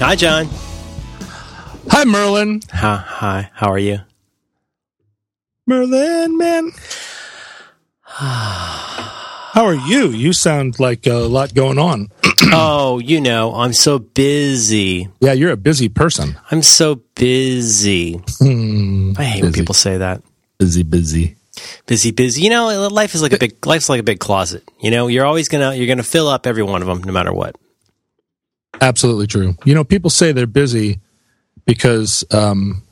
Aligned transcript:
Hi, 0.00 0.16
John. 0.16 0.48
Hi, 1.90 2.04
Merlin. 2.04 2.62
Hi, 2.72 2.96
hi. 2.96 3.50
How 3.52 3.70
are 3.70 3.78
you? 3.78 3.98
Merlin, 5.66 6.38
man. 6.38 6.72
How 8.04 9.66
are 9.66 9.74
you? 9.74 10.08
You 10.08 10.32
sound 10.32 10.80
like 10.80 11.06
a 11.06 11.16
lot 11.28 11.52
going 11.52 11.78
on. 11.78 12.08
oh, 12.50 12.98
you 12.98 13.20
know, 13.20 13.54
I'm 13.54 13.74
so 13.74 13.98
busy. 13.98 15.10
Yeah, 15.20 15.34
you're 15.34 15.52
a 15.52 15.58
busy 15.58 15.90
person. 15.90 16.38
I'm 16.50 16.62
so 16.62 17.02
busy. 17.14 18.14
Hmm, 18.38 19.12
I 19.18 19.24
hate 19.24 19.42
when 19.42 19.52
people 19.52 19.74
say 19.74 19.98
that. 19.98 20.22
Busy, 20.58 20.82
busy. 20.82 21.36
Busy, 21.84 22.10
busy. 22.10 22.40
You 22.40 22.48
know, 22.48 22.88
life 22.88 23.14
is 23.14 23.20
like 23.20 23.34
a 23.34 23.38
big 23.38 23.66
life's 23.66 23.90
like 23.90 24.00
a 24.00 24.02
big 24.02 24.18
closet. 24.18 24.66
You 24.80 24.90
know, 24.90 25.08
you're 25.08 25.26
always 25.26 25.48
gonna 25.48 25.74
you're 25.74 25.86
gonna 25.86 26.02
fill 26.02 26.26
up 26.26 26.46
every 26.46 26.62
one 26.62 26.80
of 26.80 26.88
them, 26.88 27.02
no 27.02 27.12
matter 27.12 27.34
what. 27.34 27.54
Absolutely 28.80 29.26
true. 29.26 29.56
You 29.64 29.74
know, 29.74 29.84
people 29.84 30.10
say 30.10 30.32
they're 30.32 30.46
busy 30.46 31.00
because 31.66 32.24
um, 32.32 32.82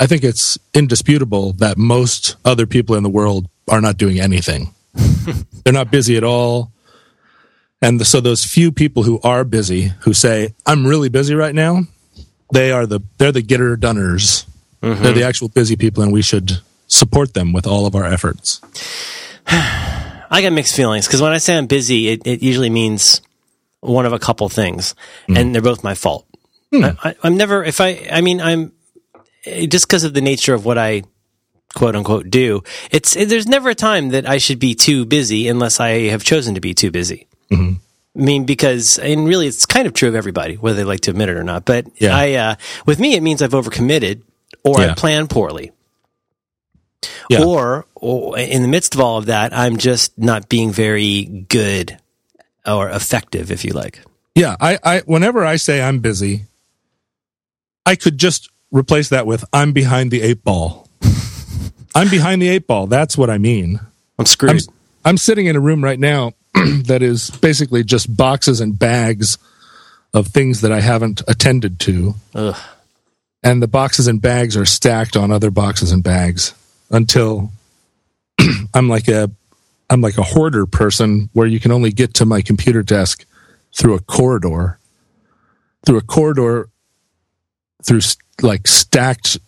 I 0.00 0.06
think 0.06 0.24
it's 0.24 0.58
indisputable 0.74 1.52
that 1.54 1.76
most 1.76 2.36
other 2.44 2.66
people 2.66 2.96
in 2.96 3.02
the 3.02 3.08
world 3.08 3.48
are 3.68 3.80
not 3.80 3.96
doing 3.96 4.20
anything. 4.20 4.74
they're 5.64 5.72
not 5.72 5.90
busy 5.90 6.16
at 6.16 6.24
all. 6.24 6.72
And 7.80 8.04
so 8.06 8.20
those 8.20 8.44
few 8.44 8.72
people 8.72 9.04
who 9.04 9.20
are 9.22 9.44
busy, 9.44 9.92
who 10.00 10.12
say, 10.12 10.54
I'm 10.66 10.86
really 10.86 11.08
busy 11.08 11.34
right 11.34 11.54
now, 11.54 11.82
they 12.52 12.72
are 12.72 12.86
the 12.86 13.00
they're 13.18 13.32
the 13.32 13.42
getter 13.42 13.76
doners. 13.76 14.46
They're 14.80 15.12
the 15.12 15.24
actual 15.24 15.48
busy 15.48 15.76
people, 15.76 16.02
and 16.02 16.12
we 16.12 16.22
should 16.22 16.60
support 16.86 17.34
them 17.34 17.52
with 17.52 17.66
all 17.66 17.86
of 17.86 17.94
our 17.94 18.04
efforts. 18.04 18.60
I 19.46 20.42
got 20.42 20.52
mixed 20.52 20.76
feelings 20.76 21.06
because 21.06 21.22
when 21.22 21.32
I 21.32 21.38
say 21.38 21.56
I'm 21.56 21.66
busy, 21.66 22.08
it, 22.08 22.26
it 22.26 22.42
usually 22.42 22.70
means 22.70 23.20
one 23.80 24.06
of 24.06 24.12
a 24.12 24.18
couple 24.18 24.48
things, 24.48 24.94
and 25.28 25.54
they're 25.54 25.62
both 25.62 25.84
my 25.84 25.94
fault. 25.94 26.26
I, 26.72 26.96
I, 27.02 27.14
I'm 27.22 27.36
never 27.36 27.64
if 27.64 27.80
I 27.80 28.06
I 28.10 28.20
mean 28.20 28.40
I'm 28.40 28.72
eh, 29.46 29.66
just 29.66 29.86
because 29.86 30.04
of 30.04 30.12
the 30.14 30.20
nature 30.20 30.52
of 30.54 30.64
what 30.64 30.76
I 30.78 31.02
quote 31.74 31.96
unquote 31.96 32.28
do. 32.30 32.62
It's 32.90 33.16
it, 33.16 33.28
there's 33.28 33.46
never 33.46 33.70
a 33.70 33.74
time 33.74 34.10
that 34.10 34.28
I 34.28 34.38
should 34.38 34.58
be 34.58 34.74
too 34.74 35.06
busy 35.06 35.48
unless 35.48 35.80
I 35.80 36.08
have 36.08 36.24
chosen 36.24 36.54
to 36.54 36.60
be 36.60 36.74
too 36.74 36.90
busy. 36.90 37.26
I 38.18 38.20
mean, 38.20 38.44
because 38.44 38.98
and 38.98 39.26
really, 39.28 39.46
it's 39.46 39.64
kind 39.64 39.86
of 39.86 39.94
true 39.94 40.08
of 40.08 40.14
everybody, 40.14 40.56
whether 40.56 40.76
they 40.76 40.84
like 40.84 41.00
to 41.02 41.10
admit 41.12 41.28
it 41.28 41.36
or 41.36 41.44
not. 41.44 41.64
But 41.64 41.86
Yeah. 41.96 42.16
I, 42.16 42.32
uh, 42.34 42.54
with 42.84 42.98
me, 42.98 43.14
it 43.14 43.22
means 43.22 43.42
I've 43.42 43.52
overcommitted 43.52 44.22
or 44.64 44.80
I 44.80 44.94
plan 44.94 45.28
poorly. 45.28 45.70
Yeah. 47.30 47.44
Or, 47.44 47.86
or 47.94 48.36
in 48.38 48.62
the 48.62 48.68
midst 48.68 48.94
of 48.94 49.00
all 49.00 49.18
of 49.18 49.26
that, 49.26 49.56
I'm 49.56 49.76
just 49.76 50.18
not 50.18 50.48
being 50.48 50.72
very 50.72 51.24
good 51.24 51.98
or 52.68 52.88
effective, 52.90 53.50
if 53.50 53.64
you 53.64 53.72
like. 53.72 54.00
Yeah, 54.34 54.56
I, 54.60 54.78
I 54.84 55.00
whenever 55.00 55.44
I 55.44 55.56
say 55.56 55.82
I'm 55.82 55.98
busy, 55.98 56.44
I 57.84 57.96
could 57.96 58.18
just 58.18 58.50
replace 58.70 59.08
that 59.08 59.26
with 59.26 59.44
I'm 59.52 59.72
behind 59.72 60.10
the 60.10 60.22
eight 60.22 60.44
ball. 60.44 60.88
I'm 61.94 62.08
behind 62.08 62.42
the 62.42 62.48
eight 62.48 62.66
ball. 62.66 62.86
That's 62.86 63.16
what 63.16 63.30
I 63.30 63.38
mean. 63.38 63.80
I'm 64.18 64.26
screwed. 64.26 64.52
I'm, 64.52 64.58
I'm 65.04 65.16
sitting 65.16 65.46
in 65.46 65.56
a 65.56 65.60
room 65.60 65.82
right 65.82 65.98
now 65.98 66.32
that 66.54 67.02
is 67.02 67.30
basically 67.30 67.82
just 67.82 68.14
boxes 68.14 68.60
and 68.60 68.78
bags 68.78 69.38
of 70.14 70.28
things 70.28 70.60
that 70.60 70.72
I 70.72 70.80
haven't 70.80 71.22
attended 71.28 71.80
to. 71.80 72.14
Ugh. 72.34 72.56
And 73.42 73.62
the 73.62 73.68
boxes 73.68 74.08
and 74.08 74.20
bags 74.20 74.56
are 74.56 74.64
stacked 74.64 75.16
on 75.16 75.30
other 75.30 75.50
boxes 75.50 75.92
and 75.92 76.02
bags 76.02 76.54
until 76.90 77.52
I'm 78.74 78.88
like 78.88 79.08
a 79.08 79.30
I'm 79.90 80.00
like 80.00 80.18
a 80.18 80.22
hoarder 80.22 80.66
person 80.66 81.30
where 81.32 81.46
you 81.46 81.60
can 81.60 81.72
only 81.72 81.90
get 81.92 82.14
to 82.14 82.26
my 82.26 82.42
computer 82.42 82.82
desk 82.82 83.24
through 83.76 83.94
a 83.94 84.00
corridor. 84.00 84.78
Through 85.86 85.98
a 85.98 86.02
corridor 86.02 86.68
through 87.84 88.00
like 88.42 88.66
stacked 88.66 89.38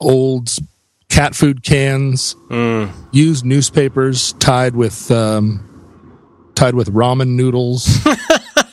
old 0.00 0.50
cat 1.08 1.34
food 1.34 1.62
cans, 1.62 2.34
used 3.12 3.44
newspapers 3.44 4.32
tied 4.34 4.74
with 4.74 5.10
um, 5.10 5.64
tied 6.54 6.74
with 6.74 6.92
ramen 6.92 7.28
noodles, 7.36 8.04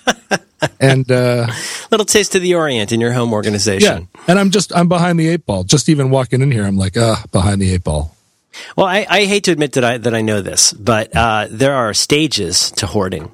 and 0.79 1.09
uh, 1.11 1.47
Little 1.91 2.06
taste 2.06 2.35
of 2.35 2.41
the 2.41 2.56
Orient 2.56 2.91
in 2.91 3.00
your 3.00 3.13
home 3.13 3.31
organization. 3.31 4.09
yeah, 4.16 4.22
and 4.28 4.40
I'm 4.40 4.50
just 4.50 4.75
I'm 4.75 4.90
behind 4.90 5.19
the 5.19 5.28
eight 5.28 5.45
ball. 5.45 5.63
Just 5.63 5.88
even 5.88 6.09
walking 6.09 6.41
in 6.41 6.51
here, 6.51 6.66
I'm 6.66 6.78
like, 6.78 6.97
ah, 6.97 7.23
behind 7.31 7.61
the 7.61 7.72
eight 7.72 7.84
ball. 7.84 8.15
Well, 8.75 8.85
I, 8.85 9.05
I 9.09 9.25
hate 9.25 9.45
to 9.45 9.51
admit 9.51 9.73
that 9.73 9.83
I 9.83 9.97
that 9.97 10.13
I 10.13 10.21
know 10.21 10.41
this, 10.41 10.73
but 10.73 11.16
uh, 11.16 11.47
there 11.49 11.73
are 11.73 11.93
stages 11.93 12.71
to 12.71 12.88
hoarding, 12.88 13.31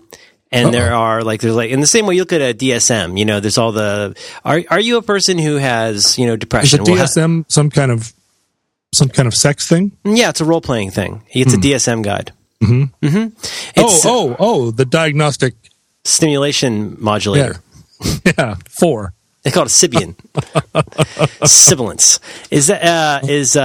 and 0.51 0.73
there 0.73 0.93
are 0.93 1.23
like 1.23 1.41
there's 1.41 1.55
like 1.55 1.71
in 1.71 1.79
the 1.79 1.87
same 1.87 2.05
way 2.05 2.15
you 2.15 2.21
look 2.21 2.33
at 2.33 2.41
a 2.41 2.53
DSM. 2.53 3.17
You 3.17 3.25
know, 3.25 3.39
there's 3.39 3.57
all 3.57 3.71
the. 3.71 4.15
Are 4.43 4.61
are 4.69 4.79
you 4.79 4.97
a 4.97 5.01
person 5.01 5.37
who 5.37 5.55
has 5.55 6.17
you 6.17 6.25
know 6.25 6.33
Is 6.33 6.37
a 6.37 6.39
depression? 6.39 6.83
Well, 6.83 6.95
DSM 6.95 7.45
some 7.51 7.69
kind 7.69 7.91
of 7.91 8.13
some 8.93 9.09
kind 9.09 9.27
of 9.27 9.33
sex 9.35 9.67
thing? 9.67 9.91
yeah, 10.03 10.29
it's 10.29 10.41
a 10.41 10.45
role 10.45 10.61
playing 10.61 10.91
thing. 10.91 11.23
It's 11.29 11.53
a 11.53 11.57
DSM 11.57 12.03
guide. 12.03 12.31
Mm-hmm. 12.61 13.05
Mm-hmm. 13.05 13.27
It's 13.75 14.05
oh, 14.05 14.31
oh, 14.31 14.35
oh, 14.39 14.71
the 14.71 14.85
diagnostic. 14.85 15.55
stimulation 16.03 16.97
modulator. 16.99 17.61
Yeah, 18.25 18.55
four. 18.69 19.13
They 19.43 19.49
call 19.49 19.63
it 19.63 19.71
a 19.71 19.87
Sybian. 19.87 20.15
Sibilance. 21.47 22.19
Is 22.51 22.67
that, 22.67 22.83
uh, 22.83 23.27
is, 23.27 23.55
uh, 23.55 23.61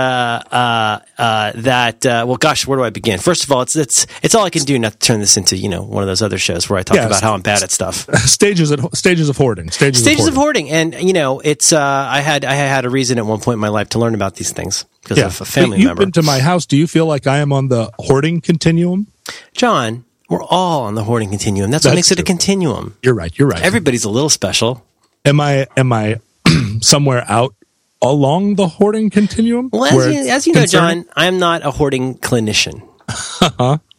uh, 0.50 0.98
uh, 1.19 1.53
that, 1.56 2.06
uh, 2.06 2.25
well, 2.26 2.37
gosh, 2.37 2.66
where 2.66 2.78
do 2.78 2.84
I 2.84 2.91
begin? 2.91 3.19
First 3.19 3.44
of 3.44 3.53
all, 3.53 3.60
it's, 3.62 3.76
it's, 3.76 4.06
it's 4.22 4.34
all 4.34 4.44
I 4.44 4.50
can 4.50 4.62
do 4.62 4.78
not 4.78 4.92
to 4.92 4.98
turn 4.98 5.20
this 5.20 5.36
into, 5.36 5.56
you 5.56 5.69
know, 5.69 5.82
one 5.82 6.03
of 6.03 6.06
those 6.06 6.22
other 6.22 6.38
shows 6.38 6.70
where 6.70 6.78
I 6.78 6.82
talk 6.82 6.97
Yes. 6.97 7.06
about 7.06 7.22
how 7.22 7.34
I'm 7.34 7.42
bad 7.42 7.62
at 7.62 7.70
stuff. 7.70 8.09
stages 8.26 8.72
at 8.72 8.81
stages 8.97 9.28
of 9.28 9.36
hoarding. 9.36 9.70
Stages, 9.70 10.03
Stages 10.03 10.26
of 10.26 10.32
of 10.32 10.36
hoarding. 10.38 10.69
hoarding. 10.69 10.94
And, 10.94 11.06
you 11.06 11.12
know, 11.12 11.41
it's, 11.41 11.72
uh, 11.72 11.78
I 11.81 12.20
had, 12.20 12.44
I 12.44 12.54
had 12.54 12.84
a 12.86 12.91
reason 12.91 13.19
at 13.19 13.26
one 13.26 13.41
point 13.41 13.56
in 13.56 13.60
my 13.60 13.69
life 13.69 13.91
to 13.91 13.98
learn 13.98 14.15
about 14.15 14.36
these 14.36 14.53
things 14.53 14.86
because 15.03 15.19
Yeah, 15.19 15.26
of 15.26 15.41
a 15.41 15.44
family 15.44 15.78
you've 15.78 15.88
member. 15.88 16.03
been 16.03 16.12
to 16.12 16.22
my 16.22 16.38
house. 16.41 16.65
Do 16.65 16.76
you 16.78 16.86
feel 16.86 17.04
like 17.06 17.26
I 17.26 17.38
am 17.38 17.53
on 17.53 17.69
the 17.69 17.91
hoarding 17.98 18.41
continuum? 18.41 19.09
John, 19.53 20.04
we're 20.31 20.42
all 20.42 20.84
on 20.84 20.94
the 20.94 21.04
hoarding 21.04 21.28
continuum. 21.31 21.70
That's 21.70 21.84
what 21.84 21.91
That's 21.91 21.97
makes 21.97 22.12
it 22.12 22.19
a 22.19 22.22
continuum. 22.22 22.97
You're 23.03 23.15
right. 23.15 23.36
You're 23.38 23.48
right. 23.48 23.60
Everybody's 23.62 24.04
a 24.04 24.10
little 24.10 24.31
special. 24.31 24.84
Am 25.26 25.41
I 25.41 25.66
am 25.76 25.92
I 25.92 26.20
somewhere 26.81 27.25
out 27.28 27.54
along 28.00 28.54
the 28.54 28.69
hoarding 28.69 29.10
continuum? 29.10 29.70
Well, 29.72 29.84
as 29.84 30.06
you, 30.06 30.31
as 30.31 30.47
you 30.47 30.53
know? 30.54 30.66
John, 30.66 31.04
I'm 31.14 31.38
not 31.38 31.64
a 31.64 31.70
hoarding 31.70 32.16
clinician. 32.19 32.82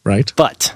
Right. 0.08 0.32
But 0.36 0.74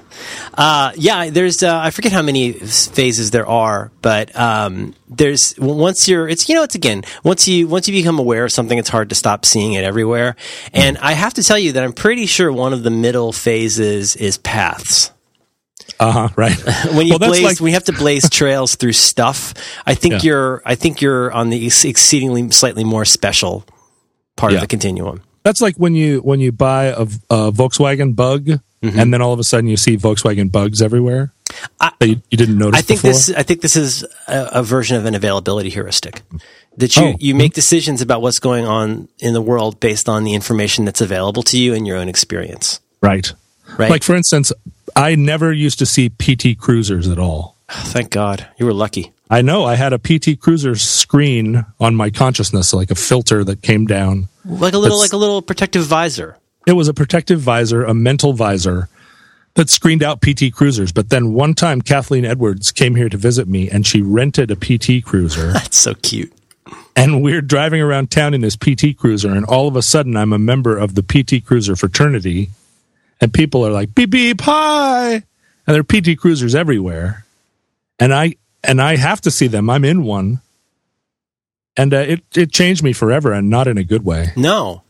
uh, 0.53 0.91
yeah, 0.95 1.31
there's 1.31 1.63
uh, 1.63 1.75
I 1.75 1.89
forget 1.89 2.11
how 2.11 2.21
many 2.21 2.51
phases 2.51 3.31
there 3.31 3.47
are, 3.47 3.91
but 4.03 4.37
um, 4.37 4.93
there's 5.09 5.55
once 5.57 6.07
you're 6.07 6.29
it's 6.29 6.47
you 6.47 6.53
know 6.53 6.61
it's 6.61 6.75
again 6.75 7.03
once 7.23 7.47
you 7.47 7.67
once 7.67 7.87
you 7.87 7.95
become 7.95 8.19
aware 8.19 8.43
of 8.43 8.51
something, 8.51 8.77
it's 8.77 8.89
hard 8.89 9.09
to 9.09 9.15
stop 9.15 9.43
seeing 9.43 9.73
it 9.73 9.83
everywhere. 9.83 10.35
And 10.71 10.99
I 10.99 11.13
have 11.13 11.33
to 11.35 11.43
tell 11.43 11.57
you 11.57 11.71
that 11.71 11.83
I'm 11.83 11.93
pretty 11.93 12.27
sure 12.27 12.51
one 12.51 12.73
of 12.73 12.83
the 12.83 12.91
middle 12.91 13.31
phases 13.31 14.15
is 14.15 14.37
paths. 14.37 15.11
Uh 15.99 16.11
huh. 16.11 16.29
Right. 16.35 16.55
When 16.93 17.07
you 17.07 17.17
Well, 17.19 17.29
blaze, 17.29 17.43
like- 17.43 17.59
you 17.59 17.67
have 17.73 17.85
to 17.85 17.93
blaze 17.93 18.29
trails 18.39 18.75
through 18.75 18.93
stuff, 18.93 19.53
I 19.85 19.93
think 19.95 20.15
Yeah. 20.15 20.19
you're 20.23 20.61
I 20.65 20.75
think 20.75 21.01
you're 21.01 21.31
on 21.31 21.49
the 21.49 21.65
ex- 21.65 21.85
exceedingly 21.85 22.49
slightly 22.51 22.83
more 22.83 23.05
special 23.05 23.63
part 24.35 24.51
Yeah. 24.51 24.57
of 24.57 24.61
the 24.61 24.67
continuum. 24.67 25.21
That's 25.43 25.61
like 25.61 25.75
when 25.77 25.93
you 25.95 26.19
when 26.19 26.39
you 26.39 26.51
buy 26.51 26.85
a, 26.85 27.01
a 27.29 27.51
Volkswagen 27.51 28.15
Bug, 28.15 28.49
Mm-hmm. 28.83 28.99
and 28.99 29.13
then 29.13 29.21
all 29.21 29.31
of 29.31 29.39
a 29.39 29.45
sudden 29.45 29.69
you 29.69 29.77
see 29.77 29.95
Volkswagen 29.95 30.51
Bugs 30.51 30.81
everywhere. 30.81 31.31
that 31.79 31.93
you, 32.01 32.21
you 32.29 32.37
didn't 32.37 32.57
notice. 32.57 32.77
I 32.79 32.81
think 32.81 32.99
before. 33.01 33.11
this. 33.13 33.29
I 33.31 33.41
think 33.43 33.61
this 33.61 33.77
is 33.77 34.03
a, 34.27 34.59
a 34.59 34.63
version 34.63 34.97
of 34.97 35.05
an 35.05 35.15
availability 35.15 35.69
heuristic. 35.69 36.21
That 36.75 36.93
you 36.97 37.03
Oh. 37.03 37.15
you 37.17 37.33
make 37.33 37.53
decisions 37.53 38.01
about 38.01 38.21
what's 38.21 38.39
going 38.39 38.65
on 38.65 39.07
in 39.19 39.31
the 39.33 39.41
world 39.41 39.79
based 39.79 40.09
on 40.09 40.25
the 40.25 40.33
information 40.33 40.83
that's 40.83 40.99
available 40.99 41.43
to 41.43 41.57
you 41.57 41.73
and 41.73 41.87
your 41.87 41.95
own 41.95 42.09
experience. 42.09 42.81
right. 43.01 43.31
Right. 43.77 43.89
Like 43.89 44.03
for 44.03 44.15
instance, 44.15 44.51
I 44.95 45.15
never 45.15 45.51
used 45.51 45.79
to 45.79 45.85
see 45.85 46.09
PT 46.09 46.57
Cruisers 46.57 47.07
at 47.07 47.19
all. 47.19 47.55
Ah, 47.69 47.81
thank 47.87 48.09
God 48.11 48.47
you 48.57 48.65
were 48.65 48.73
lucky. 48.73 49.11
I 49.29 49.41
know 49.41 49.65
I 49.65 49.75
had 49.75 49.93
a 49.93 49.97
PT 49.99 50.39
Cruiser 50.39 50.75
screen 50.75 51.65
on 51.79 51.95
my 51.95 52.11
consciousness, 52.11 52.73
like 52.73 52.91
a 52.91 52.95
filter 52.95 53.43
that 53.43 53.61
came 53.63 53.87
down. 53.87 54.27
Like 54.45 54.73
a 54.73 54.77
little 54.77 54.99
like 54.99 55.13
a 55.13 55.17
little 55.17 55.41
protective 55.41 55.85
visor. 55.85 56.37
It 56.67 56.73
was 56.73 56.87
a 56.87 56.93
protective 56.93 57.39
visor, 57.39 57.83
a 57.83 57.93
mental 57.93 58.33
visor 58.33 58.89
that 59.55 59.69
screened 59.69 60.03
out 60.03 60.21
PT 60.21 60.53
Cruisers. 60.53 60.91
But 60.91 61.09
then 61.09 61.33
one 61.33 61.53
time, 61.55 61.81
Kathleen 61.81 62.25
Edwards 62.25 62.71
came 62.71 62.95
here 62.95 63.09
to 63.09 63.17
visit 63.17 63.47
me, 63.47 63.69
and 63.69 63.85
she 63.87 64.01
rented 64.01 64.51
a 64.51 64.55
PT 64.55 65.03
Cruiser. 65.03 65.51
That's 65.53 65.77
so 65.77 65.93
cute. 65.95 66.31
and 66.95 67.23
we're 67.23 67.41
driving 67.41 67.81
around 67.81 68.11
town 68.11 68.33
in 68.33 68.41
this 68.41 68.55
PT 68.55 68.97
Cruiser, 68.97 69.31
and 69.31 69.45
all 69.45 69.67
of 69.67 69.75
a 69.75 69.81
sudden, 69.81 70.15
I'm 70.15 70.31
a 70.33 70.39
member 70.39 70.77
of 70.77 70.95
the 70.95 71.03
PT 71.03 71.45
Cruiser 71.45 71.75
fraternity, 71.75 72.49
and 73.23 73.33
people 73.33 73.65
are 73.65 73.71
like 73.71 73.95
beep 73.95 74.09
beep 74.09 74.41
hi, 74.41 75.13
and 75.13 75.23
there 75.65 75.79
are 75.79 75.83
PT 75.83 76.19
Cruisers 76.19 76.53
everywhere, 76.53 77.25
and 77.97 78.13
I 78.13 78.35
and 78.65 78.81
I 78.81 78.97
have 78.97 79.21
to 79.21 79.31
see 79.31 79.47
them. 79.47 79.69
I'm 79.69 79.85
in 79.85 80.03
one, 80.03 80.41
and 81.77 81.93
uh, 81.93 81.99
it 81.99 82.23
it 82.35 82.51
changed 82.51 82.83
me 82.83 82.91
forever, 82.91 83.31
and 83.31 83.49
not 83.49 83.69
in 83.69 83.77
a 83.77 83.83
good 83.85 84.03
way. 84.03 84.33
No, 84.35 84.83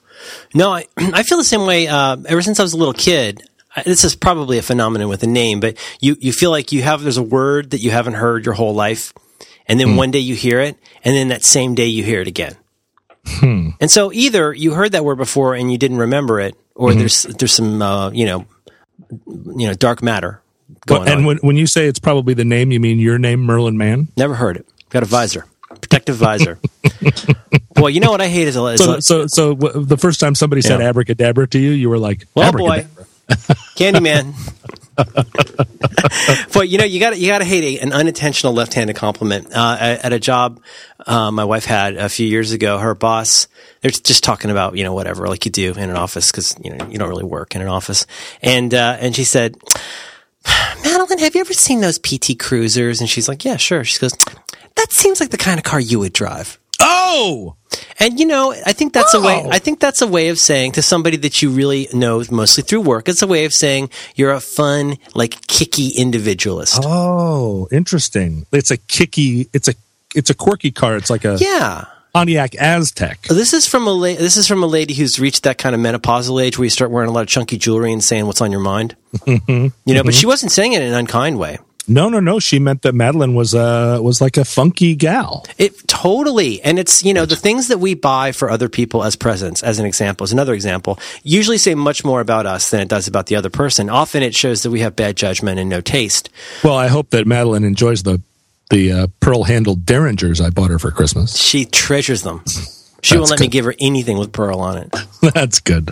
no, 0.55 0.71
I, 0.71 0.87
I 0.97 1.21
feel 1.21 1.37
the 1.37 1.43
same 1.43 1.67
way. 1.67 1.87
Uh, 1.87 2.17
ever 2.25 2.41
since 2.41 2.59
I 2.59 2.63
was 2.63 2.73
a 2.73 2.77
little 2.77 2.93
kid, 2.93 3.43
this 3.85 4.03
is 4.03 4.15
probably 4.15 4.57
a 4.57 4.63
phenomenon 4.63 5.09
with 5.09 5.21
a 5.21 5.27
name, 5.27 5.59
but 5.59 5.77
you 6.01 6.17
you 6.19 6.33
feel 6.33 6.49
like 6.49 6.71
you 6.71 6.81
have 6.81 7.03
there's 7.03 7.17
a 7.17 7.23
word 7.23 7.69
that 7.69 7.81
you 7.81 7.91
haven't 7.91 8.13
heard 8.13 8.45
your 8.45 8.55
whole 8.55 8.73
life, 8.73 9.13
and 9.67 9.79
then 9.79 9.95
one 9.95 10.09
day 10.09 10.19
you 10.19 10.33
hear 10.33 10.59
it, 10.59 10.75
and 11.03 11.15
then 11.15 11.27
that 11.27 11.43
same 11.43 11.75
day 11.75 11.85
you 11.85 12.03
hear 12.03 12.19
it 12.19 12.27
again. 12.27 12.57
And 13.79 13.89
so 13.89 14.11
either 14.11 14.53
you 14.53 14.73
heard 14.73 14.91
that 14.93 15.05
word 15.05 15.17
before 15.17 15.55
and 15.55 15.71
you 15.71 15.77
didn't 15.77 15.97
remember 15.97 16.39
it, 16.41 16.55
or 16.75 16.93
there's 16.93 17.23
there's 17.23 17.51
some 17.53 17.81
uh, 17.81 18.09
you 18.11 18.25
know 18.25 18.45
you 19.55 19.67
know 19.67 19.73
dark 19.73 20.01
matter 20.01 20.41
going 20.85 21.07
and 21.07 21.19
on. 21.19 21.25
when 21.25 21.37
when 21.37 21.55
you 21.55 21.67
say 21.67 21.87
it's 21.87 21.99
probably 21.99 22.33
the 22.33 22.45
name, 22.45 22.71
you 22.71 22.79
mean 22.79 22.99
your 22.99 23.17
name, 23.17 23.41
Merlin 23.41 23.77
Mann? 23.77 24.07
Never 24.17 24.35
heard 24.35 24.57
it. 24.57 24.67
Got 24.89 25.03
a 25.03 25.07
visor, 25.07 25.45
protective 25.81 26.15
visor. 26.15 26.59
Boy, 27.75 27.87
you 27.89 27.99
know 27.99 28.11
what 28.11 28.21
I 28.21 28.27
hate 28.27 28.47
is 28.47 28.55
a, 28.55 28.63
is 28.65 28.79
So 28.83 28.99
so 28.99 29.25
so 29.27 29.55
w- 29.55 29.85
the 29.85 29.97
first 29.97 30.19
time 30.19 30.35
somebody 30.35 30.61
said 30.61 30.81
abracadabra 30.81 31.47
to 31.49 31.59
you, 31.59 31.71
you 31.71 31.89
were 31.89 31.97
like, 31.97 32.27
well, 32.35 32.51
boy. 32.51 32.85
Candyman. 33.77 34.33
But 34.95 36.69
you 36.69 36.77
know, 36.77 36.83
you 36.83 36.99
got 36.99 37.17
you 37.19 37.27
got 37.27 37.39
to 37.39 37.45
hate 37.45 37.79
a, 37.79 37.83
an 37.83 37.93
unintentional 37.93 38.53
left-handed 38.53 38.95
compliment. 38.95 39.47
Uh, 39.53 39.97
at, 40.01 40.13
a 40.13 40.19
job 40.19 40.61
uh, 41.05 41.31
my 41.31 41.43
wife 41.45 41.65
had 41.65 41.95
a 41.95 42.09
few 42.09 42.27
years 42.27 42.51
ago, 42.51 42.77
her 42.77 42.95
boss 42.95 43.47
they're 43.81 43.91
just 43.91 44.23
talking 44.23 44.51
about 44.51 44.75
you 44.77 44.83
know 44.83 44.93
whatever 44.93 45.27
like 45.27 45.45
you 45.45 45.51
do 45.51 45.73
in 45.73 45.89
an 45.89 45.95
office 45.95 46.31
because 46.31 46.55
you 46.63 46.75
know 46.75 46.87
you 46.87 46.97
don't 46.97 47.09
really 47.09 47.23
work 47.23 47.55
in 47.55 47.61
an 47.61 47.67
office, 47.67 48.05
and 48.41 48.73
uh, 48.73 48.97
and 48.99 49.15
she 49.15 49.23
said. 49.23 49.57
Madeline, 50.83 51.19
have 51.19 51.35
you 51.35 51.39
ever 51.39 51.53
seen 51.53 51.79
those 51.79 51.97
PT 51.97 52.37
Cruisers? 52.37 52.99
And 52.99 53.09
she's 53.09 53.29
like, 53.29 53.45
Yeah, 53.45 53.55
sure. 53.55 53.85
She 53.85 53.97
goes, 53.97 54.11
That 54.75 54.91
seems 54.91 55.21
like 55.21 55.29
the 55.29 55.37
kind 55.37 55.57
of 55.57 55.63
car 55.63 55.79
you 55.79 55.99
would 55.99 56.11
drive. 56.11 56.59
Oh, 56.83 57.55
And 57.99 58.19
you 58.19 58.25
know, 58.25 58.53
I 58.65 58.73
think 58.73 58.93
that's 58.93 59.13
a 59.13 59.21
way. 59.21 59.41
Oh. 59.43 59.49
I 59.49 59.59
think 59.59 59.79
that's 59.79 60.01
a 60.01 60.07
way 60.07 60.29
of 60.29 60.37
saying 60.37 60.73
to 60.73 60.81
somebody 60.81 61.17
that 61.17 61.41
you 61.41 61.49
really 61.49 61.87
know 61.93 62.23
mostly 62.29 62.63
through 62.63 62.81
work. 62.81 63.07
It's 63.07 63.21
a 63.21 63.27
way 63.27 63.45
of 63.45 63.53
saying 63.53 63.89
you're 64.15 64.31
a 64.31 64.41
fun, 64.41 64.97
like 65.15 65.47
kicky 65.47 65.89
individualist. 65.97 66.81
oh, 66.83 67.67
interesting. 67.71 68.45
It's 68.51 68.71
a 68.71 68.77
kicky. 68.77 69.47
It's 69.53 69.67
a 69.67 69.73
it's 70.15 70.29
a 70.29 70.33
quirky 70.35 70.71
car. 70.71 70.95
It's 70.97 71.09
like 71.09 71.25
a 71.25 71.37
Yeah. 71.39 71.85
Pontiac 72.13 72.51
Aztek. 72.51 73.27
This 73.27 73.53
is 73.53 73.67
from 73.67 73.87
a 73.87 73.91
la- 73.91 74.13
this 74.13 74.37
is 74.37 74.47
from 74.47 74.61
a 74.61 74.67
lady 74.67 74.93
who's 74.93 75.19
reached 75.19 75.43
that 75.43 75.57
kind 75.57 75.73
of 75.73 75.81
menopausal 75.81 76.43
age 76.43 76.59
where 76.59 76.65
you 76.65 76.69
start 76.69 76.91
wearing 76.91 77.09
a 77.09 77.11
lot 77.13 77.21
of 77.21 77.27
chunky 77.27 77.57
jewelry 77.57 77.91
and 77.91 78.03
saying 78.03 78.27
what's 78.27 78.41
on 78.41 78.51
your 78.51 78.61
mind. 78.61 78.95
Mm-hmm. 79.17 79.67
You 79.85 79.93
know, 79.95 80.03
but 80.03 80.09
mm-hmm. 80.09 80.19
she 80.19 80.25
wasn't 80.27 80.51
saying 80.51 80.73
it 80.73 80.83
in 80.83 80.89
an 80.89 80.93
unkind 80.93 81.39
way. 81.39 81.57
No, 81.87 82.07
no, 82.07 82.19
no. 82.19 82.39
She 82.39 82.59
meant 82.59 82.83
that 82.83 82.95
Madeline 82.95 83.33
was 83.33 83.53
uh 83.53 83.99
was 84.01 84.21
like 84.21 84.37
a 84.37 84.45
funky 84.45 84.95
gal. 84.95 85.45
It 85.57 85.87
totally, 85.87 86.61
and 86.61 86.79
it's 86.79 87.03
you 87.03 87.13
know 87.13 87.25
the 87.25 87.35
things 87.35 87.67
that 87.67 87.79
we 87.79 87.93
buy 87.93 88.31
for 88.31 88.49
other 88.49 88.69
people 88.69 89.03
as 89.03 89.15
presents, 89.15 89.63
as 89.63 89.79
an 89.79 89.85
example, 89.85 90.23
as 90.23 90.31
another 90.31 90.53
example, 90.53 90.99
usually 91.23 91.57
say 91.57 91.75
much 91.75 92.05
more 92.05 92.21
about 92.21 92.45
us 92.45 92.69
than 92.69 92.81
it 92.81 92.87
does 92.87 93.07
about 93.07 93.27
the 93.27 93.35
other 93.35 93.49
person. 93.49 93.89
Often 93.89 94.23
it 94.23 94.35
shows 94.35 94.63
that 94.63 94.71
we 94.71 94.79
have 94.79 94.95
bad 94.95 95.17
judgment 95.17 95.59
and 95.59 95.69
no 95.69 95.81
taste. 95.81 96.29
Well, 96.63 96.75
I 96.75 96.87
hope 96.87 97.09
that 97.09 97.27
Madeline 97.27 97.63
enjoys 97.63 98.03
the 98.03 98.21
the 98.69 98.91
uh, 98.91 99.07
pearl 99.19 99.43
handled 99.43 99.85
derringers 99.85 100.39
I 100.39 100.49
bought 100.49 100.69
her 100.69 100.79
for 100.79 100.91
Christmas. 100.91 101.37
She 101.37 101.65
treasures 101.65 102.23
them. 102.23 102.43
She 103.03 103.15
won't 103.15 103.29
That's 103.29 103.41
let 103.41 103.45
me 103.45 103.49
give 103.49 103.65
her 103.65 103.75
anything 103.79 104.17
with 104.17 104.31
pearl 104.31 104.59
on 104.61 104.77
it. 104.77 104.95
That's 105.33 105.59
good. 105.59 105.91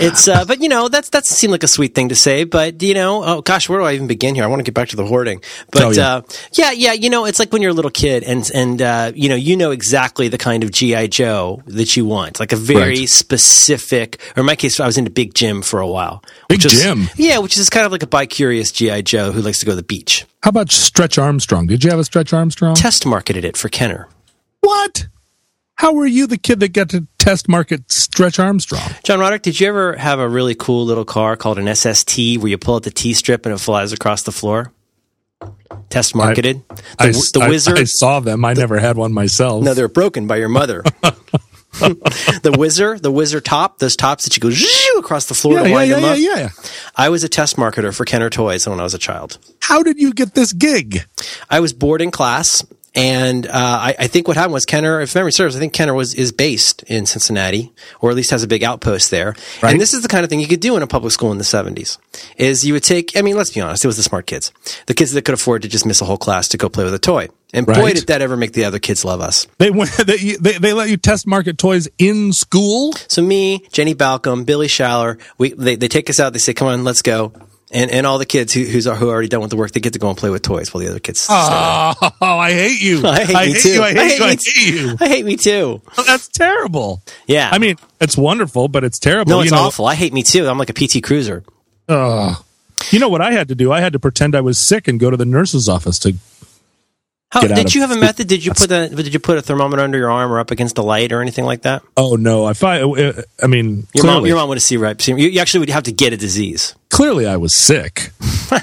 It's, 0.00 0.26
uh, 0.26 0.44
but 0.46 0.60
you 0.62 0.68
know, 0.68 0.88
that's 0.88 1.10
that 1.10 1.26
seemed 1.26 1.50
like 1.50 1.62
a 1.62 1.68
sweet 1.68 1.94
thing 1.94 2.08
to 2.10 2.14
say. 2.14 2.44
But 2.44 2.82
you 2.82 2.94
know, 2.94 3.22
oh 3.24 3.42
gosh, 3.42 3.68
where 3.68 3.78
do 3.78 3.84
I 3.84 3.94
even 3.94 4.06
begin 4.06 4.34
here? 4.34 4.44
I 4.44 4.46
want 4.46 4.60
to 4.60 4.64
get 4.64 4.74
back 4.74 4.88
to 4.90 4.96
the 4.96 5.04
hoarding. 5.04 5.40
But 5.72 5.82
Oh, 5.82 5.90
yeah. 5.90 6.08
uh, 6.16 6.22
yeah, 6.52 6.70
yeah, 6.70 6.92
you 6.92 7.10
know, 7.10 7.24
it's 7.24 7.38
like 7.38 7.52
when 7.52 7.62
you're 7.62 7.70
a 7.72 7.74
little 7.74 7.90
kid, 7.90 8.22
and 8.22 8.48
and 8.54 8.80
uh, 8.80 9.12
you 9.14 9.28
know, 9.28 9.34
you 9.34 9.56
know 9.56 9.70
exactly 9.70 10.28
the 10.28 10.38
kind 10.38 10.62
of 10.62 10.70
GI 10.70 11.08
Joe 11.08 11.62
that 11.66 11.96
you 11.96 12.04
want, 12.06 12.38
like 12.40 12.52
a 12.52 12.56
very 12.56 13.00
Right. 13.00 13.08
specific. 13.08 14.20
Or 14.36 14.40
in 14.40 14.46
my 14.46 14.56
case, 14.56 14.78
I 14.80 14.86
was 14.86 14.96
into 14.98 15.10
Big 15.10 15.34
Jim 15.34 15.62
for 15.62 15.80
a 15.80 15.86
while. 15.88 16.22
Big 16.48 16.64
is- 16.64 16.72
Jim? 16.82 17.08
yeah, 17.16 17.38
which 17.38 17.56
is 17.58 17.68
kind 17.70 17.86
of 17.86 17.92
like 17.92 18.02
a 18.02 18.06
bi-curious 18.06 18.70
GI 18.72 19.02
Joe 19.02 19.32
who 19.32 19.40
likes 19.40 19.58
to 19.60 19.66
go 19.66 19.72
to 19.72 19.76
the 19.76 19.82
beach. 19.82 20.24
How 20.42 20.50
about 20.50 20.70
Stretch 20.70 21.18
Armstrong? 21.18 21.66
Did 21.66 21.82
you 21.84 21.90
have 21.90 21.98
a 21.98 22.04
Stretch 22.04 22.32
Armstrong? 22.32 22.74
Test 22.76 23.04
marketed 23.06 23.44
it 23.44 23.56
for 23.56 23.68
Kenner. 23.68 24.08
What? 24.60 25.06
How 25.76 25.92
were 25.92 26.06
you 26.06 26.26
the 26.26 26.38
kid 26.38 26.60
that 26.60 26.72
got 26.72 26.88
to 26.90 27.06
test 27.18 27.48
market 27.48 27.92
Stretch 27.92 28.38
Armstrong? 28.38 28.80
John 29.04 29.20
Roderick, 29.20 29.42
did 29.42 29.60
you 29.60 29.68
ever 29.68 29.94
have 29.96 30.18
a 30.18 30.28
really 30.28 30.54
cool 30.54 30.86
little 30.86 31.04
car 31.04 31.36
called 31.36 31.58
an 31.58 31.74
SST 31.74 32.16
where 32.38 32.48
you 32.48 32.56
pull 32.56 32.76
out 32.76 32.82
the 32.84 32.90
T 32.90 33.12
strip 33.12 33.44
and 33.44 33.54
it 33.54 33.58
flies 33.58 33.92
across 33.92 34.22
the 34.22 34.32
floor? 34.32 34.72
Test 35.90 36.14
marketed. 36.14 36.62
the, 36.68 36.82
I, 36.98 37.10
the 37.10 37.40
I- 37.42 37.48
Whizzer. 37.48 37.76
I, 37.76 37.84
saw 37.84 38.20
them. 38.20 38.44
I 38.44 38.54
never 38.54 38.78
had 38.78 38.96
one 38.96 39.12
myself. 39.12 39.62
no, 39.62 39.74
they're 39.74 39.88
broken 39.88 40.26
by 40.26 40.36
your 40.36 40.48
mother. 40.48 40.82
the 41.72 42.54
Whizzer, 42.56 42.98
the 42.98 43.12
Whizzer 43.12 43.42
top, 43.42 43.78
those 43.78 43.96
tops 43.96 44.24
that 44.24 44.34
you 44.34 44.40
go 44.40 44.48
zhoo 44.48 44.98
across 44.98 45.26
the 45.26 45.34
floor 45.34 45.56
yeah, 45.58 45.62
to 45.62 45.68
yeah, 45.68 45.74
wind 45.74 45.90
yeah, 45.90 45.94
them 45.96 46.04
yeah, 46.04 46.32
up. 46.32 46.38
yeah. 46.38 46.48
I 46.96 47.10
was 47.10 47.22
a 47.22 47.28
test 47.28 47.56
marketer 47.56 47.94
for 47.94 48.06
Kenner 48.06 48.30
Toys 48.30 48.66
when 48.66 48.80
I 48.80 48.82
was 48.82 48.94
a 48.94 48.98
child. 48.98 49.38
How 49.60 49.82
did 49.82 50.00
you 50.00 50.14
get 50.14 50.34
this 50.34 50.54
gig? 50.54 51.04
I 51.50 51.60
was 51.60 51.74
bored 51.74 52.00
in 52.00 52.10
class, 52.10 52.64
and 52.96 53.46
uh, 53.46 53.50
I, 53.52 53.94
I 53.98 54.06
think 54.06 54.26
what 54.26 54.38
happened 54.38 54.54
was 54.54 54.64
Kenner, 54.64 55.02
if 55.02 55.14
memory 55.14 55.30
serves, 55.30 55.54
I 55.54 55.58
think 55.58 55.74
Kenner 55.74 55.92
was 55.92 56.14
is 56.14 56.32
based 56.32 56.82
in 56.84 57.04
Cincinnati, 57.04 57.72
or 58.00 58.08
at 58.08 58.16
least 58.16 58.30
has 58.30 58.42
a 58.42 58.48
big 58.48 58.64
outpost 58.64 59.10
there. 59.10 59.36
Right. 59.62 59.72
And 59.72 59.80
this 59.80 59.92
is 59.92 60.02
the 60.02 60.08
kind 60.08 60.24
of 60.24 60.30
thing 60.30 60.40
you 60.40 60.48
could 60.48 60.60
do 60.60 60.76
in 60.76 60.82
a 60.82 60.86
public 60.86 61.12
school 61.12 61.30
in 61.30 61.38
the 61.38 61.44
seventies. 61.44 61.98
Is 62.38 62.64
you 62.64 62.72
would 62.72 62.82
take, 62.82 63.14
I 63.16 63.20
mean, 63.20 63.36
let's 63.36 63.50
be 63.50 63.60
honest, 63.60 63.84
it 63.84 63.86
was 63.86 63.98
the 63.98 64.02
smart 64.02 64.26
kids, 64.26 64.50
the 64.86 64.94
kids 64.94 65.12
that 65.12 65.26
could 65.26 65.34
afford 65.34 65.62
to 65.62 65.68
just 65.68 65.84
miss 65.84 66.00
a 66.00 66.06
whole 66.06 66.16
class 66.16 66.48
to 66.48 66.56
go 66.56 66.70
play 66.70 66.84
with 66.84 66.94
a 66.94 66.98
toy. 66.98 67.28
And 67.52 67.66
boy, 67.66 67.92
did 67.92 68.08
that 68.08 68.22
ever 68.22 68.36
make 68.36 68.52
the 68.52 68.64
other 68.64 68.78
kids 68.78 69.04
love 69.04 69.20
us. 69.20 69.46
They 69.58 69.70
went. 69.70 69.90
They, 70.06 70.36
they 70.36 70.58
they 70.58 70.72
let 70.72 70.88
you 70.88 70.96
test 70.96 71.26
market 71.26 71.58
toys 71.58 71.88
in 71.98 72.32
school. 72.32 72.92
So 73.08 73.22
me, 73.22 73.66
Jenny 73.72 73.94
Balcom, 73.94 74.44
Billy 74.44 74.68
Schaller, 74.68 75.20
we 75.36 75.52
they, 75.52 75.74
they 75.74 75.88
take 75.88 76.08
us 76.08 76.20
out. 76.20 76.32
They 76.32 76.38
say, 76.38 76.54
"Come 76.54 76.68
on, 76.68 76.84
let's 76.84 77.02
go." 77.02 77.32
And 77.72 77.90
and 77.90 78.06
all 78.06 78.18
the 78.18 78.26
kids 78.26 78.52
who 78.52 78.62
who's 78.62 78.84
who 78.84 78.90
are 78.90 79.12
already 79.12 79.26
done 79.28 79.40
with 79.40 79.50
the 79.50 79.56
work, 79.56 79.72
they 79.72 79.80
get 79.80 79.92
to 79.94 79.98
go 79.98 80.08
and 80.08 80.16
play 80.16 80.30
with 80.30 80.42
toys 80.42 80.72
while 80.72 80.84
the 80.84 80.88
other 80.88 81.00
kids. 81.00 81.26
Oh, 81.28 81.94
I 82.20 82.52
hate 82.52 82.80
you. 82.80 83.04
I 83.04 83.24
hate 83.24 83.52
me 83.54 83.60
too. 83.60 83.68
you. 83.70 83.82
I 83.82 83.92
hate 83.92 84.18
you. 84.18 84.24
I 84.24 84.28
hate 84.28 84.56
you. 84.56 84.96
I 85.00 85.08
hate 85.08 85.24
me 85.24 85.36
too. 85.36 85.82
That's 86.06 86.28
terrible. 86.28 87.02
Yeah. 87.26 87.50
I 87.52 87.58
mean, 87.58 87.76
it's 88.00 88.16
wonderful, 88.16 88.68
but 88.68 88.84
it's 88.84 89.00
terrible. 89.00 89.30
No, 89.30 89.40
it's 89.40 89.50
you 89.50 89.56
know, 89.56 89.64
awful. 89.64 89.86
I 89.86 89.94
hate 89.96 90.12
me 90.12 90.22
too. 90.22 90.46
I'm 90.46 90.58
like 90.58 90.70
a 90.70 90.74
PT 90.74 91.02
Cruiser. 91.02 91.42
Ugh. 91.88 92.36
you 92.90 92.98
know 93.00 93.08
what 93.08 93.20
I 93.20 93.32
had 93.32 93.48
to 93.48 93.54
do? 93.56 93.72
I 93.72 93.80
had 93.80 93.92
to 93.94 93.98
pretend 93.98 94.34
I 94.36 94.40
was 94.42 94.58
sick 94.58 94.86
and 94.86 95.00
go 95.00 95.10
to 95.10 95.16
the 95.16 95.24
nurse's 95.26 95.68
office 95.68 95.98
to. 96.00 96.14
How, 97.36 97.46
did 97.46 97.74
you 97.74 97.82
have 97.82 97.90
a 97.90 97.98
method? 97.98 98.28
Did 98.28 98.44
you 98.44 98.52
put 98.52 98.70
a 98.70 98.88
did 98.88 99.12
you 99.12 99.20
put 99.20 99.38
a 99.38 99.42
thermometer 99.42 99.82
under 99.82 99.98
your 99.98 100.10
arm 100.10 100.32
or 100.32 100.40
up 100.40 100.50
against 100.50 100.78
a 100.78 100.82
light 100.82 101.12
or 101.12 101.20
anything 101.20 101.44
like 101.44 101.62
that? 101.62 101.82
Oh 101.96 102.16
no! 102.16 102.48
If 102.48 102.64
I, 102.64 102.80
uh, 102.80 103.22
I 103.42 103.46
mean, 103.46 103.86
Your 103.94 104.06
mom, 104.06 104.26
your 104.26 104.36
mom 104.36 104.48
would 104.48 104.56
have 104.56 104.62
seen 104.62 104.80
right. 104.80 105.06
You, 105.06 105.40
actually 105.40 105.60
would 105.60 105.70
have 105.70 105.84
to 105.84 105.92
get 105.92 106.12
a 106.12 106.16
disease. 106.16 106.74
clearly 106.90 107.26
I 107.26 107.36
was 107.36 107.54
sick. 107.54 108.10
I 108.50 108.62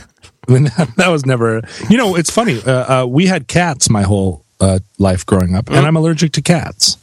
mean, 0.52 0.64
that, 0.78 0.94
that 0.98 1.10
was 1.10 1.25
never. 1.25 1.62
You 1.90 1.98
know, 1.98 2.15
it's 2.15 2.32
funny. 2.32 2.62
Uh, 2.65 3.03
uh, 3.03 3.06
we 3.06 3.27
had 3.27 3.48
cats 3.48 3.89
my 3.89 4.01
whole 4.03 4.44
uh, 4.60 4.80
life 4.98 5.25
growing 5.25 5.56
up, 5.56 5.70
and 5.70 5.86
I'm 5.86 5.96
allergic 5.96 6.32
to 6.34 6.42
cats. 6.42 6.98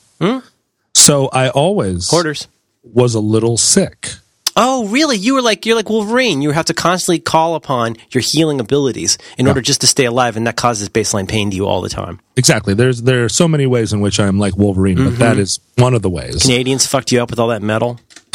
So 0.94 1.28
I 1.28 1.48
always 1.48 2.10
Hoarders. 2.10 2.48
was 2.82 3.14
a 3.14 3.20
little 3.20 3.56
sick. 3.56 4.10
Oh, 4.56 4.86
really? 4.88 5.16
You 5.16 5.34
were 5.34 5.42
like 5.42 5.66
you're 5.66 5.76
like 5.76 5.88
Wolverine. 5.88 6.42
You 6.42 6.50
have 6.50 6.66
to 6.66 6.74
constantly 6.74 7.20
call 7.20 7.54
upon 7.54 7.96
your 8.10 8.22
healing 8.24 8.60
abilities 8.60 9.18
in 9.38 9.46
order 9.46 9.60
just 9.60 9.80
to 9.82 9.86
stay 9.86 10.04
alive, 10.04 10.36
and 10.36 10.46
that 10.46 10.56
causes 10.56 10.88
baseline 10.88 11.28
pain 11.28 11.50
to 11.50 11.56
you 11.56 11.66
all 11.66 11.80
the 11.80 11.88
time. 11.88 12.20
Exactly. 12.36 12.74
There's 12.74 13.02
there 13.02 13.24
are 13.24 13.28
so 13.28 13.46
many 13.48 13.66
ways 13.66 13.92
in 13.92 14.00
which 14.00 14.18
I'm 14.18 14.38
like 14.38 14.56
Wolverine, 14.56 14.96
but 14.96 15.18
that 15.18 15.32
mm-hmm. 15.32 15.40
is 15.40 15.60
one 15.76 15.94
of 15.94 16.02
the 16.02 16.10
ways. 16.10 16.42
Canadians 16.42 16.86
fucked 16.86 17.12
you 17.12 17.22
up 17.22 17.30
with 17.30 17.38
all 17.38 17.48
that 17.48 17.62
metal. 17.62 18.00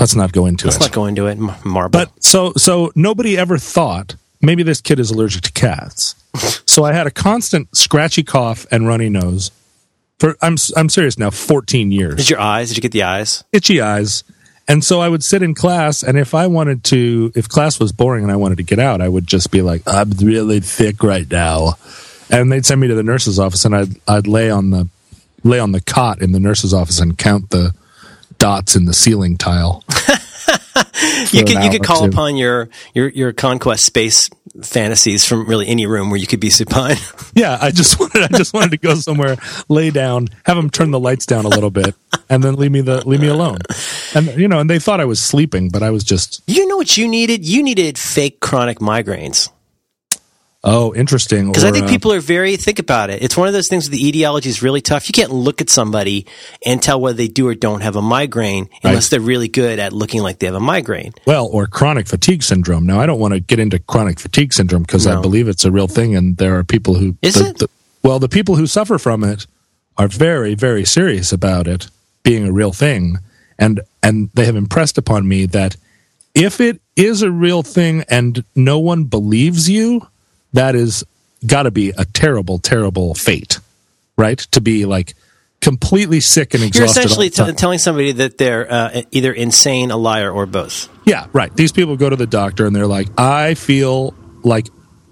Let's 0.00 0.14
not 0.14 0.32
go 0.32 0.46
into 0.46 0.66
it. 0.66 0.72
Let's 0.72 0.80
not 0.80 0.92
go 0.92 1.06
into 1.06 1.26
it. 1.26 1.38
Marble. 1.64 1.90
But 1.90 2.10
so 2.22 2.52
so 2.56 2.92
nobody 2.94 3.36
ever 3.36 3.58
thought 3.58 4.16
maybe 4.40 4.62
this 4.62 4.80
kid 4.80 4.98
is 4.98 5.10
allergic 5.10 5.42
to 5.42 5.52
cats. 5.52 6.14
so 6.66 6.84
I 6.84 6.92
had 6.92 7.06
a 7.06 7.10
constant 7.10 7.76
scratchy 7.76 8.22
cough 8.22 8.66
and 8.70 8.86
runny 8.86 9.08
nose 9.08 9.50
for 10.18 10.36
I'm 10.40 10.56
I'm 10.76 10.88
serious 10.88 11.18
now 11.18 11.30
14 11.30 11.90
years. 11.90 12.16
did 12.16 12.30
your 12.30 12.40
eyes? 12.40 12.68
Did 12.68 12.76
you 12.76 12.82
get 12.82 12.92
the 12.92 13.02
eyes? 13.02 13.44
Itchy 13.52 13.80
eyes. 13.80 14.24
And 14.66 14.82
so 14.82 15.00
I 15.00 15.08
would 15.08 15.22
sit 15.22 15.42
in 15.42 15.54
class 15.54 16.02
and 16.02 16.18
if 16.18 16.34
I 16.34 16.46
wanted 16.46 16.84
to 16.84 17.32
if 17.34 17.48
class 17.48 17.78
was 17.78 17.92
boring 17.92 18.22
and 18.22 18.32
I 18.32 18.36
wanted 18.36 18.56
to 18.56 18.62
get 18.62 18.78
out, 18.78 19.00
I 19.00 19.08
would 19.08 19.26
just 19.26 19.50
be 19.50 19.62
like 19.62 19.82
I'm 19.86 20.10
really 20.10 20.60
thick 20.60 21.02
right 21.02 21.30
now. 21.30 21.74
And 22.30 22.50
they'd 22.50 22.64
send 22.64 22.80
me 22.80 22.88
to 22.88 22.94
the 22.94 23.02
nurse's 23.02 23.38
office 23.38 23.64
and 23.64 23.76
I'd 23.76 23.96
I'd 24.08 24.26
lay 24.26 24.50
on 24.50 24.70
the 24.70 24.88
lay 25.42 25.58
on 25.58 25.72
the 25.72 25.80
cot 25.80 26.22
in 26.22 26.32
the 26.32 26.40
nurse's 26.40 26.72
office 26.72 26.98
and 26.98 27.18
count 27.18 27.50
the 27.50 27.74
dots 28.38 28.74
in 28.74 28.86
the 28.86 28.94
ceiling 28.94 29.36
tile. 29.36 29.84
You 31.30 31.44
could 31.44 31.62
you 31.62 31.70
could 31.70 31.84
call 31.84 32.04
upon 32.04 32.36
your 32.36 32.68
your 32.94 33.08
your 33.08 33.32
conquest 33.32 33.84
space 33.84 34.28
fantasies 34.62 35.26
from 35.26 35.46
really 35.46 35.66
any 35.66 35.86
room 35.86 36.10
where 36.10 36.18
you 36.18 36.26
could 36.26 36.40
be 36.40 36.50
supine. 36.50 36.96
Yeah, 37.36 37.58
I 37.60 37.72
just 37.72 37.98
wanted 38.00 38.22
I 38.22 38.38
just 38.38 38.54
wanted 38.54 38.70
to 38.70 38.76
go 38.76 38.94
somewhere, 38.94 39.36
lay 39.68 39.90
down, 39.90 40.28
have 40.44 40.56
them 40.56 40.70
turn 40.70 40.92
the 40.92 41.00
lights 41.00 41.26
down 41.26 41.44
a 41.44 41.48
little 41.48 41.70
bit, 41.70 41.96
and 42.30 42.44
then 42.44 42.54
leave 42.54 42.70
me 42.70 42.80
the 42.80 43.06
leave 43.08 43.20
me 43.20 43.26
alone. 43.26 43.58
And 44.14 44.28
you 44.38 44.46
know, 44.46 44.60
and 44.60 44.70
they 44.70 44.78
thought 44.78 45.00
I 45.00 45.04
was 45.04 45.20
sleeping, 45.20 45.68
but 45.68 45.82
I 45.82 45.90
was 45.90 46.04
just 46.04 46.42
you 46.46 46.64
know 46.68 46.76
what 46.76 46.96
you 46.96 47.08
needed? 47.08 47.44
You 47.44 47.64
needed 47.64 47.98
fake 47.98 48.38
chronic 48.38 48.78
migraines. 48.78 49.50
Oh, 50.64 50.94
interesting. 50.94 51.46
Because 51.48 51.62
I 51.64 51.70
think 51.70 51.86
uh, 51.86 51.88
people 51.88 52.12
are 52.12 52.20
very 52.20 52.56
think 52.56 52.78
about 52.78 53.10
it. 53.10 53.22
It's 53.22 53.36
one 53.36 53.46
of 53.46 53.54
those 53.54 53.68
things 53.68 53.88
where 53.88 53.96
the 53.96 54.08
etiology 54.08 54.48
is 54.48 54.62
really 54.62 54.80
tough. 54.80 55.08
You 55.08 55.12
can't 55.12 55.30
look 55.30 55.60
at 55.60 55.70
somebody 55.70 56.26
and 56.66 56.82
tell 56.82 57.00
whether 57.00 57.16
they 57.16 57.28
do 57.28 57.46
or 57.46 57.54
don't 57.54 57.82
have 57.82 57.94
a 57.96 58.02
migraine 58.02 58.68
unless 58.82 59.10
they're 59.10 59.20
really 59.20 59.48
good 59.48 59.78
at 59.78 59.92
looking 59.92 60.22
like 60.22 60.38
they 60.40 60.46
have 60.46 60.54
a 60.56 60.60
migraine. 60.60 61.12
well, 61.26 61.46
or 61.46 61.66
chronic 61.66 62.08
fatigue 62.08 62.42
syndrome. 62.42 62.84
Now, 62.86 62.98
I 63.00 63.06
don't 63.06 63.20
want 63.20 63.34
to 63.34 63.40
get 63.40 63.58
into 63.58 63.78
chronic 63.78 64.18
fatigue 64.18 64.52
syndrome 64.52 64.82
because 64.82 65.06
I 65.06 65.20
believe 65.20 65.46
it's 65.48 65.64
a 65.64 65.70
real 65.70 65.88
thing, 65.88 66.16
and 66.16 66.36
there 66.38 66.58
are 66.58 66.64
people 66.64 66.94
who 66.94 67.16
Is 67.22 67.34
the- 67.34 67.50
it? 67.50 67.58
the- 67.58 67.68
Well, 68.02 68.18
the 68.18 68.28
people 68.28 68.56
who 68.56 68.66
suffer 68.66 68.98
from 68.98 69.22
it 69.24 69.46
are 69.96 70.08
very, 70.08 70.54
very 70.54 70.84
serious 70.84 71.32
about 71.32 71.68
it 71.68 71.88
being 72.22 72.46
a 72.48 72.52
real 72.52 72.72
thing. 72.72 73.18
And, 73.58 73.80
and 74.02 74.30
they 74.34 74.44
have 74.46 74.56
impressed 74.56 74.98
upon 74.98 75.28
me 75.28 75.46
that 75.46 75.76
if 76.34 76.60
it 76.60 76.80
is 76.96 77.22
a 77.22 77.30
real 77.30 77.62
thing 77.62 78.04
and 78.08 78.42
no 78.56 78.78
one 78.80 79.04
believes 79.04 79.70
you, 79.70 80.08
that 80.54 80.74
is 80.74 81.04
got 81.46 81.64
to 81.64 81.70
be 81.70 81.90
a 81.90 82.04
terrible, 82.04 82.58
terrible 82.58 83.14
fate, 83.14 83.60
right? 84.16 84.38
To 84.38 84.60
be 84.60 84.86
like 84.86 85.14
completely 85.60 86.20
sick 86.20 86.54
and 86.54 86.62
exhausted. 86.62 86.78
You're 86.78 87.04
essentially 87.06 87.26
all 87.26 87.30
the 87.30 87.36
time. 87.36 87.54
t- 87.54 87.56
telling 87.58 87.78
somebody 87.78 88.12
that 88.12 88.38
they're 88.38 88.70
uh, 88.70 89.02
either 89.10 89.32
insane, 89.32 89.90
a 89.90 89.96
liar, 89.96 90.30
or 90.30 90.46
both. 90.46 90.88
Yeah, 91.04 91.26
right. 91.32 91.54
These 91.54 91.72
people 91.72 91.96
go 91.96 92.08
to 92.08 92.16
the 92.16 92.26
doctor 92.26 92.66
and 92.66 92.74
they're 92.74 92.86
like, 92.86 93.08
I 93.18 93.54
feel 93.54 94.14
like 94.42 94.68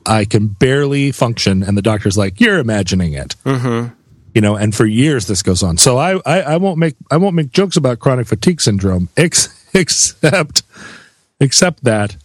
I 0.07 0.25
can 0.25 0.49
barely 0.49 1.13
function. 1.13 1.63
And 1.63 1.77
the 1.77 1.83
doctor's 1.83 2.17
like, 2.19 2.41
You're 2.41 2.59
imagining 2.59 3.13
it. 3.15 3.35
Mm-hmm. 3.45 3.95
You 4.35 4.41
know, 4.41 4.57
and 4.57 4.75
for 4.75 4.87
years 4.87 5.27
this 5.27 5.43
goes 5.43 5.63
on. 5.63 5.77
So 5.77 5.99
I, 5.99 6.19
I, 6.25 6.41
I 6.43 6.57
won't 6.57 6.79
make 6.79 6.97
I 7.11 7.19
won't 7.19 7.35
make 7.35 7.51
jokes 7.51 7.77
about 7.77 7.99
chronic 7.99 8.27
fatigue 8.27 8.61
syndrome, 8.61 9.09
ex- 9.17 9.49
except 9.75 10.63
except 11.41 11.85
that 11.85 12.17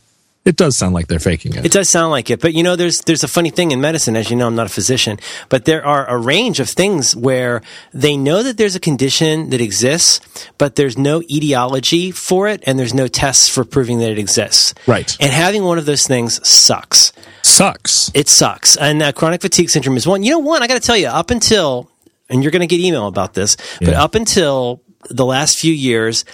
it 0.48 0.56
does 0.56 0.78
sound 0.78 0.94
like 0.96 1.08
they're 1.08 1.20
faking 1.20 1.54
it. 1.56 1.66
It 1.66 1.72
does 1.72 1.90
sound 1.90 2.10
like 2.12 2.30
it, 2.30 2.40
but 2.42 2.54
you 2.54 2.64
know, 2.64 2.76
there's 2.76 3.02
there's 3.02 3.24
a 3.24 3.28
funny 3.28 3.50
thing 3.52 3.72
in 3.72 3.80
medicine. 3.82 4.16
As 4.16 4.30
you 4.32 4.36
know, 4.36 4.48
I'm 4.48 4.56
not 4.56 4.66
a 4.66 4.70
physician, 4.80 5.20
but 5.50 5.66
there 5.66 5.86
are 5.86 6.06
a 6.10 6.18
range 6.18 6.60
of 6.60 6.70
things 6.70 7.16
where 7.16 7.62
they 7.94 8.16
know 8.18 8.42
that 8.44 8.58
there's 8.58 8.76
a 8.76 8.80
condition 8.80 9.50
that 9.52 9.62
exists, 9.62 10.20
but 10.58 10.76
there's 10.76 10.98
no 10.98 11.22
etiology 11.30 12.12
for 12.12 12.48
it, 12.48 12.64
and 12.66 12.80
there's 12.80 12.94
no 12.94 13.08
tests 13.08 13.50
for 13.50 13.64
proving 13.66 14.00
that 14.00 14.10
it 14.10 14.18
exists. 14.20 14.74
Right. 14.88 15.16
And 15.20 15.32
having 15.32 15.64
one 15.64 15.78
of 15.78 15.86
those 15.86 16.08
things 16.08 16.40
sucks. 16.48 17.12
Sucks. 17.44 18.12
It 18.14 18.28
sucks. 18.28 18.78
And 18.78 19.02
uh, 19.02 19.12
chronic 19.12 19.42
fatigue 19.42 19.70
syndrome 19.70 19.98
is 19.98 20.06
one. 20.08 20.24
You 20.24 20.32
know, 20.32 20.40
one 20.40 20.64
I 20.64 20.68
got 20.68 20.76
to 20.82 20.86
tell 20.86 20.98
you, 20.98 21.08
up 21.08 21.32
until, 21.32 21.90
and 22.30 22.44
you're 22.44 22.52
going 22.52 22.62
to 22.62 22.68
get 22.68 22.80
email 22.80 23.08
about 23.08 23.34
this, 23.34 23.56
but 23.80 23.90
Yeah. 23.90 24.04
up 24.04 24.16
until 24.16 24.82
the 25.10 25.26
last 25.26 25.58
few 25.58 25.74
years. 25.74 26.26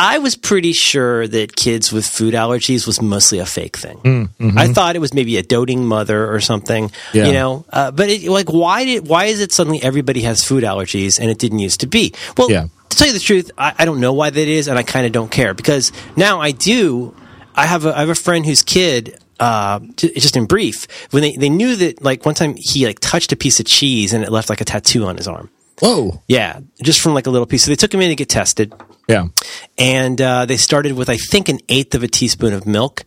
I 0.00 0.18
was 0.18 0.36
pretty 0.36 0.72
sure 0.72 1.26
that 1.26 1.56
kids 1.56 1.92
with 1.92 2.06
food 2.06 2.32
allergies 2.32 2.86
was 2.86 3.02
mostly 3.02 3.40
a 3.40 3.46
fake 3.46 3.76
thing. 3.76 4.30
I 4.56 4.72
thought 4.72 4.94
it 4.94 5.00
was 5.00 5.12
maybe 5.12 5.36
a 5.36 5.42
doting 5.42 5.84
mother 5.84 6.32
or 6.32 6.38
something, 6.40 6.92
Yeah. 7.12 7.26
you 7.26 7.32
know. 7.32 7.64
Uh, 7.70 7.90
but 7.90 8.08
it, 8.08 8.22
like, 8.30 8.48
why 8.52 8.84
did 8.84 9.08
why 9.08 9.24
is 9.24 9.40
it 9.40 9.50
suddenly 9.52 9.82
everybody 9.82 10.22
has 10.22 10.44
food 10.44 10.62
allergies 10.62 11.18
and 11.18 11.28
it 11.30 11.38
didn't 11.38 11.58
used 11.58 11.80
to 11.80 11.88
be? 11.88 12.14
Well, 12.36 12.48
Yeah. 12.50 12.66
to 12.90 12.96
tell 12.96 13.08
you 13.08 13.12
the 13.12 13.18
truth, 13.18 13.50
I, 13.58 13.74
I 13.80 13.84
don't 13.84 13.98
know 14.00 14.12
why 14.12 14.30
that 14.30 14.48
is, 14.48 14.68
and 14.68 14.78
I 14.78 14.84
kind 14.84 15.04
of 15.04 15.10
don't 15.12 15.30
care 15.32 15.52
because 15.52 15.90
now 16.16 16.40
I 16.40 16.52
do. 16.52 17.14
I 17.56 17.66
have 17.66 17.84
a, 17.84 17.96
I 17.96 18.00
have 18.00 18.08
a 18.08 18.14
friend 18.14 18.46
whose 18.46 18.62
kid. 18.62 19.18
Uh, 19.40 19.78
just 19.96 20.36
in 20.36 20.46
brief, 20.46 20.88
when 21.12 21.22
they, 21.22 21.36
they 21.36 21.48
knew 21.48 21.76
that 21.76 22.02
like 22.02 22.26
one 22.26 22.34
time 22.34 22.56
he 22.58 22.84
like 22.86 22.98
touched 22.98 23.30
a 23.30 23.36
piece 23.36 23.60
of 23.60 23.66
cheese 23.66 24.12
and 24.12 24.24
it 24.24 24.32
left 24.32 24.48
like 24.50 24.60
a 24.60 24.64
tattoo 24.64 25.04
on 25.04 25.16
his 25.16 25.28
arm. 25.28 25.48
Whoa. 25.78 26.20
Yeah, 26.26 26.58
just 26.82 27.00
from 27.00 27.14
like 27.14 27.28
a 27.28 27.30
little 27.30 27.46
piece. 27.46 27.62
So 27.62 27.70
they 27.70 27.76
took 27.76 27.94
him 27.94 28.00
in 28.00 28.08
to 28.08 28.16
get 28.16 28.28
tested 28.28 28.74
Yeah. 29.08 29.28
and 29.78 30.20
uh, 30.20 30.44
they 30.46 30.56
started 30.58 30.92
with 30.92 31.08
I 31.08 31.16
think 31.16 31.48
an 31.48 31.60
eighth 31.68 31.94
of 31.94 32.02
a 32.02 32.08
teaspoon 32.08 32.52
of 32.52 32.66
milk, 32.66 33.04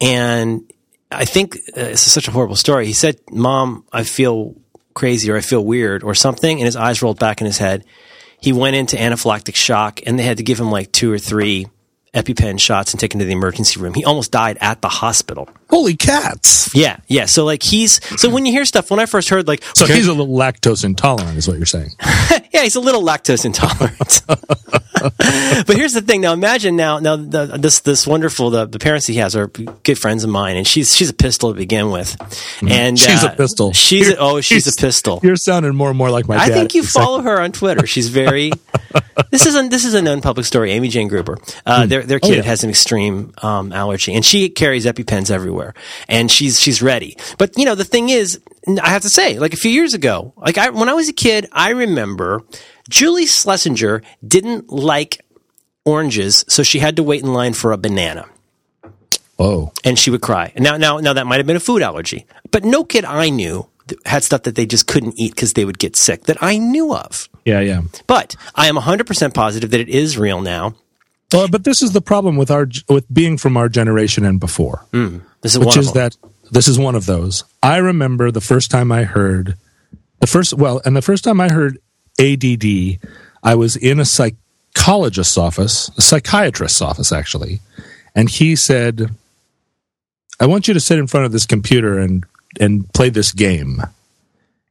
and 0.00 0.70
I 1.10 1.24
think 1.26 1.56
uh, 1.56 1.60
this 1.76 2.06
is 2.06 2.12
such 2.12 2.26
a 2.28 2.30
horrible 2.30 2.56
story. 2.56 2.86
He 2.86 2.92
said, 2.94 3.20
"Mom, 3.30 3.84
I 3.92 4.04
feel 4.04 4.54
crazy 4.94 5.30
or 5.30 5.36
I 5.36 5.40
feel 5.42 5.64
weird 5.64 6.02
or 6.02 6.14
something," 6.14 6.58
and 6.58 6.64
his 6.64 6.76
eyes 6.76 7.02
rolled 7.02 7.18
back 7.18 7.40
in 7.40 7.46
his 7.46 7.58
head. 7.58 7.84
He 8.40 8.52
went 8.52 8.76
into 8.76 8.96
anaphylactic 8.96 9.54
shock, 9.54 10.00
and 10.06 10.18
they 10.18 10.24
had 10.24 10.38
to 10.38 10.42
give 10.42 10.58
him 10.58 10.70
like 10.70 10.90
two 10.90 11.12
or 11.12 11.18
three 11.18 11.66
EpiPen 12.14 12.60
shots 12.60 12.92
and 12.92 13.00
take 13.00 13.14
him 13.14 13.20
to 13.20 13.24
the 13.24 13.32
emergency 13.32 13.80
room. 13.80 13.94
He 13.94 14.04
almost 14.04 14.32
died 14.32 14.58
at 14.60 14.82
the 14.82 14.88
hospital. 14.88 15.48
Holy 15.70 15.96
cats. 15.96 16.74
Yeah, 16.74 16.98
yeah. 17.06 17.24
So 17.26 17.44
like 17.44 17.62
he's 17.62 18.00
so 18.20 18.28
when 18.30 18.44
you 18.44 18.52
hear 18.52 18.64
stuff, 18.64 18.90
when 18.90 19.00
I 19.00 19.06
first 19.06 19.28
heard 19.28 19.48
like 19.48 19.62
So 19.74 19.86
he's 19.86 20.08
a 20.08 20.12
little 20.12 20.34
lactose 20.36 20.84
intolerant, 20.84 21.38
is 21.38 21.48
what 21.48 21.56
you're 21.56 21.66
saying. 21.66 21.90
yeah, 22.52 22.62
he's 22.62 22.74
a 22.76 22.80
little 22.80 23.02
lactose 23.02 23.44
intolerant. 23.44 24.22
but 25.66 25.76
here's 25.76 25.92
the 25.92 26.02
thing. 26.02 26.20
Now 26.20 26.32
imagine 26.32 26.76
now, 26.76 26.98
now 26.98 27.16
the, 27.16 27.56
this 27.58 27.80
this 27.80 28.06
wonderful 28.06 28.50
the, 28.50 28.66
the 28.66 28.78
parents 28.78 29.06
he 29.06 29.14
has 29.16 29.34
are 29.36 29.48
good 29.48 29.98
friends 29.98 30.24
of 30.24 30.30
mine, 30.30 30.56
and 30.56 30.66
she's 30.66 30.94
she's 30.94 31.10
a 31.10 31.14
pistol 31.14 31.52
to 31.52 31.56
begin 31.58 31.90
with, 31.90 32.16
and 32.62 32.96
Mm-hmm. 32.96 33.12
She's 33.12 33.24
uh, 33.24 33.28
a 33.32 33.36
pistol. 33.36 33.72
She's 33.72 34.08
a, 34.08 34.10
You're- 34.12 34.16
oh, 34.20 34.40
she's 34.40 34.66
a 34.66 34.72
pistol. 34.80 35.20
You're 35.22 35.36
sounding 35.36 35.74
more 35.74 35.88
and 35.88 35.98
more 35.98 36.10
like 36.10 36.28
my 36.28 36.36
I 36.36 36.48
think 36.48 36.74
you 36.74 36.82
follow 36.82 37.20
her 37.22 37.40
on 37.40 37.52
Twitter. 37.52 37.86
She's 37.86 38.08
very. 38.08 38.52
this 39.30 39.46
is 39.46 39.56
a 39.56 39.68
this 39.68 39.84
is 39.84 39.94
a 39.94 40.02
known 40.02 40.20
public 40.20 40.46
story. 40.46 40.72
Amy 40.72 40.88
Jane 40.88 41.08
Gruber. 41.08 41.38
Uh, 41.66 41.86
Their 41.86 42.02
their 42.02 42.20
Oh, 42.22 42.28
kid 42.28 42.36
yeah. 42.38 42.42
has 42.42 42.62
an 42.64 42.70
extreme 42.70 43.32
um, 43.42 43.72
allergy, 43.72 44.14
and 44.14 44.24
she 44.24 44.48
carries 44.50 44.84
EpiPens 44.86 45.30
everywhere, 45.30 45.74
and 46.08 46.30
she's 46.30 46.60
she's 46.60 46.82
ready. 46.82 47.16
But 47.38 47.56
you 47.58 47.64
know 47.64 47.74
the 47.74 47.84
thing 47.84 48.08
is, 48.10 48.40
I 48.82 48.90
have 48.90 49.02
to 49.02 49.08
say, 49.10 49.38
like 49.38 49.52
a 49.54 49.56
few 49.56 49.70
years 49.70 49.94
ago, 49.94 50.32
like 50.36 50.58
I 50.58 50.70
when 50.70 50.88
I 50.88 50.94
was 50.94 51.08
a 51.08 51.12
kid, 51.12 51.48
I 51.52 51.70
remember 51.70 52.42
Julie 52.88 53.26
Schlesinger 53.26 54.02
didn't 54.26 54.70
like 54.70 55.24
oranges, 55.84 56.44
so 56.48 56.62
she 56.62 56.78
had 56.78 56.96
to 56.96 57.02
wait 57.02 57.22
in 57.22 57.32
line 57.32 57.54
for 57.54 57.72
a 57.72 57.76
banana 57.78 58.26
Oh. 59.38 59.72
and 59.84 59.98
she 59.98 60.10
would 60.10 60.20
cry. 60.22 60.52
Now, 60.56 60.76
now, 60.76 60.98
now 60.98 61.12
that 61.14 61.26
might 61.26 61.38
have 61.38 61.46
been 61.46 61.56
a 61.56 61.60
food 61.60 61.82
allergy, 61.82 62.26
but 62.50 62.64
no 62.64 62.84
kid 62.84 63.04
I 63.04 63.30
knew 63.30 63.66
had 64.04 64.22
stuff 64.22 64.44
that 64.44 64.54
they 64.54 64.66
just 64.66 64.86
couldn't 64.86 65.14
eat 65.18 65.34
because 65.34 65.54
they 65.54 65.64
would 65.64 65.78
get 65.78 65.96
sick 65.96 66.24
that 66.24 66.38
I 66.40 66.58
knew 66.58 66.94
of. 66.94 67.28
Yeah, 67.44 67.60
yeah. 67.60 67.82
But 68.06 68.36
I 68.54 68.68
am 68.68 68.76
100% 68.76 69.34
positive 69.34 69.70
that 69.70 69.80
it 69.80 69.88
is 69.88 70.16
real 70.16 70.40
now. 70.40 70.74
Well, 71.32 71.48
but 71.48 71.64
this 71.64 71.82
is 71.82 71.92
the 71.92 72.00
problem 72.02 72.36
with 72.36 72.50
our 72.50 72.68
with 72.88 73.12
being 73.12 73.38
from 73.38 73.56
our 73.56 73.68
generation 73.68 74.24
and 74.24 74.38
before, 74.38 74.84
mm. 74.92 75.22
This 75.40 75.52
is 75.54 75.58
which 75.58 75.68
one 75.68 75.78
is 75.80 75.92
that 75.94 76.16
this 76.50 76.68
is 76.68 76.78
one 76.78 76.94
of 76.94 77.06
those. 77.06 77.42
I 77.62 77.78
remember 77.78 78.30
the 78.30 78.42
first 78.42 78.70
time 78.70 78.92
I 78.92 79.04
heard 79.04 79.56
the 80.20 80.26
first 80.26 80.52
well, 80.54 80.82
and 80.84 80.94
the 80.94 81.00
first 81.02 81.24
time 81.24 81.40
I 81.40 81.48
heard 81.48 81.78
ADD, 82.22 82.98
I 83.42 83.54
was 83.54 83.76
in 83.76 83.98
a 83.98 84.04
psychologist's 84.04 85.36
office, 85.36 85.90
a 85.98 86.02
psychiatrist's 86.02 86.80
office 86.80 87.12
actually, 87.12 87.60
and 88.14 88.28
he 88.30 88.54
said, 88.56 89.10
"I 90.38 90.46
want 90.46 90.68
you 90.68 90.74
to 90.74 90.80
sit 90.80 90.98
in 90.98 91.06
front 91.06 91.26
of 91.26 91.32
this 91.32 91.46
computer 91.46 91.98
and 91.98 92.24
and 92.60 92.90
play 92.92 93.10
this 93.10 93.32
game." 93.32 93.82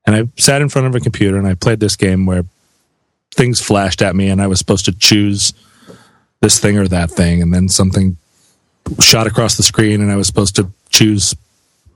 And 0.06 0.16
I 0.16 0.42
sat 0.42 0.62
in 0.62 0.70
front 0.70 0.88
of 0.88 0.96
a 0.96 1.00
computer 1.00 1.38
and 1.38 1.48
I 1.48 1.54
played 1.54 1.80
this 1.80 1.96
game 1.96 2.26
where 2.26 2.46
things 3.36 3.62
flashed 3.62 4.02
at 4.02 4.16
me 4.16 4.30
and 4.30 4.42
I 4.42 4.48
was 4.48 4.58
supposed 4.58 4.86
to 4.86 4.94
choose 4.94 5.54
this 6.42 6.60
thing 6.60 6.78
or 6.78 6.88
that 6.88 7.12
thing, 7.12 7.42
and 7.42 7.54
then 7.54 7.70
something 7.70 8.18
shot 9.00 9.28
across 9.28 9.58
the 9.58 9.64
screen, 9.64 10.02
and 10.02 10.12
I 10.12 10.16
was 10.16 10.28
supposed 10.28 10.56
to 10.56 10.70
choose 10.90 11.36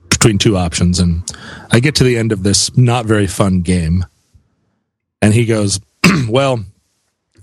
between 0.08 0.38
two 0.38 0.56
options. 0.56 1.00
And 1.00 1.22
I 1.70 1.80
get 1.80 1.96
to 1.96 2.04
the 2.04 2.16
end 2.16 2.32
of 2.32 2.42
this 2.42 2.76
not 2.76 3.06
very 3.06 3.26
fun 3.26 3.62
game, 3.62 4.06
and 5.22 5.34
he 5.34 5.44
goes, 5.44 5.80
Well, 6.28 6.64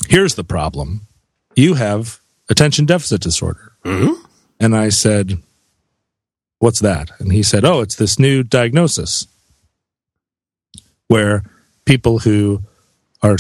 here's 0.08 0.36
the 0.36 0.44
problem 0.44 1.08
you 1.56 1.76
have 1.76 2.20
attention 2.50 2.86
deficit 2.86 3.22
disorder. 3.22 3.74
And 4.60 4.76
I 4.76 4.90
said, 4.90 5.38
What's 6.60 6.80
that? 6.80 7.12
And 7.20 7.32
he 7.32 7.44
said, 7.44 7.66
Oh, 7.66 7.82
it's 7.82 7.96
this 7.96 8.18
new 8.18 8.44
diagnosis 8.44 9.28
where 11.08 11.44
people 11.86 12.20
who 12.20 12.62
are 13.22 13.38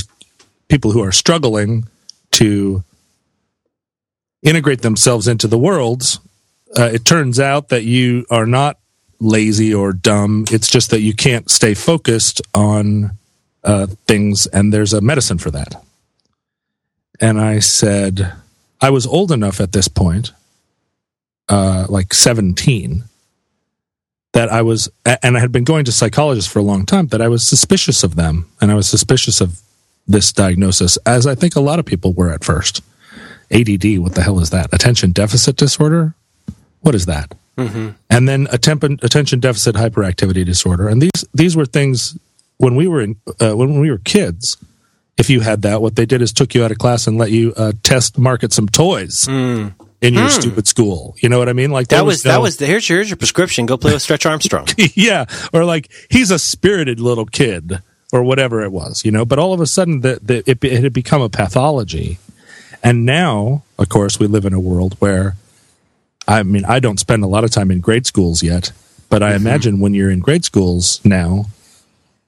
people 0.67 0.91
who 0.91 1.03
are 1.03 1.11
struggling 1.11 1.87
to 2.31 2.83
integrate 4.41 4.81
themselves 4.81 5.27
into 5.27 5.47
the 5.47 5.57
world, 5.57 6.19
uh, 6.77 6.89
it 6.93 7.05
turns 7.05 7.39
out 7.39 7.69
that 7.69 7.83
you 7.83 8.25
are 8.29 8.45
not 8.45 8.77
lazy 9.19 9.73
or 9.73 9.93
dumb. 9.93 10.45
It's 10.51 10.69
just 10.69 10.89
that 10.89 11.01
you 11.01 11.13
can't 11.13 11.49
stay 11.49 11.73
focused 11.73 12.41
on 12.53 13.11
uh, 13.63 13.87
things, 14.07 14.47
and 14.47 14.73
there's 14.73 14.93
a 14.93 15.01
medicine 15.01 15.37
for 15.37 15.51
that. 15.51 15.81
And 17.19 17.39
I 17.39 17.59
said, 17.59 18.33
I 18.81 18.89
was 18.89 19.07
old 19.07 19.31
enough 19.31 19.61
at 19.61 19.71
this 19.71 19.87
point, 19.87 20.33
uh, 21.47 21.85
like 21.89 22.13
17, 22.13 23.03
that 24.33 24.49
I 24.49 24.61
was, 24.61 24.89
and 25.05 25.37
I 25.37 25.39
had 25.39 25.51
been 25.51 25.63
going 25.63 25.85
to 25.85 25.91
psychologists 25.91 26.51
for 26.51 26.59
a 26.59 26.63
long 26.63 26.85
time, 26.85 27.07
that 27.07 27.21
I 27.21 27.27
was 27.27 27.45
suspicious 27.45 28.03
of 28.03 28.15
them, 28.15 28.49
and 28.59 28.71
I 28.71 28.75
was 28.75 28.87
suspicious 28.87 29.39
of 29.39 29.61
this 30.07 30.33
diagnosis, 30.33 30.97
as 31.05 31.25
I 31.25 31.35
think 31.35 31.55
a 31.55 31.61
lot 31.61 31.79
of 31.79 31.85
people 31.85 32.13
were 32.13 32.31
at 32.31 32.43
first. 32.43 32.81
ADD, 33.51 33.99
what 33.99 34.15
the 34.15 34.23
hell 34.23 34.39
is 34.39 34.49
that? 34.49 34.73
Attention 34.73 35.11
deficit 35.11 35.55
disorder? 35.55 36.15
What 36.81 36.95
is 36.95 37.05
that? 37.05 37.33
Mm-hmm. 37.57 37.89
And 38.09 38.27
then 38.27 38.47
attention 38.51 39.39
deficit 39.39 39.75
hyperactivity 39.75 40.43
disorder. 40.43 40.89
And 40.89 41.01
these 41.01 41.25
these 41.33 41.55
were 41.55 41.65
things 41.65 42.17
when 42.63 42.75
we 42.75 42.87
were 42.87 43.01
in 43.01 43.17
uh, 43.39 43.55
when 43.55 43.79
we 43.79 43.91
were 43.91 43.99
kids. 43.99 44.57
If 45.15 45.29
you 45.29 45.41
had 45.41 45.61
that, 45.61 45.79
what 45.79 45.95
they 45.95 46.07
did 46.07 46.23
is 46.23 46.33
took 46.33 46.55
you 46.55 46.63
out 46.65 46.71
of 46.71 46.79
class 46.79 47.05
and 47.05 47.19
let 47.19 47.29
you 47.29 47.53
uh, 47.55 47.73
test 47.83 48.17
market 48.17 48.51
some 48.51 48.67
toys 48.67 49.27
in 49.27 49.75
your 50.15 50.27
stupid 50.29 50.67
school. 50.67 51.15
You 51.21 51.29
know 51.29 51.37
what 51.37 51.47
I 51.49 51.53
mean? 51.53 51.69
Like 51.69 51.89
That 51.89 52.03
was, 52.03 52.25
no- 52.25 52.31
that 52.31 52.41
was 52.41 52.57
the, 52.57 52.65
here's 52.65 52.89
your, 52.89 52.97
here's 52.97 53.09
your 53.11 53.17
prescription. 53.17 53.67
Go 53.67 53.77
play 53.77 53.93
with 53.93 54.01
Stretch 54.01 54.25
Armstrong. 54.25 54.67
yeah, 54.95 55.25
or 55.53 55.65
like 55.65 55.91
he's 56.09 56.31
a 56.31 56.39
spirited 56.39 56.99
little 56.99 57.27
kid 57.27 57.79
or 58.11 58.23
whatever 58.23 58.63
it 58.63 58.71
was, 58.71 59.05
you 59.05 59.11
know. 59.11 59.23
But 59.23 59.37
all 59.37 59.53
of 59.53 59.61
a 59.61 59.67
sudden, 59.67 60.01
the, 60.01 60.19
the, 60.21 60.43
it, 60.49 60.63
it 60.63 60.83
had 60.83 60.93
become 60.93 61.21
a 61.21 61.29
pathology, 61.29 62.17
and 62.83 63.05
now, 63.05 63.63
of 63.77 63.89
course, 63.89 64.19
we 64.19 64.25
live 64.25 64.45
in 64.45 64.53
a 64.55 64.59
world 64.59 64.95
where, 64.97 65.35
I 66.27 66.41
mean, 66.41 66.65
I 66.65 66.79
don't 66.79 66.99
spend 66.99 67.23
a 67.23 67.27
lot 67.27 67.43
of 67.43 67.51
time 67.51 67.69
in 67.69 67.81
grade 67.81 68.07
schools 68.07 68.41
yet, 68.41 68.71
but 69.09 69.21
I 69.21 69.35
imagine 69.35 69.79
when 69.79 69.93
you're 69.93 70.09
in 70.09 70.19
grade 70.21 70.43
schools 70.43 71.01
now, 71.05 71.45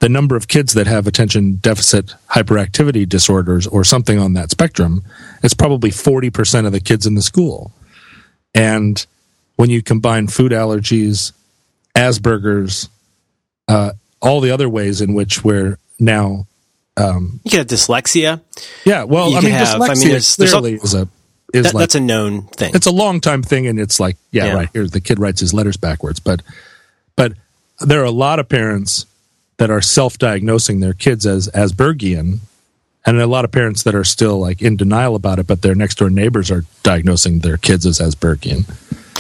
the 0.06 0.10
number 0.10 0.36
of 0.36 0.48
kids 0.48 0.76
that 0.76 0.86
have 0.86 1.08
attention 1.08 1.56
deficit 1.56 2.14
hyperactivity 2.30 3.10
disorders 3.10 3.66
or 3.66 3.84
something 3.84 4.20
on 4.20 4.34
that 4.34 4.52
spectrum, 4.52 5.02
it's 5.42 5.56
probably 5.56 5.90
40% 5.90 6.68
of 6.68 6.72
the 6.72 6.80
kids 6.80 7.08
in 7.08 7.16
the 7.16 7.24
school. 7.24 7.72
And 8.54 9.04
when 9.56 9.72
you 9.72 9.82
combine 9.82 10.28
food 10.28 10.52
allergies, 10.52 11.32
Asperger's, 11.96 12.88
uh, 13.68 13.94
all 14.22 14.42
the 14.42 14.52
other 14.52 14.70
ways 14.70 15.02
in 15.02 15.16
which 15.16 15.44
we're 15.44 15.80
now. 16.00 16.46
Um, 16.98 17.40
you 17.44 17.50
can 17.50 17.58
have 17.62 17.68
dyslexia. 17.68 18.42
Yeah, 18.86 19.06
well, 19.06 19.32
You 19.32 19.38
I 19.38 19.42
mean, 19.42 19.52
have- 19.54 19.82
I 19.82 19.88
dyslexia 19.90 20.00
mean, 20.02 20.08
there's- 20.10 20.36
there's 20.36 20.52
clearly 20.52 20.74
is 20.76 20.94
a 20.94 21.08
is 21.52 21.64
That, 21.64 21.74
like 21.74 21.82
that's 21.82 21.96
a 21.96 22.00
known 22.00 22.44
thing. 22.44 22.74
it's 22.76 22.86
a 22.86 22.92
long 22.92 23.22
time 23.22 23.42
thing 23.42 23.66
and 23.66 23.80
it's 23.80 24.00
like 24.00 24.18
yeah, 24.32 24.46
Yeah. 24.46 24.54
right 24.54 24.70
here 24.74 24.86
the 24.88 25.00
kid 25.02 25.18
writes 25.20 25.40
his 25.40 25.52
letters 25.54 25.78
backwards 25.78 26.20
but 26.20 26.42
but 27.16 27.32
there 27.80 28.02
are 28.02 28.06
a 28.06 28.12
lot 28.12 28.40
of 28.40 28.50
parents 28.50 29.06
that 29.58 29.70
are 29.70 29.82
self-diagnosing 29.82 30.80
their 30.80 30.94
kids 30.94 31.26
as 31.26 31.50
aspergian 31.50 32.40
and 33.06 33.22
a 33.22 33.28
lot 33.28 33.46
of 33.46 33.52
parents 33.52 33.84
that 33.84 33.94
are 33.96 34.04
still 34.04 34.40
like 34.40 34.62
in 34.62 34.76
denial 34.78 35.16
about 35.16 35.40
it 35.40 35.48
but 35.48 35.62
their 35.62 35.76
next 35.76 35.96
door 35.96 36.10
neighbors 36.10 36.50
are 36.52 36.64
diagnosing 36.84 37.40
their 37.40 37.58
kids 37.58 37.86
as 37.86 38.00
aspergian 38.00 38.66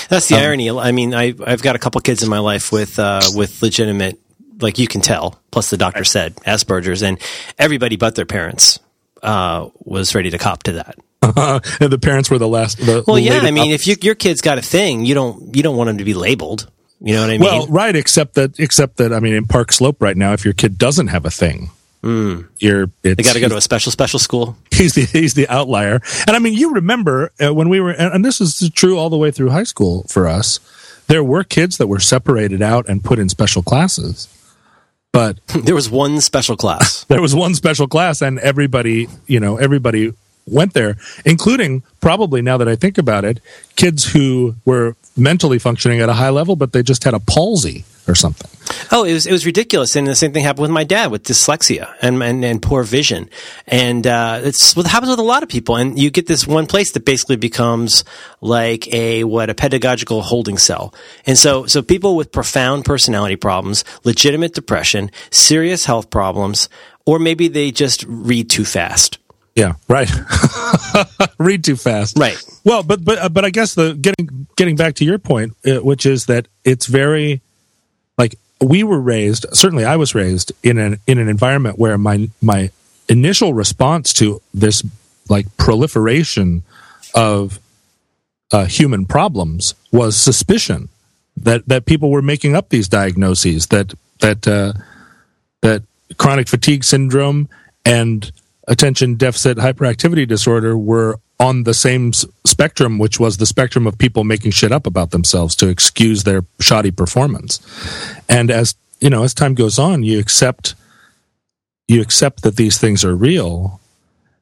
That's 0.09 0.31
Um, 0.31 0.37
the 0.37 0.43
irony. 0.43 0.69
I 0.69 0.91
mean, 0.91 1.13
I, 1.15 1.33
I've 1.45 1.61
got 1.61 1.75
a 1.75 1.79
couple 1.79 2.01
kids 2.01 2.21
in 2.21 2.29
my 2.29 2.39
life 2.39 2.71
with 2.71 2.99
uh, 2.99 3.21
with 3.33 3.61
legitimate, 3.63 4.19
like 4.61 4.77
you 4.77 4.87
can 4.87 5.01
tell. 5.01 5.39
Plus, 5.51 5.69
the 5.69 5.77
doctor 5.77 6.03
said 6.03 6.35
Asperger's, 6.45 7.01
and 7.01 7.17
everybody 7.57 7.95
but 7.95 8.13
their 8.15 8.25
parents 8.25 8.79
uh, 9.23 9.69
was 9.79 10.13
ready 10.13 10.29
to 10.31 10.37
cop 10.37 10.63
to 10.63 10.73
that. 10.73 10.95
and 11.79 11.91
the 11.91 11.97
parents 11.97 12.29
were 12.29 12.37
the 12.37 12.47
last 12.47 12.77
the, 12.77 13.03
Well, 13.07 13.15
the 13.15 13.21
yeah. 13.23 13.39
I 13.39 13.51
mean, 13.51 13.71
adopters. 13.71 13.73
if 13.73 13.87
you, 13.87 13.95
your 14.01 14.15
kid's 14.15 14.41
got 14.41 14.57
a 14.57 14.61
thing, 14.61 15.05
you 15.05 15.15
don't 15.15 15.55
you 15.55 15.63
don't 15.63 15.77
want 15.77 15.87
them 15.87 15.97
to 15.97 16.03
be 16.03 16.13
labeled. 16.13 16.69
You 17.01 17.15
know 17.15 17.21
what 17.21 17.29
I 17.29 17.33
mean? 17.33 17.41
well 17.41 17.67
right 17.67 17.95
except 17.95 18.35
that 18.35 18.59
except 18.59 18.97
that 18.97 19.11
i 19.13 19.19
mean 19.19 19.33
in 19.33 19.45
park 19.45 19.71
slope 19.71 20.01
right 20.01 20.15
now 20.15 20.33
if 20.33 20.45
your 20.45 20.53
kid 20.53 20.77
doesn't 20.77 21.07
have 21.07 21.25
a 21.25 21.29
thing 21.29 21.69
you're 22.05 22.83
it's, 22.83 22.91
Hmm. 23.03 23.13
they 23.15 23.15
got 23.15 23.33
to 23.33 23.39
go 23.39 23.49
to 23.49 23.57
a 23.57 23.61
special 23.61 23.91
special 23.91 24.19
school. 24.19 24.55
he's 24.71 24.93
the 24.93 25.05
he's 25.05 25.33
the 25.33 25.47
outlier. 25.49 26.01
And 26.27 26.35
I 26.35 26.39
mean, 26.39 26.53
you 26.53 26.75
remember 26.75 27.31
uh, 27.43 27.51
when 27.51 27.67
we 27.67 27.79
were, 27.79 27.89
and, 27.91 28.13
and 28.13 28.23
this 28.23 28.39
is 28.39 28.69
true 28.75 28.95
all 28.99 29.09
the 29.09 29.17
way 29.17 29.31
through 29.31 29.49
high 29.49 29.63
school 29.63 30.05
for 30.07 30.27
us. 30.27 30.59
There 31.07 31.23
were 31.23 31.43
kids 31.43 31.77
that 31.77 31.87
were 31.87 31.99
separated 31.99 32.61
out 32.61 32.87
and 32.87 33.03
put 33.03 33.17
in 33.17 33.27
special 33.29 33.63
classes, 33.63 34.27
but 35.11 35.39
There 35.65 35.73
was 35.73 35.89
one 35.89 36.21
special 36.21 36.55
class. 36.55 37.03
there 37.09 37.21
was 37.23 37.33
one 37.33 37.55
special 37.55 37.87
class, 37.87 38.21
and 38.21 38.37
everybody, 38.37 39.07
you 39.25 39.39
know, 39.39 39.57
everybody 39.57 40.13
went 40.47 40.73
there, 40.73 40.97
including 41.25 41.83
probably 42.01 42.41
now 42.41 42.57
that 42.57 42.67
I 42.67 42.75
think 42.75 42.97
about 42.97 43.25
it, 43.25 43.39
kids 43.75 44.11
who 44.11 44.55
were 44.65 44.95
mentally 45.17 45.59
functioning 45.59 46.01
at 46.01 46.09
a 46.09 46.13
high 46.13 46.29
level, 46.29 46.55
but 46.55 46.73
they 46.73 46.83
just 46.83 47.03
had 47.03 47.13
a 47.13 47.19
palsy 47.19 47.85
or 48.07 48.13
something. 48.13 48.49
Oh, 48.91 49.03
it 49.03 49.13
was 49.13 49.25
it 49.25 49.31
was 49.31 49.45
ridiculous, 49.45 49.95
and 49.95 50.05
the 50.05 50.15
same 50.15 50.31
thing 50.31 50.43
happened 50.43 50.63
with 50.63 50.71
my 50.71 50.83
dad 50.83 51.11
with 51.11 51.23
dyslexia 51.23 51.93
and 52.01 52.21
and, 52.21 52.45
and 52.45 52.61
poor 52.61 52.83
vision, 52.83 53.29
and 53.67 54.05
uh, 54.05 54.41
it's 54.43 54.75
what 54.75 54.85
happens 54.87 55.09
with 55.09 55.19
a 55.19 55.23
lot 55.23 55.43
of 55.43 55.49
people. 55.49 55.75
And 55.75 55.97
you 55.97 56.11
get 56.11 56.27
this 56.27 56.45
one 56.45 56.67
place 56.67 56.91
that 56.91 57.05
basically 57.05 57.35
becomes 57.35 58.03
like 58.41 58.91
a 58.93 59.23
what 59.23 59.49
a 59.49 59.55
pedagogical 59.55 60.21
holding 60.21 60.57
cell, 60.57 60.93
and 61.25 61.37
so 61.37 61.65
so 61.65 61.81
people 61.81 62.15
with 62.15 62.31
profound 62.31 62.85
personality 62.85 63.35
problems, 63.35 63.83
legitimate 64.03 64.53
depression, 64.53 65.09
serious 65.31 65.85
health 65.85 66.09
problems, 66.09 66.69
or 67.05 67.17
maybe 67.17 67.47
they 67.47 67.71
just 67.71 68.03
read 68.07 68.49
too 68.49 68.65
fast. 68.65 69.17
Yeah, 69.55 69.73
right. 69.87 70.11
Read 71.39 71.63
too 71.63 71.77
fast. 71.77 72.17
Right. 72.19 72.37
Well, 72.65 72.83
but 72.83 73.05
but 73.05 73.17
uh, 73.17 73.29
but 73.29 73.45
I 73.45 73.49
guess 73.49 73.73
the 73.73 73.93
getting 73.93 74.47
getting 74.57 74.75
back 74.75 74.95
to 74.95 75.05
your 75.05 75.17
point, 75.17 75.55
uh, 75.65 75.75
which 75.75 76.05
is 76.05 76.25
that 76.25 76.47
it's 76.65 76.87
very 76.87 77.41
like 78.17 78.35
we 78.59 78.83
were 78.83 78.99
raised. 78.99 79.45
Certainly, 79.53 79.85
I 79.85 79.95
was 79.95 80.13
raised 80.13 80.51
in 80.61 80.77
an 80.77 80.99
in 81.07 81.19
an 81.19 81.29
environment 81.29 81.79
where 81.79 81.97
my 81.97 82.29
my 82.41 82.69
initial 83.07 83.53
response 83.53 84.11
to 84.13 84.41
this 84.53 84.83
like 85.29 85.45
proliferation 85.57 86.63
of 87.13 87.59
uh, 88.51 88.65
human 88.65 89.05
problems 89.05 89.73
was 89.91 90.17
suspicion 90.17 90.89
that 91.37 91.67
that 91.67 91.85
people 91.85 92.11
were 92.11 92.21
making 92.21 92.55
up 92.55 92.69
these 92.69 92.89
diagnoses 92.89 93.67
that 93.67 93.93
that 94.19 94.47
uh, 94.47 94.73
that 95.61 95.83
chronic 96.17 96.47
fatigue 96.47 96.83
syndrome 96.83 97.47
and 97.85 98.31
attention 98.67 99.15
deficit 99.15 99.57
hyperactivity 99.57 100.27
disorder 100.27 100.77
were 100.77 101.19
on 101.39 101.63
the 101.63 101.73
same 101.73 102.13
spectrum, 102.13 102.97
which 102.97 103.19
was 103.19 103.37
the 103.37 103.45
spectrum 103.45 103.85
of 103.87 103.97
people 103.97 104.23
making 104.23 104.51
shit 104.51 104.71
up 104.71 104.87
about 104.87 105.11
themselves 105.11 105.55
to 105.55 105.67
excuse 105.67 106.23
their 106.23 106.45
shoddy 106.59 106.91
performance. 106.91 107.59
And 108.29 108.49
as 108.49 108.75
you 108.99 109.09
know, 109.09 109.23
as 109.23 109.33
time 109.33 109.53
goes 109.53 109.77
on, 109.77 110.03
you 110.03 110.19
accept 110.19 110.75
you 111.87 112.01
accept 112.01 112.43
that 112.43 112.55
these 112.55 112.77
things 112.77 113.03
are 113.05 113.15
real. 113.15 113.79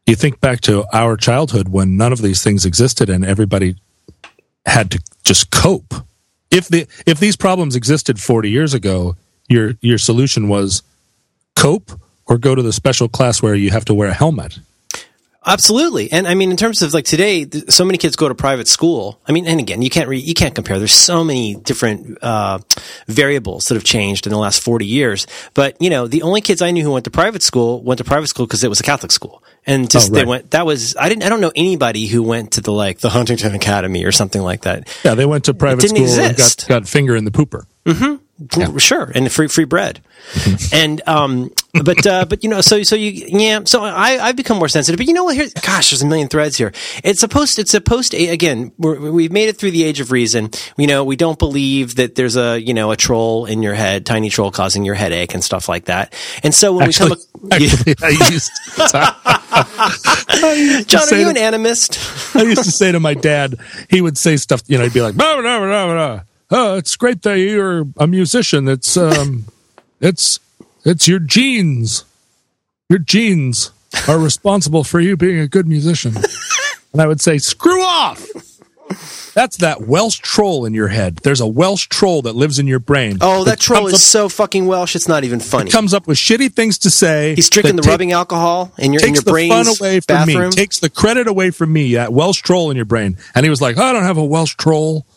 You 0.05 0.15
think 0.15 0.39
back 0.39 0.61
to 0.61 0.85
our 0.93 1.17
childhood 1.17 1.69
when 1.69 1.97
none 1.97 2.13
of 2.13 2.21
these 2.21 2.43
things 2.43 2.65
existed 2.65 3.09
and 3.09 3.25
everybody 3.25 3.75
had 4.65 4.91
to 4.91 5.01
just 5.23 5.49
cope. 5.51 5.93
If 6.51 6.67
the 6.67 6.87
if 7.05 7.19
these 7.19 7.35
problems 7.35 7.75
existed 7.75 8.19
40 8.19 8.49
years 8.49 8.73
ago, 8.73 9.15
your 9.49 9.73
your 9.81 9.97
solution 9.97 10.47
was 10.47 10.83
cope 11.55 11.99
or 12.25 12.37
go 12.37 12.55
to 12.55 12.61
the 12.61 12.73
special 12.73 13.07
class 13.09 13.41
where 13.41 13.55
you 13.55 13.69
have 13.71 13.85
to 13.85 13.93
wear 13.93 14.09
a 14.09 14.13
helmet. 14.13 14.59
Absolutely, 15.45 16.09
and 16.09 16.25
I 16.25 16.35
mean, 16.35 16.51
in 16.51 16.55
terms 16.57 16.81
of 16.81 16.93
like 16.93 17.03
today, 17.03 17.43
th- 17.43 17.69
so 17.69 17.83
many 17.83 17.97
kids 17.97 18.15
go 18.15 18.29
to 18.29 18.35
private 18.35 18.69
school. 18.69 19.19
I 19.27 19.33
mean, 19.33 19.45
and 19.45 19.59
again, 19.59 19.81
you 19.81 19.89
can't 19.89 20.07
re- 20.07 20.17
you 20.17 20.33
can't 20.33 20.55
compare. 20.55 20.77
There's 20.79 20.93
so 20.93 21.21
many 21.21 21.55
different 21.55 22.17
uh, 22.23 22.59
variables 23.07 23.65
that 23.65 23.73
have 23.75 23.83
changed 23.83 24.25
in 24.25 24.31
the 24.31 24.39
last 24.39 24.63
40 24.63 24.85
years. 24.85 25.27
But 25.53 25.75
you 25.81 25.89
know, 25.89 26.07
the 26.07 26.21
only 26.21 26.39
kids 26.39 26.61
I 26.61 26.71
knew 26.71 26.81
who 26.81 26.91
went 26.93 27.03
to 27.05 27.11
private 27.11 27.43
school 27.43 27.81
went 27.83 27.97
to 27.97 28.05
private 28.05 28.27
school 28.27 28.45
because 28.47 28.63
it 28.63 28.69
was 28.69 28.79
a 28.79 28.83
Catholic 28.83 29.11
school, 29.11 29.43
and 29.65 29.89
just 29.91 30.11
Oh, 30.11 30.13
they 30.15 30.23
went. 30.23 30.51
That 30.51 30.65
was 30.65 30.95
I 30.95 31.09
didn't 31.09 31.23
I 31.23 31.29
don't 31.29 31.41
know 31.41 31.51
anybody 31.57 32.07
who 32.07 32.23
went 32.23 32.53
to 32.53 32.61
the 32.61 32.71
like 32.71 32.99
the 32.99 33.09
Huntington 33.09 33.53
Academy 33.53 34.05
or 34.05 34.13
something 34.13 34.41
like 34.41 34.61
that. 34.61 34.87
Yeah, 35.03 35.15
they 35.15 35.25
went 35.25 35.43
to 35.45 35.53
private 35.53 35.89
school 35.89 35.97
and 36.05 36.31
exist. 36.31 36.69
got, 36.69 36.83
got 36.83 36.87
finger 36.87 37.17
in 37.17 37.25
the 37.25 37.31
pooper. 37.31 37.65
Sure, 38.77 39.11
and 39.13 39.31
free 39.31 39.47
free 39.47 39.65
bread, 39.65 40.01
and 40.73 41.01
um, 41.07 41.51
but 41.83 42.05
uh, 42.05 42.25
but 42.25 42.43
you 42.43 42.49
know, 42.49 42.61
so 42.61 42.83
so 42.83 42.95
you 42.95 43.11
yeah, 43.27 43.61
so 43.65 43.83
I 43.83 44.19
I've 44.21 44.35
become 44.35 44.57
more 44.57 44.67
sensitive. 44.69 44.97
But 44.97 45.07
you 45.07 45.13
know 45.13 45.23
what? 45.25 45.35
Here, 45.35 45.47
gosh, 45.61 45.91
there's 45.91 46.01
a 46.01 46.05
million 46.05 46.27
threads 46.27 46.57
here. 46.57 46.71
It's 47.03 47.19
supposed 47.19 47.59
it's 47.59 47.71
supposed 47.71 48.11
to 48.11 48.27
again. 48.27 48.71
We're, 48.77 49.11
we've 49.11 49.31
made 49.31 49.49
it 49.49 49.57
through 49.57 49.71
the 49.71 49.83
age 49.83 49.99
of 49.99 50.11
reason. 50.11 50.49
You 50.77 50.87
know, 50.87 51.03
we 51.03 51.15
don't 51.15 51.39
believe 51.39 51.95
that 51.95 52.15
there's 52.15 52.35
a 52.35 52.59
you 52.59 52.73
know 52.73 52.91
a 52.91 52.97
troll 52.97 53.45
in 53.45 53.63
your 53.63 53.73
head, 53.73 54.05
tiny 54.05 54.29
troll 54.29 54.51
causing 54.51 54.83
your 54.85 54.95
headache 54.95 55.33
and 55.33 55.43
stuff 55.43 55.69
like 55.69 55.85
that. 55.85 56.13
And 56.43 56.53
so 56.53 56.73
when 56.73 56.83
Actually, 56.87 57.11
we 57.41 57.49
come, 57.49 57.63
actually 57.63 57.95
I 58.01 58.09
used, 58.31 58.51
I 58.77 60.53
used 60.57 60.89
to 60.89 60.95
John, 60.97 61.13
are 61.13 61.17
you 61.17 61.33
to- 61.33 61.39
an 61.45 61.53
animist? 61.53 62.35
I 62.35 62.43
used 62.43 62.63
to 62.63 62.71
say 62.71 62.91
to 62.91 62.99
my 62.99 63.13
dad, 63.13 63.55
he 63.89 64.01
would 64.01 64.17
say 64.17 64.37
stuff, 64.37 64.61
you 64.67 64.77
know, 64.77 64.83
he'd 64.83 64.93
be 64.93 65.01
like, 65.01 65.15
blah, 65.15 65.39
blah, 65.41 65.59
blah, 65.59 65.67
blah, 65.85 65.93
blah. 65.93 66.21
Oh, 66.55 66.77
it's 66.77 66.95
great 66.95 67.23
that 67.23 67.39
you're 67.39 67.85
a 67.97 68.05
musician. 68.05 68.67
It's, 68.67 68.95
um, 68.95 69.45
it's, 69.99 70.39
it's 70.85 71.07
your 71.07 71.19
genes. 71.19 72.05
Your 72.89 72.99
genes 72.99 73.71
are 74.07 74.19
responsible 74.19 74.83
for 74.83 74.99
you 74.99 75.17
being 75.17 75.39
a 75.39 75.47
good 75.47 75.67
musician. 75.67 76.15
And 76.93 77.01
I 77.01 77.07
would 77.07 77.19
say, 77.19 77.39
screw 77.39 77.81
off. 77.81 78.23
That's 79.33 79.57
that 79.57 79.81
Welsh 79.81 80.19
troll 80.19 80.63
in 80.63 80.75
your 80.75 80.89
head. 80.89 81.17
There's 81.23 81.41
a 81.41 81.47
Welsh 81.47 81.87
troll 81.87 82.21
that 82.21 82.35
lives 82.35 82.59
in 82.59 82.67
your 82.67 82.77
brain. 82.77 83.17
Oh, 83.19 83.43
that 83.45 83.59
troll 83.59 83.87
is 83.87 84.05
so 84.05 84.29
fucking 84.29 84.67
Welsh. 84.67 84.95
It's 84.95 85.07
not 85.07 85.23
even 85.23 85.39
funny. 85.39 85.69
up, 85.69 85.71
comes 85.71 85.95
up 85.95 86.05
with 86.05 86.19
shitty 86.19 86.53
things 86.53 86.77
to 86.79 86.91
say. 86.91 87.33
He's 87.33 87.49
drinking 87.49 87.77
the 87.77 87.81
take- 87.81 87.89
rubbing 87.89 88.11
alcohol 88.11 88.71
in 88.77 88.93
your 88.93 89.01
in 89.01 89.07
takes 89.07 89.17
your 89.17 89.23
the 89.23 89.31
brain's 89.31 89.67
fun 89.67 89.75
away 89.79 89.99
from 90.01 90.15
bathroom. 90.15 90.49
me, 90.49 90.55
takes 90.55 90.79
the 90.79 90.89
credit 90.91 91.27
away 91.27 91.49
from 91.49 91.73
me. 91.73 91.95
That 91.95 92.13
Welsh 92.13 92.43
troll 92.43 92.69
in 92.69 92.75
your 92.75 92.85
brain, 92.85 93.17
and 93.33 93.43
he 93.43 93.49
was 93.49 93.59
like, 93.59 93.79
"I 93.79 93.91
don't 93.91 94.03
have 94.03 94.17
a 94.17 94.25
Welsh 94.25 94.53
troll," 94.55 95.07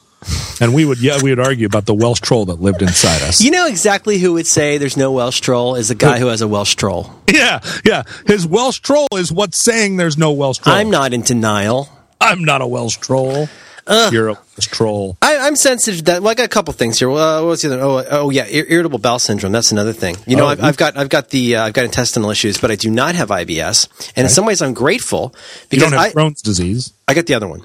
and 0.61 0.75
we 0.75 0.85
would 0.85 0.99
yeah, 1.01 1.19
we 1.23 1.31
would 1.31 1.39
argue 1.41 1.67
about 1.67 1.87
the 1.87 1.95
Welsh 1.95 2.21
troll 2.21 2.47
that 2.47 2.61
lived 2.61 2.83
inside 2.83 3.23
us. 3.23 3.41
You 3.41 3.51
know 3.51 3.67
exactly 3.67 4.19
who 4.19 4.33
would 4.35 4.47
say 4.47 4.79
there's 4.79 4.97
no 4.97 5.13
Welsh 5.13 5.41
troll 5.41 5.75
is 5.77 5.89
the 5.89 5.95
guy 5.95 6.19
who 6.19 6.27
has 6.29 6.41
a 6.41 6.49
Welsh 6.49 6.75
troll. 6.75 7.13
yeah, 7.33 7.61
yeah. 7.85 8.03
His 8.27 8.47
Welsh 8.47 8.81
troll 8.81 9.09
is 9.15 9.31
what's 9.33 9.59
saying 9.59 9.97
there's 9.97 10.19
no 10.19 10.33
Welsh 10.33 10.59
troll. 10.59 10.75
I'm 10.77 10.91
not 10.91 11.13
in 11.13 11.23
denial. 11.23 11.89
I'm 12.21 12.45
not 12.45 12.61
a 12.63 12.67
Welsh 12.67 12.97
troll. 12.97 13.49
You're 13.89 14.31
a 14.31 14.33
Welsh 14.33 14.67
troll. 14.67 15.17
I, 15.23 15.37
I'm 15.37 15.55
sensitive 15.55 15.99
to 15.99 16.05
that. 16.07 16.23
Well, 16.23 16.31
I 16.33 16.35
got 16.35 16.47
a 16.47 16.49
couple 16.49 16.73
things 16.75 16.99
here. 16.99 17.09
Well, 17.09 17.45
uh, 17.45 17.47
what's 17.47 17.63
the 17.63 17.69
other? 17.73 17.81
Oh, 17.85 18.05
oh 18.11 18.31
yeah, 18.31 18.47
ir- 18.47 18.67
irritable 18.69 18.99
bowel 18.99 19.21
syndrome. 19.21 19.53
That's 19.53 19.71
another 19.71 19.93
thing. 19.93 20.17
You 20.27 20.35
know, 20.37 20.47
Oh. 20.47 20.49
I've, 20.49 20.61
I've 20.65 20.77
got 20.77 20.97
I've 20.97 21.09
got 21.09 21.29
the 21.31 21.55
uh, 21.57 21.67
I've 21.67 21.73
got 21.73 21.85
intestinal 21.85 22.31
issues, 22.31 22.59
but 22.59 22.73
I 22.73 22.75
do 22.75 22.91
not 22.91 23.15
have 23.15 23.29
IBS. 23.29 24.11
And 24.17 24.25
in 24.25 24.31
some 24.31 24.45
ways, 24.45 24.61
I'm 24.61 24.75
grateful 24.75 25.33
You 25.37 25.67
because 25.71 25.91
don't 25.91 26.01
have 26.01 26.11
I 26.11 26.13
Crohn's 26.13 26.43
disease. 26.43 26.95
I 27.07 27.15
got 27.15 27.27
the 27.27 27.35
other 27.35 27.47
one. 27.47 27.63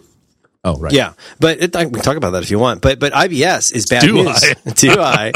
Oh, 0.63 0.77
right. 0.77 0.93
Yeah, 0.93 1.13
but 1.39 1.59
it, 1.59 1.75
I, 1.75 1.85
we 1.85 1.93
can 1.93 2.01
talk 2.03 2.17
about 2.17 2.31
that 2.31 2.43
if 2.43 2.51
you 2.51 2.59
want. 2.59 2.81
But 2.81 2.99
but 2.99 3.13
IBS 3.13 3.73
is 3.73 3.87
bad 3.87 4.01
Do 4.03 4.13
news. 4.13 4.43
I? 4.43 4.71
do 4.75 4.91
I? 4.99 5.31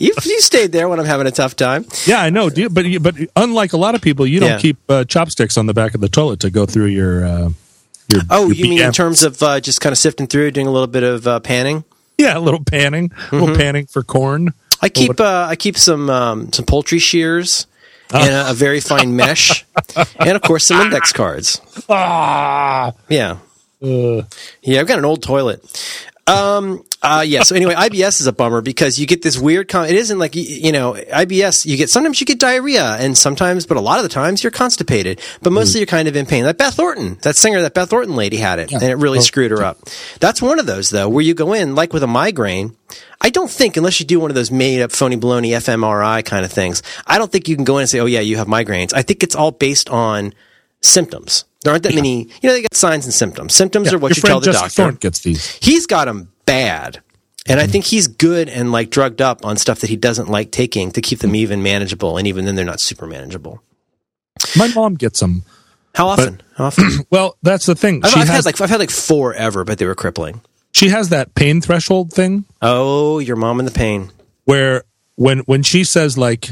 you 0.00 0.12
you 0.24 0.40
stayed 0.40 0.72
there 0.72 0.88
when 0.88 0.98
I'm 0.98 1.06
having 1.06 1.28
a 1.28 1.30
tough 1.30 1.54
time. 1.54 1.86
Yeah, 2.06 2.20
I 2.20 2.30
know. 2.30 2.48
You, 2.50 2.68
but 2.68 2.84
you- 2.84 2.98
but 2.98 3.14
unlike 3.36 3.72
a 3.72 3.76
lot 3.76 3.94
of 3.94 4.00
people, 4.02 4.26
you 4.26 4.40
don't 4.40 4.50
Yeah. 4.50 4.58
keep 4.58 4.78
uh, 4.88 5.04
chopsticks 5.04 5.56
on 5.56 5.66
the 5.66 5.74
back 5.74 5.94
of 5.94 6.00
the 6.00 6.08
toilet 6.08 6.40
to 6.40 6.50
go 6.50 6.66
through 6.66 6.86
your. 6.86 7.24
Uh, 7.24 7.50
your 8.08 8.22
Oh, 8.30 8.46
your 8.46 8.54
you 8.54 8.64
mean 8.64 8.82
in 8.82 8.92
terms 8.92 9.22
of 9.22 9.40
uh, 9.42 9.60
just 9.60 9.80
kind 9.80 9.92
of 9.92 9.98
sifting 9.98 10.26
through, 10.26 10.50
doing 10.50 10.66
a 10.66 10.70
little 10.72 10.86
bit 10.88 11.02
of 11.04 11.26
uh, 11.28 11.38
panning? 11.40 11.84
Yeah, 12.16 12.36
a 12.36 12.40
little 12.40 12.64
panning, 12.64 13.12
a 13.12 13.14
Mm-hmm. 13.14 13.36
little 13.38 13.54
panning 13.56 13.86
for 13.86 14.02
corn. 14.02 14.54
I 14.82 14.88
keep 14.88 15.20
uh, 15.20 15.46
I 15.48 15.54
keep 15.54 15.76
some 15.78 16.10
um, 16.10 16.52
some 16.52 16.64
poultry 16.64 16.98
shears 16.98 17.66
and 18.12 18.32
a, 18.32 18.50
a 18.50 18.54
very 18.54 18.80
fine 18.80 19.14
mesh, 19.14 19.64
and 20.18 20.30
of 20.30 20.42
course 20.42 20.66
some 20.66 20.80
index 20.80 21.12
cards. 21.12 21.60
Ah, 21.88 22.92
Yeah, 23.08 23.36
uh, 23.82 24.22
yeah. 24.62 24.80
I've 24.80 24.86
got 24.86 24.98
an 24.98 25.04
old 25.04 25.22
toilet. 25.22 25.62
Um. 26.26 26.84
Uh. 27.00 27.24
Yeah. 27.26 27.42
So 27.42 27.56
anyway, 27.56 27.72
IBS 27.74 28.20
is 28.20 28.26
a 28.26 28.32
bummer 28.34 28.60
because 28.60 28.98
you 28.98 29.06
get 29.06 29.22
this 29.22 29.38
weird. 29.38 29.68
Com- 29.68 29.86
it 29.86 29.94
isn't 29.94 30.18
like 30.18 30.34
you 30.34 30.72
know 30.72 30.92
IBS. 30.92 31.64
You 31.64 31.78
get 31.78 31.88
sometimes 31.88 32.20
you 32.20 32.26
get 32.26 32.38
diarrhea, 32.38 32.84
and 32.96 33.16
sometimes, 33.16 33.64
but 33.64 33.78
a 33.78 33.80
lot 33.80 33.98
of 33.98 34.02
the 34.02 34.10
times 34.10 34.44
you're 34.44 34.50
constipated. 34.50 35.22
But 35.42 35.54
mostly 35.54 35.80
you're 35.80 35.86
kind 35.86 36.06
of 36.06 36.16
in 36.16 36.26
pain. 36.26 36.44
Like 36.44 36.58
Beth 36.58 36.78
Orton, 36.78 37.16
that 37.22 37.36
singer, 37.36 37.62
that 37.62 37.72
Beth 37.72 37.94
Orton 37.94 38.14
lady 38.14 38.36
had 38.36 38.58
it, 38.58 38.72
and 38.72 38.82
it 38.82 38.96
really 38.96 39.20
Oh. 39.20 39.22
screwed 39.22 39.52
her 39.52 39.62
up. 39.62 39.78
That's 40.20 40.42
one 40.42 40.58
of 40.58 40.66
those 40.66 40.90
though, 40.90 41.08
where 41.08 41.24
you 41.24 41.32
go 41.32 41.54
in 41.54 41.74
like 41.74 41.94
with 41.94 42.02
a 42.02 42.06
migraine. 42.08 42.76
I 43.22 43.30
don't 43.30 43.50
think 43.50 43.78
unless 43.78 43.98
you 43.98 44.04
do 44.04 44.20
one 44.20 44.30
of 44.30 44.34
those 44.34 44.50
made 44.50 44.82
up 44.82 44.92
phony 44.92 45.16
baloney 45.16 45.50
fMRI 45.56 46.24
kind 46.26 46.44
of 46.44 46.52
things. 46.52 46.82
I 47.06 47.16
don't 47.16 47.32
think 47.32 47.48
you 47.48 47.56
can 47.56 47.64
go 47.64 47.78
in 47.78 47.82
and 47.82 47.90
say, 47.90 48.00
"Oh 48.00 48.06
yeah, 48.06 48.20
you 48.20 48.36
have 48.36 48.48
migraines." 48.48 48.92
I 48.92 49.00
think 49.00 49.22
it's 49.22 49.34
all 49.34 49.50
based 49.52 49.88
on 49.88 50.34
symptoms. 50.82 51.44
There 51.62 51.72
aren't 51.72 51.82
that 51.84 51.94
many. 51.94 52.24
You 52.40 52.48
know, 52.48 52.52
they 52.52 52.62
got 52.62 52.74
signs 52.74 53.04
and 53.04 53.12
symptoms. 53.12 53.54
Symptoms 53.54 53.92
are 53.92 53.98
what 53.98 54.10
your 54.10 54.16
you 54.16 54.22
tell 54.22 54.40
the 54.40 54.46
Jessica 54.46 54.64
doctor 54.64 54.82
Thorn 54.82 54.94
gets 54.96 55.20
these. 55.20 55.58
he's 55.60 55.86
got 55.86 56.04
them 56.04 56.32
bad. 56.46 57.02
And 57.46 57.58
I 57.58 57.66
mm. 57.66 57.70
think 57.70 57.86
he's 57.86 58.06
good 58.06 58.48
and 58.48 58.70
like 58.72 58.90
drugged 58.90 59.22
up 59.22 59.44
on 59.44 59.56
stuff 59.56 59.80
that 59.80 59.90
he 59.90 59.96
doesn't 59.96 60.28
like 60.28 60.50
taking 60.50 60.90
to 60.92 61.00
keep 61.00 61.20
them 61.20 61.32
mm. 61.32 61.36
even 61.36 61.62
manageable. 61.62 62.16
And 62.18 62.26
even 62.26 62.44
then, 62.44 62.54
they're 62.54 62.64
not 62.64 62.80
super 62.80 63.06
manageable. 63.06 63.62
My 64.56 64.68
mom 64.68 64.94
gets 64.94 65.20
them. 65.20 65.42
How 65.94 66.08
often? 66.08 66.42
How 66.56 66.66
often? 66.66 66.84
Well, 67.10 67.36
that's 67.42 67.66
the 67.66 67.74
thing. 67.74 68.04
I've, 68.04 68.10
She 68.12 68.20
I've 68.20 68.28
has 68.28 68.36
had 68.36 68.44
like 68.44 68.60
I've 68.60 68.70
had 68.70 68.78
like 68.78 68.90
four 68.90 69.34
ever, 69.34 69.64
but 69.64 69.78
they 69.78 69.86
were 69.86 69.94
crippling. 69.94 70.42
she 70.72 70.90
has 70.90 71.08
that 71.08 71.34
pain 71.34 71.60
threshold 71.60 72.12
thing 72.12 72.44
Oh, 72.62 73.18
your 73.18 73.36
mom 73.36 73.58
and 73.58 73.66
the 73.66 73.72
pain. 73.72 74.10
where 74.44 74.84
when 75.16 75.40
when 75.40 75.62
she 75.62 75.82
says 75.82 76.16
like 76.16 76.50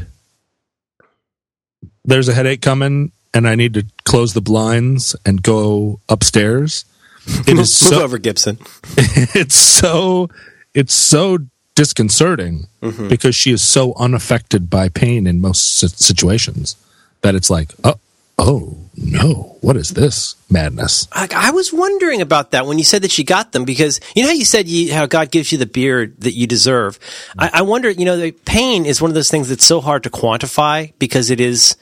there's 2.04 2.28
a 2.28 2.34
headache 2.34 2.62
coming 2.62 3.12
and 3.36 3.46
I 3.46 3.54
need 3.54 3.74
to 3.74 3.84
close 4.04 4.32
the 4.32 4.40
blinds 4.40 5.14
and 5.26 5.42
go 5.42 6.00
upstairs. 6.08 6.84
It 7.26 7.48
Move, 7.48 7.56
move 7.56 7.68
so 7.68 8.02
over, 8.02 8.18
Gibson. 8.18 8.58
it's 9.34 9.56
so 9.56 10.28
it's 10.74 10.94
so 10.94 11.38
disconcerting 11.74 12.66
Mm-hmm. 12.82 13.08
because 13.08 13.34
she 13.34 13.50
is 13.50 13.62
so 13.62 13.94
unaffected 13.94 14.70
by 14.70 14.88
pain 14.88 15.26
in 15.26 15.40
most 15.40 15.78
situations 15.98 16.76
that 17.22 17.34
it's 17.34 17.50
like 17.50 17.72
oh 17.82 17.96
oh 18.38 18.76
no 18.96 19.56
what 19.60 19.76
is 19.76 19.90
this 19.90 20.36
madness 20.48 21.08
I, 21.10 21.26
I 21.34 21.50
was 21.50 21.72
wondering 21.72 22.20
about 22.22 22.52
that 22.52 22.64
when 22.66 22.78
you 22.78 22.84
said 22.84 23.02
that 23.02 23.10
she 23.10 23.24
got 23.24 23.50
them 23.50 23.64
because 23.64 23.98
you 24.14 24.22
know 24.22 24.28
how 24.28 24.34
you 24.34 24.44
said 24.44 24.68
you, 24.68 24.94
how 24.94 25.06
God 25.06 25.32
gives 25.32 25.50
you 25.50 25.58
the 25.58 25.66
beard 25.66 26.20
that 26.20 26.34
you 26.34 26.46
deserve. 26.46 26.98
I, 27.36 27.50
I 27.54 27.62
wonder, 27.62 27.90
you 27.90 28.04
know, 28.04 28.16
the 28.16 28.30
pain 28.30 28.86
is 28.86 29.02
one 29.02 29.10
of 29.10 29.16
those 29.16 29.30
things 29.30 29.48
that's 29.48 29.64
so 29.64 29.80
hard 29.80 30.04
to 30.04 30.10
quantify 30.10 30.92
because 31.00 31.30
it 31.30 31.40
is, 31.40 31.76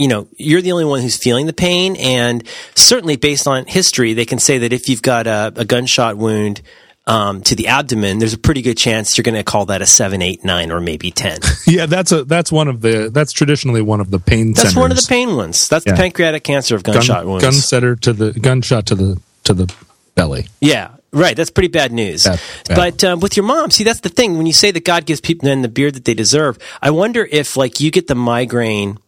you 0.00 0.08
know, 0.08 0.26
you're 0.36 0.62
the 0.62 0.72
only 0.72 0.84
one 0.86 1.00
who's 1.02 1.16
feeling 1.16 1.46
the 1.46 1.52
pain, 1.52 1.94
and 1.96 2.42
certainly 2.74 3.16
based 3.16 3.46
on 3.46 3.66
history, 3.66 4.14
they 4.14 4.24
can 4.24 4.38
say 4.38 4.58
that 4.58 4.72
if 4.72 4.88
you've 4.88 5.02
got 5.02 5.26
a, 5.26 5.52
a 5.56 5.64
gunshot 5.64 6.16
wound. 6.16 6.62
Um, 7.06 7.40
to 7.44 7.56
the 7.56 7.66
abdomen, 7.68 8.18
there's 8.20 8.34
a 8.34 8.38
pretty 8.38 8.62
good 8.62 8.76
chance 8.76 9.16
you're 9.16 9.22
going 9.24 9.34
to 9.34 9.42
call 9.42 9.66
that 9.66 9.82
a 9.82 9.86
seven, 9.86 10.22
eight, 10.22 10.44
nine, 10.44 10.70
or 10.70 10.80
maybe 10.80 11.10
ten. 11.10 11.38
yeah 11.66 11.86
that's 11.86 12.12
a 12.12 12.22
that's 12.24 12.52
one 12.52 12.68
of 12.68 12.82
the 12.82 13.10
that's 13.12 13.32
traditionally 13.32 13.80
one 13.82 14.00
of 14.00 14.10
the 14.12 14.20
pain 14.20 14.52
That's 14.52 14.76
one 14.76 14.92
of 14.92 14.96
the 14.98 15.06
pain 15.08 15.34
ones. 15.34 15.68
That's 15.68 15.84
Yeah. 15.86 15.92
the 15.94 15.96
pancreatic 15.96 16.44
cancer 16.44 16.76
of 16.76 16.84
gun, 16.84 16.94
gunshot 16.96 17.26
wounds. 17.26 17.42
gun 17.42 17.54
setter 17.54 17.96
to 17.96 18.12
the 18.12 18.32
gunshot 18.32 18.86
to 18.86 18.94
the 18.94 19.20
to 19.44 19.54
the 19.54 19.74
belly 20.14 20.46
Yeah, 20.60 20.90
right. 21.12 21.34
That's 21.36 21.50
pretty 21.50 21.68
bad 21.70 21.90
news. 21.90 22.24
Bad- 22.24 22.40
bad. 22.68 22.76
But 22.76 23.02
um, 23.04 23.20
with 23.20 23.34
your 23.36 23.46
mom, 23.46 23.70
see, 23.72 23.82
that's 23.82 24.00
the 24.00 24.08
thing. 24.10 24.36
When 24.36 24.46
you 24.46 24.52
say 24.52 24.70
that 24.70 24.84
God 24.84 25.04
gives 25.04 25.20
people 25.22 25.46
then 25.48 25.62
the 25.62 25.68
beard 25.68 25.94
that 25.94 26.04
they 26.04 26.14
deserve, 26.14 26.58
I 26.80 26.90
wonder 26.90 27.26
if 27.28 27.56
like 27.56 27.80
you 27.80 27.90
get 27.90 28.06
the 28.06 28.14
migraine 28.14 28.98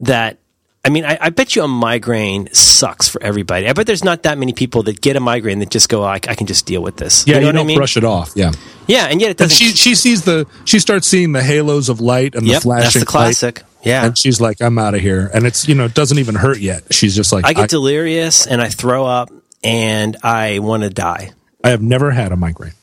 that. 0.00 0.38
I 0.84 0.88
mean, 0.88 1.04
I, 1.04 1.18
I 1.20 1.30
bet 1.30 1.56
you 1.56 1.64
a 1.64 1.68
migraine 1.68 2.48
sucks 2.52 3.08
for 3.08 3.20
everybody. 3.20 3.66
I 3.66 3.72
bet 3.72 3.88
there's 3.88 4.04
not 4.04 4.22
that 4.22 4.38
many 4.38 4.52
people 4.52 4.84
that 4.84 5.00
get 5.00 5.16
a 5.16 5.20
migraine 5.20 5.58
that 5.58 5.68
just 5.68 5.88
go, 5.88 6.04
oh, 6.04 6.06
I, 6.06 6.14
I 6.14 6.34
can 6.36 6.46
just 6.46 6.64
deal 6.64 6.80
with 6.80 6.96
this. 6.96 7.26
yeah 7.26 7.34
you 7.34 7.40
you, 7.40 7.40
know 7.40 7.46
what 7.48 7.52
don't 7.54 7.64
I 7.64 7.66
mean? 7.66 7.76
brush 7.76 7.96
it 7.96 8.04
off 8.04 8.30
yeah 8.36 8.52
Yeah, 8.86 9.06
and 9.06 9.20
yet 9.20 9.30
it 9.32 9.36
doesn't. 9.36 9.56
she 9.56 9.72
she 9.72 9.96
sees 9.96 10.22
the 10.22 10.46
she 10.64 10.78
starts 10.78 11.08
seeing 11.08 11.32
the 11.32 11.42
halos 11.42 11.88
of 11.88 12.00
light 12.00 12.36
and 12.36 12.46
yep, 12.46 12.58
the 12.58 12.60
flashing 12.62 12.82
that's 12.84 12.94
the 12.94 13.00
light, 13.00 13.24
classic. 13.24 13.62
Yeah, 13.82 14.06
and 14.06 14.16
she's 14.16 14.40
like 14.40 14.60
i'm 14.62 14.78
out 14.78 14.94
of 14.94 15.00
here 15.00 15.28
and 15.34 15.44
it's 15.44 15.66
you 15.66 15.74
know 15.74 15.86
it 15.86 15.94
doesn't 15.94 16.18
even 16.18 16.36
hurt 16.36 16.58
yet 16.60 16.92
she's 16.94 17.16
just 17.16 17.32
like 17.32 17.44
I 17.44 17.52
get 17.52 17.68
delirious 17.68 18.46
and 18.46 18.62
I 18.62 18.68
throw 18.68 19.06
up 19.06 19.30
and 19.64 20.16
I 20.22 20.60
want 20.60 20.84
to 20.84 20.90
die. 20.90 21.32
I 21.64 21.70
have 21.70 21.82
never 21.82 22.12
had 22.12 22.30
a 22.30 22.36
migraine 22.36 22.74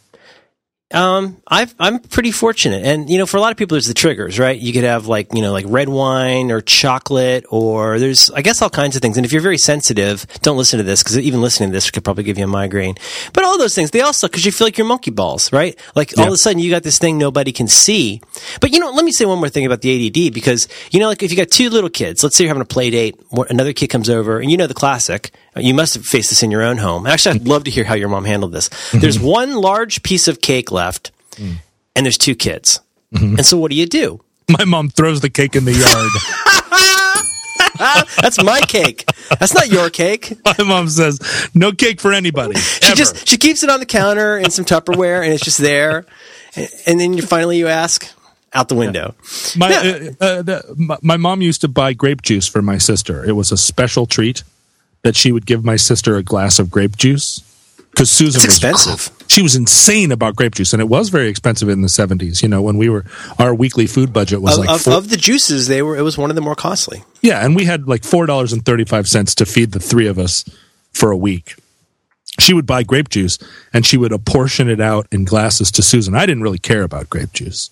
Um, 0.93 1.41
I've, 1.47 1.73
I'm 1.79 1.97
pretty 1.99 2.31
fortunate, 2.31 2.85
and 2.85 3.09
you 3.09 3.17
know, 3.17 3.25
for 3.25 3.37
a 3.37 3.41
lot 3.41 3.51
of 3.51 3.57
people, 3.57 3.73
there's 3.75 3.87
the 3.87 3.95
triggers, 3.95 4.37
right? 4.37 4.57
You 4.57 4.71
could 4.71 4.83
have 4.83 5.07
like 5.07 5.33
you 5.33 5.41
know, 5.41 5.51
like 5.51 5.65
red 5.67 5.89
wine 5.89 6.51
or 6.51 6.61
chocolate, 6.61 7.45
or 7.49 7.97
there's, 7.97 8.29
I 8.29 8.43
guess, 8.43 8.61
all 8.61 8.69
kinds 8.69 8.95
of 8.95 9.01
things. 9.01 9.17
And 9.17 9.25
if 9.25 9.33
you're 9.33 9.41
very 9.41 9.57
sensitive, 9.57 10.27
don't 10.43 10.55
listen 10.55 10.77
to 10.77 10.83
this 10.83 11.01
because 11.01 11.17
even 11.17 11.41
listening 11.41 11.69
to 11.69 11.73
this 11.73 11.89
could 11.89 12.03
probably 12.03 12.23
give 12.23 12.37
you 12.37 12.43
a 12.43 12.47
migraine. 12.47 12.95
But 13.33 13.43
all 13.43 13.57
those 13.57 13.73
things, 13.73 13.89
they 13.89 14.01
also 14.01 14.27
because 14.27 14.45
you 14.45 14.51
feel 14.51 14.67
like 14.67 14.77
you're 14.77 14.85
monkey 14.85 15.09
balls, 15.09 15.51
right? 15.51 15.77
Like 15.95 16.15
all 16.17 16.27
of 16.27 16.33
a 16.33 16.37
sudden 16.37 16.59
you 16.59 16.69
got 16.69 16.83
this 16.83 16.99
thing 16.99 17.17
nobody 17.17 17.51
can 17.51 17.67
see. 17.67 18.21
But 18.61 18.71
you 18.71 18.79
know, 18.79 18.91
let 18.91 19.03
me 19.03 19.11
say 19.11 19.25
one 19.25 19.39
more 19.39 19.49
thing 19.49 19.65
about 19.65 19.81
the 19.81 20.07
ADD 20.07 20.31
because 20.31 20.67
you 20.91 20.99
know, 20.99 21.07
like 21.07 21.23
if 21.23 21.31
you 21.31 21.37
got 21.37 21.49
two 21.49 21.71
little 21.71 21.89
kids, 21.89 22.23
let's 22.23 22.37
say 22.37 22.43
you're 22.43 22.49
having 22.49 22.61
a 22.61 22.65
play 22.65 22.91
date, 22.91 23.19
another 23.49 23.73
kid 23.73 23.87
comes 23.87 24.11
over, 24.11 24.39
and 24.39 24.51
you 24.51 24.57
know 24.57 24.67
the 24.67 24.75
classic. 24.75 25.31
You 25.55 25.73
must 25.73 25.93
have 25.93 26.05
faced 26.05 26.29
this 26.29 26.41
in 26.43 26.51
your 26.51 26.63
own 26.63 26.77
home. 26.77 27.05
Actually, 27.05 27.35
I'd 27.35 27.47
love 27.47 27.63
to 27.65 27.71
hear 27.71 27.83
how 27.83 27.93
your 27.95 28.09
mom 28.09 28.25
handled 28.25 28.51
this. 28.53 28.69
There's 28.93 29.19
one 29.19 29.53
large 29.55 30.01
piece 30.03 30.27
of 30.27 30.41
cake 30.41 30.71
left 30.71 31.11
and 31.95 32.05
there's 32.05 32.17
two 32.17 32.35
kids. 32.35 32.79
And 33.11 33.45
so 33.45 33.57
what 33.57 33.69
do 33.71 33.77
you 33.77 33.85
do? 33.85 34.21
my 34.49 34.65
mom 34.65 34.89
throws 34.89 35.21
the 35.21 35.29
cake 35.29 35.55
in 35.55 35.63
the 35.65 35.71
yard 35.73 36.11
That's 38.21 38.43
my 38.43 38.59
cake. 38.61 39.05
That's 39.39 39.53
not 39.53 39.69
your 39.69 39.89
cake. 39.89 40.33
my 40.45 40.63
mom 40.63 40.89
says 40.89 41.19
no 41.53 41.71
cake 41.71 41.99
for 42.01 42.11
anybody 42.13 42.55
She 42.59 42.87
ever." 42.87 42.95
just 42.95 43.27
she 43.27 43.37
keeps 43.37 43.63
it 43.63 43.69
on 43.69 43.79
the 43.79 43.85
counter 43.85 44.37
in 44.37 44.51
some 44.51 44.65
Tupperware 44.65 45.23
and 45.23 45.33
it's 45.33 45.43
just 45.43 45.57
there. 45.59 46.05
And, 46.85 46.99
then 46.99 47.13
you 47.13 47.23
finally 47.23 47.57
you 47.57 47.67
ask 47.67 48.07
out 48.53 48.69
the 48.69 48.75
window. 48.75 49.15
My, 49.57 49.69
Yeah. 49.71 50.09
uh, 50.21 50.23
uh, 50.23 50.41
the, 50.43 50.75
my 50.77 50.97
my 51.01 51.17
mom 51.17 51.41
used 51.41 51.61
to 51.61 51.67
buy 51.67 51.93
grape 51.93 52.21
juice 52.21 52.47
for 52.47 52.61
my 52.61 52.77
sister. 52.77 53.25
It 53.25 53.31
was 53.33 53.51
a 53.51 53.57
special 53.57 54.05
treat 54.05 54.43
that 55.03 55.15
she 55.15 55.31
would 55.31 55.45
give 55.45 55.63
my 55.63 55.75
sister 55.75 56.15
a 56.15 56.23
glass 56.23 56.59
of 56.59 56.71
grape 56.71 56.97
juice 56.97 57.41
because 57.91 58.11
Susan 58.11 58.39
It's 58.39 58.47
was 58.47 58.55
expensive. 58.55 59.27
She 59.27 59.41
was 59.41 59.55
insane 59.55 60.11
about 60.11 60.35
grape 60.35 60.55
juice, 60.55 60.73
and 60.73 60.81
it 60.81 60.89
was 60.89 61.09
very 61.09 61.27
expensive 61.27 61.69
in 61.69 61.81
the 61.81 61.89
seventies. 61.89 62.41
You 62.41 62.49
know, 62.49 62.61
when 62.61 62.77
we 62.77 62.89
were 62.89 63.05
our 63.37 63.53
weekly 63.53 63.85
food 63.85 64.11
budget 64.11 64.41
was 64.41 64.57
Of, 64.57 64.65
like 64.65 64.69
of, 64.69 64.87
of 64.87 65.09
the 65.09 65.17
juices, 65.17 65.67
they 65.67 65.81
were 65.81 65.95
it 65.95 66.01
was 66.01 66.17
one 66.17 66.29
of 66.29 66.35
the 66.35 66.41
more 66.41 66.55
costly. 66.55 67.03
yeah, 67.21 67.45
and 67.45 67.55
we 67.55 67.65
had 67.65 67.87
like 67.87 68.03
four 68.03 68.25
dollars 68.25 68.53
and 68.53 68.65
thirty 68.65 68.85
five 68.85 69.07
cents 69.07 69.35
to 69.35 69.45
feed 69.45 69.71
the 69.71 69.79
three 69.79 70.07
of 70.07 70.17
us 70.17 70.43
for 70.93 71.11
a 71.11 71.17
week. 71.17 71.55
She 72.39 72.53
would 72.53 72.65
buy 72.65 72.81
grape 72.81 73.09
juice 73.09 73.37
and 73.73 73.85
she 73.85 73.95
would 73.95 74.11
apportion 74.11 74.67
it 74.67 74.81
out 74.81 75.07
in 75.11 75.23
glasses 75.23 75.71
to 75.73 75.83
Susan. 75.83 76.15
I 76.15 76.25
didn't 76.25 76.41
really 76.41 76.57
care 76.57 76.81
about 76.81 77.09
grape 77.09 77.33
juice 77.33 77.71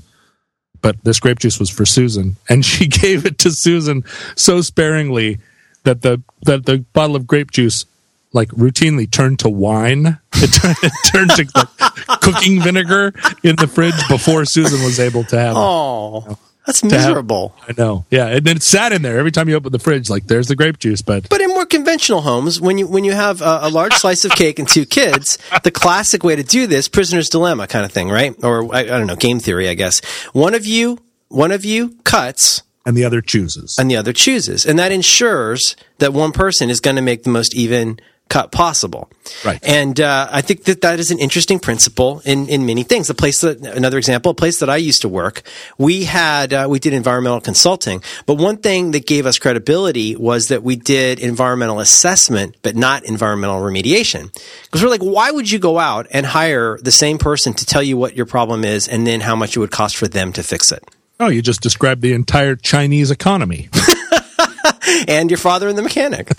but 0.81 0.95
this 1.03 1.19
grape 1.19 1.39
juice 1.39 1.59
was 1.59 1.69
for 1.69 1.85
Susan, 1.85 2.37
and 2.49 2.65
she 2.71 2.87
gave 2.87 3.25
it 3.25 3.37
to 3.39 3.51
Susan 3.51 4.03
so 4.35 4.61
sparingly 4.61 5.39
that 5.83 6.01
the 6.01 6.21
that 6.43 6.65
the 6.65 6.79
bottle 6.93 7.15
of 7.15 7.27
grape 7.27 7.51
juice 7.51 7.85
like 8.33 8.49
routinely 8.49 9.09
turned 9.09 9.39
to 9.39 9.49
wine. 9.49 10.19
It 10.43 10.49
turned, 10.59 10.77
it 10.81 10.91
turned 11.11 11.29
to 11.31 11.45
like, 11.55 12.21
cooking 12.21 12.61
vinegar 12.63 13.13
in 13.43 13.57
the 13.57 13.67
fridge 13.67 13.93
before 14.09 14.43
Susan 14.45 14.83
was 14.83 14.99
able 14.99 15.23
to 15.25 15.37
have. 15.37 15.51
it. 15.55 15.59
Oh, 15.59 16.35
that's 16.65 16.81
have- 16.81 16.89
miserable. 16.89 17.53
I 17.69 17.73
know, 17.77 18.05
yeah, 18.09 18.25
and 18.27 18.43
then 18.43 18.55
it 18.57 18.63
sat 18.63 18.91
in 18.91 19.03
there 19.03 19.19
every 19.19 19.29
time 19.31 19.49
you 19.49 19.55
open 19.55 19.71
the 19.71 19.77
fridge. 19.77 20.09
Like 20.09 20.25
there's 20.25 20.47
the 20.47 20.55
grape 20.55 20.79
juice, 20.79 21.03
but 21.03 21.29
But 21.29 21.41
in 21.41 21.49
more 21.49 21.67
conventional 21.67 22.21
homes, 22.21 22.59
when 22.59 22.79
you 22.79 22.87
when 22.87 23.03
you 23.03 23.11
have 23.11 23.41
a, 23.41 23.59
a 23.63 23.69
large 23.69 23.93
slice 23.93 24.25
of 24.25 24.31
cake 24.31 24.57
and 24.57 24.67
two 24.67 24.85
kids, 24.87 25.37
the 25.63 25.69
classic 25.69 26.23
way 26.23 26.35
to 26.35 26.43
do 26.43 26.65
this, 26.65 26.87
prisoner's 26.87 27.29
dilemma 27.29 27.67
kind 27.67 27.85
of 27.85 27.91
thing, 27.91 28.09
right? 28.09 28.33
Or 28.43 28.73
I, 28.73 28.79
I 28.79 28.83
don't 28.85 29.05
know, 29.07 29.15
game 29.17 29.39
theory, 29.39 29.69
I 29.69 29.75
guess. 29.75 29.99
One 30.33 30.55
of 30.55 30.65
you, 30.65 30.97
one 31.27 31.51
of 31.51 31.63
you 31.65 31.97
cuts, 32.03 32.63
and 32.85 32.95
the 32.97 33.05
other 33.05 33.21
chooses. 33.21 33.77
and 33.79 33.89
the 33.89 33.95
other 33.95 34.13
chooses, 34.13 34.65
and 34.65 34.79
that 34.79 34.91
ensures 34.91 35.75
that 35.99 36.13
one 36.13 36.31
person 36.31 36.69
is 36.69 36.79
going 36.79 36.95
to 36.95 37.01
make 37.01 37.23
the 37.23 37.29
most 37.29 37.55
even 37.55 37.99
cut 38.31 38.49
possible. 38.49 39.09
Right. 39.43 39.59
And 39.61 39.99
uh, 39.99 40.29
I 40.31 40.39
think 40.41 40.63
that 40.63 40.81
that 40.81 40.99
is 40.99 41.11
an 41.11 41.19
interesting 41.19 41.59
principle 41.59 42.21
in, 42.23 42.47
in 42.47 42.65
many 42.65 42.83
things. 42.83 43.09
The 43.09 43.13
place 43.13 43.41
that 43.41 43.59
another 43.59 43.97
example, 43.97 44.31
a 44.31 44.33
place 44.33 44.59
that 44.61 44.69
I 44.69 44.77
used 44.77 45.01
to 45.01 45.09
work, 45.09 45.41
we 45.77 46.05
had 46.05 46.53
uh, 46.53 46.67
we 46.69 46.79
did 46.79 46.93
environmental 46.93 47.41
consulting, 47.41 48.01
but 48.25 48.35
one 48.35 48.57
thing 48.57 48.91
that 48.91 49.05
gave 49.05 49.25
us 49.25 49.37
credibility 49.37 50.15
was 50.15 50.47
that 50.47 50.63
we 50.63 50.77
did 50.77 51.19
environmental 51.19 51.81
assessment, 51.81 52.55
but 52.61 52.73
not 52.77 53.03
environmental 53.03 53.59
remediation. 53.59 54.33
Because 54.63 54.81
we're 54.81 54.89
like, 54.89 55.01
why 55.01 55.29
would 55.29 55.51
you 55.51 55.59
go 55.59 55.77
out 55.77 56.07
and 56.11 56.25
hire 56.25 56.79
the 56.81 56.91
same 56.91 57.17
person 57.17 57.53
to 57.53 57.65
tell 57.65 57.83
you 57.83 57.97
what 57.97 58.15
your 58.15 58.25
problem 58.25 58.63
is, 58.63 58.87
and 58.87 59.05
then 59.05 59.19
how 59.19 59.35
much 59.35 59.57
it 59.57 59.59
would 59.59 59.71
cost 59.71 59.97
for 59.97 60.07
them 60.07 60.31
to 60.33 60.41
fix 60.41 60.71
it? 60.71 60.83
Oh, 61.21 61.27
you 61.27 61.41
just 61.41 61.61
described 61.61 62.01
the 62.01 62.13
entire 62.13 62.55
Chinese 62.55 63.11
economy. 63.11 63.69
and 65.07 65.29
your 65.29 65.37
father 65.37 65.67
and 65.67 65.77
the 65.77 65.81
mechanic. 65.81 66.31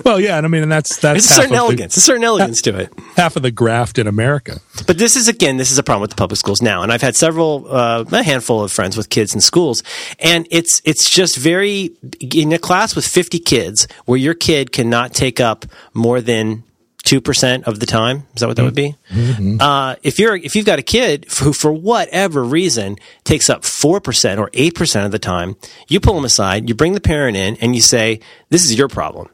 well, 0.04 0.20
yeah, 0.20 0.36
and 0.36 0.46
I 0.46 0.48
mean, 0.48 0.62
and 0.62 0.72
that's 0.72 0.96
that's 0.98 1.24
a 1.24 1.34
certain 1.34 1.54
elegance, 1.54 1.94
the, 1.94 2.00
a 2.00 2.02
certain 2.02 2.24
elegance 2.24 2.62
to 2.62 2.78
it. 2.78 2.92
Half 3.16 3.36
of 3.36 3.42
the 3.42 3.50
graft 3.50 3.98
in 3.98 4.06
America. 4.06 4.60
But 4.86 4.98
this 4.98 5.16
is 5.16 5.28
again, 5.28 5.56
this 5.56 5.70
is 5.70 5.78
a 5.78 5.82
problem 5.82 6.02
with 6.02 6.10
the 6.10 6.16
public 6.16 6.38
schools 6.38 6.62
now, 6.62 6.82
and 6.82 6.92
I've 6.92 7.02
had 7.02 7.16
several, 7.16 7.66
uh, 7.68 8.04
a 8.10 8.22
handful 8.22 8.62
of 8.62 8.72
friends 8.72 8.96
with 8.96 9.10
kids 9.10 9.34
in 9.34 9.40
schools, 9.40 9.82
and 10.18 10.46
it's 10.50 10.80
it's 10.84 11.10
just 11.10 11.36
very 11.36 11.90
in 12.20 12.52
a 12.52 12.58
class 12.58 12.94
with 12.94 13.06
50 13.06 13.38
kids 13.40 13.86
where 14.04 14.18
your 14.18 14.34
kid 14.34 14.72
cannot 14.72 15.14
take 15.14 15.40
up 15.40 15.64
more 15.92 16.20
than 16.20 16.64
two 17.04 17.20
percent 17.20 17.64
of 17.64 17.78
the 17.78 17.86
time. 17.86 18.26
Is 18.34 18.40
that 18.40 18.48
what 18.48 18.56
that 18.56 18.64
would 18.64 18.74
be? 18.74 18.96
Mm-hmm. 19.10 19.60
Uh, 19.60 19.96
if 20.02 20.18
you're 20.18 20.34
if 20.36 20.56
you've 20.56 20.66
got 20.66 20.78
a 20.78 20.82
kid 20.82 21.26
who, 21.38 21.52
for 21.52 21.72
whatever 21.72 22.42
reason, 22.42 22.96
takes 23.22 23.48
up 23.48 23.64
four 23.64 24.00
percent 24.00 24.40
or 24.40 24.50
eight 24.54 24.74
percent 24.74 25.06
of 25.06 25.12
the 25.12 25.18
time, 25.18 25.56
you 25.88 26.00
pull 26.00 26.14
them 26.14 26.24
aside, 26.24 26.68
you 26.68 26.74
bring 26.74 26.94
the 26.94 27.00
parent 27.00 27.36
in, 27.36 27.56
and 27.56 27.74
you 27.74 27.80
say, 27.80 28.20
"This 28.48 28.64
is 28.64 28.76
your 28.76 28.88
problem. 28.88 29.28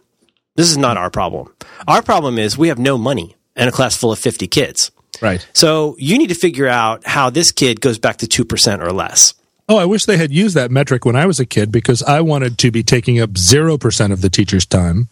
This 0.56 0.70
is 0.70 0.76
not 0.76 0.96
our 0.96 1.11
problem. 1.11 1.54
Our 1.88 2.02
problem 2.02 2.38
is 2.38 2.59
we 2.59 2.68
have 2.68 2.78
no 2.78 2.98
money 2.98 3.37
and 3.56 3.68
a 3.68 3.72
class 3.72 3.96
full 3.96 4.12
of 4.12 4.18
fifty 4.18 4.46
kids. 4.46 4.90
Right. 5.22 5.46
So 5.52 5.96
you 5.98 6.18
need 6.18 6.28
to 6.28 6.35
figure 6.35 6.68
out 6.68 7.06
how 7.06 7.30
this 7.30 7.52
kid 7.52 7.80
goes 7.80 7.98
back 7.98 8.18
to 8.18 8.26
two 8.26 8.44
percent 8.44 8.83
or 8.83 8.92
less." 8.92 9.35
Oh, 9.68 9.76
I 9.76 9.85
wish 9.85 10.04
they 10.04 10.16
had 10.16 10.33
used 10.33 10.56
that 10.56 10.72
metric 10.72 11.04
when 11.04 11.14
I 11.14 11.26
was 11.26 11.38
a 11.38 11.46
kid 11.46 11.70
because 11.70 12.02
I 12.02 12.22
wanted 12.22 12.59
to 12.59 12.72
be 12.72 12.83
taking 12.83 13.20
up 13.20 13.30
0% 13.35 14.12
of 14.12 14.20
the 14.20 14.28
teacher's 14.28 14.66
time 14.66 15.09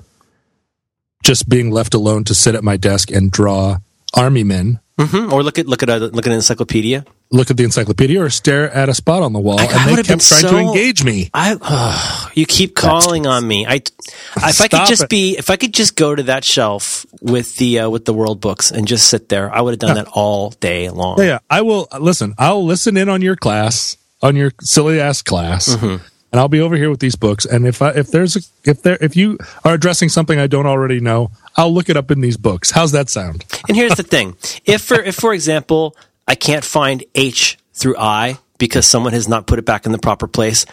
just 1.28 1.46
being 1.46 1.70
left 1.70 1.92
alone 1.92 2.24
to 2.24 2.34
sit 2.34 2.54
at 2.54 2.64
my 2.64 2.78
desk 2.78 3.10
and 3.10 3.30
draw 3.30 3.76
army 4.14 4.42
men. 4.42 4.80
Mm-hmm. 4.96 5.30
Or 5.30 5.42
look 5.42 5.58
at 5.58 5.66
look 5.66 5.82
at 5.82 5.90
a 5.90 5.98
look 5.98 6.26
at 6.26 6.32
an 6.32 6.32
encyclopedia. 6.32 7.04
Look 7.30 7.50
at 7.50 7.58
the 7.58 7.64
encyclopedia, 7.64 8.20
or 8.20 8.30
stare 8.30 8.70
at 8.70 8.88
a 8.88 8.94
spot 8.94 9.22
on 9.22 9.34
the 9.34 9.38
wall, 9.38 9.60
I, 9.60 9.64
and 9.64 9.74
I 9.74 9.96
they 9.96 10.02
kept 10.02 10.26
trying 10.26 10.40
so, 10.40 10.50
to 10.50 10.56
engage 10.56 11.04
me. 11.04 11.30
I, 11.34 11.58
oh, 11.60 12.30
you 12.32 12.46
keep 12.46 12.74
calling 12.74 13.26
on 13.26 13.46
me. 13.46 13.66
I, 13.66 13.74
if 13.74 14.60
I 14.62 14.68
could 14.68 14.88
just 14.88 15.02
it. 15.02 15.10
be, 15.10 15.36
if 15.36 15.50
I 15.50 15.56
could 15.56 15.74
just 15.74 15.94
go 15.94 16.14
to 16.14 16.22
that 16.24 16.42
shelf 16.42 17.04
with 17.20 17.56
the 17.56 17.80
uh, 17.80 17.90
with 17.90 18.06
the 18.06 18.14
world 18.14 18.40
books 18.40 18.72
and 18.72 18.88
just 18.88 19.08
sit 19.08 19.28
there, 19.28 19.54
I 19.54 19.60
would 19.60 19.72
have 19.72 19.78
done 19.78 19.96
yeah. 19.96 20.04
that 20.04 20.10
all 20.14 20.50
day 20.50 20.88
long. 20.88 21.18
Yeah, 21.18 21.24
yeah, 21.24 21.38
I 21.50 21.60
will 21.60 21.86
listen. 22.00 22.34
I'll 22.38 22.64
listen 22.64 22.96
in 22.96 23.10
on 23.10 23.20
your 23.20 23.36
class, 23.36 23.98
on 24.22 24.34
your 24.34 24.52
silly 24.62 24.98
ass 24.98 25.20
class. 25.20 25.68
Mm-hmm 25.68 26.02
and 26.30 26.40
I'll 26.40 26.48
be 26.48 26.60
over 26.60 26.76
here 26.76 26.90
with 26.90 27.00
these 27.00 27.16
books. 27.16 27.44
And 27.44 27.66
if 27.66 27.80
I, 27.80 27.90
if 27.90 28.10
there's 28.10 28.36
a, 28.36 28.40
if 28.64 28.82
there 28.82 28.98
if 29.00 29.16
you 29.16 29.38
are 29.64 29.74
addressing 29.74 30.08
something 30.08 30.38
I 30.38 30.46
don't 30.46 30.66
already 30.66 31.00
know, 31.00 31.30
I'll 31.56 31.72
look 31.72 31.88
it 31.88 31.96
up 31.96 32.10
in 32.10 32.20
these 32.20 32.36
books. 32.36 32.70
How's 32.70 32.92
that 32.92 33.08
sound? 33.08 33.44
And 33.68 33.76
here's 33.76 33.94
the 33.94 34.02
thing: 34.02 34.36
if 34.64 34.82
for 34.82 35.00
if 35.00 35.14
for 35.14 35.32
example 35.32 35.96
I 36.26 36.34
can't 36.34 36.64
find 36.64 37.04
H 37.14 37.58
through 37.72 37.96
I 37.98 38.38
because 38.58 38.86
someone 38.86 39.12
has 39.12 39.28
not 39.28 39.46
put 39.46 39.58
it 39.58 39.64
back 39.64 39.86
in 39.86 39.92
the 39.92 39.98
proper 39.98 40.26
place, 40.26 40.66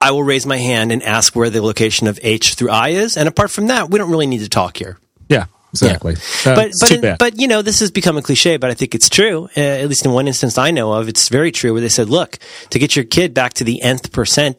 I 0.00 0.10
will 0.10 0.24
raise 0.24 0.46
my 0.46 0.56
hand 0.56 0.90
and 0.90 1.02
ask 1.02 1.36
where 1.36 1.50
the 1.50 1.62
location 1.62 2.08
of 2.08 2.18
H 2.22 2.54
through 2.54 2.70
I 2.70 2.88
is. 2.88 3.16
And 3.16 3.28
apart 3.28 3.50
from 3.50 3.68
that, 3.68 3.90
we 3.90 3.98
don't 3.98 4.10
really 4.10 4.26
need 4.26 4.40
to 4.40 4.48
talk 4.48 4.76
here. 4.76 4.98
Yeah. 5.28 5.46
Exactly. 5.72 6.16
Yeah. 6.44 6.54
but 6.54 6.72
but 6.78 6.90
in, 6.90 7.16
but 7.18 7.40
you 7.40 7.48
know 7.48 7.62
this 7.62 7.80
has 7.80 7.90
become 7.90 8.18
a 8.18 8.22
cliche, 8.22 8.58
but 8.58 8.70
I 8.70 8.74
think 8.74 8.94
it's 8.94 9.08
true. 9.08 9.48
Uh, 9.56 9.60
at 9.60 9.88
least 9.88 10.04
in 10.04 10.12
one 10.12 10.28
instance 10.28 10.58
I 10.58 10.70
know 10.70 10.92
of, 10.92 11.08
it's 11.08 11.30
very 11.30 11.50
true. 11.50 11.72
Where 11.72 11.80
they 11.80 11.88
said, 11.88 12.10
"Look, 12.10 12.38
to 12.70 12.78
get 12.78 12.94
your 12.94 13.06
kid 13.06 13.32
back 13.32 13.54
to 13.54 13.64
the 13.64 13.80
nth 13.80 14.12
percent, 14.12 14.58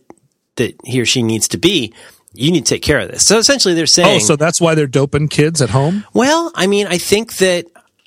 that 0.55 0.75
he 0.83 1.01
or 1.01 1.05
she 1.05 1.23
needs 1.23 1.47
to 1.49 1.57
be, 1.57 1.93
you 2.33 2.51
need 2.51 2.65
to 2.65 2.73
take 2.75 2.81
care 2.81 2.99
of 2.99 3.09
this. 3.09 3.25
So 3.25 3.37
essentially, 3.37 3.73
they're 3.73 3.83
oh, 3.83 3.85
saying. 3.85 4.21
Oh, 4.21 4.25
so 4.25 4.35
that's 4.35 4.59
why 4.59 4.75
they're 4.75 4.87
doping 4.87 5.27
kids 5.27 5.61
at 5.61 5.69
home. 5.69 6.05
Well, 6.13 6.51
I 6.55 6.67
mean, 6.67 6.87
I 6.87 6.97
think 6.97 7.37
that. 7.37 7.65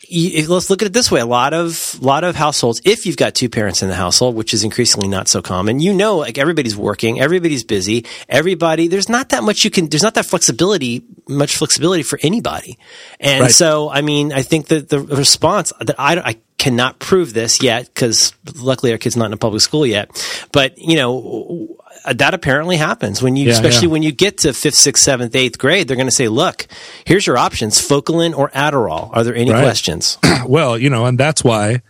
You, 0.09 0.47
let's 0.47 0.71
look 0.71 0.83
at 0.83 0.87
it 0.87 0.93
this 0.93 1.11
way: 1.11 1.19
a 1.19 1.27
lot 1.27 1.53
of 1.53 2.01
lot 2.01 2.23
of 2.23 2.37
households, 2.37 2.81
if 2.85 3.07
you've 3.07 3.17
got 3.17 3.35
two 3.35 3.49
parents 3.49 3.83
in 3.83 3.89
the 3.89 3.95
household, 3.97 4.37
which 4.37 4.55
is 4.55 4.63
increasingly 4.63 5.09
not 5.09 5.27
so 5.27 5.43
common, 5.43 5.81
you 5.81 5.93
know, 5.93 6.19
like 6.19 6.39
everybody's 6.39 6.77
working, 6.77 7.19
everybody's 7.19 7.65
busy, 7.65 8.07
everybody. 8.29 8.87
There's 8.87 9.09
not 9.09 9.31
that 9.31 9.43
much 9.43 9.65
you 9.65 9.71
can. 9.73 9.89
There's 9.89 10.05
not 10.05 10.15
that 10.15 10.27
flexibility, 10.27 11.03
much 11.29 11.57
flexibility 11.57 12.05
for 12.05 12.21
anybody. 12.23 12.79
And 13.19 13.41
right. 13.41 13.51
so, 13.51 13.91
I 13.91 14.03
mean, 14.03 14.33
I 14.33 14.43
think 14.43 14.69
that 14.69 14.91
the 14.91 15.01
response 15.01 15.73
that 15.81 15.99
I, 15.99 16.21
I 16.21 16.37
cannot 16.57 17.01
prove 17.01 17.33
this 17.33 17.61
yet 17.61 17.87
because 17.87 18.33
luckily 18.55 18.93
our 18.93 18.99
kid's 18.99 19.17
not 19.17 19.27
in 19.27 19.33
a 19.33 19.37
public 19.37 19.63
school 19.63 19.85
yet. 19.85 20.11
But 20.53 20.79
you 20.79 20.95
know, 20.95 21.77
that 22.15 22.35
apparently 22.35 22.77
happens 22.77 23.23
when 23.23 23.37
you, 23.37 23.47
yeah, 23.47 23.53
especially 23.53 23.89
yeah. 23.89 23.93
when 23.93 24.03
you 24.03 24.13
get 24.13 24.39
to 24.39 24.53
fifth, 24.53 24.77
sixth, 24.77 25.03
seventh, 25.03 25.35
eighth 25.35 25.59
grade, 25.59 25.89
they're 25.89 25.97
going 25.97 26.09
to 26.09 26.15
say, 26.15 26.29
look, 26.29 26.67
here's 27.05 27.27
your 27.27 27.37
options, 27.37 27.77
Focalin 27.77 28.37
or 28.37 28.51
Adderall. 28.51 29.11
Are 29.15 29.25
there 29.25 29.35
any 29.35 29.51
right. 29.51 29.63
questions? 29.63 30.19
well, 30.47 30.79
you 30.79 30.91
know, 30.91 31.07
and 31.07 31.19
that's 31.19 31.43
why 31.43 31.83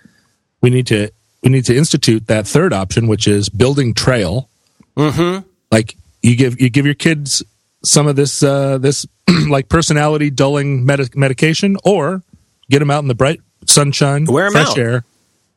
we 0.60 0.70
need 0.70 0.86
to, 0.88 1.10
we 1.42 1.50
need 1.50 1.64
to 1.66 1.76
institute 1.76 2.26
that 2.28 2.46
third 2.46 2.72
option, 2.72 3.06
which 3.06 3.28
is 3.28 3.48
building 3.48 3.94
trail. 3.94 4.48
Mm-hmm. 4.96 5.46
Like 5.70 5.96
you 6.22 6.36
give, 6.36 6.60
you 6.60 6.70
give 6.70 6.86
your 6.86 6.94
kids 6.94 7.42
some 7.84 8.06
of 8.06 8.16
this, 8.16 8.42
uh, 8.42 8.78
this 8.78 9.06
like 9.48 9.68
personality 9.68 10.30
dulling 10.30 10.84
med- 10.84 11.14
medication 11.14 11.76
or 11.84 12.22
get 12.70 12.78
them 12.80 12.90
out 12.90 13.02
in 13.02 13.08
the 13.08 13.14
bright 13.14 13.40
sunshine, 13.66 14.24
wear 14.24 14.50
fresh 14.50 14.70
out. 14.70 14.78
air, 14.78 15.04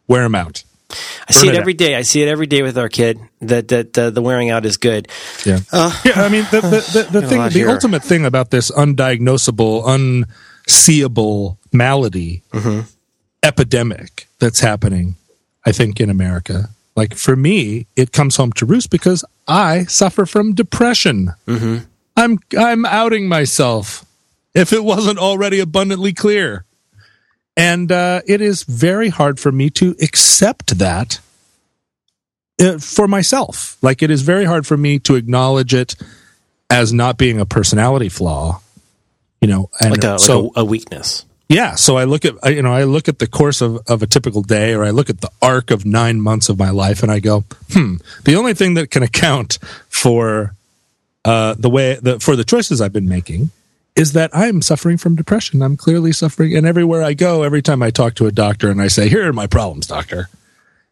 wear 0.08 0.24
them 0.24 0.36
out. 0.36 0.64
I 0.92 1.34
see 1.34 1.50
it, 1.50 1.56
every 1.56 1.76
day. 1.76 1.96
I 1.96 2.02
see 2.02 2.24
it 2.24 2.28
every 2.28 2.48
day 2.48 2.64
with 2.64 2.78
our 2.78 2.90
kid 2.90 3.20
that 3.42 3.68
that 3.68 3.98
uh, 3.98 4.10
the 4.10 4.22
wearing 4.22 4.50
out 4.50 4.66
is 4.66 4.78
good. 4.78 5.08
Yeah, 5.46 5.60
uh, 5.72 5.96
yeah. 6.04 6.22
I 6.22 6.30
mean, 6.30 6.46
the 6.50 6.62
the, 6.62 7.08
the, 7.12 7.20
the 7.22 7.28
thing, 7.28 7.42
the 7.44 7.50
here. 7.50 7.70
ultimate 7.70 8.04
thing 8.04 8.26
about 8.26 8.50
this 8.50 8.72
undiagnosable, 8.72 9.84
unseeable 10.68 11.60
malady 11.72 12.42
mm-hmm. 12.52 12.82
epidemic 13.44 14.28
that's 14.40 14.62
happening, 14.62 15.16
I 15.66 15.72
think, 15.72 16.00
in 16.00 16.10
America. 16.10 16.70
Like 16.96 17.16
for 17.16 17.36
me, 17.36 17.86
it 17.96 18.12
comes 18.12 18.36
home 18.36 18.52
to 18.54 18.66
roost 18.66 18.90
because 18.90 19.24
I 19.48 19.84
suffer 19.84 20.26
from 20.26 20.54
depression. 20.54 21.34
Mm-hmm. 21.46 21.86
I'm 22.18 22.40
I'm 22.58 22.86
outing 22.86 23.28
myself. 23.28 24.06
If 24.56 24.74
it 24.74 24.84
wasn't 24.84 25.20
already 25.20 25.60
abundantly 25.60 26.14
clear. 26.14 26.66
And 27.60 27.92
uh, 27.92 28.22
it 28.26 28.40
is 28.40 28.64
very 28.64 29.10
hard 29.10 29.38
for 29.38 29.52
me 29.52 29.70
to 29.72 29.94
accept 30.02 30.78
that 30.78 31.20
uh, 32.62 32.78
for 32.78 33.06
myself. 33.06 33.78
Like 33.82 34.02
it 34.02 34.10
is 34.10 34.22
very 34.22 34.46
hard 34.46 34.66
for 34.66 34.78
me 34.78 34.98
to 35.00 35.16
acknowledge 35.16 35.74
it 35.74 35.98
as 36.70 36.94
not 36.94 37.18
being 37.18 37.38
a 37.38 37.46
personality 37.46 38.08
flaw. 38.08 38.62
You 39.42 39.50
know, 39.50 39.70
and 39.82 39.92
like, 39.92 40.04
a, 40.06 40.12
like 40.12 40.20
so, 40.22 40.54
a, 40.56 40.62
a 40.62 40.66
weakness. 40.66 41.26
Yeah, 41.50 41.76
so 41.76 41.98
I 41.98 42.06
look 42.06 42.24
at 42.24 42.36
you 42.54 42.62
know 42.62 42.72
I 42.72 42.86
look 42.86 43.10
at 43.10 43.20
the 43.20 43.28
course 43.28 43.60
of, 43.60 43.80
of 43.88 44.04
a 44.04 44.08
typical 44.08 44.42
day, 44.42 44.74
or 44.74 44.86
I 44.86 44.92
look 44.92 45.10
at 45.10 45.20
the 45.20 45.32
arc 45.42 45.70
of 45.70 45.86
nine 45.86 46.22
months 46.22 46.48
of 46.48 46.58
my 46.58 46.70
life, 46.70 47.04
and 47.04 47.12
I 47.12 47.20
go, 47.20 47.44
hmm. 47.72 47.96
The 48.24 48.36
only 48.36 48.54
thing 48.54 48.76
that 48.76 48.90
can 48.90 49.04
account 49.04 49.60
for 49.90 50.54
uh, 51.26 51.56
the 51.58 51.70
way 51.70 51.98
the, 52.02 52.20
for 52.22 52.38
the 52.38 52.46
choices 52.46 52.80
I've 52.80 52.94
been 52.94 53.10
making 53.10 53.52
is 53.96 54.14
that 54.14 54.32
I'm 54.34 54.62
suffering 54.62 54.98
from 54.98 55.16
depression. 55.16 55.62
I'm 55.62 55.78
clearly 55.78 56.12
suffering. 56.12 56.56
And 56.56 56.66
everywhere 56.66 57.04
I 57.04 57.14
go, 57.14 57.44
every 57.44 57.62
time 57.62 57.84
I 57.84 57.90
talk 57.90 58.16
to 58.16 58.28
a 58.28 58.32
doctor 58.32 58.70
and 58.70 58.82
I 58.82 58.88
say, 58.88 59.10
Here 59.10 59.28
are 59.28 59.34
my 59.34 59.48
problems, 59.48 59.88
doctor. 59.88 60.30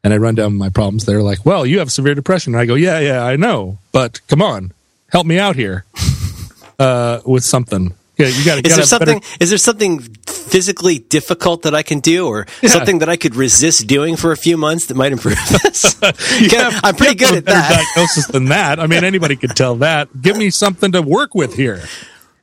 And 0.03 0.13
I 0.13 0.17
run 0.17 0.35
down 0.35 0.55
my 0.55 0.69
problems, 0.69 1.05
they're 1.05 1.23
like, 1.23 1.45
Well, 1.45 1.65
you 1.65 1.79
have 1.79 1.91
severe 1.91 2.15
depression. 2.15 2.53
And 2.53 2.61
I 2.61 2.65
go, 2.65 2.75
Yeah, 2.75 2.99
yeah, 2.99 3.23
I 3.23 3.35
know. 3.35 3.79
But 3.91 4.21
come 4.27 4.41
on, 4.41 4.73
help 5.11 5.25
me 5.25 5.39
out 5.39 5.55
here 5.55 5.85
uh, 6.79 7.21
with 7.25 7.43
something. 7.43 7.93
Yeah, 8.17 8.27
you 8.27 8.43
got 8.43 8.63
to. 8.63 8.67
Is 8.67 8.75
there 8.75 8.85
something? 8.85 9.19
Better... 9.19 9.37
Is 9.39 9.49
there 9.49 9.59
something 9.59 9.99
physically 10.25 10.97
difficult 10.97 11.61
that 11.61 11.75
I 11.75 11.83
can 11.83 11.99
do, 11.99 12.27
or 12.27 12.47
yeah. 12.63 12.69
something 12.69 12.99
that 12.99 13.09
I 13.09 13.15
could 13.15 13.35
resist 13.35 13.85
doing 13.85 14.15
for 14.15 14.31
a 14.31 14.37
few 14.37 14.57
months 14.57 14.87
that 14.87 14.97
might 14.97 15.11
improve 15.11 15.35
this? 15.63 15.93
have, 16.01 16.81
I'm 16.83 16.95
pretty 16.95 17.13
good 17.13 17.37
at 17.37 17.45
that. 17.45 17.85
Diagnosis 17.95 18.25
than 18.27 18.45
that. 18.45 18.79
I 18.79 18.87
mean, 18.87 19.03
anybody 19.03 19.35
could 19.35 19.55
tell 19.55 19.75
that. 19.75 20.19
Give 20.19 20.35
me 20.35 20.49
something 20.49 20.91
to 20.93 21.03
work 21.03 21.35
with 21.35 21.55
here 21.55 21.83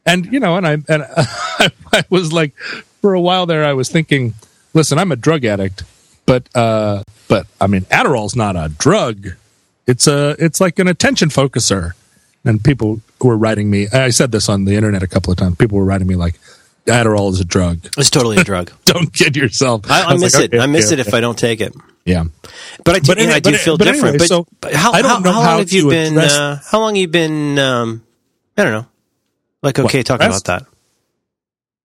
and 0.07 0.27
you 0.33 0.40
know, 0.40 0.57
and 0.57 0.67
I 0.67 0.73
and 0.88 1.03
I, 1.03 1.71
I 1.93 2.05
was 2.11 2.33
like, 2.33 2.57
for 3.01 3.14
a 3.14 3.21
while 3.21 3.47
there, 3.47 3.64
I 3.64 3.73
was 3.73 3.88
thinking, 3.88 4.35
listen, 4.73 4.99
I'm 4.99 5.12
a 5.12 5.17
drug 5.17 5.45
addict, 5.45 5.85
but 6.27 6.49
uh, 6.55 7.03
but 7.29 7.47
I 7.61 7.67
mean, 7.67 7.83
Adderall's 7.83 8.37
not 8.37 8.57
a 8.57 8.69
drug. 8.69 9.29
It's 9.87 10.07
a 10.07 10.37
it's 10.38 10.61
like 10.61 10.79
an 10.79 10.88
attention 10.88 11.29
focuser, 11.29 11.93
and 12.45 12.62
people 12.62 13.01
were 13.21 13.37
writing 13.37 13.71
me. 13.71 13.88
I 13.88 14.11
said 14.11 14.33
this 14.33 14.49
on 14.49 14.64
the 14.64 14.77
internet 14.77 15.03
a 15.03 15.07
couple 15.07 15.33
of 15.33 15.38
times. 15.38 15.57
People 15.57 15.79
were 15.79 15.85
writing 15.85 16.07
me 16.07 16.17
like, 16.17 16.38
Adderall 16.87 17.31
is 17.31 17.40
a 17.40 17.45
drug. 17.45 17.87
It's 17.97 18.11
totally 18.11 18.37
a 18.37 18.45
drug. 18.45 18.71
don't 18.85 19.12
kid 19.12 19.37
yourself. 19.37 19.90
I, 19.90 20.03
I, 20.03 20.05
I 20.07 20.17
miss 20.17 20.35
like, 20.35 20.45
it. 20.45 20.55
Okay, 20.55 20.62
I 20.62 20.67
miss 20.67 20.87
okay, 20.87 20.95
it 20.95 21.01
okay. 21.01 21.09
if 21.09 21.14
I 21.14 21.21
don't 21.21 21.38
take 21.38 21.61
it. 21.61 21.75
Yeah, 22.05 22.25
but 22.85 22.97
I 22.97 22.99
do, 22.99 23.07
but 23.07 23.19
anyway, 23.19 23.35
I 23.35 23.40
do 23.40 23.53
but, 23.53 23.61
feel 23.61 23.79
but 23.79 23.85
different. 23.85 24.17
Anyway, 24.17 24.19
but, 24.19 24.29
so 24.29 24.47
but 24.61 24.75
how, 24.75 24.93
I 24.93 25.01
don't 25.01 25.11
how, 25.11 25.19
know 25.21 25.33
how, 25.33 25.40
how 25.40 25.51
long 25.53 25.59
have 25.61 25.73
you 25.73 25.88
been? 25.88 26.19
Uh, 26.19 26.61
how 26.71 26.81
long 26.81 26.95
have 26.95 27.01
you 27.01 27.09
been? 27.09 27.59
Um, 27.59 28.05
I 28.59 28.64
don't 28.64 28.73
know. 28.73 28.87
Like 29.64 29.79
okay 29.79 29.98
what, 29.98 30.07
talking 30.07 30.27
about 30.27 30.44
that. 30.44 30.66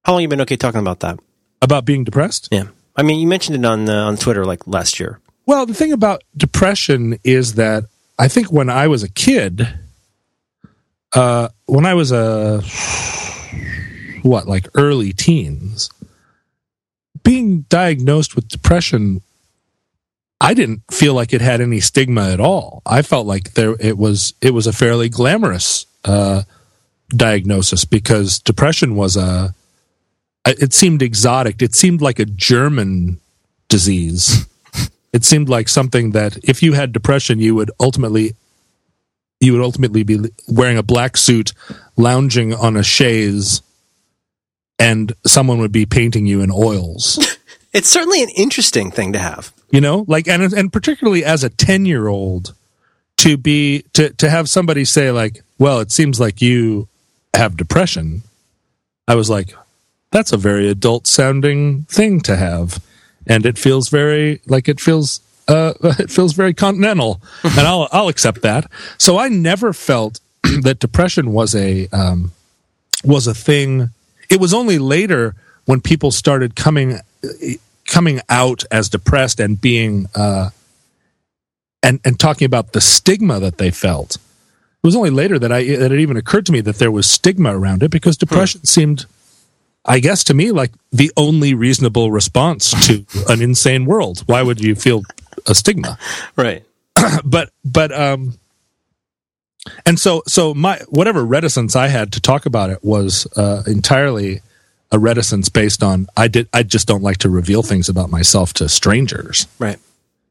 How 0.03 0.11
long 0.11 0.21
you 0.21 0.27
been 0.27 0.41
okay 0.41 0.57
talking 0.57 0.81
about 0.81 0.99
that? 0.99 1.17
About 1.61 1.85
being 1.85 2.03
depressed? 2.03 2.49
Yeah. 2.51 2.67
I 2.95 3.03
mean, 3.03 3.19
you 3.19 3.27
mentioned 3.27 3.55
it 3.55 3.65
on 3.65 3.89
uh, 3.89 4.05
on 4.05 4.17
Twitter 4.17 4.45
like 4.45 4.67
last 4.67 4.99
year. 4.99 5.19
Well, 5.45 5.65
the 5.65 5.73
thing 5.73 5.93
about 5.93 6.21
depression 6.35 7.17
is 7.23 7.55
that 7.55 7.85
I 8.19 8.27
think 8.27 8.51
when 8.51 8.69
I 8.69 8.87
was 8.87 9.01
a 9.01 9.09
kid, 9.09 9.67
uh, 11.13 11.49
when 11.65 11.85
I 11.85 11.93
was 11.93 12.11
a 12.11 12.61
what 14.21 14.45
like 14.47 14.67
early 14.75 15.13
teens, 15.13 15.89
being 17.23 17.61
diagnosed 17.61 18.35
with 18.35 18.49
depression 18.49 19.21
I 20.41 20.53
didn't 20.53 20.83
feel 20.89 21.13
like 21.13 21.33
it 21.33 21.41
had 21.41 21.59
any 21.59 21.79
stigma 21.79 22.29
at 22.29 22.39
all. 22.39 22.81
I 22.85 23.01
felt 23.01 23.27
like 23.27 23.53
there 23.53 23.75
it 23.79 23.97
was 23.97 24.33
it 24.41 24.53
was 24.53 24.67
a 24.67 24.73
fairly 24.73 25.09
glamorous 25.09 25.85
uh, 26.05 26.43
diagnosis 27.09 27.85
because 27.85 28.39
depression 28.39 28.95
was 28.95 29.17
a 29.17 29.53
it 30.45 30.73
seemed 30.73 31.01
exotic. 31.01 31.61
It 31.61 31.75
seemed 31.75 32.01
like 32.01 32.19
a 32.19 32.25
German 32.25 33.19
disease. 33.67 34.47
it 35.13 35.23
seemed 35.23 35.49
like 35.49 35.69
something 35.69 36.11
that 36.11 36.37
if 36.43 36.63
you 36.63 36.73
had 36.73 36.91
depression, 36.91 37.39
you 37.39 37.55
would 37.55 37.71
ultimately 37.79 38.35
you 39.39 39.53
would 39.53 39.61
ultimately 39.61 40.03
be 40.03 40.19
wearing 40.49 40.77
a 40.77 40.83
black 40.83 41.15
suit, 41.15 41.53
lounging 41.95 42.53
on 42.53 42.75
a 42.75 42.83
chaise, 42.83 43.61
and 44.77 45.13
someone 45.25 45.59
would 45.59 45.71
be 45.71 45.85
painting 45.85 46.25
you 46.25 46.41
in 46.41 46.51
oils. 46.51 47.37
it's 47.73 47.87
certainly 47.87 48.21
an 48.21 48.29
interesting 48.35 48.91
thing 48.91 49.13
to 49.13 49.19
have. 49.19 49.53
You 49.71 49.81
know, 49.81 50.03
like 50.07 50.27
and 50.27 50.51
and 50.51 50.73
particularly 50.73 51.23
as 51.23 51.43
a 51.43 51.49
ten 51.49 51.85
year 51.85 52.07
old, 52.07 52.53
to 53.17 53.37
be 53.37 53.83
to 53.93 54.09
to 54.13 54.29
have 54.29 54.49
somebody 54.49 54.83
say 54.83 55.11
like, 55.11 55.41
"Well, 55.57 55.79
it 55.79 55.91
seems 55.91 56.19
like 56.19 56.41
you 56.41 56.88
have 57.33 57.57
depression." 57.57 58.23
I 59.07 59.15
was 59.15 59.29
like, 59.29 59.55
"That's 60.11 60.31
a 60.31 60.37
very 60.37 60.69
adult 60.69 61.07
sounding 61.07 61.83
thing 61.85 62.21
to 62.21 62.35
have," 62.35 62.81
and 63.25 63.45
it 63.45 63.57
feels 63.57 63.89
very 63.89 64.41
like 64.45 64.67
it 64.67 64.79
feels 64.79 65.21
uh, 65.47 65.73
it 65.99 66.11
feels 66.11 66.33
very 66.33 66.53
continental, 66.53 67.21
and 67.43 67.59
I'll 67.59 67.89
I'll 67.91 68.07
accept 68.07 68.41
that. 68.43 68.71
So 68.97 69.17
I 69.17 69.27
never 69.27 69.73
felt 69.73 70.19
that 70.61 70.79
depression 70.79 71.33
was 71.33 71.55
a 71.55 71.87
um, 71.87 72.31
was 73.03 73.27
a 73.27 73.33
thing. 73.33 73.89
It 74.29 74.39
was 74.39 74.53
only 74.53 74.77
later 74.77 75.35
when 75.65 75.81
people 75.81 76.11
started 76.11 76.55
coming 76.55 76.99
coming 77.85 78.21
out 78.29 78.63
as 78.71 78.89
depressed 78.89 79.39
and 79.39 79.59
being 79.59 80.07
uh, 80.15 80.49
and 81.83 81.99
and 82.05 82.19
talking 82.19 82.45
about 82.45 82.73
the 82.73 82.81
stigma 82.81 83.39
that 83.39 83.57
they 83.57 83.71
felt. 83.71 84.17
It 84.81 84.87
was 84.87 84.95
only 84.95 85.09
later 85.09 85.37
that 85.39 85.51
I 85.51 85.63
that 85.63 85.91
it 85.91 85.99
even 85.99 86.15
occurred 86.15 86.45
to 86.45 86.51
me 86.51 86.61
that 86.61 86.77
there 86.77 86.91
was 86.91 87.09
stigma 87.09 87.57
around 87.57 87.83
it 87.83 87.91
because 87.91 88.15
depression 88.15 88.61
hmm. 88.61 88.65
seemed, 88.65 89.05
I 89.83 89.99
guess, 89.99 90.23
to 90.25 90.33
me 90.33 90.51
like 90.51 90.71
the 90.91 91.11
only 91.17 91.53
reasonable 91.53 92.11
response 92.11 92.71
to 92.87 93.05
an 93.29 93.41
insane 93.41 93.85
world. 93.85 94.23
Why 94.25 94.41
would 94.41 94.61
you 94.61 94.75
feel 94.75 95.03
a 95.47 95.55
stigma? 95.55 95.97
Right. 96.35 96.63
but 97.25 97.49
but 97.65 97.91
um, 97.91 98.39
and 99.85 99.99
so 99.99 100.23
so 100.27 100.53
my 100.53 100.79
whatever 100.87 101.25
reticence 101.25 101.75
I 101.75 101.87
had 101.87 102.13
to 102.13 102.21
talk 102.21 102.45
about 102.45 102.69
it 102.69 102.83
was 102.83 103.27
uh, 103.35 103.63
entirely 103.67 104.41
a 104.91 104.99
reticence 104.99 105.49
based 105.49 105.83
on 105.83 106.07
I 106.15 106.27
did 106.27 106.47
I 106.53 106.63
just 106.63 106.87
don't 106.87 107.03
like 107.03 107.17
to 107.17 107.29
reveal 107.29 107.63
things 107.63 107.89
about 107.89 108.09
myself 108.09 108.53
to 108.53 108.69
strangers. 108.69 109.47
Right. 109.59 109.77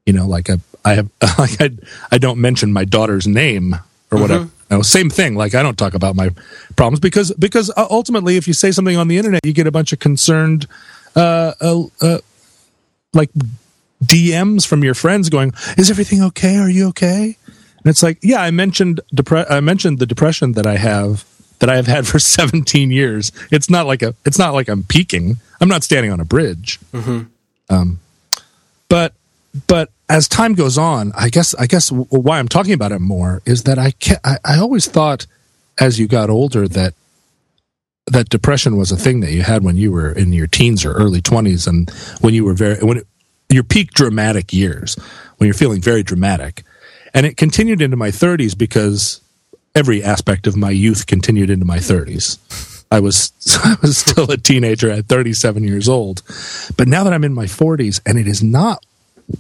You 0.06 0.12
know, 0.14 0.26
like 0.26 0.48
I 0.50 0.56
I 0.84 0.94
have 0.94 1.10
like 1.38 1.60
I 1.60 1.70
I 2.10 2.18
don't 2.18 2.40
mention 2.40 2.72
my 2.72 2.84
daughter's 2.84 3.26
name 3.26 3.76
or 4.10 4.20
whatever. 4.20 4.44
Mm-hmm. 4.44 4.74
No, 4.74 4.82
same 4.82 5.10
thing. 5.10 5.34
Like 5.34 5.54
I 5.54 5.62
don't 5.62 5.78
talk 5.78 5.94
about 5.94 6.14
my 6.14 6.30
problems 6.76 7.00
because 7.00 7.32
because 7.32 7.70
uh, 7.76 7.86
ultimately, 7.90 8.36
if 8.36 8.46
you 8.46 8.54
say 8.54 8.70
something 8.70 8.96
on 8.96 9.08
the 9.08 9.16
internet, 9.16 9.44
you 9.44 9.52
get 9.52 9.66
a 9.66 9.70
bunch 9.72 9.92
of 9.92 9.98
concerned, 9.98 10.66
uh, 11.16 11.52
uh, 11.60 11.84
uh, 12.02 12.18
like 13.14 13.30
DMs 14.04 14.66
from 14.66 14.84
your 14.84 14.94
friends 14.94 15.30
going, 15.30 15.52
"Is 15.76 15.90
everything 15.90 16.22
okay? 16.22 16.56
Are 16.56 16.70
you 16.70 16.88
okay?" 16.88 17.36
And 17.78 17.86
it's 17.86 18.02
like, 18.02 18.18
yeah, 18.22 18.42
I 18.42 18.50
mentioned 18.50 19.00
depre- 19.14 19.50
I 19.50 19.60
mentioned 19.60 19.98
the 19.98 20.06
depression 20.06 20.52
that 20.52 20.66
I 20.66 20.76
have 20.76 21.24
that 21.58 21.68
I 21.68 21.76
have 21.76 21.86
had 21.86 22.06
for 22.06 22.18
17 22.18 22.90
years. 22.90 23.32
It's 23.50 23.70
not 23.70 23.86
like 23.86 24.02
a, 24.02 24.14
it's 24.24 24.38
not 24.38 24.54
like 24.54 24.68
I'm 24.68 24.84
peaking. 24.84 25.38
I'm 25.60 25.68
not 25.68 25.82
standing 25.82 26.12
on 26.12 26.20
a 26.20 26.24
bridge. 26.24 26.78
Mm-hmm. 26.92 27.22
Um, 27.74 28.00
but, 28.88 29.12
but 29.66 29.90
as 30.08 30.28
time 30.28 30.54
goes 30.54 30.78
on, 30.78 31.12
I 31.14 31.28
guess, 31.28 31.54
I 31.54 31.66
guess 31.66 31.90
why 31.92 32.38
I'm 32.38 32.48
talking 32.48 32.72
about 32.72 32.92
it 32.92 33.00
more 33.00 33.42
is 33.44 33.64
that 33.64 33.78
I, 33.78 33.92
I, 34.24 34.38
I 34.44 34.58
always 34.58 34.86
thought 34.86 35.26
as 35.78 35.98
you 35.98 36.08
got 36.08 36.30
older 36.30 36.66
that, 36.68 36.94
that 38.06 38.30
depression 38.30 38.76
was 38.76 38.90
a 38.90 38.96
thing 38.96 39.20
that 39.20 39.32
you 39.32 39.42
had 39.42 39.62
when 39.62 39.76
you 39.76 39.92
were 39.92 40.10
in 40.10 40.32
your 40.32 40.46
teens 40.46 40.84
or 40.84 40.92
early 40.92 41.20
20s 41.20 41.68
and 41.68 41.90
when 42.22 42.32
you 42.32 42.44
were 42.44 42.54
very, 42.54 42.82
when 42.82 42.98
it, 42.98 43.06
your 43.50 43.62
peak 43.64 43.90
dramatic 43.92 44.52
years, 44.52 44.96
when 45.36 45.46
you're 45.46 45.54
feeling 45.54 45.80
very 45.80 46.02
dramatic. 46.02 46.64
And 47.12 47.26
it 47.26 47.36
continued 47.36 47.82
into 47.82 47.96
my 47.96 48.08
30s 48.08 48.56
because 48.56 49.20
every 49.74 50.02
aspect 50.02 50.46
of 50.46 50.56
my 50.56 50.70
youth 50.70 51.06
continued 51.06 51.50
into 51.50 51.64
my 51.64 51.78
30s. 51.78 52.38
I 52.90 53.00
was 53.00 53.32
I 53.64 53.76
was 53.82 53.98
still 53.98 54.30
a 54.30 54.36
teenager 54.36 54.90
at 54.90 55.06
37 55.06 55.64
years 55.64 55.88
old. 55.88 56.22
But 56.76 56.88
now 56.88 57.04
that 57.04 57.12
I'm 57.12 57.24
in 57.24 57.34
my 57.34 57.44
40s 57.44 58.00
and 58.06 58.18
it 58.18 58.26
is 58.26 58.42
not 58.42 58.84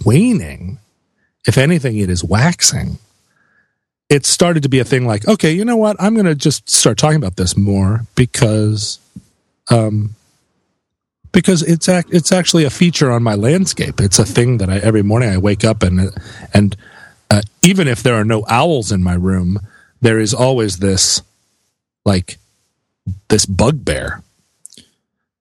waning, 0.04 0.78
if 1.46 1.58
anything 1.58 1.98
it 1.98 2.10
is 2.10 2.24
waxing. 2.24 2.98
It 4.08 4.24
started 4.24 4.62
to 4.62 4.70
be 4.70 4.78
a 4.78 4.84
thing 4.84 5.06
like, 5.06 5.28
okay, 5.28 5.52
you 5.52 5.64
know 5.64 5.76
what? 5.76 5.96
I'm 6.00 6.14
going 6.14 6.26
to 6.26 6.34
just 6.34 6.70
start 6.70 6.96
talking 6.96 7.18
about 7.18 7.36
this 7.36 7.56
more 7.56 8.06
because 8.14 8.98
um 9.70 10.14
because 11.30 11.62
it's 11.62 11.88
act, 11.90 12.08
it's 12.10 12.32
actually 12.32 12.64
a 12.64 12.70
feature 12.70 13.10
on 13.10 13.22
my 13.22 13.34
landscape. 13.34 14.00
It's 14.00 14.18
a 14.18 14.24
thing 14.24 14.58
that 14.58 14.70
I 14.70 14.78
every 14.78 15.02
morning 15.02 15.28
I 15.28 15.36
wake 15.36 15.62
up 15.62 15.82
and 15.82 16.10
and 16.54 16.74
uh, 17.30 17.42
even 17.62 17.86
if 17.86 18.02
there 18.02 18.14
are 18.14 18.24
no 18.24 18.44
owls 18.48 18.90
in 18.90 19.02
my 19.02 19.14
room, 19.14 19.60
there 20.00 20.18
is 20.18 20.32
always 20.32 20.78
this 20.78 21.20
like 22.04 22.38
this 23.28 23.46
bugbear. 23.46 24.22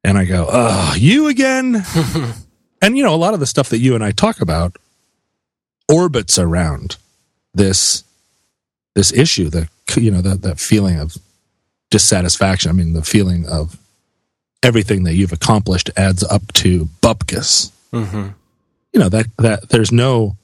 And 0.04 0.18
I 0.18 0.26
go, 0.26 0.48
oh, 0.50 0.96
you 0.98 1.28
again? 1.28 1.84
and 2.82 2.98
you 2.98 3.04
know, 3.04 3.14
a 3.14 3.18
lot 3.18 3.34
of 3.34 3.40
the 3.40 3.46
stuff 3.46 3.70
that 3.70 3.80
you 3.80 3.96
and 3.96 4.04
I 4.04 4.12
talk 4.12 4.42
about 4.42 4.78
orbits 5.90 6.38
around 6.38 6.98
this 7.54 8.04
this 8.96 9.14
issue, 9.14 9.50
the 9.50 9.70
you 9.96 10.12
know, 10.12 10.22
that 10.22 10.42
that 10.42 10.60
feeling 10.60 11.00
of 11.00 11.18
dissatisfaction. 11.90 12.70
I 12.70 12.74
mean, 12.74 12.94
the 12.94 13.04
feeling 13.04 13.48
of 13.48 13.80
everything 14.64 15.04
that 15.04 15.16
you've 15.16 15.34
accomplished 15.34 15.90
adds 15.96 16.24
up 16.24 16.52
to 16.54 16.86
bupkis. 17.02 17.72
Mm-hmm. 17.94 18.28
You 18.94 19.00
know 19.00 19.10
that 19.10 19.28
that 19.38 19.70
there's 19.70 19.92
no 19.92 20.36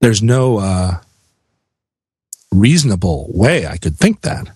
there's 0.00 0.22
no 0.22 0.58
uh, 0.58 0.98
reasonable 2.52 3.30
way 3.32 3.66
I 3.66 3.76
could 3.76 3.96
think 3.96 4.22
that. 4.22 4.48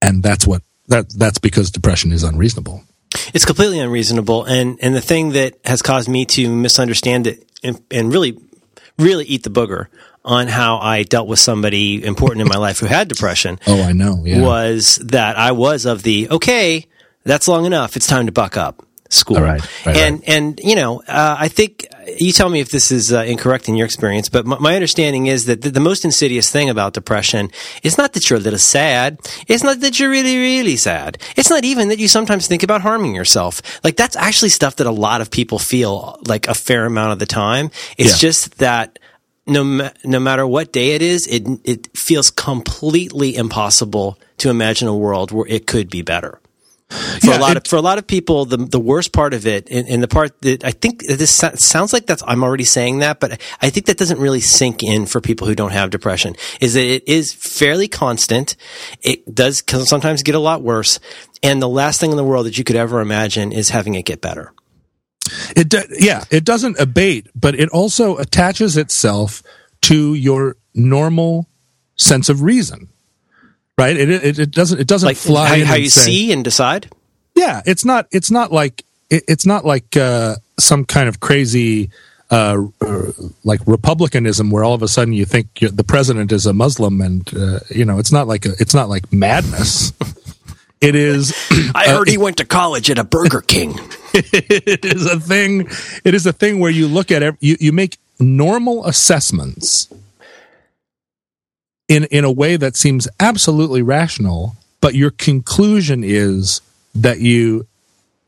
And 0.00 0.22
that's 0.22 0.46
what 0.46 0.62
that 0.88 1.10
that's 1.10 1.38
because 1.38 1.70
depression 1.70 2.12
is 2.12 2.22
unreasonable. 2.22 2.84
It's 3.32 3.44
completely 3.44 3.78
unreasonable 3.78 4.44
and 4.44 4.78
and 4.80 4.94
the 4.94 5.00
thing 5.00 5.30
that 5.30 5.58
has 5.64 5.82
caused 5.82 6.08
me 6.08 6.24
to 6.26 6.48
misunderstand 6.48 7.26
it 7.26 7.48
and, 7.62 7.80
and 7.90 8.12
really 8.12 8.38
really 8.98 9.24
eat 9.24 9.42
the 9.42 9.50
booger 9.50 9.86
on 10.24 10.48
how 10.48 10.78
I 10.78 11.02
dealt 11.02 11.28
with 11.28 11.38
somebody 11.38 12.04
important 12.04 12.40
in 12.40 12.48
my 12.48 12.56
life 12.56 12.78
who 12.78 12.86
had 12.86 13.08
depression. 13.08 13.58
Oh, 13.66 13.82
I 13.82 13.92
know. 13.92 14.22
Yeah. 14.24 14.42
Was 14.42 14.96
that 15.04 15.36
I 15.36 15.52
was 15.52 15.84
of 15.84 16.02
the 16.02 16.28
okay, 16.30 16.86
that's 17.24 17.48
long 17.48 17.66
enough. 17.66 17.96
It's 17.96 18.06
time 18.06 18.26
to 18.26 18.32
buck 18.32 18.56
up 18.56 18.83
school. 19.10 19.40
Right, 19.40 19.60
right, 19.86 19.96
and 19.96 20.20
right. 20.20 20.28
and 20.28 20.60
you 20.62 20.76
know, 20.76 21.02
uh, 21.06 21.36
I 21.38 21.48
think 21.48 21.86
you 22.18 22.32
tell 22.32 22.48
me 22.48 22.60
if 22.60 22.70
this 22.70 22.90
is 22.90 23.12
uh, 23.12 23.20
incorrect 23.20 23.68
in 23.68 23.76
your 23.76 23.86
experience, 23.86 24.28
but 24.28 24.46
my, 24.46 24.58
my 24.58 24.74
understanding 24.74 25.26
is 25.26 25.46
that 25.46 25.62
the, 25.62 25.70
the, 25.70 25.80
most 25.80 26.04
insidious 26.04 26.50
thing 26.50 26.68
about 26.68 26.92
depression 26.92 27.50
is 27.82 27.98
not 27.98 28.12
that 28.12 28.28
you're 28.28 28.38
a 28.38 28.42
little 28.42 28.58
sad. 28.58 29.18
It's 29.48 29.62
not 29.62 29.80
that 29.80 29.98
you're 29.98 30.10
really 30.10 30.38
really 30.38 30.76
sad. 30.76 31.18
It's 31.36 31.50
not 31.50 31.64
even 31.64 31.88
that 31.88 31.98
you 31.98 32.08
sometimes 32.08 32.46
think 32.46 32.62
about 32.62 32.82
harming 32.82 33.14
yourself. 33.14 33.62
Like 33.84 33.96
that's 33.96 34.16
actually 34.16 34.50
stuff 34.50 34.76
that 34.76 34.86
a 34.86 34.92
lot 34.92 35.20
of 35.20 35.30
people 35.30 35.58
feel 35.58 36.18
like 36.26 36.48
a 36.48 36.54
fair 36.54 36.86
amount 36.86 37.12
of 37.12 37.18
the 37.18 37.26
time. 37.26 37.70
It's 37.96 38.22
yeah. 38.22 38.28
just 38.28 38.58
that 38.58 38.98
no 39.46 39.64
ma- 39.64 39.90
no 40.04 40.18
matter 40.18 40.46
what 40.46 40.72
day 40.72 40.92
it 40.92 41.02
is, 41.02 41.26
it 41.26 41.46
it 41.64 41.96
feels 41.96 42.30
completely 42.30 43.36
impossible 43.36 44.18
to 44.38 44.50
imagine 44.50 44.88
a 44.88 44.96
world 44.96 45.30
where 45.30 45.46
it 45.48 45.66
could 45.66 45.90
be 45.90 46.02
better 46.02 46.40
for 46.90 47.28
yeah, 47.28 47.38
a 47.38 47.40
lot 47.40 47.52
it, 47.52 47.56
of 47.56 47.66
for 47.66 47.76
a 47.76 47.80
lot 47.80 47.98
of 47.98 48.06
people 48.06 48.44
the 48.44 48.56
the 48.56 48.78
worst 48.78 49.12
part 49.12 49.34
of 49.34 49.46
it 49.46 49.68
and, 49.70 49.88
and, 49.88 50.02
the 50.02 50.08
part 50.08 50.40
that 50.42 50.64
I 50.64 50.70
think 50.70 51.04
this 51.06 51.30
sounds 51.30 51.92
like 51.92 52.06
that's 52.06 52.22
I'm 52.26 52.44
already 52.44 52.64
saying 52.64 52.98
that 52.98 53.20
but 53.20 53.40
I 53.60 53.70
think 53.70 53.86
that 53.86 53.96
doesn't 53.96 54.18
really 54.18 54.40
sink 54.40 54.82
in 54.82 55.06
for 55.06 55.20
people 55.20 55.46
who 55.46 55.54
don't 55.54 55.72
have 55.72 55.90
depression 55.90 56.36
is 56.60 56.74
that 56.74 56.84
it 56.84 57.08
is 57.08 57.32
fairly 57.32 57.88
constant. 57.88 58.56
It 59.02 59.34
does 59.34 59.62
sometimes 59.88 60.22
get 60.22 60.34
a 60.34 60.38
lot 60.38 60.62
worse 60.62 61.00
and 61.42 61.60
the 61.60 61.68
last 61.68 62.00
thing 62.00 62.10
in 62.10 62.16
the 62.16 62.24
world 62.24 62.46
that 62.46 62.58
you 62.58 62.64
could 62.64 62.76
ever 62.76 63.00
imagine 63.00 63.50
is 63.50 63.70
having 63.70 63.94
it 63.94 64.04
get 64.04 64.20
better. 64.20 64.52
It 65.56 65.70
do, 65.70 65.82
yeah 65.90 66.24
it 66.30 66.44
doesn't 66.44 66.78
abate 66.78 67.28
but 67.34 67.54
it 67.54 67.70
also 67.70 68.18
attaches 68.18 68.76
itself 68.76 69.42
to 69.82 70.14
your 70.14 70.56
normal 70.74 71.48
sense 71.96 72.28
of 72.28 72.42
reason 72.42 72.90
right? 73.78 73.96
It, 73.96 74.10
it, 74.10 74.38
it 74.38 74.50
doesn't 74.50 74.80
it 74.80 74.86
doesn't 74.86 75.06
like 75.06 75.16
fly. 75.16 75.60
How, 75.60 75.64
how 75.64 75.74
you 75.74 75.90
say, 75.90 76.02
see 76.02 76.32
and 76.32 76.44
decide. 76.44 76.90
Yeah, 77.34 77.62
it's 77.66 77.84
not 77.84 78.06
it's 78.12 78.30
not 78.30 78.52
like 78.52 78.84
it, 79.10 79.24
it's 79.28 79.46
not 79.46 79.64
like 79.64 79.96
uh, 79.96 80.36
some 80.58 80.84
kind 80.84 81.08
of 81.08 81.20
crazy. 81.20 81.90
Uh, 82.30 82.64
uh, 82.80 83.12
like 83.44 83.60
republicanism, 83.66 84.50
where 84.50 84.64
all 84.64 84.74
of 84.74 84.82
a 84.82 84.88
sudden 84.88 85.12
you 85.12 85.26
think 85.26 85.60
the 85.60 85.84
president 85.84 86.32
is 86.32 86.46
a 86.46 86.54
Muslim, 86.54 87.00
and 87.00 87.30
uh, 87.36 87.60
you 87.68 87.84
know 87.84 87.98
it's 87.98 88.10
not 88.10 88.26
like 88.26 88.46
a, 88.46 88.52
it's 88.58 88.74
not 88.74 88.88
like 88.88 89.12
madness. 89.12 89.92
it 90.80 90.94
is. 90.96 91.32
I 91.74 91.90
heard 91.90 92.08
he 92.08 92.16
went 92.16 92.38
to 92.38 92.44
college 92.46 92.90
at 92.90 92.98
a 92.98 93.04
Burger 93.04 93.42
King. 93.42 93.78
it 94.14 94.84
is 94.84 95.06
a 95.06 95.20
thing. 95.20 95.68
It 96.02 96.14
is 96.14 96.26
a 96.26 96.32
thing 96.32 96.58
where 96.60 96.70
you 96.70 96.88
look 96.88 97.12
at 97.12 97.22
it, 97.22 97.36
you 97.40 97.56
you 97.60 97.72
make 97.72 97.98
normal 98.18 98.86
assessments 98.86 99.92
in 101.88 102.04
in 102.04 102.24
a 102.24 102.32
way 102.32 102.56
that 102.56 102.76
seems 102.76 103.08
absolutely 103.20 103.82
rational, 103.82 104.56
but 104.80 104.94
your 104.94 105.10
conclusion 105.10 106.02
is 106.04 106.60
that 106.94 107.20
you 107.20 107.66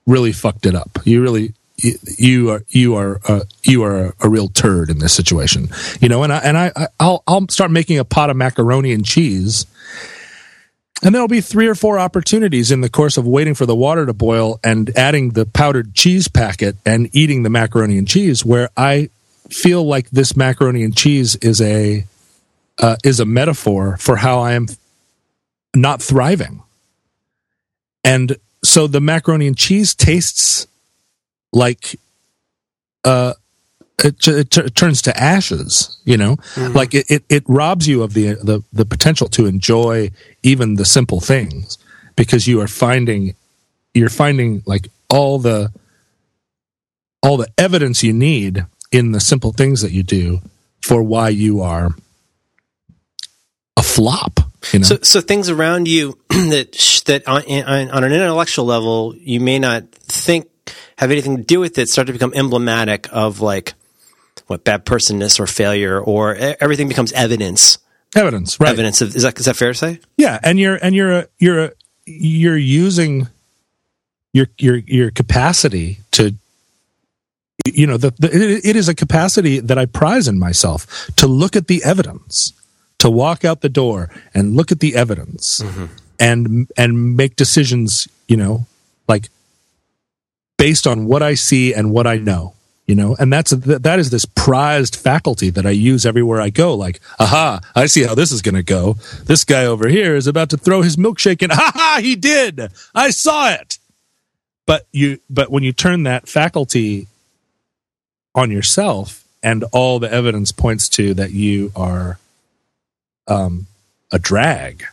really 0.06 0.32
fucked 0.32 0.66
it 0.66 0.74
up. 0.74 0.98
You 1.04 1.22
really 1.22 1.54
you 1.78 2.50
are 2.50 2.64
you 2.68 2.94
are 2.96 3.20
uh, 3.26 3.40
you 3.62 3.82
are 3.84 4.14
a 4.20 4.28
real 4.28 4.48
turd 4.48 4.90
in 4.90 4.98
this 4.98 5.12
situation, 5.12 5.68
you 6.00 6.08
know. 6.08 6.22
And 6.22 6.32
I 6.32 6.38
and 6.38 6.56
I 6.56 6.72
I'll 6.98 7.22
I'll 7.26 7.48
start 7.48 7.70
making 7.70 7.98
a 7.98 8.04
pot 8.04 8.30
of 8.30 8.36
macaroni 8.36 8.92
and 8.92 9.04
cheese, 9.04 9.66
and 11.02 11.14
there'll 11.14 11.28
be 11.28 11.40
three 11.40 11.66
or 11.66 11.74
four 11.74 11.98
opportunities 11.98 12.70
in 12.70 12.80
the 12.80 12.88
course 12.88 13.16
of 13.16 13.26
waiting 13.26 13.54
for 13.54 13.66
the 13.66 13.76
water 13.76 14.06
to 14.06 14.14
boil 14.14 14.58
and 14.64 14.96
adding 14.96 15.30
the 15.30 15.44
powdered 15.44 15.94
cheese 15.94 16.28
packet 16.28 16.76
and 16.86 17.14
eating 17.14 17.42
the 17.42 17.50
macaroni 17.50 17.98
and 17.98 18.08
cheese 18.08 18.44
where 18.44 18.70
I 18.76 19.10
feel 19.50 19.84
like 19.84 20.10
this 20.10 20.36
macaroni 20.36 20.82
and 20.82 20.96
cheese 20.96 21.36
is 21.36 21.60
a 21.60 22.04
uh, 22.78 22.96
is 23.04 23.20
a 23.20 23.24
metaphor 23.24 23.96
for 23.98 24.16
how 24.16 24.40
I 24.40 24.52
am 24.52 24.66
not 25.74 26.02
thriving, 26.02 26.62
and 28.04 28.36
so 28.64 28.86
the 28.86 29.00
macaroni 29.00 29.46
and 29.46 29.56
cheese 29.56 29.94
tastes 29.94 30.66
like 31.52 31.98
uh 33.04 33.34
it, 34.04 34.28
it, 34.28 34.58
it, 34.58 34.74
turns 34.74 35.00
to 35.02 35.16
ashes 35.18 35.98
you 36.04 36.18
know 36.18 36.36
mm-hmm. 36.36 36.74
like 36.74 36.94
it, 36.94 37.06
it, 37.08 37.24
it 37.30 37.44
robs 37.46 37.88
you 37.88 38.02
of 38.02 38.12
the, 38.12 38.34
the 38.34 38.62
the 38.72 38.84
potential 38.84 39.28
to 39.28 39.46
enjoy 39.46 40.10
even 40.42 40.74
the 40.74 40.84
simple 40.84 41.20
things 41.20 41.78
because 42.14 42.46
you 42.46 42.60
are 42.60 42.68
finding 42.68 43.34
you're 43.94 44.10
finding 44.10 44.62
like 44.66 44.88
all 45.08 45.38
the 45.38 45.72
all 47.22 47.36
the 47.36 47.48
evidence 47.56 48.02
you 48.02 48.12
need 48.12 48.66
in 48.92 49.12
the 49.12 49.20
simple 49.20 49.52
things 49.52 49.80
that 49.80 49.92
you 49.92 50.02
do 50.02 50.40
for 50.82 51.02
why 51.02 51.28
you 51.28 51.60
are 51.60 51.94
a 53.76 53.82
flop 53.82 54.40
you 54.72 54.80
know? 54.80 54.84
so 54.84 54.98
so 55.02 55.20
things 55.20 55.48
around 55.48 55.88
you 55.88 56.18
that 56.28 56.72
that 57.06 57.26
on, 57.28 57.42
on 57.90 58.04
an 58.04 58.12
intellectual 58.12 58.64
level 58.64 59.14
you 59.18 59.40
may 59.40 59.58
not 59.58 59.90
think 59.92 60.48
have 60.98 61.10
anything 61.10 61.36
to 61.36 61.42
do 61.42 61.60
with 61.60 61.78
it 61.78 61.88
start 61.88 62.06
to 62.06 62.12
become 62.12 62.32
emblematic 62.34 63.08
of 63.12 63.40
like 63.40 63.74
what 64.46 64.64
bad 64.64 64.84
personness 64.84 65.40
or 65.40 65.46
failure 65.46 66.00
or 66.00 66.34
everything 66.34 66.88
becomes 66.88 67.12
evidence. 67.12 67.78
Evidence, 68.14 68.58
right? 68.60 68.70
Evidence 68.70 69.00
of 69.00 69.14
is 69.14 69.22
that 69.22 69.38
is 69.38 69.46
that 69.46 69.56
fair 69.56 69.72
to 69.72 69.78
say? 69.78 70.00
Yeah, 70.16 70.38
and 70.42 70.58
you're 70.58 70.76
and 70.76 70.94
you're 70.94 71.12
a, 71.12 71.26
you're 71.38 71.64
a, 71.64 71.72
you're 72.06 72.56
using 72.56 73.28
your 74.32 74.46
your 74.58 74.76
your 74.76 75.10
capacity 75.10 75.98
to 76.12 76.34
you 77.66 77.86
know 77.86 77.96
the, 77.96 78.12
the 78.18 78.28
it, 78.28 78.64
it 78.64 78.76
is 78.76 78.88
a 78.88 78.94
capacity 78.94 79.58
that 79.60 79.76
I 79.76 79.86
prize 79.86 80.28
in 80.28 80.38
myself 80.38 81.10
to 81.16 81.26
look 81.26 81.56
at 81.56 81.66
the 81.66 81.82
evidence, 81.84 82.52
to 82.98 83.10
walk 83.10 83.44
out 83.44 83.60
the 83.60 83.68
door 83.68 84.10
and 84.34 84.56
look 84.56 84.72
at 84.72 84.80
the 84.80 84.94
evidence, 84.94 85.60
mm-hmm. 85.60 85.86
and 86.18 86.70
and 86.76 87.16
make 87.16 87.36
decisions. 87.36 88.08
You 88.28 88.36
know, 88.36 88.66
like 89.08 89.28
based 90.56 90.86
on 90.86 91.06
what 91.06 91.22
I 91.22 91.34
see 91.34 91.72
and 91.74 91.92
what 91.92 92.06
I 92.06 92.16
know, 92.16 92.54
you 92.86 92.94
know, 92.94 93.16
and 93.18 93.32
that's 93.32 93.50
that 93.50 93.98
is 93.98 94.10
this 94.10 94.24
prized 94.24 94.96
faculty 94.96 95.50
that 95.50 95.66
I 95.66 95.70
use 95.70 96.06
everywhere 96.06 96.40
I 96.40 96.50
go. 96.50 96.74
Like, 96.74 97.00
aha, 97.18 97.60
I 97.74 97.86
see 97.86 98.04
how 98.04 98.14
this 98.14 98.32
is 98.32 98.42
going 98.42 98.54
to 98.54 98.62
go. 98.62 98.94
This 99.24 99.44
guy 99.44 99.66
over 99.66 99.88
here 99.88 100.14
is 100.14 100.26
about 100.26 100.50
to 100.50 100.56
throw 100.56 100.82
his 100.82 100.96
milkshake 100.96 101.42
in. 101.42 101.50
Ha 101.56 101.72
ha, 101.74 101.98
he 102.00 102.14
did. 102.14 102.70
I 102.94 103.10
saw 103.10 103.50
it. 103.50 103.78
But 104.66 104.86
you, 104.92 105.20
but 105.30 105.50
when 105.50 105.62
you 105.62 105.72
turn 105.72 106.02
that 106.04 106.28
faculty 106.28 107.06
on 108.34 108.50
yourself, 108.50 109.26
and 109.42 109.64
all 109.72 110.00
the 110.00 110.12
evidence 110.12 110.50
points 110.50 110.88
to 110.88 111.14
that 111.14 111.30
you 111.30 111.70
are 111.76 112.18
um, 113.28 113.66
a 114.12 114.18
drag. 114.18 114.84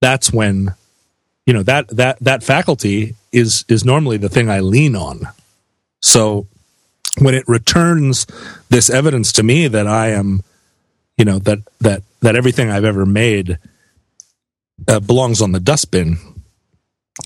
That's 0.00 0.32
when 0.32 0.74
you 1.46 1.52
know 1.52 1.62
that 1.62 1.88
that 1.88 2.18
that 2.20 2.42
faculty 2.42 3.14
is 3.32 3.64
is 3.68 3.84
normally 3.84 4.16
the 4.16 4.28
thing 4.28 4.48
I 4.48 4.60
lean 4.60 4.96
on. 4.96 5.28
So 6.00 6.46
when 7.18 7.34
it 7.34 7.48
returns 7.48 8.26
this 8.68 8.90
evidence 8.90 9.32
to 9.32 9.42
me 9.42 9.68
that 9.68 9.86
I 9.86 10.08
am, 10.08 10.42
you 11.16 11.24
know, 11.24 11.38
that 11.40 11.60
that 11.80 12.02
that 12.20 12.36
everything 12.36 12.70
I've 12.70 12.84
ever 12.84 13.06
made 13.06 13.58
uh, 14.88 15.00
belongs 15.00 15.40
on 15.40 15.52
the 15.52 15.60
dustbin, 15.60 16.18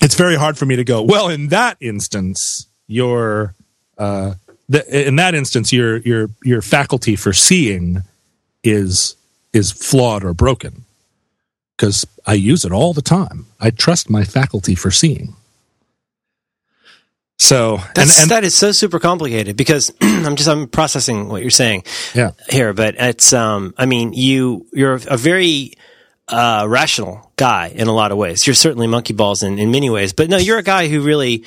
it's 0.02 0.14
very 0.14 0.36
hard 0.36 0.58
for 0.58 0.66
me 0.66 0.76
to 0.76 0.84
go. 0.84 1.02
Well, 1.02 1.28
in 1.28 1.48
that 1.48 1.76
instance, 1.80 2.66
your 2.86 3.54
uh, 3.96 4.34
the, 4.68 5.08
in 5.08 5.16
that 5.16 5.34
instance, 5.34 5.72
your 5.72 5.98
your 5.98 6.30
your 6.42 6.62
faculty 6.62 7.16
for 7.16 7.32
seeing 7.32 8.02
is 8.62 9.16
is 9.52 9.70
flawed 9.70 10.24
or 10.24 10.34
broken 10.34 10.84
because 11.76 12.06
I 12.26 12.34
use 12.34 12.64
it 12.64 12.72
all 12.72 12.92
the 12.92 13.02
time. 13.02 13.46
I 13.60 13.70
trust 13.70 14.10
my 14.10 14.24
faculty 14.24 14.74
for 14.74 14.90
seeing. 14.90 15.36
So 17.38 17.76
That's, 17.94 18.18
and, 18.18 18.22
and, 18.22 18.30
that 18.32 18.44
is 18.44 18.54
so 18.54 18.72
super 18.72 18.98
complicated 18.98 19.56
because 19.56 19.92
I'm 20.00 20.34
just 20.34 20.48
I'm 20.48 20.66
processing 20.66 21.28
what 21.28 21.40
you're 21.40 21.50
saying 21.50 21.84
yeah. 22.14 22.32
here, 22.50 22.72
but 22.72 22.96
it's 22.98 23.32
um 23.32 23.74
I 23.78 23.86
mean 23.86 24.12
you 24.12 24.66
you're 24.72 24.94
a 24.94 25.16
very 25.16 25.74
uh, 26.26 26.66
rational 26.68 27.32
guy 27.36 27.68
in 27.68 27.86
a 27.86 27.92
lot 27.92 28.12
of 28.12 28.18
ways. 28.18 28.46
You're 28.46 28.54
certainly 28.54 28.86
monkey 28.86 29.14
balls 29.14 29.42
in, 29.42 29.58
in 29.58 29.70
many 29.70 29.88
ways, 29.88 30.12
but 30.12 30.28
no, 30.28 30.36
you're 30.36 30.58
a 30.58 30.62
guy 30.62 30.88
who 30.88 31.00
really 31.00 31.44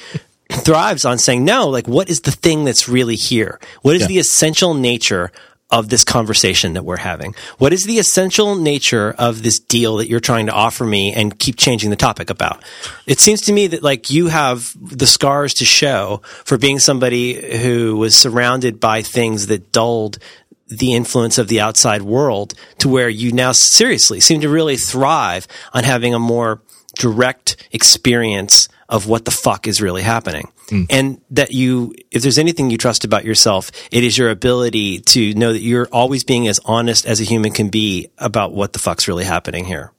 thrives 0.51 1.05
on 1.05 1.17
saying 1.17 1.45
no. 1.45 1.69
Like, 1.69 1.87
what 1.87 2.09
is 2.09 2.21
the 2.21 2.31
thing 2.31 2.63
that's 2.63 2.89
really 2.89 3.15
here? 3.15 3.59
What 3.81 3.95
is 3.95 4.01
yeah. 4.01 4.07
the 4.07 4.19
essential 4.19 4.73
nature 4.73 5.31
of 5.71 5.89
this 5.89 6.03
conversation 6.03 6.73
that 6.73 6.83
we're 6.83 6.97
having? 6.97 7.33
What 7.57 7.73
is 7.73 7.83
the 7.83 7.99
essential 7.99 8.55
nature 8.55 9.15
of 9.17 9.43
this 9.43 9.59
deal 9.59 9.97
that 9.97 10.09
you're 10.09 10.19
trying 10.19 10.47
to 10.47 10.51
offer 10.51 10.85
me 10.85 11.13
and 11.13 11.37
keep 11.37 11.55
changing 11.57 11.89
the 11.89 11.95
topic 11.95 12.29
about? 12.29 12.63
It 13.07 13.19
seems 13.19 13.41
to 13.41 13.53
me 13.53 13.67
that 13.67 13.83
like 13.83 14.11
you 14.11 14.27
have 14.27 14.75
the 14.79 15.07
scars 15.07 15.53
to 15.55 15.65
show 15.65 16.21
for 16.45 16.57
being 16.57 16.79
somebody 16.79 17.57
who 17.57 17.97
was 17.97 18.15
surrounded 18.15 18.79
by 18.79 19.01
things 19.01 19.47
that 19.47 19.71
dulled 19.71 20.17
the 20.67 20.93
influence 20.93 21.37
of 21.37 21.47
the 21.49 21.59
outside 21.59 22.01
world 22.01 22.53
to 22.79 22.87
where 22.87 23.09
you 23.09 23.31
now 23.31 23.51
seriously 23.51 24.19
seem 24.19 24.41
to 24.41 24.49
really 24.49 24.77
thrive 24.77 25.47
on 25.73 25.83
having 25.83 26.13
a 26.13 26.19
more 26.19 26.61
direct 26.95 27.67
experience 27.71 28.69
of 28.87 29.07
what 29.07 29.25
the 29.25 29.31
fuck 29.31 29.67
is 29.67 29.81
really 29.81 30.01
happening. 30.01 30.47
Mm. 30.71 30.87
And 30.89 31.21
that 31.31 31.51
you, 31.51 31.93
if 32.09 32.21
there's 32.21 32.37
anything 32.37 32.69
you 32.69 32.77
trust 32.77 33.03
about 33.03 33.25
yourself, 33.25 33.71
it 33.91 34.03
is 34.03 34.17
your 34.17 34.29
ability 34.29 34.99
to 34.99 35.33
know 35.33 35.51
that 35.51 35.59
you're 35.59 35.87
always 35.91 36.23
being 36.23 36.47
as 36.47 36.59
honest 36.63 37.05
as 37.05 37.19
a 37.19 37.25
human 37.25 37.51
can 37.51 37.69
be 37.69 38.09
about 38.17 38.53
what 38.53 38.71
the 38.71 38.79
fuck's 38.79 39.07
really 39.07 39.25
happening 39.25 39.65
here. 39.65 39.91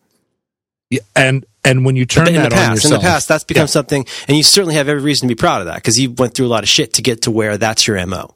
Yeah, 0.90 1.00
and 1.14 1.44
and 1.64 1.84
when 1.84 1.96
you 1.96 2.06
turn 2.06 2.28
in 2.28 2.34
that 2.34 2.50
the 2.50 2.56
past, 2.56 2.84
yourself, 2.84 2.94
in 2.94 2.98
the 3.00 3.02
past, 3.02 3.28
that's 3.28 3.44
become 3.44 3.62
yeah. 3.62 3.66
something, 3.66 4.06
and 4.28 4.36
you 4.36 4.42
certainly 4.42 4.74
have 4.74 4.88
every 4.88 5.02
reason 5.02 5.28
to 5.28 5.34
be 5.34 5.38
proud 5.38 5.60
of 5.60 5.66
that 5.66 5.76
because 5.76 5.98
you 5.98 6.10
went 6.10 6.34
through 6.34 6.46
a 6.46 6.48
lot 6.48 6.62
of 6.62 6.68
shit 6.68 6.94
to 6.94 7.02
get 7.02 7.22
to 7.22 7.30
where 7.30 7.56
that's 7.56 7.86
your 7.86 8.04
mo. 8.06 8.34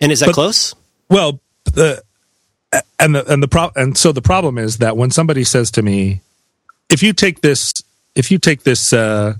And 0.00 0.10
is 0.10 0.20
that 0.20 0.26
but, 0.26 0.34
close? 0.34 0.74
Well, 1.08 1.40
the 1.64 2.02
and 2.98 3.14
the 3.14 3.32
and 3.32 3.42
the 3.42 3.48
pro- 3.48 3.72
and 3.76 3.96
so 3.96 4.12
the 4.12 4.22
problem 4.22 4.58
is 4.58 4.78
that 4.78 4.96
when 4.96 5.10
somebody 5.10 5.44
says 5.44 5.70
to 5.72 5.82
me, 5.82 6.22
if 6.90 7.02
you 7.02 7.12
take 7.12 7.40
this, 7.40 7.72
if 8.14 8.30
you 8.30 8.38
take 8.38 8.62
this 8.62 8.92
uh, 8.92 9.34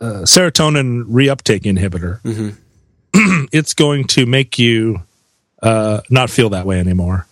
uh, 0.00 0.22
serotonin 0.22 1.04
reuptake 1.04 1.62
inhibitor, 1.62 2.20
mm-hmm. 2.22 3.44
it's 3.52 3.74
going 3.74 4.04
to 4.08 4.26
make 4.26 4.58
you 4.58 5.02
uh, 5.62 6.00
not 6.10 6.30
feel 6.30 6.50
that 6.50 6.66
way 6.66 6.78
anymore. 6.78 7.26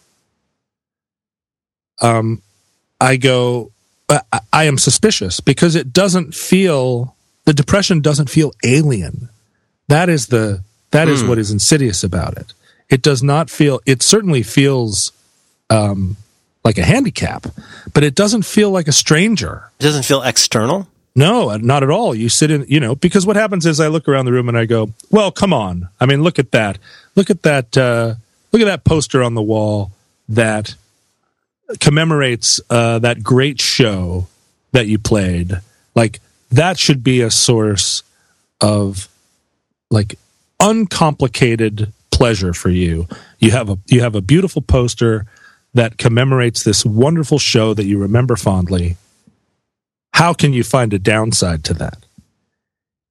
Um, 2.00 2.42
I 3.00 3.16
go, 3.16 3.72
I, 4.08 4.40
I 4.52 4.64
am 4.64 4.78
suspicious 4.78 5.40
because 5.40 5.74
it 5.74 5.92
doesn't 5.92 6.34
feel 6.34 7.14
the 7.44 7.54
depression 7.54 8.00
doesn't 8.00 8.30
feel 8.30 8.52
alien. 8.64 9.28
That 9.88 10.08
is 10.08 10.26
the 10.26 10.62
that 10.90 11.08
mm. 11.08 11.12
is 11.12 11.22
hmm. 11.22 11.28
what 11.28 11.38
is 11.38 11.50
insidious 11.50 12.02
about 12.02 12.36
it. 12.36 12.52
It 12.88 13.02
does 13.02 13.22
not 13.22 13.50
feel. 13.50 13.80
It 13.86 14.02
certainly 14.02 14.42
feels 14.42 15.12
um, 15.70 16.16
like 16.64 16.78
a 16.78 16.84
handicap, 16.84 17.46
but 17.94 18.04
it 18.04 18.14
doesn't 18.14 18.42
feel 18.42 18.70
like 18.70 18.88
a 18.88 18.92
stranger. 18.92 19.70
It 19.78 19.84
doesn't 19.84 20.04
feel 20.04 20.22
external. 20.22 20.87
No, 21.18 21.56
not 21.56 21.82
at 21.82 21.90
all. 21.90 22.14
You 22.14 22.28
sit 22.28 22.52
in, 22.52 22.64
you 22.68 22.78
know, 22.78 22.94
because 22.94 23.26
what 23.26 23.34
happens 23.34 23.66
is 23.66 23.80
I 23.80 23.88
look 23.88 24.06
around 24.06 24.26
the 24.26 24.32
room 24.32 24.48
and 24.48 24.56
I 24.56 24.66
go, 24.66 24.92
well, 25.10 25.32
come 25.32 25.52
on. 25.52 25.88
I 25.98 26.06
mean, 26.06 26.22
look 26.22 26.38
at 26.38 26.52
that. 26.52 26.78
Look 27.16 27.28
at 27.28 27.42
that. 27.42 27.76
Uh, 27.76 28.14
look 28.52 28.62
at 28.62 28.66
that 28.66 28.84
poster 28.84 29.20
on 29.20 29.34
the 29.34 29.42
wall 29.42 29.90
that 30.28 30.76
commemorates 31.80 32.60
uh, 32.70 33.00
that 33.00 33.24
great 33.24 33.60
show 33.60 34.28
that 34.70 34.86
you 34.86 34.96
played. 34.96 35.60
Like 35.96 36.20
that 36.52 36.78
should 36.78 37.02
be 37.02 37.20
a 37.20 37.32
source 37.32 38.04
of 38.60 39.08
like 39.90 40.20
uncomplicated 40.60 41.92
pleasure 42.12 42.52
for 42.52 42.70
you. 42.70 43.08
You 43.40 43.50
have 43.50 43.68
a 43.68 43.78
you 43.86 44.02
have 44.02 44.14
a 44.14 44.20
beautiful 44.20 44.62
poster 44.62 45.26
that 45.74 45.98
commemorates 45.98 46.62
this 46.62 46.84
wonderful 46.86 47.40
show 47.40 47.74
that 47.74 47.86
you 47.86 47.98
remember 47.98 48.36
fondly 48.36 48.96
how 50.12 50.32
can 50.32 50.52
you 50.52 50.64
find 50.64 50.92
a 50.92 50.98
downside 50.98 51.64
to 51.64 51.74
that? 51.74 52.04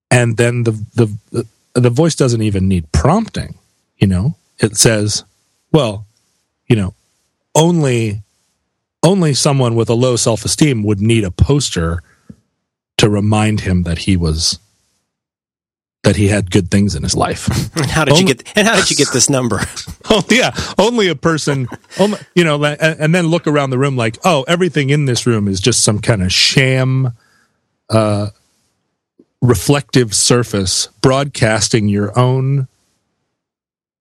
and 0.10 0.38
then 0.38 0.64
the 0.64 0.72
the 0.95 1.45
the, 1.74 1.89
voice 1.89 2.16
doesn't 2.16 2.41
even 2.41 2.68
need 2.68 2.91
prompting. 2.91 3.56
You 3.98 4.08
know, 4.08 4.36
it 4.60 4.78
says, 4.78 5.24
"Well, 5.72 6.06
you 6.68 6.76
know, 6.76 6.93
only 7.56 8.22
only 9.04 9.34
someone 9.34 9.76
with 9.76 9.89
a 9.89 9.93
low 9.93 10.16
self 10.16 10.45
esteem 10.45 10.84
would 10.84 11.02
need 11.02 11.24
a 11.24 11.32
poster 11.32 12.02
to 12.98 13.10
remind 13.10 13.62
him 13.62 13.84
that 13.84 14.00
he 14.00 14.18
was 14.18 14.60
that 16.04 16.16
he 16.16 16.28
had 16.28 16.52
good 16.52 16.72
things 16.72 16.95
in 16.95 17.04
his 17.04 17.16
life. 17.16 17.48
And 17.78 17.86
how 17.86 18.06
did 18.06 18.14
only, 18.14 18.26
you 18.26 18.34
get? 18.34 18.58
And 18.58 18.68
how 18.68 18.76
did 18.76 18.89
you 18.89 18.95
get 18.95 19.10
this 19.14 19.30
number? 19.30 19.62
oh 20.10 20.24
yeah, 20.30 20.52
only 20.78 21.10
a 21.10 21.16
person. 21.16 21.68
Only, 22.00 22.20
you 22.36 22.43
know, 22.43 22.64
and, 22.64 23.00
and, 23.00 23.16
then 23.16 23.28
look 23.28 23.48
around 23.48 23.70
the 23.70 23.78
room 23.78 23.95
like, 23.95 24.18
oh, 24.24 24.43
everything 24.48 24.89
in 24.89 25.06
this 25.06 25.26
room 25.26 25.48
is 25.48 25.60
just 25.60 25.84
some 25.84 26.00
kind 26.00 26.24
of 26.24 26.32
sham, 26.32 27.14
uh, 27.89 28.30
reflective 29.41 30.14
surface 30.14 30.88
broadcasting 31.02 31.88
your 31.88 32.18
own 32.18 32.68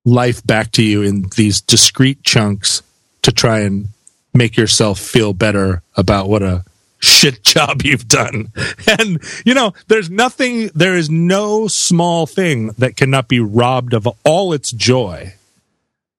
life 0.04 0.46
back 0.46 0.72
to 0.72 0.82
you 0.82 1.02
in 1.02 1.26
these 1.36 1.60
discrete 1.60 2.22
chunks 2.22 2.82
to 3.22 3.32
try 3.32 3.60
and 3.60 3.88
make 4.32 4.56
yourself 4.56 4.98
feel 4.98 5.32
better 5.32 5.82
about 5.96 6.28
what 6.28 6.42
a 6.42 6.64
shit 6.98 7.42
job 7.42 7.82
you've 7.82 8.08
done. 8.08 8.52
And, 8.98 9.20
you 9.44 9.52
know, 9.52 9.72
there's 9.88 10.08
nothing, 10.08 10.68
there 10.74 10.96
is 10.96 11.10
no 11.10 11.66
small 11.66 12.26
thing 12.26 12.68
that 12.78 12.96
cannot 12.96 13.28
be 13.28 13.40
robbed 13.40 13.94
of 13.94 14.06
all 14.24 14.52
its 14.52 14.70
joy 14.70 15.34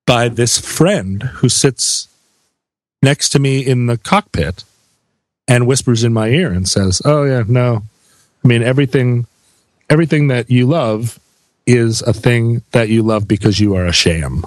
by 0.06 0.28
this 0.28 0.60
friend 0.60 1.24
who 1.24 1.50
sits 1.50 2.10
next 3.02 3.30
to 3.30 3.40
me 3.40 3.66
in 3.66 3.86
the 3.86 3.98
cockpit 3.98 4.64
and 5.48 5.66
whispers 5.66 6.04
in 6.04 6.12
my 6.14 6.28
ear 6.28 6.52
and 6.52 6.68
says, 6.68 7.02
Oh, 7.06 7.24
yeah, 7.24 7.44
no. 7.48 7.84
I 8.44 8.48
mean, 8.48 8.64
everything, 8.64 9.28
everything 9.90 10.28
that 10.28 10.50
you 10.50 10.68
love 10.68 11.20
is 11.66 12.02
a 12.02 12.14
thing 12.14 12.64
that 12.72 12.90
you 12.90 13.02
love 13.02 13.28
because 13.28 13.60
you 13.60 13.76
are 13.76 13.86
a 13.86 13.94
sham. 13.94 14.46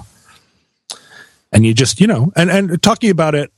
And 1.51 1.65
you 1.65 1.73
just, 1.73 1.99
you 1.99 2.07
know, 2.07 2.31
and, 2.35 2.49
and 2.49 2.81
talking 2.81 3.09
about 3.09 3.35
it 3.35 3.51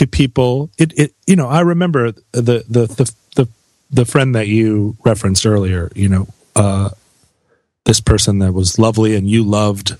to 0.00 0.06
people. 0.06 0.70
It, 0.78 0.98
it 0.98 1.14
you 1.26 1.36
know, 1.36 1.46
I 1.46 1.60
remember 1.60 2.12
the, 2.32 2.64
the, 2.66 2.86
the, 2.86 3.14
the, 3.36 3.48
the 3.90 4.04
friend 4.06 4.34
that 4.34 4.48
you 4.48 4.96
referenced 5.04 5.44
earlier, 5.44 5.90
you 5.94 6.08
know, 6.08 6.26
uh, 6.56 6.88
this 7.84 8.00
person 8.00 8.38
that 8.38 8.52
was 8.52 8.78
lovely 8.78 9.14
and 9.14 9.28
you 9.28 9.44
loved, 9.44 9.96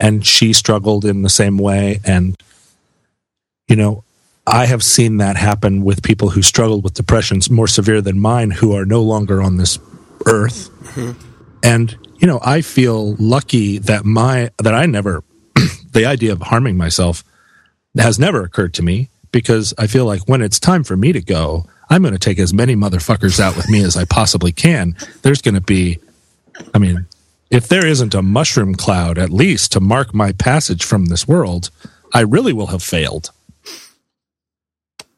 and 0.00 0.26
she 0.26 0.52
struggled 0.52 1.04
in 1.04 1.22
the 1.22 1.28
same 1.28 1.58
way. 1.58 2.00
And, 2.04 2.36
you 3.68 3.76
know, 3.76 4.02
I 4.48 4.66
have 4.66 4.82
seen 4.82 5.18
that 5.18 5.36
happen 5.36 5.84
with 5.84 6.02
people 6.02 6.30
who 6.30 6.42
struggled 6.42 6.82
with 6.82 6.94
depressions 6.94 7.48
more 7.48 7.68
severe 7.68 8.00
than 8.00 8.18
mine 8.18 8.50
who 8.50 8.74
are 8.74 8.84
no 8.84 9.00
longer 9.00 9.40
on 9.40 9.58
this 9.58 9.78
earth. 10.26 10.70
Mm-hmm. 10.94 11.12
And, 11.62 11.96
you 12.16 12.26
know, 12.26 12.40
I 12.42 12.62
feel 12.62 13.14
lucky 13.14 13.78
that 13.78 14.04
my, 14.04 14.50
that 14.58 14.74
I 14.74 14.86
never, 14.86 15.22
the 15.92 16.04
idea 16.04 16.32
of 16.32 16.42
harming 16.42 16.76
myself 16.76 17.22
has 17.96 18.18
never 18.18 18.42
occurred 18.42 18.74
to 18.74 18.82
me 18.82 19.08
because 19.32 19.74
I 19.78 19.86
feel 19.86 20.04
like 20.04 20.28
when 20.28 20.42
it's 20.42 20.60
time 20.60 20.84
for 20.84 20.96
me 20.96 21.12
to 21.12 21.20
go, 21.20 21.66
I'm 21.88 22.02
going 22.02 22.14
to 22.14 22.18
take 22.18 22.38
as 22.38 22.52
many 22.52 22.74
motherfuckers 22.74 23.38
out 23.38 23.56
with 23.56 23.68
me 23.68 23.82
as 23.82 23.96
I 23.96 24.04
possibly 24.04 24.52
can. 24.52 24.96
There's 25.22 25.42
going 25.42 25.54
to 25.54 25.60
be, 25.60 25.98
I 26.74 26.78
mean, 26.78 27.06
if 27.50 27.68
there 27.68 27.86
isn't 27.86 28.14
a 28.14 28.22
mushroom 28.22 28.74
cloud 28.74 29.18
at 29.18 29.30
least 29.30 29.72
to 29.72 29.80
mark 29.80 30.12
my 30.12 30.32
passage 30.32 30.84
from 30.84 31.06
this 31.06 31.28
world, 31.28 31.70
I 32.12 32.20
really 32.20 32.52
will 32.52 32.68
have 32.68 32.82
failed. 32.82 33.30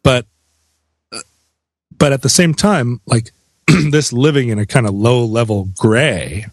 But, 0.03 0.27
but 1.97 2.13
at 2.13 2.23
the 2.23 2.29
same 2.29 2.55
time, 2.55 3.01
like 3.07 3.31
this 3.91 4.13
living 4.13 4.49
in 4.49 4.59
a 4.59 4.67
kind 4.67 4.87
of 4.87 4.95
low 4.95 5.25
level 5.25 5.69
gray 5.77 6.47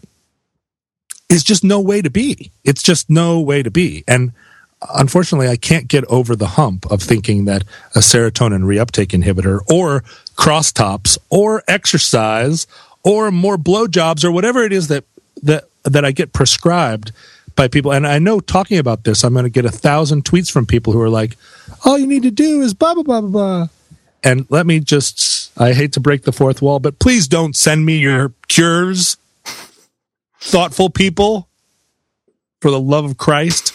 is 1.28 1.42
just 1.42 1.64
no 1.64 1.80
way 1.80 2.00
to 2.02 2.10
be. 2.10 2.52
It's 2.64 2.82
just 2.82 3.10
no 3.10 3.40
way 3.40 3.62
to 3.62 3.70
be. 3.70 4.04
And 4.06 4.32
unfortunately, 4.94 5.48
I 5.48 5.56
can't 5.56 5.88
get 5.88 6.04
over 6.06 6.36
the 6.36 6.48
hump 6.48 6.90
of 6.90 7.02
thinking 7.02 7.44
that 7.46 7.64
a 7.94 8.00
serotonin 8.00 8.62
reuptake 8.62 9.18
inhibitor 9.18 9.60
or 9.70 10.02
crosstops 10.36 11.18
or 11.30 11.62
exercise 11.66 12.66
or 13.02 13.30
more 13.30 13.56
blowjobs 13.56 14.24
or 14.24 14.30
whatever 14.30 14.64
it 14.64 14.72
is 14.72 14.88
that 14.88 15.04
that 15.42 15.64
that 15.84 16.04
I 16.04 16.10
get 16.12 16.32
prescribed 16.32 17.12
by 17.54 17.68
people. 17.68 17.92
And 17.92 18.06
I 18.06 18.18
know 18.18 18.40
talking 18.40 18.78
about 18.78 19.04
this, 19.04 19.24
I'm 19.24 19.32
going 19.32 19.44
to 19.44 19.50
get 19.50 19.64
a 19.64 19.70
thousand 19.70 20.24
tweets 20.24 20.50
from 20.50 20.66
people 20.66 20.92
who 20.92 21.00
are 21.00 21.08
like, 21.08 21.36
"All 21.84 21.98
you 21.98 22.06
need 22.06 22.22
to 22.22 22.30
do 22.30 22.60
is 22.62 22.74
blah 22.74 22.94
blah 22.94 23.02
blah 23.02 23.20
blah 23.20 23.30
blah." 23.30 23.68
And 24.22 24.46
let 24.50 24.66
me 24.66 24.80
just, 24.80 25.52
I 25.56 25.72
hate 25.72 25.92
to 25.92 26.00
break 26.00 26.22
the 26.22 26.32
fourth 26.32 26.60
wall, 26.60 26.80
but 26.80 26.98
please 26.98 27.28
don't 27.28 27.54
send 27.54 27.86
me 27.86 27.98
your 27.98 28.32
cures, 28.48 29.16
thoughtful 30.40 30.90
people, 30.90 31.48
for 32.60 32.72
the 32.72 32.80
love 32.80 33.04
of 33.04 33.18
Christ. 33.18 33.72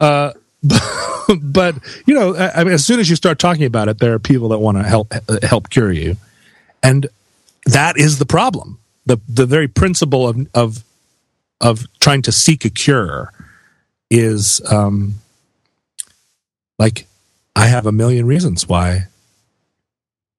Uh, 0.00 0.32
but 1.42 1.76
you 2.06 2.14
know, 2.14 2.36
I 2.36 2.64
mean, 2.64 2.72
as 2.72 2.84
soon 2.84 3.00
as 3.00 3.10
you 3.10 3.16
start 3.16 3.38
talking 3.38 3.64
about 3.64 3.88
it, 3.88 3.98
there 3.98 4.12
are 4.14 4.18
people 4.18 4.48
that 4.50 4.58
want 4.58 4.78
to 4.78 4.84
help 4.84 5.12
help 5.42 5.70
cure 5.70 5.90
you, 5.90 6.16
and 6.82 7.08
that 7.66 7.96
is 7.96 8.18
the 8.18 8.26
problem. 8.26 8.78
the 9.06 9.18
The 9.28 9.46
very 9.46 9.68
principle 9.68 10.28
of 10.28 10.46
of 10.54 10.84
of 11.60 11.86
trying 12.00 12.22
to 12.22 12.32
seek 12.32 12.64
a 12.64 12.70
cure 12.70 13.32
is 14.10 14.60
um, 14.70 15.14
like 16.78 17.06
I 17.56 17.66
have 17.66 17.86
a 17.86 17.92
million 17.92 18.26
reasons 18.26 18.68
why 18.68 19.06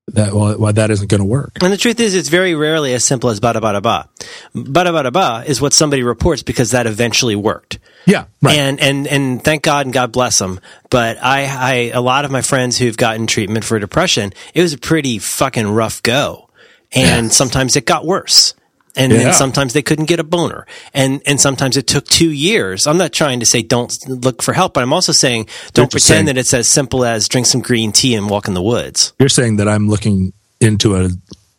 that 0.10 0.34
well, 0.34 0.58
why 0.58 0.72
that 0.74 0.92
isn't 0.92 1.10
going 1.10 1.20
to 1.20 1.26
work. 1.26 1.58
And 1.62 1.72
the 1.72 1.78
truth 1.78 2.00
is, 2.00 2.14
it's 2.14 2.30
very 2.30 2.56
rarely 2.56 2.94
as 2.94 3.06
simple 3.06 3.30
as 3.30 3.40
bada 3.40 3.62
bada 3.62 3.82
ba. 3.82 4.10
Bada 4.54 4.88
bada 4.88 5.14
ba 5.14 5.44
is 5.48 5.62
what 5.62 5.74
somebody 5.74 6.04
reports 6.04 6.44
because 6.44 6.72
that 6.72 6.88
eventually 6.88 7.36
worked. 7.36 7.80
Yeah, 8.06 8.26
right. 8.42 8.58
And 8.58 8.80
and 8.82 9.08
and 9.08 9.44
thank 9.44 9.64
God 9.64 9.86
and 9.86 9.94
God 9.94 10.12
bless 10.12 10.40
them. 10.40 10.60
But 10.90 11.18
I, 11.22 11.46
I 11.46 11.74
a 11.94 12.02
lot 12.02 12.26
of 12.26 12.32
my 12.32 12.42
friends 12.42 12.78
who've 12.78 12.98
gotten 12.98 13.28
treatment 13.28 13.64
for 13.64 13.80
depression, 13.80 14.34
it 14.54 14.62
was 14.62 14.74
a 14.74 14.78
pretty 14.78 15.20
fucking 15.20 15.68
rough 15.68 16.04
go, 16.04 16.50
and 16.92 17.32
sometimes 17.32 17.76
it 17.76 17.86
got 17.86 18.06
worse 18.06 18.54
and 18.96 19.12
yeah. 19.12 19.20
then 19.20 19.34
sometimes 19.34 19.74
they 19.74 19.82
couldn't 19.82 20.06
get 20.06 20.20
a 20.20 20.24
boner. 20.24 20.68
And 20.94 21.22
and 21.26 21.40
sometimes 21.40 21.78
it 21.78 21.88
took 21.88 22.06
two 22.06 22.30
years. 22.30 22.86
I'm 22.86 22.98
not 22.98 23.12
trying 23.14 23.40
to 23.40 23.46
say 23.46 23.62
don't 23.62 23.94
look 24.08 24.44
for 24.44 24.54
help 24.54 24.74
but 24.74 24.84
i'm 24.84 24.94
also 24.94 25.12
saying 25.12 25.48
don't 25.74 25.92
pretend 25.92 26.02
saying, 26.02 26.26
that 26.26 26.38
it's 26.38 26.54
as 26.54 26.70
simple 26.70 27.06
as 27.06 27.28
drink 27.28 27.48
some 27.48 27.62
green 27.62 27.92
tea 27.92 28.16
and 28.16 28.30
walk 28.30 28.48
in 28.48 28.54
the 28.54 28.62
woods. 28.62 29.14
You're 29.20 29.30
saying 29.30 29.58
that 29.58 29.68
i'm 29.68 29.88
looking 29.90 30.34
into 30.60 30.96
a 30.96 31.10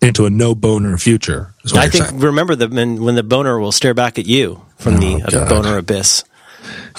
into 0.01 0.27
a 0.27 0.31
no 0.31 0.55
boner 0.55 0.99
future 0.99 1.55
i 1.75 1.89
think 1.89 2.05
saying. 2.05 2.21
remember 2.21 2.55
the 2.55 2.69
when, 2.69 3.03
when 3.03 3.15
the 3.15 3.23
boner 3.23 3.59
will 3.59 3.73
stare 3.73 3.95
back 3.95 4.19
at 4.19 4.27
you 4.27 4.61
from 4.77 4.95
oh, 4.95 4.99
the 4.99 5.23
uh, 5.23 5.49
boner 5.49 5.79
abyss. 5.79 6.25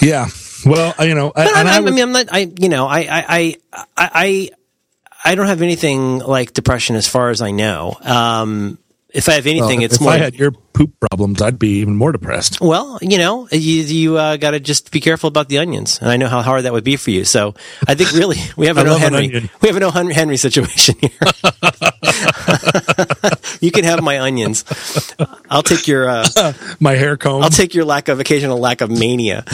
Yeah. 0.00 0.26
Well 0.64 0.94
you 1.00 1.14
know 1.14 1.32
I, 1.34 1.44
I, 1.44 1.62
I, 1.62 1.76
I, 1.76 1.80
mean 1.80 1.98
i'm 2.00 2.12
not 2.12 2.26
i 2.32 2.50
you 2.58 2.68
know 2.68 2.86
i 2.86 3.00
i 3.00 3.24
i 3.28 3.56
i 3.96 4.50
I 5.24 5.34
don't 5.34 5.46
have 5.46 5.62
anything 5.62 6.20
like 6.20 6.52
depression 6.52 6.94
as 6.94 7.08
far 7.08 7.30
as 7.30 7.42
I 7.42 7.50
know. 7.50 7.96
Um, 8.00 8.78
if 9.16 9.28
I 9.28 9.32
have 9.32 9.46
anything, 9.46 9.78
well, 9.78 9.84
it's 9.84 9.96
if 9.96 10.00
more. 10.00 10.12
I 10.12 10.18
had 10.18 10.34
your 10.34 10.52
poop 10.76 10.92
problems, 11.00 11.40
I'd 11.40 11.58
be 11.58 11.80
even 11.80 11.96
more 11.96 12.12
depressed. 12.12 12.60
Well, 12.60 12.98
you 13.00 13.16
know, 13.16 13.48
you, 13.50 13.82
you 13.82 14.18
uh, 14.18 14.36
got 14.36 14.50
to 14.50 14.60
just 14.60 14.92
be 14.92 15.00
careful 15.00 15.28
about 15.28 15.48
the 15.48 15.56
onions, 15.58 15.98
and 16.00 16.10
I 16.10 16.18
know 16.18 16.28
how 16.28 16.42
hard 16.42 16.64
that 16.64 16.72
would 16.74 16.84
be 16.84 16.96
for 16.96 17.10
you. 17.10 17.24
So 17.24 17.54
I 17.88 17.94
think 17.94 18.12
really 18.12 18.36
we 18.56 18.66
have 18.66 18.76
an 18.76 18.86
O 18.86 18.98
Henry. 18.98 19.32
An 19.32 19.50
we 19.62 19.68
have 19.68 19.76
an 19.76 19.82
O 19.84 19.90
Henry 19.90 20.36
situation 20.36 20.96
here. 21.00 21.10
you 23.60 23.70
can 23.70 23.84
have 23.84 24.02
my 24.02 24.20
onions. 24.20 24.64
I'll 25.48 25.62
take 25.62 25.88
your 25.88 26.10
uh, 26.10 26.52
my 26.78 26.92
hair 26.92 27.16
comb. 27.16 27.42
I'll 27.42 27.48
take 27.48 27.74
your 27.74 27.86
lack 27.86 28.08
of 28.08 28.20
occasional 28.20 28.58
lack 28.58 28.82
of 28.82 28.90
mania. 28.90 29.44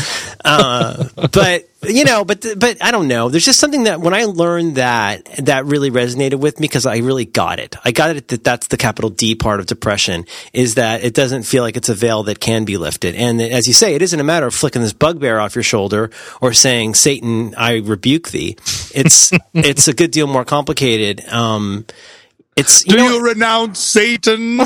Uh, 0.44 1.04
but 1.32 1.68
you 1.84 2.04
know, 2.04 2.24
but 2.24 2.46
but 2.56 2.82
I 2.82 2.90
don't 2.90 3.08
know. 3.08 3.28
There's 3.28 3.44
just 3.44 3.58
something 3.58 3.84
that 3.84 4.00
when 4.00 4.14
I 4.14 4.24
learned 4.24 4.76
that 4.76 5.24
that 5.44 5.64
really 5.66 5.90
resonated 5.90 6.36
with 6.36 6.60
me 6.60 6.68
because 6.68 6.86
I 6.86 6.98
really 6.98 7.24
got 7.24 7.58
it. 7.58 7.76
I 7.84 7.90
got 7.90 8.16
it 8.16 8.28
that 8.28 8.44
that's 8.44 8.68
the 8.68 8.76
capital 8.76 9.10
D 9.10 9.34
part 9.34 9.60
of 9.60 9.66
depression 9.66 10.26
is 10.52 10.76
that 10.76 11.02
it 11.02 11.11
doesn't 11.14 11.44
feel 11.44 11.62
like 11.62 11.76
it's 11.76 11.88
a 11.88 11.94
veil 11.94 12.22
that 12.24 12.40
can 12.40 12.64
be 12.64 12.76
lifted. 12.76 13.14
And 13.14 13.40
as 13.40 13.66
you 13.66 13.72
say, 13.72 13.94
it 13.94 14.02
isn't 14.02 14.18
a 14.18 14.24
matter 14.24 14.46
of 14.46 14.54
flicking 14.54 14.82
this 14.82 14.92
bugbear 14.92 15.40
off 15.40 15.54
your 15.54 15.62
shoulder 15.62 16.10
or 16.40 16.52
saying, 16.52 16.94
Satan, 16.94 17.54
I 17.56 17.76
rebuke 17.78 18.30
thee. 18.30 18.56
It's, 18.94 19.32
it's 19.54 19.88
a 19.88 19.94
good 19.94 20.10
deal 20.10 20.26
more 20.26 20.44
complicated. 20.44 21.26
Um, 21.28 21.86
it's, 22.56 22.84
you 22.86 22.92
Do 22.92 22.98
know, 22.98 23.08
you 23.08 23.24
renounce 23.24 23.78
Satan? 23.78 24.56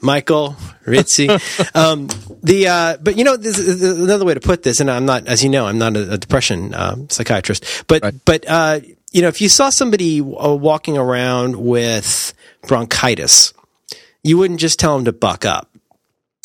Michael 0.00 0.56
Ritzy. 0.86 1.28
Um, 1.74 2.08
the 2.42 2.68
uh, 2.68 2.96
but 3.02 3.18
you 3.18 3.24
know, 3.24 3.36
this 3.36 3.58
is 3.58 3.82
another 3.82 4.24
way 4.24 4.34
to 4.34 4.40
put 4.40 4.62
this, 4.62 4.80
and 4.80 4.90
I'm 4.90 5.04
not, 5.04 5.26
as 5.26 5.42
you 5.42 5.50
know, 5.50 5.66
I'm 5.66 5.78
not 5.78 5.96
a, 5.96 6.14
a 6.14 6.18
depression 6.18 6.74
uh, 6.74 6.96
psychiatrist, 7.08 7.84
but 7.88 8.02
right. 8.02 8.14
but 8.24 8.48
uh, 8.48 8.80
you 9.12 9.22
know, 9.22 9.28
if 9.28 9.40
you 9.40 9.48
saw 9.48 9.70
somebody 9.70 10.20
uh, 10.20 10.54
walking 10.54 10.98
around 10.98 11.56
with 11.56 12.34
bronchitis, 12.66 13.54
you 14.22 14.36
wouldn't 14.38 14.60
just 14.60 14.78
tell 14.78 14.96
them 14.96 15.04
to 15.06 15.12
buck 15.12 15.44
up. 15.44 15.70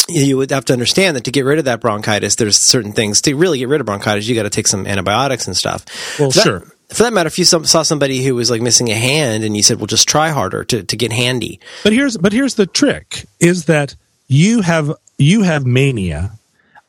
You 0.09 0.37
would 0.37 0.51
have 0.51 0.65
to 0.65 0.73
understand 0.73 1.15
that 1.15 1.23
to 1.25 1.31
get 1.31 1.45
rid 1.45 1.59
of 1.59 1.65
that 1.65 1.79
bronchitis, 1.79 2.35
there's 2.35 2.57
certain 2.57 2.91
things 2.91 3.21
to 3.21 3.35
really 3.35 3.59
get 3.59 3.69
rid 3.69 3.79
of 3.79 3.85
bronchitis. 3.85 4.27
You 4.27 4.35
got 4.35 4.43
to 4.43 4.49
take 4.49 4.67
some 4.67 4.85
antibiotics 4.85 5.47
and 5.47 5.55
stuff. 5.55 5.85
Well, 6.19 6.29
that, 6.31 6.43
sure. 6.43 6.59
for 6.89 7.03
that 7.03 7.13
matter, 7.13 7.27
if 7.27 7.39
you 7.39 7.45
saw 7.45 7.83
somebody 7.83 8.23
who 8.23 8.35
was 8.35 8.51
like 8.51 8.61
missing 8.61 8.89
a 8.89 8.95
hand 8.95 9.45
and 9.45 9.55
you 9.55 9.63
said, 9.63 9.77
"Well, 9.77 9.87
just 9.87 10.07
try 10.07 10.29
harder 10.29 10.65
to, 10.65 10.83
to 10.83 10.97
get 10.97 11.13
handy," 11.13 11.61
But 11.83 11.93
here's 11.93 12.17
but 12.17 12.33
here's 12.33 12.55
the 12.55 12.65
trick: 12.65 13.25
is 13.39 13.65
that 13.65 13.95
you 14.27 14.59
have 14.59 14.91
you 15.17 15.43
have 15.43 15.65
mania, 15.65 16.31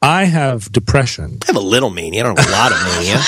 I 0.04 0.24
have 0.24 0.70
depression. 0.70 1.38
I 1.42 1.46
have 1.46 1.56
a 1.56 1.60
little 1.60 1.88
mania. 1.88 2.20
I 2.20 2.22
don't 2.24 2.38
have 2.38 2.48
a 2.48 2.52
lot 2.52 2.72
of 2.72 2.82
mania. 2.82 3.16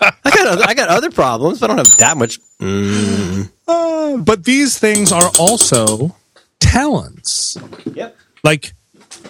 I 0.00 0.30
got 0.30 0.46
other, 0.46 0.62
I 0.64 0.74
got 0.74 0.88
other 0.88 1.10
problems, 1.10 1.58
but 1.58 1.70
I 1.70 1.74
don't 1.74 1.84
have 1.84 1.96
that 1.98 2.16
much. 2.16 2.38
Mm. 2.60 3.50
Uh, 3.66 4.18
but 4.18 4.44
these 4.44 4.78
things 4.78 5.10
are 5.10 5.28
also 5.40 6.14
talents. 6.60 7.56
Yep. 7.92 8.16
Like 8.44 8.74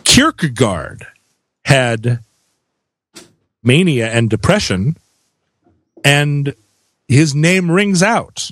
Kierkegaard 0.05 1.07
had 1.65 2.19
mania 3.63 4.11
and 4.11 4.29
depression, 4.29 4.99
and 6.05 6.55
his 7.09 7.35
name 7.35 7.71
rings 7.71 8.03
out. 8.03 8.51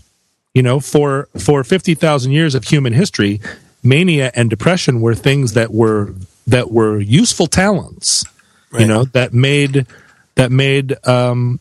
You 0.55 0.63
know, 0.63 0.81
for 0.81 1.29
for 1.39 1.63
fifty 1.65 1.95
thousand 1.95 2.33
years 2.33 2.55
of 2.55 2.65
human 2.65 2.95
history, 2.95 3.43
mania 3.83 4.33
and 4.35 4.49
depression 4.49 5.03
were 5.03 5.15
things 5.15 5.53
that 5.53 5.71
were 5.71 6.15
that 6.47 6.71
were 6.71 6.99
useful 7.01 7.47
talents. 7.47 8.25
Right. 8.71 8.83
You 8.83 8.87
know, 8.89 9.05
that 9.05 9.33
made 9.33 9.87
that 10.37 10.53
made 10.53 10.97
um, 11.07 11.61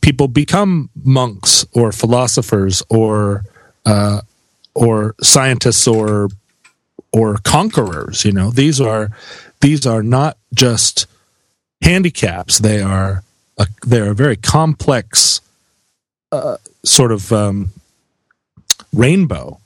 people 0.00 0.28
become 0.28 0.90
monks 1.02 1.64
or 1.72 1.92
philosophers 1.92 2.82
or 2.88 3.44
uh, 3.86 4.22
or 4.74 5.14
scientists 5.22 5.86
or 5.86 6.28
or 7.12 7.38
conquerors. 7.38 8.24
You 8.24 8.32
know, 8.32 8.50
these 8.50 8.80
are 8.80 9.10
these 9.60 9.86
are 9.86 10.02
not 10.02 10.36
just 10.54 11.06
handicaps; 11.82 12.58
they 12.58 12.80
are 12.82 13.22
a, 13.58 13.66
they're 13.82 14.10
a 14.10 14.14
very 14.14 14.36
complex 14.36 15.40
uh, 16.32 16.58
sort 16.84 17.12
of 17.12 17.32
um, 17.32 17.70
rainbow 18.92 19.60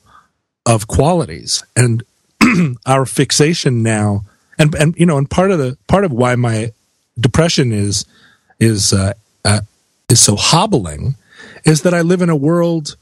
of 0.67 0.87
qualities, 0.87 1.65
and 1.77 2.03
our 2.87 3.05
fixation 3.05 3.83
now, 3.83 4.25
and 4.63 4.75
and 4.77 4.97
you 4.97 5.07
know, 5.07 5.19
and 5.19 5.29
part 5.29 5.51
of 5.51 5.59
the 5.59 5.77
part 5.89 6.05
of 6.05 6.13
why 6.13 6.37
my 6.37 6.73
depression 7.19 7.73
is 7.73 8.07
is 8.61 8.93
uh, 8.93 9.13
uh, 9.45 9.61
is 10.09 10.21
so 10.21 10.37
hobbling 10.37 11.17
is 11.65 11.83
that 11.83 11.95
I 11.95 12.03
live 12.03 12.23
in 12.23 12.31
a 12.31 12.37
world 12.37 12.97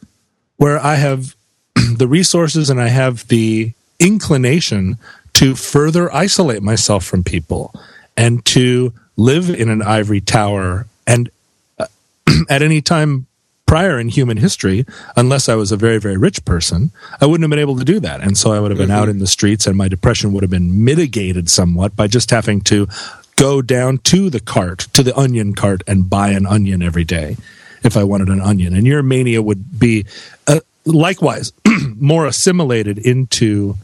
where 0.57 0.79
I 0.79 0.95
have 0.95 1.37
the 1.75 2.09
resources 2.09 2.71
and 2.71 2.81
I 2.81 2.89
have 2.89 3.29
the 3.29 3.73
inclination 3.99 4.99
to 5.35 5.55
further 5.55 6.13
isolate 6.15 6.63
myself 6.63 7.05
from 7.05 7.23
people 7.23 7.75
and 8.17 8.45
to 8.47 8.93
live 9.17 9.51
in 9.51 9.69
an 9.69 9.83
ivory 9.83 10.21
tower 10.21 10.87
and 11.07 11.31
uh, 11.79 11.87
at 12.49 12.63
any 12.63 12.81
time 12.81 13.27
prior 13.71 14.01
in 14.01 14.09
human 14.09 14.37
history 14.37 14.85
unless 15.15 15.49
i 15.49 15.55
was 15.55 15.71
a 15.71 15.77
very 15.77 15.99
very 15.99 16.17
rich 16.17 16.45
person 16.45 16.91
i 17.21 17.25
wouldn't 17.25 17.45
have 17.45 17.51
been 17.51 17.67
able 17.67 17.79
to 17.79 17.85
do 17.85 18.01
that. 18.01 18.21
And 18.21 18.37
so 18.37 18.51
i 18.53 18.59
would 18.59 18.73
have 18.73 18.79
been 18.79 18.91
out 18.91 19.09
in 19.09 19.21
the 19.21 19.29
streets 19.29 19.65
and 19.65 19.79
my 19.79 19.87
depression 19.87 20.33
would 20.33 20.43
have 20.43 20.51
been 20.51 20.85
mitigated 20.85 21.49
somewhat 21.49 21.95
by 21.95 22.09
just 22.09 22.33
having 22.33 22.63
to 22.63 22.89
go 23.37 23.63
down 23.63 23.99
to 23.99 24.29
the 24.29 24.41
cart 24.41 24.81
to 24.93 25.05
the 25.05 25.17
onion 25.17 25.55
cart 25.55 25.85
and 25.87 26.11
buy 26.11 26.31
an 26.31 26.47
onion 26.47 26.83
every 26.83 27.05
day 27.05 27.37
if 27.85 27.97
i 27.97 28.03
wanted 28.03 28.29
an 28.29 28.41
onion. 28.41 28.75
And 28.75 28.89
your 28.89 29.05
mania 29.05 29.41
would 29.41 29.79
be 29.79 30.05
uh, 30.49 30.59
likewise 30.85 31.53
more 31.97 32.27
assimilated 32.27 32.99
into 32.99 33.77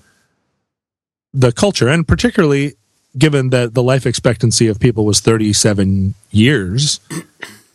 the 1.32 1.52
culture. 1.52 1.88
And 1.88 2.08
particularly 2.08 2.74
given 3.16 3.50
that 3.50 3.74
the 3.74 3.84
life 3.84 4.04
expectancy 4.04 4.66
of 4.66 4.80
people 4.80 5.04
was 5.04 5.20
37 5.20 6.14
years 6.32 6.98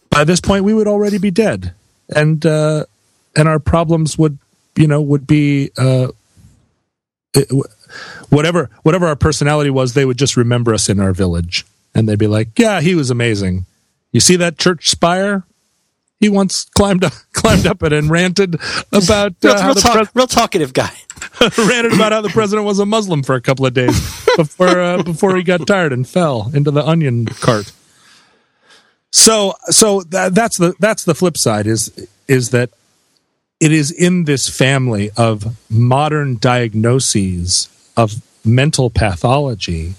by 0.10 0.26
this 0.26 0.42
point 0.42 0.66
we 0.66 0.74
would 0.74 0.88
already 0.88 1.18
be 1.18 1.32
dead 1.32 1.74
and 2.16 2.46
uh, 2.46 2.86
and 3.36 3.48
our 3.48 3.60
problems 3.60 4.18
would 4.18 4.38
you 4.76 4.88
know 4.88 5.02
would 5.02 5.28
be 5.28 5.72
uh, 5.78 6.08
it, 7.34 7.50
whatever 8.30 8.70
whatever 8.84 9.08
our 9.08 9.16
personality 9.16 9.70
was 9.70 9.94
they 9.94 10.06
would 10.06 10.18
just 10.18 10.38
remember 10.38 10.74
us 10.74 10.90
in 10.90 11.00
our 11.00 11.14
village 11.14 11.66
and 11.94 12.08
they'd 12.08 12.20
be 12.20 12.28
like 12.28 12.58
yeah 12.58 12.82
he 12.82 12.96
was 12.96 13.10
amazing 13.10 13.66
you 14.12 14.20
see 14.20 14.36
that 14.36 14.58
church 14.58 14.90
spire 14.90 15.44
he 16.22 16.30
once 16.30 16.66
climbed 16.66 17.04
up, 17.04 17.14
climbed 17.34 17.66
up 17.66 17.84
it 17.84 17.92
and 17.92 18.10
ranted 18.10 18.56
about 18.94 19.34
Real, 19.44 19.54
uh, 19.54 19.66
real, 19.66 19.76
talk, 19.76 19.94
pres- 19.94 20.10
real 20.14 20.28
talkative 20.28 20.72
guy. 20.72 20.96
ranted 21.58 21.94
about 21.94 22.12
how 22.12 22.22
the 22.22 22.30
president 22.30 22.66
was 22.66 22.80
a 22.80 22.86
Muslim 22.86 23.24
for 23.24 23.36
a 23.36 23.42
couple 23.42 23.66
of 23.66 23.74
days 23.74 24.00
before 24.38 24.80
uh, 24.80 25.04
before 25.04 25.36
he 25.36 25.44
got 25.44 25.66
tired 25.68 25.92
and 25.92 26.08
fell 26.08 26.52
into 26.54 26.72
the 26.72 26.86
onion 26.86 27.26
cart. 27.26 27.72
So 29.12 29.54
so 29.70 30.02
that, 30.04 30.34
that's 30.34 30.58
the 30.58 30.74
that's 30.80 31.04
the 31.04 31.16
flip 31.16 31.38
side 31.38 31.68
is 31.68 31.92
is 32.28 32.52
that 32.52 32.70
it 33.60 33.72
is 33.72 33.92
in 33.92 34.24
this 34.24 34.50
family 34.50 35.12
of 35.18 35.56
modern 35.70 36.38
diagnoses 36.38 37.68
of 37.98 38.14
mental 38.44 38.90
pathology, 38.90 39.94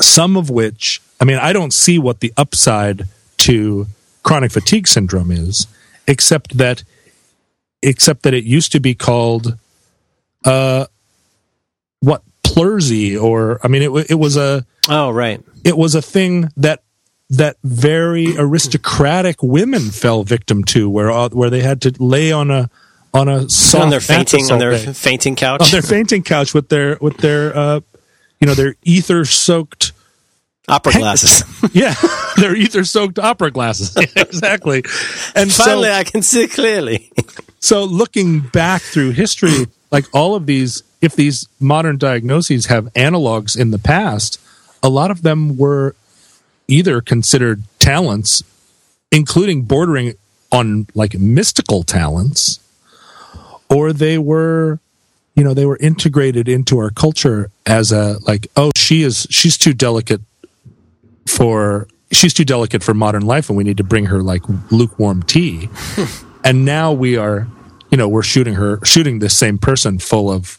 some 0.00 0.36
of 0.36 0.50
which 0.50 1.00
I 1.20 1.24
mean 1.24 1.38
I 1.38 1.52
don't 1.52 1.72
see 1.72 1.98
what 1.98 2.20
the 2.20 2.32
upside 2.36 3.04
to 3.38 3.86
chronic 4.22 4.50
fatigue 4.50 4.88
syndrome 4.88 5.30
is, 5.30 5.66
except 6.08 6.56
that 6.58 6.82
except 7.82 8.22
that 8.24 8.34
it 8.34 8.44
used 8.44 8.72
to 8.72 8.80
be 8.80 8.94
called 8.94 9.56
uh 10.44 10.86
what 12.00 12.22
pleurisy 12.42 13.16
or 13.20 13.60
I 13.62 13.68
mean 13.68 13.82
it 13.82 14.10
it 14.10 14.16
was 14.16 14.36
a 14.36 14.66
Oh, 14.88 15.10
right. 15.10 15.40
it 15.64 15.76
was 15.76 15.94
a 15.94 16.02
thing 16.02 16.48
that 16.56 16.82
that 17.30 17.56
very 17.64 18.36
aristocratic 18.36 19.42
women 19.42 19.90
fell 19.90 20.22
victim 20.22 20.62
to 20.64 20.88
where 20.88 21.10
uh, 21.10 21.28
where 21.30 21.50
they 21.50 21.60
had 21.60 21.80
to 21.82 21.94
lay 22.02 22.30
on 22.32 22.50
a 22.50 22.70
on 23.12 23.28
a 23.28 23.48
soft 23.48 23.84
on 23.84 23.90
their 23.90 24.00
fainting 24.00 24.50
on 24.52 24.58
their 24.58 24.72
day. 24.72 24.92
fainting 24.92 25.34
couch. 25.36 25.62
on 25.62 25.70
their 25.70 25.82
fainting 25.82 26.22
couch 26.22 26.54
with 26.54 26.68
their 26.68 26.98
with 27.00 27.16
their 27.18 27.56
uh 27.56 27.80
you 28.40 28.46
know 28.46 28.54
their 28.54 28.74
ether 28.84 29.24
soaked 29.24 29.92
opera 30.68 30.92
glasses. 30.92 31.44
yeah 31.74 31.94
their 32.38 32.54
ether 32.54 32.84
soaked 32.84 33.18
opera 33.18 33.50
glasses 33.50 33.96
exactly 34.16 34.78
and 35.34 35.52
Finally, 35.52 35.84
so 35.88 35.92
I 35.92 36.04
can 36.04 36.22
see 36.22 36.46
clearly. 36.48 37.10
so 37.60 37.84
looking 37.84 38.40
back 38.40 38.82
through 38.82 39.12
history 39.12 39.66
like 39.92 40.04
all 40.12 40.34
of 40.34 40.46
these 40.46 40.82
if 41.00 41.14
these 41.14 41.48
modern 41.60 41.98
diagnoses 41.98 42.66
have 42.66 42.86
analogs 42.94 43.56
in 43.58 43.70
the 43.70 43.78
past 43.78 44.40
a 44.82 44.88
lot 44.88 45.10
of 45.12 45.22
them 45.22 45.56
were 45.56 45.94
either 46.68 47.00
considered 47.00 47.62
talents 47.78 48.42
including 49.12 49.62
bordering 49.62 50.14
on 50.52 50.86
like 50.94 51.14
mystical 51.18 51.82
talents 51.82 52.60
or 53.68 53.92
they 53.92 54.18
were 54.18 54.78
you 55.34 55.44
know 55.44 55.54
they 55.54 55.66
were 55.66 55.76
integrated 55.78 56.48
into 56.48 56.78
our 56.78 56.90
culture 56.90 57.50
as 57.66 57.92
a 57.92 58.18
like 58.26 58.46
oh 58.56 58.70
she 58.76 59.02
is 59.02 59.26
she's 59.30 59.56
too 59.56 59.72
delicate 59.72 60.20
for 61.26 61.86
she's 62.12 62.32
too 62.32 62.44
delicate 62.44 62.82
for 62.82 62.94
modern 62.94 63.24
life 63.26 63.48
and 63.48 63.56
we 63.56 63.64
need 63.64 63.76
to 63.76 63.84
bring 63.84 64.06
her 64.06 64.22
like 64.22 64.42
lukewarm 64.70 65.22
tea. 65.22 65.68
And 66.44 66.64
now 66.64 66.92
we 66.92 67.16
are 67.16 67.48
you 67.90 67.98
know 67.98 68.06
we're 68.06 68.22
shooting 68.22 68.54
her 68.54 68.78
shooting 68.84 69.18
this 69.18 69.36
same 69.36 69.58
person 69.58 69.98
full 69.98 70.30
of 70.30 70.58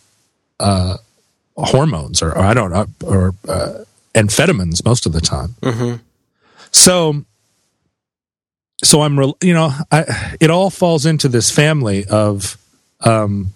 uh 0.60 0.98
hormones 1.56 2.22
or, 2.22 2.32
or 2.32 2.40
i 2.40 2.54
don't 2.54 2.72
know 2.72 2.88
or 3.06 3.34
uh, 3.48 3.86
amphetamines 4.18 4.84
most 4.84 5.06
of 5.06 5.12
the 5.14 5.22
time. 5.22 5.56
So 6.72 7.24
so 8.84 9.02
i'm 9.02 9.18
rel- 9.18 9.38
you 9.42 9.54
know 9.54 9.72
i 9.92 10.36
it 10.40 10.50
all 10.52 10.70
falls 10.70 11.06
into 11.06 11.28
this 11.28 11.50
family 11.50 12.06
of 12.06 12.58
um 13.02 13.54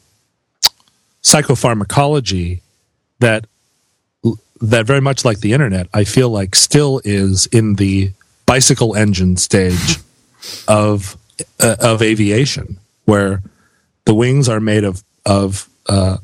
psychopharmacology 1.21 2.61
that 3.19 3.45
that 4.61 4.85
very 4.85 5.01
much 5.01 5.23
like 5.23 5.39
the 5.41 5.53
internet 5.53 5.87
i 5.93 6.03
feel 6.03 6.29
like 6.29 6.55
still 6.55 7.01
is 7.03 7.45
in 7.47 7.75
the 7.75 8.11
bicycle 8.45 8.95
engine 8.95 9.37
stage 9.37 9.97
of 10.67 11.17
uh, 11.59 11.75
of 11.79 12.01
aviation 12.01 12.77
where 13.05 13.41
the 14.05 14.13
wings 14.13 14.49
are 14.49 14.59
made 14.59 14.83
of 14.83 15.03
of 15.25 15.69
uh, 15.87 16.17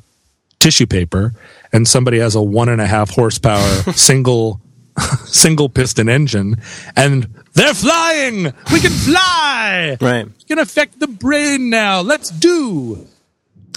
tissue 0.60 0.88
paper 0.88 1.34
and 1.72 1.88
somebody 1.88 2.20
has 2.20 2.36
a 2.36 2.42
one 2.42 2.70
and 2.70 2.82
a 2.82 2.88
half 2.88 3.10
horsepower 3.12 3.68
single 3.94 4.60
single 5.26 5.70
piston 5.70 6.10
engine 6.10 6.56
and 6.96 7.28
they're 7.54 7.74
flying 7.74 8.46
we 8.72 8.80
can 8.80 8.92
fly 8.92 9.96
right. 10.02 10.26
it 10.28 10.48
can 10.48 10.60
affect 10.60 11.00
the 11.00 11.08
brain 11.08 11.70
now 11.70 12.02
let's 12.02 12.30
do 12.32 13.08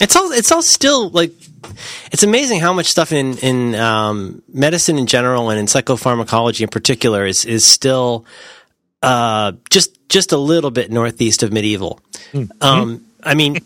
It's 0.01 0.17
all. 0.17 0.33
It's 0.33 0.51
all 0.51 0.63
still 0.63 1.11
like. 1.11 1.33
It's 2.11 2.23
amazing 2.23 2.61
how 2.61 2.73
much 2.73 2.87
stuff 2.87 3.13
in 3.13 3.37
in 3.39 3.75
um, 3.75 4.41
medicine 4.49 4.97
in 4.97 5.07
general 5.07 5.51
and 5.51 5.61
in 5.61 5.67
psychopharmacology 5.67 6.63
in 6.63 6.69
particular 6.69 7.27
is 7.27 7.45
is 7.45 7.67
still 7.67 8.25
uh, 9.03 9.53
just 9.69 9.99
just 10.09 10.33
a 10.33 10.39
little 10.39 10.71
bit 10.71 10.91
northeast 10.91 11.43
of 11.43 11.53
medieval. 11.53 12.01
Um, 12.63 13.05
I 13.23 13.35
mean, 13.35 13.59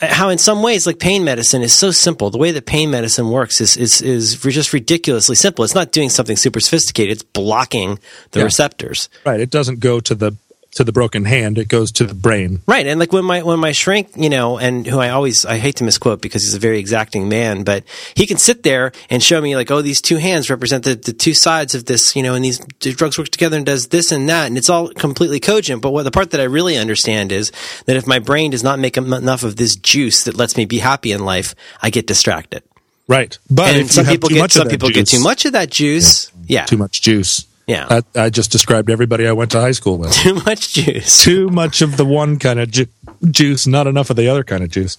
how 0.00 0.28
in 0.28 0.38
some 0.38 0.62
ways, 0.62 0.86
like 0.86 0.98
pain 0.98 1.24
medicine 1.24 1.62
is 1.62 1.72
so 1.72 1.90
simple. 1.90 2.30
The 2.30 2.38
way 2.38 2.50
that 2.50 2.66
pain 2.66 2.90
medicine 2.90 3.30
works 3.30 3.60
is 3.60 3.76
is 3.76 4.00
is 4.02 4.36
just 4.36 4.72
ridiculously 4.72 5.36
simple. 5.36 5.64
It's 5.64 5.74
not 5.74 5.92
doing 5.92 6.08
something 6.10 6.36
super 6.36 6.60
sophisticated. 6.60 7.12
It's 7.12 7.22
blocking 7.22 7.98
the 8.32 8.40
Yeah. 8.40 8.44
receptors. 8.44 9.08
right 9.24 9.40
it 9.40 9.50
doesn't 9.50 9.80
go 9.80 10.00
to 10.00 10.14
the 10.14 10.32
to 10.72 10.84
the 10.84 10.92
broken 10.92 11.24
hand; 11.24 11.58
it 11.58 11.68
goes 11.68 11.90
to 11.92 12.04
the 12.04 12.14
brain. 12.14 12.60
Right, 12.66 12.86
and 12.86 13.00
like 13.00 13.12
when 13.12 13.24
my 13.24 13.42
when 13.42 13.58
my 13.58 13.72
shrink, 13.72 14.10
you 14.16 14.28
know, 14.28 14.58
and 14.58 14.86
who 14.86 14.98
I 14.98 15.10
always 15.10 15.44
I 15.44 15.58
hate 15.58 15.76
to 15.76 15.84
misquote 15.84 16.20
because 16.20 16.42
he's 16.42 16.54
a 16.54 16.58
very 16.58 16.78
exacting 16.78 17.28
man, 17.28 17.64
but 17.64 17.84
he 18.14 18.26
can 18.26 18.36
sit 18.36 18.62
there 18.62 18.92
and 19.10 19.22
show 19.22 19.40
me 19.40 19.56
like, 19.56 19.70
oh, 19.70 19.82
these 19.82 20.00
two 20.00 20.16
hands 20.16 20.50
represent 20.50 20.84
the, 20.84 20.94
the 20.94 21.12
two 21.12 21.34
sides 21.34 21.74
of 21.74 21.86
this, 21.86 22.14
you 22.14 22.22
know, 22.22 22.34
and 22.34 22.44
these 22.44 22.58
drugs 22.80 23.18
work 23.18 23.28
together 23.28 23.56
and 23.56 23.66
does 23.66 23.88
this 23.88 24.12
and 24.12 24.28
that, 24.28 24.46
and 24.46 24.58
it's 24.58 24.70
all 24.70 24.88
completely 24.88 25.40
cogent. 25.40 25.82
But 25.82 25.90
what 25.90 26.02
the 26.02 26.10
part 26.10 26.30
that 26.30 26.40
I 26.40 26.44
really 26.44 26.76
understand 26.76 27.32
is 27.32 27.50
that 27.86 27.96
if 27.96 28.06
my 28.06 28.18
brain 28.18 28.50
does 28.50 28.62
not 28.62 28.78
make 28.78 28.96
enough 28.96 29.42
of 29.42 29.56
this 29.56 29.74
juice 29.76 30.24
that 30.24 30.36
lets 30.36 30.56
me 30.56 30.64
be 30.64 30.78
happy 30.78 31.12
in 31.12 31.24
life, 31.24 31.54
I 31.82 31.90
get 31.90 32.06
distracted. 32.06 32.62
Right, 33.08 33.38
but 33.48 33.86
some 33.86 34.04
people 34.04 34.28
get 34.28 34.52
some 34.52 34.68
people 34.68 34.88
juice, 34.90 35.10
get 35.10 35.18
too 35.18 35.24
much 35.24 35.46
of 35.46 35.52
that 35.52 35.70
juice. 35.70 36.30
Yeah, 36.46 36.60
yeah. 36.60 36.64
too 36.66 36.76
much 36.76 37.00
juice. 37.00 37.46
Yeah, 37.68 37.86
I, 37.90 38.02
I, 38.14 38.30
just 38.30 38.50
described 38.50 38.88
everybody 38.88 39.26
I 39.26 39.32
went 39.32 39.50
to 39.50 39.60
high 39.60 39.72
school 39.72 39.98
with. 39.98 40.12
Too 40.14 40.34
much 40.34 40.72
juice. 40.72 41.22
Too 41.22 41.50
much 41.50 41.82
of 41.82 41.98
the 41.98 42.04
one 42.04 42.38
kind 42.38 42.58
of 42.58 42.70
ju- 42.70 42.86
juice, 43.30 43.66
not 43.66 43.86
enough 43.86 44.08
of 44.08 44.16
the 44.16 44.26
other 44.26 44.42
kind 44.42 44.64
of 44.64 44.70
juice. 44.70 44.96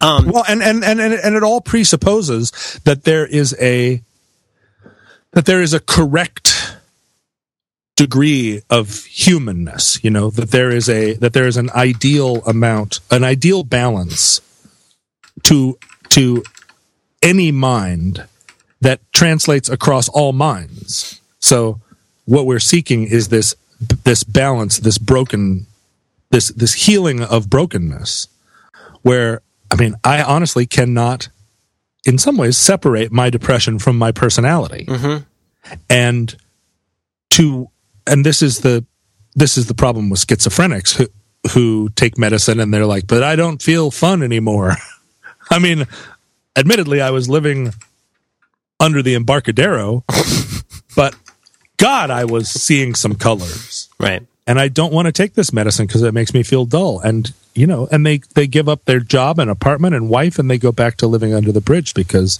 Um, 0.00 0.30
well, 0.30 0.44
and, 0.48 0.62
and 0.62 0.84
and 0.84 1.00
and 1.00 1.36
it 1.36 1.42
all 1.42 1.60
presupposes 1.60 2.80
that 2.84 3.02
there 3.02 3.26
is 3.26 3.56
a 3.60 4.02
that 5.32 5.46
there 5.46 5.60
is 5.62 5.74
a 5.74 5.80
correct 5.80 6.76
degree 7.96 8.62
of 8.70 9.04
humanness. 9.04 10.02
You 10.04 10.10
know 10.10 10.30
that 10.30 10.52
there 10.52 10.70
is 10.70 10.88
a 10.88 11.14
that 11.14 11.32
there 11.32 11.48
is 11.48 11.56
an 11.56 11.70
ideal 11.70 12.42
amount, 12.46 13.00
an 13.10 13.24
ideal 13.24 13.64
balance 13.64 14.40
to 15.42 15.76
to 16.10 16.44
any 17.20 17.50
mind 17.50 18.26
that 18.80 19.00
translates 19.12 19.68
across 19.68 20.08
all 20.08 20.32
minds. 20.32 21.20
So 21.42 21.80
what 22.24 22.46
we're 22.46 22.60
seeking 22.60 23.04
is 23.04 23.28
this 23.28 23.54
this 24.04 24.24
balance, 24.24 24.78
this 24.78 24.96
broken 24.96 25.66
this 26.30 26.48
this 26.48 26.72
healing 26.72 27.22
of 27.22 27.50
brokenness 27.50 28.28
where 29.02 29.42
I 29.70 29.76
mean, 29.76 29.94
I 30.04 30.22
honestly 30.22 30.66
cannot 30.66 31.28
in 32.04 32.18
some 32.18 32.36
ways 32.36 32.56
separate 32.56 33.12
my 33.12 33.30
depression 33.30 33.78
from 33.78 33.98
my 33.98 34.12
personality. 34.12 34.86
Mm-hmm. 34.86 35.24
And 35.88 36.36
to 37.30 37.68
and 38.06 38.24
this 38.24 38.42
is 38.42 38.60
the 38.60 38.84
this 39.34 39.56
is 39.56 39.66
the 39.66 39.74
problem 39.74 40.10
with 40.10 40.26
schizophrenics 40.26 40.94
who 40.94 41.06
who 41.52 41.88
take 41.90 42.18
medicine 42.18 42.60
and 42.60 42.72
they're 42.72 42.86
like, 42.86 43.06
"But 43.06 43.22
I 43.22 43.36
don't 43.36 43.60
feel 43.60 43.90
fun 43.90 44.22
anymore." 44.22 44.76
I 45.50 45.58
mean, 45.58 45.86
admittedly 46.56 47.00
I 47.00 47.10
was 47.10 47.28
living 47.28 47.72
under 48.78 49.02
the 49.02 49.14
Embarcadero, 49.14 50.04
but 50.96 51.14
God, 51.82 52.10
I 52.10 52.24
was 52.24 52.48
seeing 52.48 52.94
some 52.94 53.16
colors. 53.16 53.88
Right. 53.98 54.22
And 54.46 54.60
I 54.60 54.68
don't 54.68 54.92
want 54.92 55.06
to 55.06 55.12
take 55.12 55.34
this 55.34 55.52
medicine 55.52 55.86
because 55.86 56.02
it 56.02 56.14
makes 56.14 56.32
me 56.32 56.42
feel 56.42 56.64
dull. 56.64 57.00
And 57.00 57.32
you 57.54 57.66
know, 57.66 57.88
and 57.90 58.06
they 58.06 58.18
they 58.34 58.46
give 58.46 58.68
up 58.68 58.84
their 58.84 59.00
job 59.00 59.38
and 59.38 59.50
apartment 59.50 59.94
and 59.94 60.08
wife, 60.08 60.38
and 60.38 60.50
they 60.50 60.58
go 60.58 60.72
back 60.72 60.96
to 60.98 61.06
living 61.06 61.34
under 61.34 61.52
the 61.52 61.60
bridge 61.60 61.92
because 61.92 62.38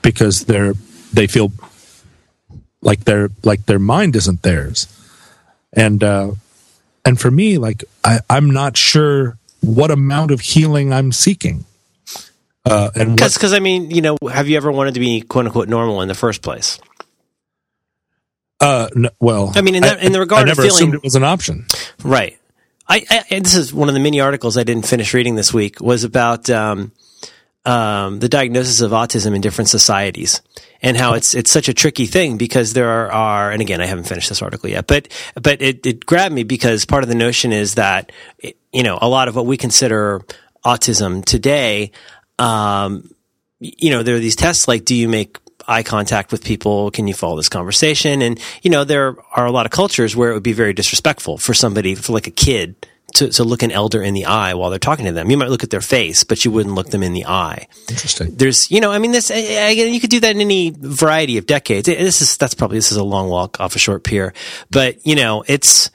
because 0.00 0.44
they're 0.44 0.74
they 1.12 1.26
feel 1.26 1.52
like 2.80 3.04
their 3.04 3.30
like 3.42 3.66
their 3.66 3.78
mind 3.78 4.16
isn't 4.16 4.42
theirs. 4.42 4.86
And 5.72 6.02
uh, 6.02 6.32
and 7.04 7.20
for 7.20 7.30
me, 7.30 7.58
like 7.58 7.84
I, 8.04 8.20
I'm 8.30 8.50
not 8.50 8.76
sure 8.76 9.38
what 9.60 9.90
amount 9.90 10.30
of 10.30 10.40
healing 10.40 10.92
I'm 10.92 11.12
seeking. 11.12 11.64
Uh, 12.64 12.90
and 12.94 13.16
because 13.16 13.34
because 13.34 13.52
I 13.52 13.58
mean, 13.58 13.90
you 13.90 14.02
know, 14.02 14.16
have 14.30 14.48
you 14.48 14.56
ever 14.56 14.70
wanted 14.70 14.94
to 14.94 15.00
be 15.00 15.20
quote 15.20 15.46
unquote 15.46 15.68
normal 15.68 16.00
in 16.00 16.08
the 16.08 16.14
first 16.14 16.42
place? 16.42 16.78
Uh, 18.62 18.88
no, 18.94 19.10
well, 19.18 19.52
I 19.56 19.60
mean, 19.60 19.74
in, 19.74 19.82
the, 19.82 20.06
in 20.06 20.12
the 20.12 20.20
regard 20.20 20.42
I 20.42 20.44
never 20.46 20.62
of 20.62 20.68
feeling, 20.68 20.76
assumed 20.76 20.94
it 20.94 21.02
was 21.02 21.16
an 21.16 21.24
option. 21.24 21.66
Right. 22.04 22.38
I, 22.88 23.04
I, 23.10 23.40
this 23.40 23.56
is 23.56 23.74
one 23.74 23.88
of 23.88 23.94
the 23.94 24.00
many 24.00 24.20
articles 24.20 24.56
I 24.56 24.62
didn't 24.62 24.86
finish 24.86 25.14
reading 25.14 25.34
this 25.34 25.52
week 25.52 25.80
was 25.80 26.04
about 26.04 26.48
um, 26.48 26.92
um, 27.64 28.20
the 28.20 28.28
diagnosis 28.28 28.80
of 28.80 28.92
autism 28.92 29.34
in 29.34 29.40
different 29.40 29.68
societies 29.68 30.42
and 30.80 30.96
how 30.96 31.14
it's 31.14 31.34
it's 31.34 31.50
such 31.50 31.68
a 31.68 31.74
tricky 31.74 32.06
thing 32.06 32.36
because 32.36 32.72
there 32.72 32.88
are, 32.88 33.10
are 33.10 33.50
and 33.52 33.62
again 33.62 33.80
I 33.80 33.86
haven't 33.86 34.08
finished 34.08 34.28
this 34.28 34.42
article 34.42 34.68
yet 34.68 34.88
but 34.88 35.06
but 35.40 35.62
it, 35.62 35.86
it 35.86 36.04
grabbed 36.04 36.34
me 36.34 36.42
because 36.42 36.84
part 36.84 37.04
of 37.04 37.08
the 37.08 37.14
notion 37.14 37.52
is 37.52 37.74
that 37.74 38.10
you 38.72 38.82
know 38.82 38.98
a 39.00 39.08
lot 39.08 39.28
of 39.28 39.36
what 39.36 39.46
we 39.46 39.56
consider 39.56 40.22
autism 40.64 41.24
today 41.24 41.92
um, 42.38 43.08
you 43.62 43.90
know, 43.90 44.02
there 44.02 44.16
are 44.16 44.20
these 44.20 44.34
tests 44.34 44.66
like, 44.66 44.84
do 44.84 44.94
you 44.94 45.08
make 45.08 45.38
eye 45.68 45.82
contact 45.82 46.32
with 46.32 46.44
people? 46.44 46.90
Can 46.90 47.08
you 47.08 47.14
follow 47.14 47.36
this 47.36 47.48
conversation? 47.48 48.22
And, 48.22 48.40
you 48.62 48.70
know, 48.70 48.84
there 48.84 49.16
are 49.32 49.46
a 49.46 49.52
lot 49.52 49.66
of 49.66 49.72
cultures 49.72 50.16
where 50.16 50.30
it 50.30 50.34
would 50.34 50.42
be 50.42 50.52
very 50.52 50.72
disrespectful 50.72 51.38
for 51.38 51.54
somebody, 51.54 51.94
for 51.94 52.12
like 52.12 52.26
a 52.26 52.32
kid, 52.32 52.74
to, 53.14 53.28
to 53.28 53.44
look 53.44 53.62
an 53.62 53.70
elder 53.70 54.02
in 54.02 54.14
the 54.14 54.24
eye 54.24 54.54
while 54.54 54.70
they're 54.70 54.78
talking 54.78 55.04
to 55.04 55.12
them. 55.12 55.30
You 55.30 55.36
might 55.36 55.50
look 55.50 55.62
at 55.62 55.70
their 55.70 55.82
face, 55.82 56.24
but 56.24 56.44
you 56.44 56.50
wouldn't 56.50 56.74
look 56.74 56.90
them 56.90 57.02
in 57.02 57.12
the 57.12 57.26
eye. 57.26 57.66
Interesting. 57.90 58.34
There's, 58.34 58.70
you 58.70 58.80
know, 58.80 58.90
I 58.90 58.98
mean, 58.98 59.12
this, 59.12 59.30
again, 59.30 59.92
you 59.92 60.00
could 60.00 60.10
do 60.10 60.20
that 60.20 60.34
in 60.34 60.40
any 60.40 60.70
variety 60.70 61.36
of 61.36 61.46
decades. 61.46 61.86
This 61.86 62.22
is, 62.22 62.36
that's 62.36 62.54
probably, 62.54 62.78
this 62.78 62.90
is 62.90 62.96
a 62.96 63.04
long 63.04 63.28
walk 63.28 63.60
off 63.60 63.76
a 63.76 63.78
short 63.78 64.04
pier, 64.04 64.32
but, 64.70 65.06
you 65.06 65.14
know, 65.14 65.44
it's, 65.46 65.90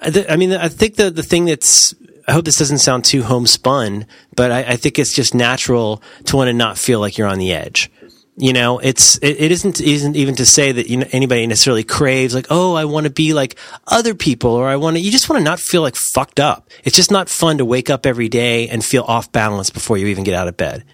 I 0.00 0.36
mean, 0.36 0.52
I 0.52 0.68
think 0.68 0.96
the, 0.96 1.10
the 1.10 1.22
thing 1.22 1.44
that's 1.44 1.94
I 2.26 2.32
hope 2.32 2.44
this 2.44 2.58
doesn't 2.58 2.78
sound 2.78 3.04
too 3.04 3.22
homespun, 3.22 4.06
but 4.36 4.52
I, 4.52 4.62
I 4.62 4.76
think 4.76 4.98
it's 4.98 5.12
just 5.12 5.34
natural 5.34 6.02
to 6.26 6.36
want 6.36 6.48
to 6.48 6.52
not 6.52 6.78
feel 6.78 7.00
like 7.00 7.18
you're 7.18 7.28
on 7.28 7.38
the 7.38 7.52
edge. 7.52 7.90
You 8.36 8.54
know, 8.54 8.78
it's 8.78 9.18
it, 9.18 9.40
it 9.40 9.52
isn't 9.52 9.80
isn't 9.80 10.16
even 10.16 10.36
to 10.36 10.46
say 10.46 10.72
that 10.72 10.88
you 10.88 10.96
know 10.96 11.06
anybody 11.12 11.46
necessarily 11.46 11.84
craves 11.84 12.34
like, 12.34 12.46
oh, 12.48 12.74
I 12.74 12.86
want 12.86 13.04
to 13.04 13.10
be 13.10 13.34
like 13.34 13.58
other 13.86 14.14
people, 14.14 14.52
or 14.52 14.66
I 14.66 14.76
want 14.76 14.96
to. 14.96 15.02
You 15.02 15.10
just 15.10 15.28
want 15.28 15.40
to 15.40 15.44
not 15.44 15.60
feel 15.60 15.82
like 15.82 15.96
fucked 15.96 16.40
up. 16.40 16.70
It's 16.82 16.96
just 16.96 17.10
not 17.10 17.28
fun 17.28 17.58
to 17.58 17.64
wake 17.64 17.90
up 17.90 18.06
every 18.06 18.28
day 18.28 18.68
and 18.68 18.82
feel 18.82 19.02
off 19.02 19.30
balance 19.32 19.68
before 19.68 19.98
you 19.98 20.06
even 20.06 20.24
get 20.24 20.34
out 20.34 20.48
of 20.48 20.56
bed. 20.56 20.84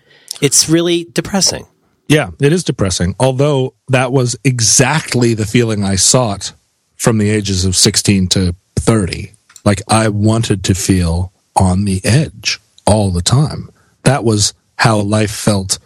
It's 0.41 0.69
really 0.69 1.05
depressing. 1.05 1.67
Yeah, 2.09 2.31
it 2.41 2.53
is 2.53 2.65
depressing. 2.65 3.15
Although 3.21 3.75
that 3.89 4.11
was 4.13 4.37
exactly 4.43 5.35
the 5.35 5.47
feeling 5.47 5.85
I 5.85 5.97
sought 5.97 6.53
from 6.97 7.19
the 7.19 7.31
ages 7.31 7.65
of 7.65 7.77
16 7.77 8.29
to 8.29 8.55
30. 8.77 9.33
Like 9.65 9.83
I 9.89 10.09
wanted 10.09 10.65
to 10.65 10.75
feel 10.75 11.33
on 11.55 11.85
the 11.85 12.01
edge 12.05 12.59
all 12.87 13.11
the 13.11 13.23
time. 13.23 13.71
That 14.05 14.25
was 14.25 14.55
how 14.77 14.99
life 15.01 15.31
felt 15.31 15.79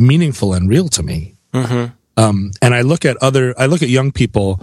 meaningful 0.00 0.54
and 0.54 0.68
real 0.68 0.88
to 0.88 1.02
me. 1.02 1.34
Mm-hmm. 1.52 1.92
Um, 2.16 2.52
and 2.60 2.74
I 2.74 2.82
look 2.82 3.04
at 3.04 3.16
other, 3.18 3.54
I 3.58 3.66
look 3.66 3.82
at 3.82 3.88
young 3.88 4.12
people 4.12 4.60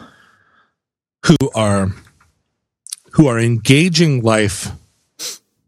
who 1.26 1.36
are 1.56 1.92
who 3.12 3.28
are 3.28 3.40
engaging 3.40 4.22
life 4.22 4.70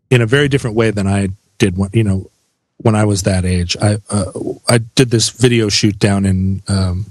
in 0.10 0.22
a 0.22 0.26
very 0.26 0.48
different 0.48 0.76
way 0.76 0.92
than 0.92 1.08
I 1.08 1.30
did 1.58 1.78
when 1.78 1.90
you 1.94 2.04
know 2.04 2.30
when 2.78 2.96
I 2.96 3.06
was 3.06 3.24
that 3.24 3.46
age. 3.46 3.76
I 3.82 3.98
uh, 4.10 4.32
I 4.68 4.78
did 4.78 5.10
this 5.10 5.30
video 5.30 5.70
shoot 5.70 5.98
down 5.98 6.26
in 6.26 6.62
um, 6.68 7.08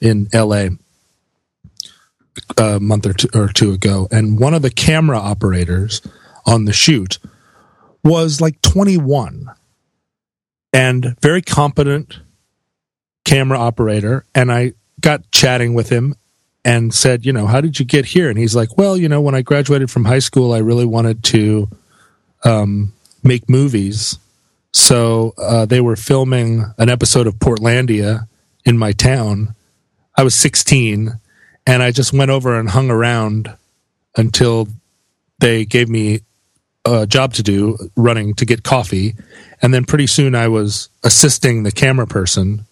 in 0.00 0.28
L.A 0.32 0.70
a 2.56 2.80
month 2.80 3.06
or 3.06 3.12
two, 3.12 3.28
or 3.34 3.48
two 3.48 3.72
ago, 3.72 4.08
and 4.10 4.38
one 4.38 4.54
of 4.54 4.62
the 4.62 4.70
camera 4.70 5.18
operators 5.18 6.00
on 6.46 6.64
the 6.64 6.72
shoot 6.72 7.18
was 8.04 8.40
like 8.40 8.60
21 8.62 9.50
and 10.72 11.16
very 11.20 11.42
competent 11.42 12.20
camera 13.24 13.58
operator. 13.58 14.24
And 14.34 14.50
I 14.50 14.72
got 15.00 15.30
chatting 15.30 15.74
with 15.74 15.88
him 15.88 16.14
and 16.64 16.92
said, 16.92 17.24
you 17.24 17.32
know, 17.32 17.46
how 17.46 17.60
did 17.60 17.78
you 17.78 17.84
get 17.84 18.04
here? 18.04 18.28
And 18.28 18.38
he's 18.38 18.56
like, 18.56 18.76
well, 18.76 18.96
you 18.96 19.08
know, 19.08 19.20
when 19.20 19.34
I 19.34 19.42
graduated 19.42 19.90
from 19.90 20.04
high 20.04 20.18
school, 20.18 20.52
I 20.52 20.58
really 20.58 20.86
wanted 20.86 21.22
to 21.24 21.68
um, 22.44 22.92
make 23.22 23.48
movies. 23.48 24.18
So 24.72 25.34
uh, 25.38 25.66
they 25.66 25.80
were 25.80 25.96
filming 25.96 26.64
an 26.78 26.88
episode 26.88 27.26
of 27.26 27.34
Portlandia 27.36 28.26
in 28.64 28.76
my 28.76 28.92
town. 28.92 29.54
I 30.16 30.24
was 30.24 30.34
16 30.34 31.12
and 31.66 31.82
I 31.82 31.90
just 31.90 32.12
went 32.12 32.30
over 32.30 32.58
and 32.58 32.68
hung 32.68 32.90
around 32.90 33.54
until 34.16 34.68
they 35.38 35.64
gave 35.64 35.88
me 35.88 36.20
a 36.84 37.06
job 37.06 37.34
to 37.34 37.42
do 37.42 37.76
running 37.96 38.34
to 38.34 38.44
get 38.44 38.62
coffee 38.62 39.14
and 39.62 39.72
then 39.72 39.84
pretty 39.84 40.06
soon 40.06 40.34
I 40.34 40.48
was 40.48 40.88
assisting 41.04 41.62
the 41.62 41.72
camera 41.72 42.06
person 42.06 42.64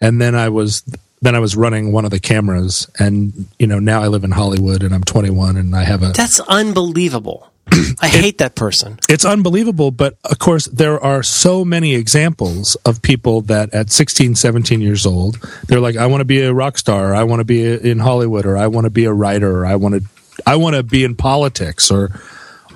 and 0.00 0.20
then 0.20 0.34
I 0.34 0.48
was 0.48 0.82
then 1.22 1.36
I 1.36 1.38
was 1.38 1.54
running 1.56 1.92
one 1.92 2.04
of 2.04 2.10
the 2.10 2.20
cameras 2.20 2.90
and 2.98 3.46
you 3.58 3.66
know 3.66 3.78
now 3.78 4.02
I 4.02 4.08
live 4.08 4.24
in 4.24 4.32
Hollywood 4.32 4.82
and 4.82 4.94
I'm 4.94 5.04
21 5.04 5.56
and 5.56 5.74
I 5.74 5.84
have 5.84 6.02
a 6.02 6.08
That's 6.08 6.40
unbelievable. 6.40 7.52
I 8.00 8.08
hate 8.08 8.38
that 8.38 8.54
person. 8.54 8.98
It's 9.08 9.24
unbelievable, 9.24 9.92
but 9.92 10.18
of 10.24 10.38
course, 10.38 10.66
there 10.66 11.00
are 11.00 11.22
so 11.22 11.64
many 11.64 11.94
examples 11.94 12.74
of 12.84 13.00
people 13.02 13.40
that 13.42 13.72
at 13.72 13.90
16, 13.90 14.34
17 14.34 14.80
years 14.80 15.06
old, 15.06 15.36
they're 15.68 15.80
like, 15.80 15.96
I 15.96 16.06
want 16.06 16.20
to 16.20 16.24
be 16.24 16.40
a 16.42 16.52
rock 16.52 16.76
star, 16.76 17.12
or 17.12 17.14
I 17.14 17.22
want 17.22 17.40
to 17.40 17.44
be 17.44 17.72
in 17.72 18.00
Hollywood, 18.00 18.46
or 18.46 18.56
I 18.56 18.66
want 18.66 18.84
to 18.84 18.90
be 18.90 19.04
a 19.04 19.12
writer, 19.12 19.60
or 19.60 19.66
I 19.66 19.76
want 19.76 19.94
to, 19.94 20.02
I 20.44 20.56
want 20.56 20.74
to 20.76 20.82
be 20.82 21.04
in 21.04 21.14
politics, 21.14 21.90
or, 21.90 22.10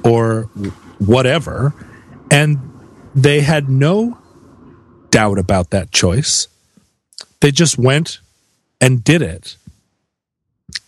or 0.05 0.42
whatever. 0.99 1.74
And 2.30 2.59
they 3.16 3.40
had 3.40 3.68
no 3.68 4.18
doubt 5.10 5.38
about 5.38 5.70
that 5.70 5.90
choice. 5.90 6.48
They 7.40 7.50
just 7.50 7.78
went 7.78 8.20
and 8.80 9.02
did 9.02 9.22
it. 9.22 9.56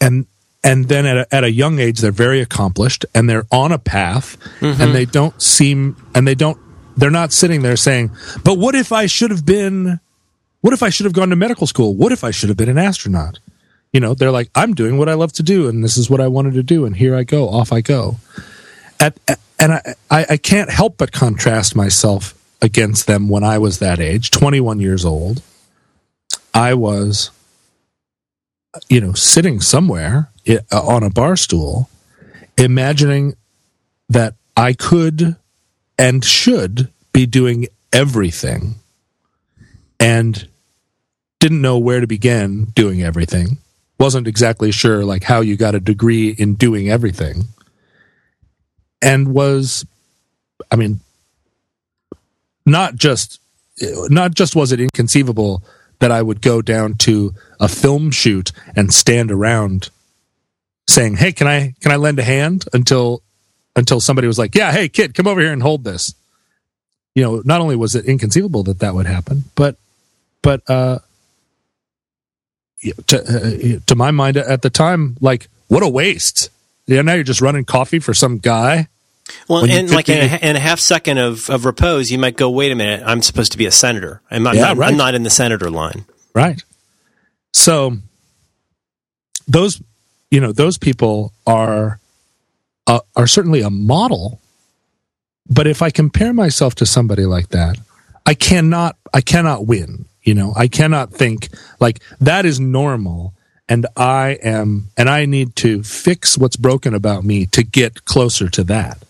And 0.00 0.26
and 0.62 0.88
then 0.88 1.06
at 1.06 1.16
a, 1.16 1.34
at 1.34 1.44
a 1.44 1.50
young 1.50 1.78
age 1.78 2.00
they're 2.00 2.10
very 2.12 2.40
accomplished 2.40 3.06
and 3.14 3.28
they're 3.28 3.46
on 3.50 3.72
a 3.72 3.78
path 3.78 4.36
and 4.60 4.76
mm-hmm. 4.76 4.92
they 4.92 5.04
don't 5.04 5.40
seem 5.40 5.96
and 6.14 6.26
they 6.26 6.34
don't 6.34 6.58
they're 6.96 7.10
not 7.10 7.32
sitting 7.32 7.62
there 7.62 7.76
saying 7.76 8.10
but 8.42 8.58
what 8.58 8.74
if 8.74 8.90
i 8.90 9.06
should 9.06 9.30
have 9.30 9.46
been 9.46 10.00
what 10.60 10.72
if 10.72 10.82
i 10.82 10.88
should 10.88 11.04
have 11.04 11.12
gone 11.12 11.30
to 11.30 11.36
medical 11.36 11.64
school 11.64 11.94
what 11.94 12.10
if 12.10 12.24
i 12.24 12.32
should 12.32 12.48
have 12.48 12.58
been 12.58 12.68
an 12.68 12.76
astronaut 12.76 13.38
you 13.92 14.00
know 14.00 14.14
they're 14.14 14.32
like 14.32 14.50
i'm 14.56 14.74
doing 14.74 14.98
what 14.98 15.08
i 15.08 15.14
love 15.14 15.32
to 15.32 15.44
do 15.44 15.68
and 15.68 15.84
this 15.84 15.96
is 15.96 16.10
what 16.10 16.20
i 16.20 16.26
wanted 16.26 16.54
to 16.54 16.62
do 16.64 16.84
and 16.84 16.96
here 16.96 17.14
i 17.14 17.22
go 17.22 17.48
off 17.48 17.72
i 17.72 17.80
go 17.80 18.16
at, 18.98 19.16
at- 19.28 19.38
and 19.58 19.72
I, 19.72 19.94
I 20.10 20.26
i 20.30 20.36
can't 20.36 20.70
help 20.70 20.96
but 20.98 21.12
contrast 21.12 21.76
myself 21.76 22.34
against 22.60 23.06
them 23.06 23.28
when 23.28 23.44
i 23.44 23.58
was 23.58 23.78
that 23.78 24.00
age 24.00 24.30
21 24.30 24.80
years 24.80 25.04
old 25.04 25.42
i 26.54 26.74
was 26.74 27.30
you 28.88 29.00
know, 29.00 29.12
sitting 29.12 29.60
somewhere 29.60 30.30
uh, 30.48 30.60
on 30.72 31.02
a 31.02 31.10
bar 31.10 31.36
stool, 31.36 31.88
imagining 32.56 33.34
that 34.08 34.34
I 34.56 34.72
could 34.72 35.36
and 35.98 36.24
should 36.24 36.88
be 37.12 37.26
doing 37.26 37.66
everything 37.92 38.76
and 39.98 40.48
didn't 41.40 41.62
know 41.62 41.78
where 41.78 42.00
to 42.00 42.06
begin 42.06 42.66
doing 42.74 43.02
everything. 43.02 43.58
Wasn't 43.98 44.28
exactly 44.28 44.70
sure 44.70 45.04
like 45.04 45.24
how 45.24 45.40
you 45.40 45.56
got 45.56 45.74
a 45.74 45.80
degree 45.80 46.30
in 46.30 46.54
doing 46.54 46.88
everything. 46.88 47.48
And 49.00 49.32
was 49.34 49.86
I 50.70 50.76
mean 50.76 51.00
not 52.66 52.96
just 52.96 53.40
not 53.80 54.34
just 54.34 54.56
was 54.56 54.72
it 54.72 54.80
inconceivable 54.80 55.62
that 56.00 56.12
I 56.12 56.22
would 56.22 56.40
go 56.40 56.62
down 56.62 56.94
to 56.94 57.34
a 57.60 57.68
film 57.68 58.10
shoot 58.10 58.52
and 58.76 58.92
stand 58.92 59.30
around 59.30 59.90
saying, 60.88 61.16
"Hey, 61.16 61.32
can 61.32 61.46
I 61.46 61.74
can 61.80 61.92
I 61.92 61.96
lend 61.96 62.18
a 62.18 62.24
hand?" 62.24 62.66
until 62.72 63.22
until 63.76 64.00
somebody 64.00 64.26
was 64.26 64.38
like, 64.38 64.54
"Yeah, 64.54 64.72
hey 64.72 64.88
kid, 64.88 65.14
come 65.14 65.26
over 65.26 65.40
here 65.40 65.52
and 65.52 65.62
hold 65.62 65.84
this." 65.84 66.14
You 67.14 67.22
know, 67.22 67.42
not 67.44 67.60
only 67.60 67.76
was 67.76 67.94
it 67.94 68.04
inconceivable 68.04 68.62
that 68.64 68.78
that 68.80 68.94
would 68.94 69.06
happen, 69.06 69.44
but 69.54 69.76
but 70.42 70.62
uh 70.68 71.00
to 73.06 73.18
uh, 73.18 73.80
to 73.86 73.94
my 73.96 74.10
mind 74.10 74.36
at 74.36 74.62
the 74.62 74.70
time, 74.70 75.16
like 75.20 75.48
what 75.68 75.82
a 75.82 75.88
waste. 75.88 76.50
Yeah, 76.88 77.02
now 77.02 77.14
you're 77.14 77.22
just 77.22 77.40
running 77.40 77.64
coffee 77.64 78.00
for 78.00 78.14
some 78.14 78.38
guy. 78.38 78.88
Well, 79.46 79.64
and 79.70 79.90
like 79.90 80.08
in 80.08 80.18
a, 80.18 80.36
in 80.38 80.56
a 80.56 80.58
half 80.58 80.80
second 80.80 81.18
of, 81.18 81.48
of 81.50 81.66
repose, 81.66 82.10
you 82.10 82.18
might 82.18 82.36
go, 82.36 82.50
wait 82.50 82.72
a 82.72 82.74
minute, 82.74 83.02
I'm 83.04 83.22
supposed 83.22 83.52
to 83.52 83.58
be 83.58 83.66
a 83.66 83.70
senator. 83.70 84.22
I'm 84.30 84.42
not, 84.42 84.56
Yeah, 84.56 84.70
I'm, 84.70 84.78
right. 84.78 84.90
I'm 84.90 84.96
not 84.96 85.14
in 85.14 85.22
the 85.22 85.30
senator 85.30 85.70
line. 85.70 86.06
Right. 86.34 86.62
So 87.52 87.98
those 89.48 89.80
you 90.30 90.40
know 90.40 90.52
those 90.52 90.78
people 90.78 91.32
are 91.46 91.98
uh, 92.86 93.00
are 93.16 93.26
certainly 93.26 93.62
a 93.62 93.70
model 93.70 94.40
but 95.48 95.66
if 95.66 95.80
I 95.82 95.90
compare 95.90 96.32
myself 96.32 96.74
to 96.76 96.86
somebody 96.86 97.24
like 97.24 97.48
that 97.48 97.78
I 98.26 98.34
cannot 98.34 98.96
I 99.12 99.22
cannot 99.22 99.66
win 99.66 100.04
you 100.22 100.34
know 100.34 100.52
I 100.54 100.68
cannot 100.68 101.12
think 101.12 101.48
like 101.80 102.00
that 102.20 102.44
is 102.44 102.60
normal 102.60 103.34
and 103.68 103.86
I 103.96 104.38
am 104.42 104.88
and 104.96 105.08
I 105.08 105.26
need 105.26 105.56
to 105.56 105.82
fix 105.82 106.38
what's 106.38 106.56
broken 106.56 106.94
about 106.94 107.24
me 107.24 107.46
to 107.46 107.62
get 107.62 108.04
closer 108.04 108.48
to 108.48 108.64
that 108.64 109.02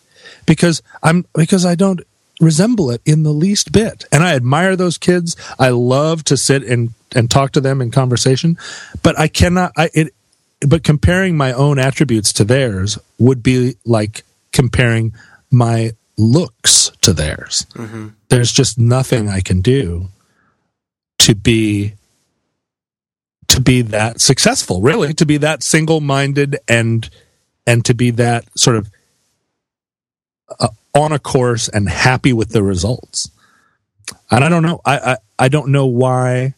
because 0.47 0.83
I'm 1.03 1.27
because 1.35 1.65
I 1.65 1.75
don't 1.75 2.01
resemble 2.41 2.91
it 2.91 3.03
in 3.05 3.23
the 3.23 3.33
least 3.33 3.73
bit. 3.73 4.05
And 4.13 4.23
I 4.23 4.35
admire 4.35 4.77
those 4.77 4.99
kids. 4.99 5.37
I 5.59 5.71
love 5.71 6.25
to 6.25 6.37
sit 6.37 6.63
and 6.63 6.91
and 7.15 7.31
talk 7.31 7.53
to 7.53 7.61
them 7.61 7.81
in 7.81 7.91
conversation, 7.91 8.59
but 9.03 9.19
I 9.19 9.29
cannot 9.29 9.73
I 9.77 9.91
it 9.95 10.15
but 10.67 10.83
comparing 10.83 11.37
my 11.37 11.53
own 11.53 11.79
attributes 11.79 12.33
to 12.35 12.45
theirs 12.45 12.99
would 13.19 13.43
be 13.43 13.77
like 13.85 14.25
comparing 14.53 15.15
my 15.51 15.93
looks 16.17 16.91
to 17.03 17.13
theirs. 17.13 17.67
Mm-hmm. 17.75 18.09
There's 18.29 18.53
just 18.53 18.79
nothing 18.79 19.29
I 19.29 19.41
can 19.41 19.61
do 19.61 20.09
to 21.19 21.35
be 21.35 21.95
to 23.49 23.61
be 23.61 23.83
that 23.83 24.21
successful, 24.21 24.81
really, 24.81 25.15
to 25.15 25.27
be 25.27 25.39
that 25.39 25.63
single-minded 25.63 26.59
and 26.69 27.09
and 27.67 27.85
to 27.85 27.95
be 27.95 28.11
that 28.13 28.47
sort 28.59 28.77
of 28.77 28.91
uh, 30.59 30.69
on 30.95 31.13
a 31.13 31.19
course 31.19 31.69
and 31.69 31.89
happy 31.89 32.33
with 32.33 32.51
the 32.51 32.63
results. 32.63 33.31
And 34.31 34.43
I 34.43 34.49
don't 34.49 34.63
know. 34.63 34.81
I, 34.85 34.99
I, 34.99 35.17
I 35.39 35.49
don't 35.49 35.69
know 35.69 35.87
why. 35.87 36.55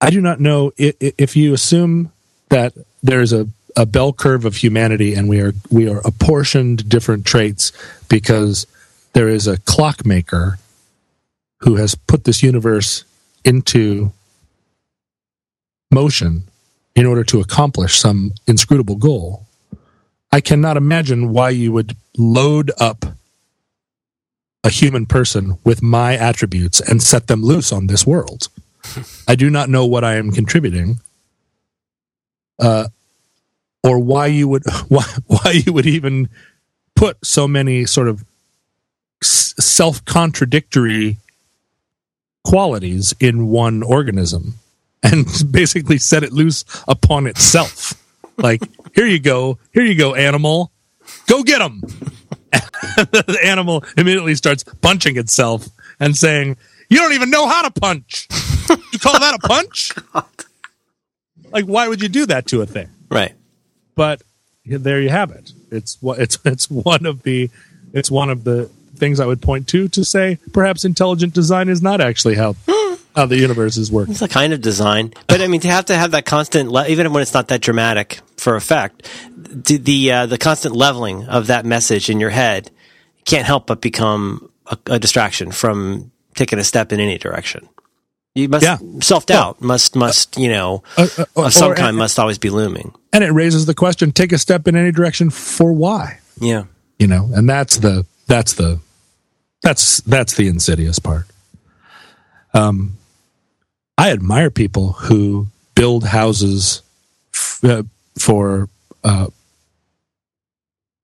I 0.00 0.10
do 0.10 0.20
not 0.20 0.40
know 0.40 0.72
if, 0.76 0.94
if 1.00 1.36
you 1.36 1.54
assume 1.54 2.12
that 2.50 2.72
there's 3.02 3.32
a, 3.32 3.48
a 3.76 3.86
bell 3.86 4.12
curve 4.12 4.44
of 4.44 4.56
humanity 4.56 5.14
and 5.14 5.28
we 5.28 5.40
are 5.40 5.52
we 5.70 5.88
are 5.88 6.00
apportioned 6.04 6.88
different 6.88 7.26
traits 7.26 7.72
because 8.08 8.66
there 9.12 9.28
is 9.28 9.46
a 9.46 9.58
clockmaker 9.58 10.58
who 11.60 11.76
has 11.76 11.94
put 11.94 12.24
this 12.24 12.42
universe 12.42 13.04
into 13.44 14.12
motion 15.90 16.48
in 16.94 17.06
order 17.06 17.24
to 17.24 17.40
accomplish 17.40 17.98
some 17.98 18.32
inscrutable 18.46 18.96
goal. 18.96 19.46
I 20.32 20.40
cannot 20.40 20.76
imagine 20.76 21.32
why 21.32 21.50
you 21.50 21.72
would 21.72 21.96
load 22.16 22.72
up 22.78 23.04
a 24.64 24.70
human 24.70 25.06
person 25.06 25.58
with 25.62 25.82
my 25.82 26.16
attributes 26.16 26.80
and 26.80 27.02
set 27.02 27.28
them 27.28 27.42
loose 27.42 27.72
on 27.72 27.86
this 27.86 28.06
world. 28.06 28.48
I 29.28 29.34
do 29.36 29.50
not 29.50 29.68
know 29.68 29.86
what 29.86 30.04
I 30.04 30.16
am 30.16 30.32
contributing, 30.32 31.00
uh, 32.58 32.88
or 33.84 33.98
why 33.98 34.26
you 34.26 34.48
would 34.48 34.64
why 34.88 35.04
why 35.26 35.62
you 35.64 35.72
would 35.72 35.86
even 35.86 36.28
put 36.94 37.24
so 37.24 37.46
many 37.46 37.84
sort 37.84 38.08
of 38.08 38.24
self 39.22 40.04
contradictory 40.04 41.18
qualities 42.44 43.14
in 43.20 43.48
one 43.48 43.82
organism 43.82 44.54
and 45.12 45.26
basically 45.50 45.98
set 45.98 46.22
it 46.22 46.32
loose 46.32 46.64
upon 46.88 47.26
itself. 47.26 47.94
Like, 48.36 48.62
here 48.94 49.06
you 49.06 49.18
go, 49.18 49.58
here 49.72 49.84
you 49.84 49.94
go, 49.94 50.14
animal, 50.14 50.72
go 51.26 51.42
get 51.42 51.60
him. 51.60 51.80
the 52.96 53.38
animal 53.42 53.84
immediately 53.96 54.34
starts 54.34 54.64
punching 54.80 55.16
itself 55.16 55.68
and 56.00 56.16
saying, 56.16 56.56
"You 56.88 56.98
don't 56.98 57.12
even 57.12 57.30
know 57.30 57.46
how 57.48 57.62
to 57.68 57.70
punch. 57.70 58.28
You 58.92 58.98
call 58.98 59.18
that 59.18 59.34
a 59.34 59.38
oh, 59.44 59.48
punch? 59.48 59.92
Like, 61.50 61.64
why 61.64 61.88
would 61.88 62.00
you 62.00 62.08
do 62.08 62.26
that 62.26 62.46
to 62.46 62.62
a 62.62 62.66
thing?" 62.66 62.88
Right. 63.10 63.34
But 63.94 64.22
there 64.64 65.00
you 65.00 65.10
have 65.10 65.30
it. 65.30 65.52
It's 65.70 66.00
what 66.00 66.18
it's 66.18 66.38
it's 66.44 66.70
one 66.70 67.04
of 67.04 67.22
the 67.22 67.50
it's 67.92 68.10
one 68.10 68.30
of 68.30 68.44
the 68.44 68.70
things 68.96 69.20
I 69.20 69.26
would 69.26 69.42
point 69.42 69.68
to 69.68 69.88
to 69.88 70.04
say 70.04 70.38
perhaps 70.52 70.84
intelligent 70.84 71.34
design 71.34 71.68
is 71.68 71.82
not 71.82 72.00
actually 72.00 72.36
how 72.36 72.54
how 73.16 73.26
the 73.26 73.36
universe 73.38 73.76
is 73.76 73.90
working. 73.90 74.12
It's 74.12 74.22
a 74.22 74.28
kind 74.28 74.52
of 74.52 74.60
design, 74.60 75.12
but 75.26 75.40
I 75.40 75.48
mean, 75.48 75.60
to 75.62 75.68
have 75.68 75.86
to 75.86 75.96
have 75.96 76.12
that 76.12 76.24
constant, 76.26 76.70
le- 76.70 76.86
even 76.86 77.12
when 77.12 77.22
it's 77.22 77.34
not 77.34 77.48
that 77.48 77.62
dramatic 77.62 78.20
for 78.36 78.54
effect, 78.56 79.08
the 79.36 79.78
the, 79.78 80.12
uh, 80.12 80.26
the 80.26 80.38
constant 80.38 80.76
leveling 80.76 81.26
of 81.26 81.48
that 81.48 81.64
message 81.64 82.08
in 82.10 82.20
your 82.20 82.30
head 82.30 82.70
can't 83.24 83.46
help 83.46 83.66
but 83.66 83.80
become 83.80 84.50
a, 84.66 84.78
a 84.86 84.98
distraction 84.98 85.50
from 85.50 86.12
taking 86.34 86.58
a 86.58 86.64
step 86.64 86.92
in 86.92 87.00
any 87.00 87.18
direction. 87.18 87.68
You 88.34 88.48
must 88.50 88.62
Yeah. 88.64 88.76
self 89.00 89.24
doubt 89.24 89.62
must 89.62 89.96
must 89.96 90.36
you 90.36 90.50
know 90.50 90.82
Uh, 90.98 91.08
uh, 91.18 91.24
of 91.46 91.52
some 91.54 91.72
or- 91.72 91.74
kind 91.74 91.96
must 91.96 92.18
always 92.18 92.38
be 92.38 92.50
looming. 92.50 92.92
And 93.12 93.24
it 93.24 93.30
raises 93.32 93.64
the 93.64 93.74
question: 93.74 94.12
take 94.12 94.30
a 94.32 94.38
step 94.38 94.68
in 94.68 94.76
any 94.76 94.92
direction 94.92 95.30
for 95.30 95.72
why? 95.72 96.18
Yeah. 96.38 96.64
You 96.98 97.06
know, 97.06 97.30
and 97.34 97.48
that's 97.48 97.78
the 97.78 98.04
that's 98.26 98.52
the 98.54 98.78
that's 99.62 100.02
that's 100.02 100.34
the 100.34 100.48
insidious 100.48 100.98
part. 100.98 101.24
Um, 102.52 102.98
I 103.98 104.10
admire 104.10 104.50
people 104.50 104.92
who 104.92 105.48
build 105.74 106.04
houses 106.04 106.82
f- 107.34 107.60
uh, 107.64 107.82
for 108.18 108.68
uh, 109.02 109.28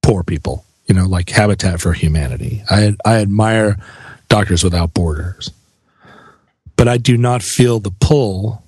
poor 0.03 0.23
people. 0.23 0.65
You 0.87 0.97
know, 0.97 1.07
like 1.07 1.31
Habitat 1.31 1.81
for 1.81 1.93
Humanity. 1.93 2.63
I 2.69 2.95
I 3.05 3.17
admire 3.17 3.79
Doctors 4.29 4.63
Without 4.65 4.93
Borders, 4.93 5.51
but 6.77 6.89
I 6.89 6.99
do 6.99 7.17
not 7.17 7.43
feel 7.43 7.81
the 7.81 7.93
pull 7.93 8.63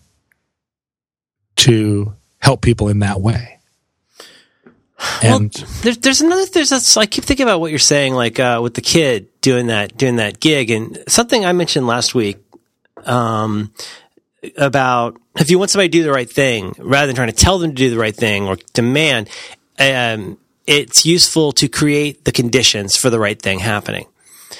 to 1.56 2.14
help 2.38 2.62
people 2.62 2.88
in 2.88 3.00
that 3.00 3.20
way. 3.20 3.58
And 5.22 5.52
well, 5.54 5.68
there's 5.82 5.98
there's 5.98 6.20
another 6.22 6.46
there's 6.46 6.72
a, 6.72 7.00
I 7.00 7.06
keep 7.06 7.24
thinking 7.24 7.44
about 7.44 7.60
what 7.60 7.70
you're 7.70 7.78
saying, 7.78 8.14
like 8.14 8.38
uh, 8.40 8.60
with 8.62 8.74
the 8.74 8.80
kid 8.80 9.28
doing 9.42 9.66
that 9.66 9.96
doing 9.98 10.16
that 10.16 10.40
gig, 10.40 10.70
and 10.70 11.02
something 11.08 11.44
I 11.44 11.52
mentioned 11.52 11.86
last 11.86 12.14
week 12.14 12.38
um, 13.04 13.72
about 14.56 15.20
if 15.36 15.50
you 15.50 15.58
want 15.58 15.70
somebody 15.70 15.88
to 15.88 15.98
do 15.98 16.02
the 16.02 16.12
right 16.12 16.30
thing, 16.30 16.74
rather 16.78 17.06
than 17.06 17.16
trying 17.16 17.28
to 17.30 17.34
tell 17.34 17.58
them 17.58 17.70
to 17.70 17.76
do 17.76 17.90
the 17.90 17.98
right 17.98 18.14
thing 18.14 18.46
or 18.46 18.56
demand, 18.72 19.28
um, 19.78 20.38
it's 20.66 21.04
useful 21.04 21.52
to 21.52 21.68
create 21.68 22.24
the 22.24 22.32
conditions 22.32 22.96
for 22.96 23.10
the 23.10 23.18
right 23.18 23.40
thing 23.40 23.58
happening. 23.58 24.06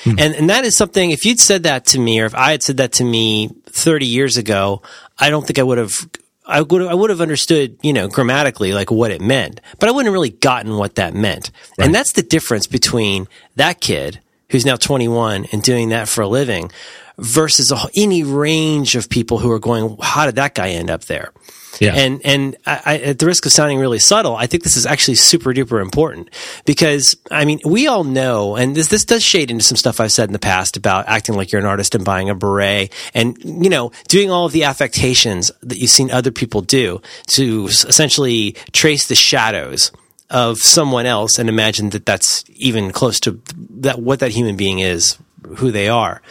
And 0.05 0.35
and 0.35 0.51
that 0.51 0.65
is 0.65 0.77
something. 0.77 1.11
If 1.11 1.25
you'd 1.25 1.41
said 1.41 1.63
that 1.63 1.87
to 1.87 1.99
me, 1.99 2.21
or 2.21 2.27
if 2.27 2.35
I 2.35 2.51
had 2.51 2.63
said 2.63 2.77
that 2.77 2.93
to 2.95 3.05
me 3.05 3.49
30 3.67 4.07
years 4.07 4.37
ago, 4.37 4.83
I 5.19 5.31
don't 5.31 5.47
think 5.47 5.59
I 5.59 5.63
would 5.63 5.79
have 5.79 6.09
I 6.47 6.61
would 6.61 6.83
I 6.83 6.95
would 6.95 7.11
have 7.11 7.21
understood, 7.21 7.79
you 7.83 7.93
know, 7.93 8.09
grammatically 8.09 8.75
like 8.75 8.91
what 8.91 9.11
it 9.11 9.21
meant, 9.23 9.61
but 9.79 9.89
I 9.89 9.93
wouldn't 9.93 10.09
have 10.09 10.13
really 10.13 10.31
gotten 10.31 10.77
what 10.77 10.97
that 10.97 11.15
meant. 11.15 11.51
Right. 11.79 11.87
And 11.87 11.95
that's 11.95 12.13
the 12.13 12.23
difference 12.23 12.67
between 12.67 13.29
that 13.57 13.81
kid 13.81 14.21
who's 14.51 14.67
now 14.67 14.77
21 14.77 15.47
and 15.53 15.63
doing 15.63 15.89
that 15.89 16.09
for 16.09 16.21
a 16.23 16.29
living 16.29 16.71
versus 17.19 17.73
any 17.95 18.23
range 18.25 18.97
of 18.97 19.09
people 19.09 19.39
who 19.39 19.51
are 19.51 19.59
going, 19.59 19.97
how 20.01 20.27
did 20.27 20.37
that 20.37 20.55
guy 20.55 20.71
end 20.71 20.91
up 20.91 21.05
there? 21.05 21.33
Yeah. 21.81 21.95
And 21.95 22.21
and 22.25 22.57
I, 22.67 22.83
I, 22.85 22.99
at 22.99 23.19
the 23.19 23.27
risk 23.27 23.47
of 23.47 23.53
sounding 23.53 23.79
really 23.79 23.99
subtle, 23.99 24.37
I 24.37 24.47
think 24.47 24.63
this 24.63 24.77
is 24.77 24.87
actually 24.87 25.17
super 25.17 25.53
duper 25.53 25.83
important 25.83 26.31
because 26.65 27.17
I 27.31 27.45
mean 27.45 27.61
we 27.65 27.87
all 27.87 28.05
know, 28.05 28.57
and 28.57 28.77
this 28.77 28.89
this 28.89 29.05
does 29.05 29.23
shade 29.23 29.51
into 29.51 29.65
some 29.65 29.77
stuff 29.77 30.01
I've 30.01 30.13
said 30.13 30.29
in 30.29 30.33
the 30.33 30.39
past 30.39 30.77
about 30.77 31.09
acting 31.09 31.35
like 31.35 31.53
you're 31.53 31.61
an 31.61 31.67
artist 31.67 31.95
and 31.95 32.05
buying 32.05 32.31
a 32.31 32.35
beret, 32.35 32.93
and 33.13 33.37
you 33.43 33.71
know 33.71 33.93
doing 34.09 34.31
all 34.31 34.47
of 34.47 34.53
the 34.53 34.65
affectations 34.65 35.51
that 35.63 35.79
you've 35.79 35.91
seen 35.91 36.11
other 36.11 36.31
people 36.31 36.61
do 36.61 37.01
to 37.29 37.67
essentially 37.67 38.53
trace 38.73 39.09
the 39.09 39.15
shadows 39.15 39.91
of 40.31 40.59
someone 40.59 41.07
else 41.07 41.39
and 41.39 41.49
imagine 41.49 41.91
that 41.91 42.07
that's 42.07 42.45
even 42.55 42.91
close 42.91 43.21
to 43.21 43.41
that 43.57 44.01
what 44.01 44.21
that 44.21 44.31
human 44.31 44.57
being 44.57 44.79
is 44.79 45.19
who 45.57 45.71
they 45.71 45.89
are. 45.89 46.23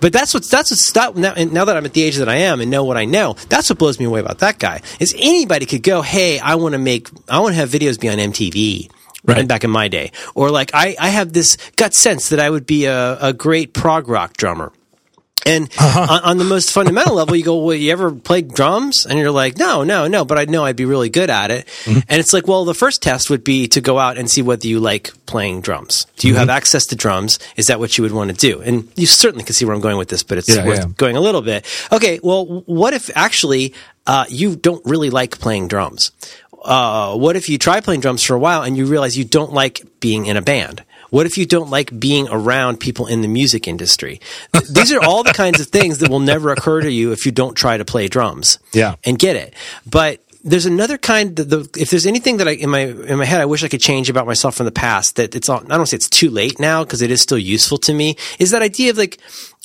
But 0.00 0.12
that's 0.12 0.34
what's 0.34 0.48
that's 0.48 0.70
what's 0.70 0.92
that, 0.92 1.16
now, 1.16 1.34
now 1.34 1.64
that 1.64 1.76
I'm 1.76 1.84
at 1.84 1.92
the 1.92 2.02
age 2.02 2.16
that 2.16 2.28
I 2.28 2.36
am 2.36 2.60
and 2.60 2.70
know 2.70 2.84
what 2.84 2.96
I 2.96 3.04
know, 3.04 3.34
that's 3.48 3.70
what 3.70 3.78
blows 3.78 3.98
me 3.98 4.06
away 4.06 4.20
about 4.20 4.38
that 4.38 4.58
guy. 4.58 4.82
Is 5.00 5.14
anybody 5.18 5.66
could 5.66 5.82
go, 5.82 6.02
hey, 6.02 6.38
I 6.38 6.56
want 6.56 6.72
to 6.72 6.78
make, 6.78 7.08
I 7.28 7.40
want 7.40 7.54
to 7.54 7.56
have 7.56 7.70
videos 7.70 8.00
be 8.00 8.08
on 8.08 8.18
MTV. 8.18 8.90
Right. 9.24 9.46
Back 9.46 9.62
in 9.62 9.70
my 9.70 9.86
day. 9.86 10.10
Or 10.34 10.50
like, 10.50 10.72
I, 10.74 10.96
I 10.98 11.10
have 11.10 11.32
this 11.32 11.56
gut 11.76 11.94
sense 11.94 12.30
that 12.30 12.40
I 12.40 12.50
would 12.50 12.66
be 12.66 12.86
a, 12.86 13.16
a 13.20 13.32
great 13.32 13.72
prog 13.72 14.08
rock 14.08 14.36
drummer. 14.36 14.72
And 15.44 15.70
uh-huh. 15.78 16.06
on, 16.08 16.22
on, 16.22 16.38
the 16.38 16.44
most 16.44 16.70
fundamental 16.70 17.16
level, 17.16 17.34
you 17.34 17.44
go, 17.44 17.64
well, 17.64 17.74
you 17.74 17.90
ever 17.90 18.12
played 18.12 18.54
drums? 18.54 19.06
And 19.06 19.18
you're 19.18 19.30
like, 19.30 19.58
no, 19.58 19.82
no, 19.82 20.06
no, 20.06 20.24
but 20.24 20.38
I 20.38 20.44
know 20.44 20.64
I'd 20.64 20.76
be 20.76 20.84
really 20.84 21.10
good 21.10 21.30
at 21.30 21.50
it. 21.50 21.66
Mm-hmm. 21.84 22.00
And 22.08 22.20
it's 22.20 22.32
like, 22.32 22.46
well, 22.46 22.64
the 22.64 22.74
first 22.74 23.02
test 23.02 23.30
would 23.30 23.42
be 23.42 23.66
to 23.68 23.80
go 23.80 23.98
out 23.98 24.18
and 24.18 24.30
see 24.30 24.42
whether 24.42 24.66
you 24.66 24.78
like 24.78 25.12
playing 25.26 25.60
drums. 25.60 26.06
Do 26.16 26.28
you 26.28 26.34
mm-hmm. 26.34 26.40
have 26.40 26.50
access 26.50 26.86
to 26.86 26.96
drums? 26.96 27.38
Is 27.56 27.66
that 27.66 27.80
what 27.80 27.98
you 27.98 28.02
would 28.02 28.12
want 28.12 28.30
to 28.30 28.36
do? 28.36 28.60
And 28.62 28.88
you 28.96 29.06
certainly 29.06 29.44
can 29.44 29.54
see 29.54 29.64
where 29.64 29.74
I'm 29.74 29.80
going 29.80 29.96
with 29.96 30.08
this, 30.08 30.22
but 30.22 30.38
it's 30.38 30.54
yeah, 30.54 30.66
worth 30.66 30.78
yeah. 30.78 30.92
going 30.96 31.16
a 31.16 31.20
little 31.20 31.42
bit. 31.42 31.66
Okay. 31.90 32.20
Well, 32.22 32.62
what 32.66 32.94
if 32.94 33.10
actually, 33.16 33.74
uh, 34.06 34.26
you 34.28 34.56
don't 34.56 34.84
really 34.84 35.10
like 35.10 35.38
playing 35.38 35.68
drums? 35.68 36.12
Uh, 36.64 37.16
what 37.16 37.34
if 37.34 37.48
you 37.48 37.58
try 37.58 37.80
playing 37.80 38.00
drums 38.00 38.22
for 38.22 38.34
a 38.34 38.38
while 38.38 38.62
and 38.62 38.76
you 38.76 38.86
realize 38.86 39.18
you 39.18 39.24
don't 39.24 39.52
like 39.52 39.82
being 40.00 40.26
in 40.26 40.36
a 40.36 40.42
band? 40.42 40.84
What 41.12 41.26
if 41.26 41.36
you 41.36 41.44
don't 41.44 41.68
like 41.68 42.00
being 42.00 42.26
around 42.30 42.80
people 42.80 43.06
in 43.06 43.20
the 43.20 43.28
music 43.28 43.68
industry? 43.68 44.18
These 44.70 44.92
are 44.92 45.00
all 45.02 45.22
the 45.22 45.34
kinds 45.34 45.60
of 45.60 45.66
things 45.66 45.98
that 45.98 46.08
will 46.08 46.20
never 46.20 46.50
occur 46.52 46.80
to 46.80 46.90
you 46.90 47.12
if 47.12 47.26
you 47.26 47.32
don't 47.32 47.54
try 47.54 47.76
to 47.76 47.84
play 47.84 48.08
drums. 48.08 48.58
Yeah. 48.72 48.94
And 49.04 49.18
get 49.18 49.36
it. 49.36 49.52
But 49.84 50.24
there's 50.42 50.64
another 50.64 50.96
kind 50.96 51.36
the, 51.36 51.44
the, 51.44 51.70
if 51.78 51.90
there's 51.90 52.06
anything 52.06 52.38
that 52.38 52.48
I 52.48 52.52
in 52.52 52.70
my 52.70 52.80
in 52.80 53.18
my 53.18 53.26
head 53.26 53.42
I 53.42 53.44
wish 53.44 53.62
I 53.62 53.68
could 53.68 53.82
change 53.82 54.08
about 54.08 54.26
myself 54.26 54.56
from 54.56 54.66
the 54.66 54.72
past 54.72 55.16
that 55.16 55.36
it's 55.36 55.48
all 55.48 55.62
I 55.70 55.76
don't 55.76 55.86
say 55.86 55.96
it's 55.96 56.08
too 56.08 56.30
late 56.30 56.58
now 56.58 56.82
because 56.82 57.02
it 57.02 57.10
is 57.10 57.20
still 57.20 57.38
useful 57.38 57.78
to 57.78 57.92
me 57.92 58.16
is 58.38 58.50
that 58.50 58.62
idea 58.62 58.90
of 58.90 58.98
like 58.98 59.18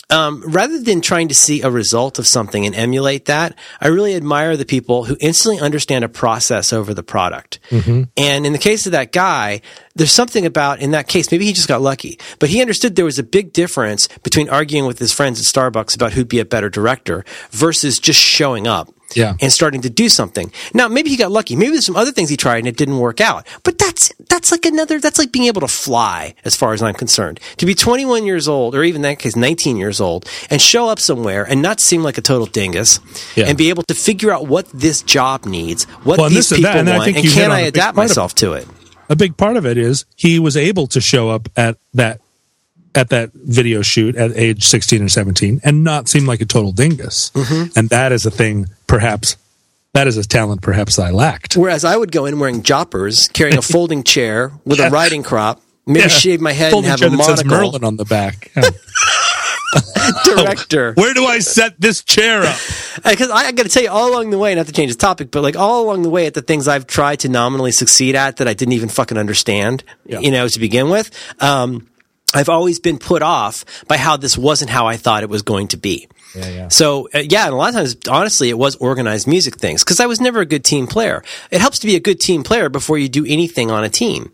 um, 0.09 0.41
rather 0.45 0.79
than 0.79 1.01
trying 1.01 1.27
to 1.27 1.33
see 1.33 1.61
a 1.61 1.69
result 1.69 2.17
of 2.17 2.27
something 2.27 2.65
and 2.65 2.73
emulate 2.73 3.25
that, 3.25 3.57
I 3.81 3.87
really 3.87 4.15
admire 4.15 4.55
the 4.55 4.65
people 4.65 5.03
who 5.03 5.17
instantly 5.19 5.59
understand 5.59 6.05
a 6.05 6.09
process 6.09 6.71
over 6.71 6.93
the 6.93 7.03
product. 7.03 7.59
Mm-hmm. 7.69 8.03
And 8.15 8.45
in 8.45 8.53
the 8.53 8.59
case 8.59 8.85
of 8.85 8.93
that 8.93 9.11
guy, 9.11 9.61
there's 9.95 10.11
something 10.11 10.45
about 10.45 10.79
in 10.79 10.91
that 10.91 11.07
case, 11.07 11.31
maybe 11.31 11.45
he 11.45 11.53
just 11.53 11.67
got 11.67 11.81
lucky, 11.81 12.19
but 12.39 12.49
he 12.49 12.61
understood 12.61 12.95
there 12.95 13.03
was 13.03 13.19
a 13.19 13.23
big 13.23 13.51
difference 13.51 14.07
between 14.23 14.47
arguing 14.47 14.85
with 14.85 14.99
his 14.99 15.11
friends 15.11 15.39
at 15.39 15.45
Starbucks 15.45 15.95
about 15.95 16.13
who'd 16.13 16.29
be 16.29 16.39
a 16.39 16.45
better 16.45 16.69
director 16.69 17.25
versus 17.51 17.99
just 17.99 18.19
showing 18.19 18.65
up 18.65 18.93
yeah. 19.15 19.35
and 19.41 19.51
starting 19.51 19.81
to 19.81 19.89
do 19.89 20.09
something. 20.09 20.51
Now, 20.73 20.87
maybe 20.87 21.09
he 21.09 21.17
got 21.17 21.31
lucky. 21.31 21.55
Maybe 21.55 21.71
there's 21.71 21.85
some 21.85 21.95
other 21.95 22.11
things 22.11 22.29
he 22.29 22.37
tried 22.37 22.59
and 22.59 22.67
it 22.67 22.77
didn't 22.77 22.99
work 22.99 23.21
out. 23.21 23.47
But 23.63 23.77
that's 23.77 24.13
that's 24.29 24.51
like 24.51 24.65
another. 24.65 24.99
That's 24.99 25.19
like 25.19 25.31
being 25.31 25.45
able 25.45 25.61
to 25.61 25.67
fly, 25.67 26.35
as 26.45 26.55
far 26.55 26.73
as 26.73 26.81
I'm 26.81 26.93
concerned. 26.93 27.39
To 27.57 27.65
be 27.65 27.73
21 27.73 28.25
years 28.25 28.47
old, 28.47 28.75
or 28.75 28.83
even 28.83 28.99
in 28.99 29.03
that 29.03 29.19
case, 29.19 29.35
19 29.35 29.77
years 29.77 30.01
old, 30.01 30.27
and 30.49 30.61
show 30.61 30.89
up 30.89 30.99
somewhere 30.99 31.43
and 31.47 31.61
not 31.61 31.79
seem 31.79 32.03
like 32.03 32.17
a 32.17 32.21
total 32.21 32.45
dingus, 32.47 32.99
yeah. 33.35 33.45
and 33.45 33.57
be 33.57 33.69
able 33.69 33.83
to 33.83 33.93
figure 33.93 34.31
out 34.31 34.47
what 34.47 34.67
this 34.69 35.01
job 35.01 35.45
needs, 35.45 35.85
what 36.03 36.19
well, 36.19 36.29
these 36.29 36.49
people 36.49 36.69
and 36.69 36.87
want, 36.87 37.07
and, 37.07 37.17
and 37.17 37.27
can 37.27 37.51
I 37.51 37.61
adapt 37.61 37.95
myself 37.95 38.35
to 38.35 38.53
it. 38.53 38.67
A 39.09 39.15
big 39.15 39.37
part 39.37 39.55
of 39.55 39.65
it 39.65 39.77
is 39.77 40.05
he 40.15 40.37
was 40.37 40.57
able 40.57 40.87
to 40.87 40.99
show 40.99 41.29
up 41.29 41.47
at 41.55 41.77
that 41.93 42.19
at 42.97 43.09
that 43.09 43.31
video 43.33 43.83
shoot 43.83 44.15
at 44.15 44.35
age 44.35 44.65
16 44.65 45.03
or 45.03 45.07
17 45.07 45.61
and 45.63 45.83
not 45.83 46.09
seem 46.09 46.25
like 46.25 46.41
a 46.41 46.45
total 46.45 46.71
dingus. 46.71 47.29
Mm-hmm. 47.35 47.77
And 47.77 47.89
that 47.89 48.11
is 48.11 48.25
a 48.25 48.31
thing, 48.31 48.65
perhaps, 48.87 49.37
that 49.93 50.07
is 50.07 50.17
a 50.17 50.27
talent 50.27 50.63
perhaps 50.63 50.97
I 50.97 51.11
lacked. 51.11 51.55
Whereas 51.55 51.85
I 51.85 51.95
would 51.95 52.11
go 52.11 52.25
in 52.25 52.39
wearing 52.39 52.63
jodhpurs, 52.63 53.31
carrying 53.31 53.57
a 53.57 53.61
folding 53.73 54.03
chair 54.03 54.51
with 54.65 54.79
yeah. 54.79 54.87
a 54.87 54.89
riding 54.89 55.21
crop, 55.21 55.61
maybe 55.85 56.01
yeah. 56.01 56.07
shave 56.07 56.41
my 56.41 56.53
head 56.53 56.71
folding 56.71 56.89
and 56.89 56.99
have 56.99 57.13
a 57.13 57.15
monocle. 57.15 57.45
Merlin 57.45 57.83
on 57.83 57.97
the 57.97 58.05
back. 58.05 58.51
Yeah. 58.61 58.69
Director. 60.23 60.93
Where 60.95 61.13
do 61.13 61.25
I 61.25 61.39
set 61.39 61.79
this 61.79 62.01
chair 62.01 62.41
up? 62.41 62.57
Because 63.03 63.29
I, 63.29 63.47
I 63.47 63.51
got 63.51 63.63
to 63.63 63.69
tell 63.69 63.83
you, 63.83 63.89
all 63.89 64.09
along 64.09 64.29
the 64.29 64.37
way, 64.37 64.55
not 64.55 64.65
to 64.67 64.71
change 64.71 64.93
the 64.93 64.97
topic, 64.97 65.29
but 65.29 65.43
like 65.43 65.57
all 65.57 65.83
along 65.83 66.03
the 66.03 66.09
way, 66.09 66.25
at 66.25 66.33
the 66.33 66.41
things 66.41 66.69
I've 66.69 66.87
tried 66.87 67.19
to 67.19 67.29
nominally 67.29 67.73
succeed 67.73 68.15
at 68.15 68.37
that 68.37 68.47
I 68.47 68.53
didn't 68.53 68.73
even 68.73 68.87
fucking 68.87 69.17
understand, 69.17 69.83
you 70.05 70.31
know, 70.31 70.47
to 70.47 70.59
begin 70.59 70.89
with. 70.89 71.11
Um, 71.43 71.87
I've 72.33 72.49
always 72.49 72.79
been 72.79 72.99
put 72.99 73.21
off 73.21 73.63
by 73.87 73.97
how 73.97 74.17
this 74.17 74.37
wasn't 74.37 74.69
how 74.69 74.87
I 74.87 74.97
thought 74.97 75.23
it 75.23 75.29
was 75.29 75.43
going 75.43 75.69
to 75.69 75.77
be. 75.77 76.07
Yeah, 76.35 76.49
yeah. 76.49 76.67
So 76.67 77.07
uh, 77.13 77.19
yeah, 77.19 77.45
and 77.45 77.53
a 77.53 77.57
lot 77.57 77.69
of 77.69 77.75
times, 77.75 77.95
honestly, 78.09 78.49
it 78.49 78.57
was 78.57 78.75
organized 78.75 79.27
music 79.27 79.55
things 79.55 79.83
because 79.83 79.99
I 79.99 80.07
was 80.07 80.19
never 80.19 80.41
a 80.41 80.45
good 80.45 80.65
team 80.65 80.87
player. 80.87 81.23
It 81.51 81.61
helps 81.61 81.79
to 81.79 81.87
be 81.87 81.95
a 81.95 81.99
good 81.99 82.19
team 82.19 82.43
player 82.43 82.69
before 82.69 82.97
you 82.97 83.07
do 83.07 83.25
anything 83.25 83.71
on 83.71 83.83
a 83.83 83.89
team. 83.89 84.31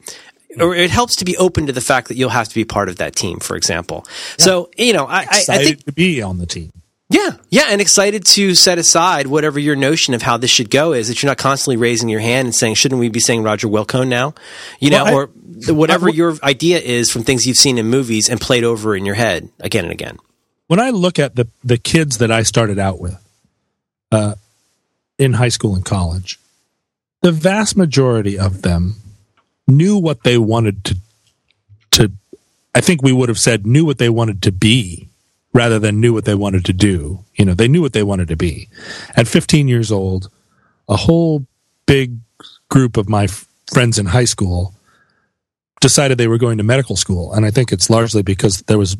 Or 0.60 0.76
it 0.76 0.92
helps 0.92 1.16
to 1.18 1.26
be 1.26 1.36
open 1.38 1.66
to 1.66 1.74
the 1.74 1.82
fact 1.82 2.10
that 2.10 2.18
you'll 2.18 2.30
have 2.30 2.48
to 2.48 2.54
be 2.54 2.64
part 2.64 2.88
of 2.88 2.98
that 2.98 3.16
team, 3.16 3.40
for 3.40 3.56
example. 3.56 4.06
Yeah. 4.06 4.46
So 4.46 4.70
you 4.78 4.94
know, 4.94 5.06
I, 5.06 5.22
I, 5.22 5.44
I 5.50 5.64
think 5.64 5.84
to 5.86 5.92
be 5.92 6.22
on 6.22 6.38
the 6.38 6.46
team. 6.46 6.72
Yeah, 7.14 7.34
yeah, 7.52 7.66
and 7.70 7.80
excited 7.80 8.26
to 8.26 8.56
set 8.56 8.80
aside 8.80 9.28
whatever 9.28 9.60
your 9.60 9.76
notion 9.76 10.16
of 10.16 10.24
how 10.24 10.38
this 10.38 10.50
should 10.50 10.72
go 10.72 10.94
is. 10.94 11.10
That 11.10 11.22
you're 11.22 11.30
not 11.30 11.38
constantly 11.38 11.78
raising 11.78 12.10
your 12.10 12.20
hand 12.20 12.48
and 12.48 12.56
saying, 12.56 12.74
"Shouldn't 12.74 13.00
we 13.00 13.10
be 13.10 13.20
saying 13.20 13.44
Roger 13.44 13.68
Wilco 13.68 14.08
now?" 14.08 14.34
You 14.80 14.90
know, 14.90 15.04
well, 15.04 15.30
I, 15.68 15.72
or 15.72 15.76
whatever 15.76 16.10
I, 16.10 16.12
your 16.12 16.36
idea 16.42 16.80
is 16.80 17.12
from 17.12 17.24
things 17.24 17.46
you've 17.46 17.58
seen 17.58 17.78
in 17.78 17.86
movies 17.86 18.30
and 18.30 18.42
played 18.42 18.64
over 18.64 18.96
in 18.96 19.06
your 19.06 19.14
head 19.14 19.48
again 19.60 19.84
and 19.86 19.92
again. 19.92 20.18
When 20.66 20.80
I 20.80 20.90
look 20.90 21.20
at 21.20 21.36
the 21.36 21.48
the 21.64 21.78
kids 21.78 22.18
that 22.18 22.32
I 22.32 22.42
started 22.42 22.80
out 22.80 23.00
with, 23.00 23.24
uh, 24.12 24.34
in 25.20 25.34
high 25.34 25.50
school 25.50 25.76
and 25.76 25.86
college, 25.86 26.40
the 27.22 27.32
vast 27.32 27.78
majority 27.78 28.40
of 28.40 28.64
them 28.64 28.96
knew 29.68 30.00
what 30.00 30.24
they 30.24 30.40
wanted 30.40 30.84
to 30.86 30.98
to. 31.92 32.12
I 32.74 32.82
think 32.82 33.04
we 33.04 33.14
would 33.14 33.30
have 33.30 33.38
said 33.38 33.68
knew 33.68 33.86
what 33.86 34.00
they 34.00 34.10
wanted 34.10 34.42
to 34.42 34.52
be 34.52 35.10
rather 35.54 35.80
than 35.80 36.02
knew 36.02 36.14
what 36.14 36.26
they 36.26 36.36
wanted 36.36 36.66
to 36.66 36.74
do. 36.74 37.24
You 37.36 37.46
know, 37.46 37.54
they 37.54 37.68
knew 37.68 37.82
what 37.82 37.94
they 37.94 38.04
wanted 38.04 38.28
to 38.30 38.36
be. 38.36 38.68
At 39.16 39.28
15 39.28 39.68
years 39.68 39.92
old, 39.92 40.30
a 40.90 40.96
whole 40.96 41.46
big 41.86 42.18
group 42.70 42.98
of 42.98 43.08
my 43.08 43.26
f- 43.26 43.48
friends 43.72 44.00
in 44.00 44.08
high 44.08 44.26
school 44.26 44.74
decided 45.80 46.18
they 46.18 46.28
were 46.28 46.38
going 46.38 46.58
to 46.58 46.64
medical 46.64 46.96
school. 46.96 47.34
And 47.34 47.46
I 47.46 47.52
think 47.52 47.72
it's 47.72 47.90
largely 47.90 48.24
because 48.24 48.62
there 48.64 48.78
was 48.78 48.98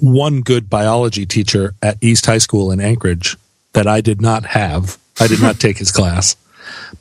one 0.00 0.40
good 0.40 0.70
biology 0.70 1.26
teacher 1.26 1.74
at 1.82 1.98
East 2.00 2.26
High 2.26 2.38
School 2.38 2.70
in 2.70 2.80
Anchorage 2.80 3.36
that 3.72 3.86
I 3.86 4.00
did 4.00 4.20
not 4.20 4.46
have. 4.46 4.98
I 5.20 5.26
did 5.26 5.40
not 5.40 5.60
take 5.60 5.78
his 5.78 5.92
class. 5.92 6.36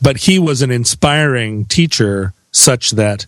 But 0.02 0.18
he 0.18 0.40
was 0.40 0.62
an 0.62 0.72
inspiring 0.72 1.66
teacher 1.66 2.34
such 2.52 2.92
that 2.92 3.26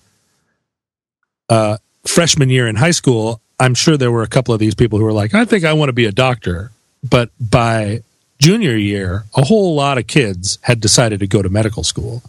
uh, 1.50 1.78
freshman 2.06 2.50
year 2.50 2.68
in 2.68 2.76
high 2.76 2.92
school, 2.92 3.42
I'm 3.60 3.76
sure 3.76 3.98
there 3.98 4.12
were 4.12 4.24
a 4.24 4.28
couple 4.28 4.54
of 4.54 4.60
these 4.60 4.76
people 4.76 5.00
who 5.00 5.06
were 5.06 5.14
like, 5.14 5.34
I 5.34 5.46
think 5.46 5.66
I 5.66 5.74
want 5.74 5.90
to 5.90 5.94
be 5.94 6.06
a 6.06 6.12
doctor. 6.12 6.72
But 7.08 7.30
by 7.40 8.04
junior 8.40 8.76
year, 8.76 9.26
a 9.36 9.44
whole 9.44 9.76
lot 9.76 9.98
of 9.98 10.08
kids 10.08 10.58
had 10.62 10.80
decided 10.80 11.20
to 11.20 11.28
go 11.28 11.42
to 11.42 11.50
medical 11.50 11.84
school. 11.84 12.24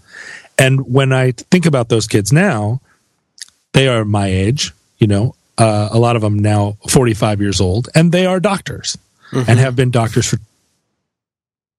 And 0.58 0.92
when 0.92 1.12
I 1.12 1.32
think 1.32 1.66
about 1.66 1.88
those 1.88 2.06
kids 2.06 2.32
now, 2.32 2.80
they 3.72 3.88
are 3.88 4.04
my 4.04 4.26
age, 4.26 4.72
you 4.98 5.06
know, 5.06 5.34
uh, 5.56 5.88
a 5.92 5.98
lot 5.98 6.16
of 6.16 6.22
them 6.22 6.38
now 6.38 6.76
45 6.88 7.40
years 7.40 7.60
old, 7.60 7.88
and 7.94 8.12
they 8.12 8.26
are 8.26 8.40
doctors 8.40 8.98
mm-hmm. 9.30 9.48
and 9.48 9.58
have 9.58 9.76
been 9.76 9.90
doctors 9.90 10.26
for 10.26 10.38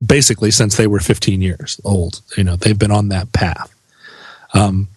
basically 0.03 0.51
since 0.51 0.77
they 0.77 0.87
were 0.87 0.99
15 0.99 1.41
years 1.41 1.79
old. 1.83 2.21
You 2.37 2.43
know, 2.43 2.55
they've 2.55 2.77
been 2.77 2.91
on 2.91 3.09
that 3.09 3.31
path. 3.33 3.73
Um, 4.53 4.87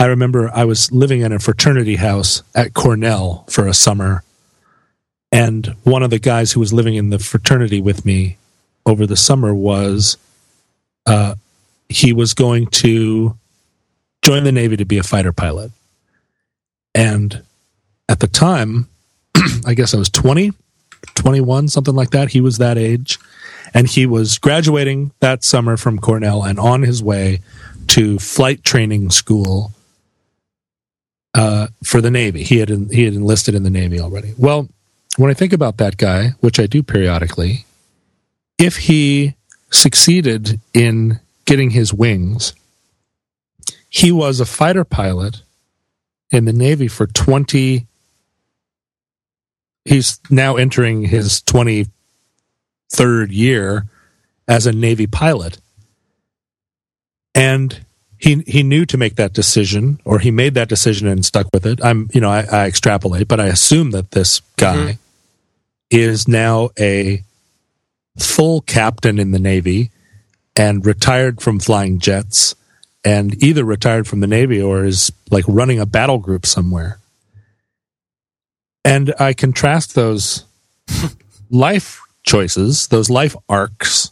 I 0.00 0.06
remember 0.06 0.50
I 0.54 0.64
was 0.64 0.90
living 0.90 1.20
in 1.20 1.30
a 1.30 1.38
fraternity 1.38 1.96
house 1.96 2.42
at 2.54 2.72
Cornell 2.72 3.44
for 3.50 3.66
a 3.66 3.74
summer, 3.74 4.24
and 5.30 5.76
one 5.84 6.02
of 6.02 6.08
the 6.08 6.18
guys 6.18 6.52
who 6.52 6.60
was 6.60 6.72
living 6.72 6.94
in 6.94 7.10
the 7.10 7.18
fraternity 7.18 7.82
with 7.82 8.06
me 8.06 8.38
over 8.86 9.06
the 9.06 9.14
summer 9.14 9.52
was 9.52 10.16
uh, 11.04 11.34
he 11.90 12.14
was 12.14 12.32
going 12.32 12.68
to 12.68 13.36
join 14.22 14.44
the 14.44 14.52
Navy 14.52 14.78
to 14.78 14.86
be 14.86 14.96
a 14.96 15.02
fighter 15.02 15.34
pilot. 15.34 15.70
And 16.94 17.42
at 18.08 18.20
the 18.20 18.26
time, 18.26 18.88
I 19.66 19.74
guess 19.74 19.92
I 19.92 19.98
was 19.98 20.08
20, 20.08 20.52
21, 21.14 21.68
something 21.68 21.94
like 21.94 22.10
that. 22.12 22.30
He 22.30 22.40
was 22.40 22.56
that 22.56 22.78
age. 22.78 23.18
and 23.74 23.86
he 23.86 24.06
was 24.06 24.38
graduating 24.38 25.10
that 25.20 25.44
summer 25.44 25.76
from 25.76 25.98
Cornell 25.98 26.42
and 26.42 26.58
on 26.58 26.84
his 26.84 27.02
way 27.02 27.40
to 27.88 28.18
flight 28.18 28.64
training 28.64 29.10
school 29.10 29.74
uh, 31.34 31.68
for 31.84 32.00
the 32.00 32.10
Navy. 32.10 32.42
He 32.42 32.58
had 32.58 32.68
he 32.68 33.04
had 33.04 33.14
enlisted 33.14 33.54
in 33.54 33.62
the 33.62 33.70
Navy 33.70 34.00
already. 34.00 34.34
Well, 34.38 34.68
when 35.16 35.30
I 35.30 35.34
think 35.34 35.52
about 35.52 35.76
that 35.78 35.96
guy, 35.96 36.30
which 36.40 36.58
I 36.58 36.66
do 36.66 36.82
periodically, 36.82 37.64
if 38.58 38.76
he 38.76 39.34
succeeded 39.70 40.60
in 40.74 41.20
getting 41.44 41.70
his 41.70 41.92
wings, 41.92 42.54
he 43.88 44.12
was 44.12 44.40
a 44.40 44.46
fighter 44.46 44.84
pilot 44.84 45.42
in 46.30 46.44
the 46.44 46.52
Navy 46.52 46.88
for 46.88 47.06
20 47.06 47.86
he's 49.84 50.20
now 50.30 50.56
entering 50.56 51.02
his 51.02 51.40
23rd 51.42 51.88
year 53.30 53.86
as 54.46 54.66
a 54.66 54.72
Navy 54.72 55.06
pilot. 55.06 55.58
And 57.34 57.84
he 58.20 58.42
he 58.46 58.62
knew 58.62 58.84
to 58.86 58.98
make 58.98 59.16
that 59.16 59.32
decision, 59.32 59.98
or 60.04 60.18
he 60.18 60.30
made 60.30 60.54
that 60.54 60.68
decision 60.68 61.08
and 61.08 61.24
stuck 61.24 61.48
with 61.54 61.64
it. 61.64 61.82
I'm 61.82 62.08
you 62.12 62.20
know 62.20 62.30
I, 62.30 62.46
I 62.52 62.66
extrapolate, 62.66 63.26
but 63.26 63.40
I 63.40 63.46
assume 63.46 63.92
that 63.92 64.10
this 64.10 64.40
guy 64.56 64.76
mm-hmm. 64.76 64.90
is 65.90 66.28
now 66.28 66.70
a 66.78 67.24
full 68.18 68.60
captain 68.60 69.18
in 69.18 69.30
the 69.30 69.38
Navy 69.38 69.90
and 70.54 70.84
retired 70.84 71.40
from 71.40 71.58
flying 71.58 71.98
jets, 71.98 72.54
and 73.04 73.42
either 73.42 73.64
retired 73.64 74.06
from 74.06 74.20
the 74.20 74.26
Navy 74.26 74.60
or 74.60 74.84
is 74.84 75.10
like 75.30 75.44
running 75.48 75.80
a 75.80 75.86
battle 75.86 76.18
group 76.18 76.44
somewhere. 76.44 76.98
And 78.84 79.14
I 79.18 79.32
contrast 79.32 79.94
those 79.94 80.44
life 81.50 82.00
choices, 82.22 82.88
those 82.88 83.08
life 83.08 83.34
arcs, 83.48 84.10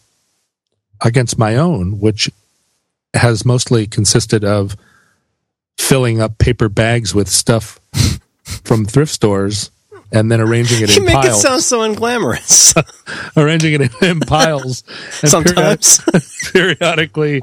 against 1.02 1.38
my 1.38 1.56
own, 1.56 2.00
which 2.00 2.30
has 3.14 3.44
mostly 3.44 3.86
consisted 3.86 4.44
of 4.44 4.76
filling 5.78 6.20
up 6.20 6.38
paper 6.38 6.68
bags 6.68 7.14
with 7.14 7.28
stuff 7.28 7.78
from 8.64 8.84
thrift 8.84 9.12
stores 9.12 9.70
and 10.12 10.30
then 10.30 10.40
arranging 10.40 10.82
it 10.82 10.90
you 10.96 10.98
in 11.02 11.04
make 11.06 11.14
piles. 11.14 11.38
it 11.38 11.40
sound 11.46 11.62
so 11.62 11.80
unglamorous. 11.80 12.74
arranging 13.36 13.80
it 13.82 14.02
in 14.02 14.20
piles. 14.20 14.84
Sometimes. 15.10 16.00
Period- 16.00 16.24
periodically, 16.78 17.42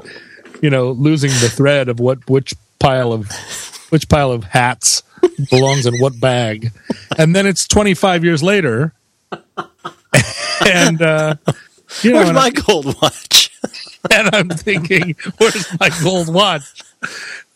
you 0.62 0.70
know, 0.70 0.90
losing 0.90 1.30
the 1.30 1.48
thread 1.48 1.88
of 1.88 2.00
what 2.00 2.28
which 2.28 2.54
pile 2.78 3.12
of 3.12 3.28
which 3.90 4.08
pile 4.08 4.32
of 4.32 4.44
hats 4.44 5.02
belongs 5.50 5.86
in 5.86 5.98
what 5.98 6.18
bag. 6.20 6.72
And 7.18 7.34
then 7.34 7.46
it's 7.46 7.66
25 7.68 8.24
years 8.24 8.42
later. 8.42 8.92
And 10.66 11.00
uh 11.02 11.36
you 12.02 12.12
know, 12.12 12.18
Where's 12.18 12.32
my 12.32 12.46
I, 12.46 12.50
gold 12.50 13.00
watch? 13.00 13.45
and 14.10 14.34
I'm 14.34 14.48
thinking, 14.48 15.16
where's 15.38 15.66
my 15.78 15.90
gold 16.02 16.32
watch? 16.32 16.82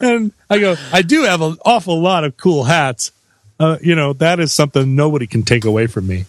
And 0.00 0.32
I 0.48 0.58
go, 0.58 0.76
I 0.92 1.02
do 1.02 1.22
have 1.22 1.42
an 1.42 1.56
awful 1.64 2.00
lot 2.00 2.24
of 2.24 2.36
cool 2.36 2.64
hats. 2.64 3.12
Uh, 3.58 3.76
you 3.82 3.94
know, 3.94 4.12
that 4.14 4.40
is 4.40 4.52
something 4.52 4.96
nobody 4.96 5.26
can 5.26 5.42
take 5.42 5.64
away 5.64 5.86
from 5.86 6.06
me. 6.06 6.24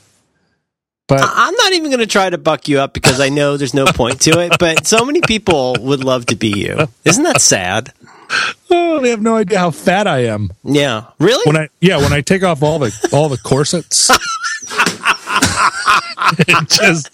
But 1.07 1.21
I'm 1.23 1.53
not 1.55 1.73
even 1.73 1.89
going 1.89 1.99
to 1.99 2.07
try 2.07 2.29
to 2.29 2.37
buck 2.37 2.69
you 2.69 2.79
up 2.79 2.93
because 2.93 3.19
I 3.19 3.29
know 3.29 3.57
there's 3.57 3.73
no 3.73 3.85
point 3.85 4.21
to 4.21 4.39
it. 4.39 4.53
But 4.57 4.87
so 4.87 5.05
many 5.05 5.19
people 5.19 5.75
would 5.79 6.03
love 6.03 6.27
to 6.27 6.35
be 6.35 6.49
you. 6.49 6.87
Isn't 7.03 7.23
that 7.23 7.41
sad? 7.41 7.91
Oh, 8.69 9.01
they 9.01 9.09
have 9.09 9.21
no 9.21 9.35
idea 9.35 9.59
how 9.59 9.71
fat 9.71 10.07
I 10.07 10.25
am. 10.25 10.51
Yeah, 10.63 11.07
really? 11.19 11.43
When 11.45 11.57
I 11.57 11.67
yeah, 11.81 11.97
when 11.97 12.13
I 12.13 12.21
take 12.21 12.43
off 12.43 12.63
all 12.63 12.79
the 12.79 13.09
all 13.11 13.27
the 13.27 13.37
corsets, 13.37 14.09
it 16.39 16.69
just 16.69 17.09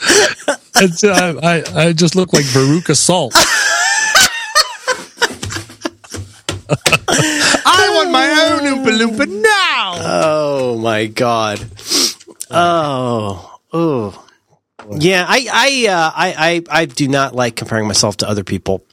it's, 0.76 1.04
uh, 1.04 1.40
I 1.44 1.64
I 1.88 1.94
just 1.94 2.16
look 2.16 2.34
like 2.34 2.46
Veruca 2.46 2.96
Salt. 2.96 3.34
I 6.70 7.90
want 7.96 8.12
my 8.12 8.28
own 8.28 8.60
Oompa 8.84 8.92
Loompa 8.98 9.28
now. 9.28 9.94
Oh 10.02 10.78
my 10.78 11.08
god. 11.08 11.66
Oh, 12.50 13.60
oh. 13.74 14.24
Yeah, 14.92 15.26
I, 15.28 15.48
I, 15.52 15.88
uh, 15.92 16.12
I, 16.16 16.64
I, 16.72 16.82
I 16.82 16.86
do 16.86 17.08
not 17.08 17.36
like 17.36 17.56
comparing 17.56 17.88
myself 17.88 18.18
to 18.18 18.30
other 18.30 18.44
people. 18.44 18.84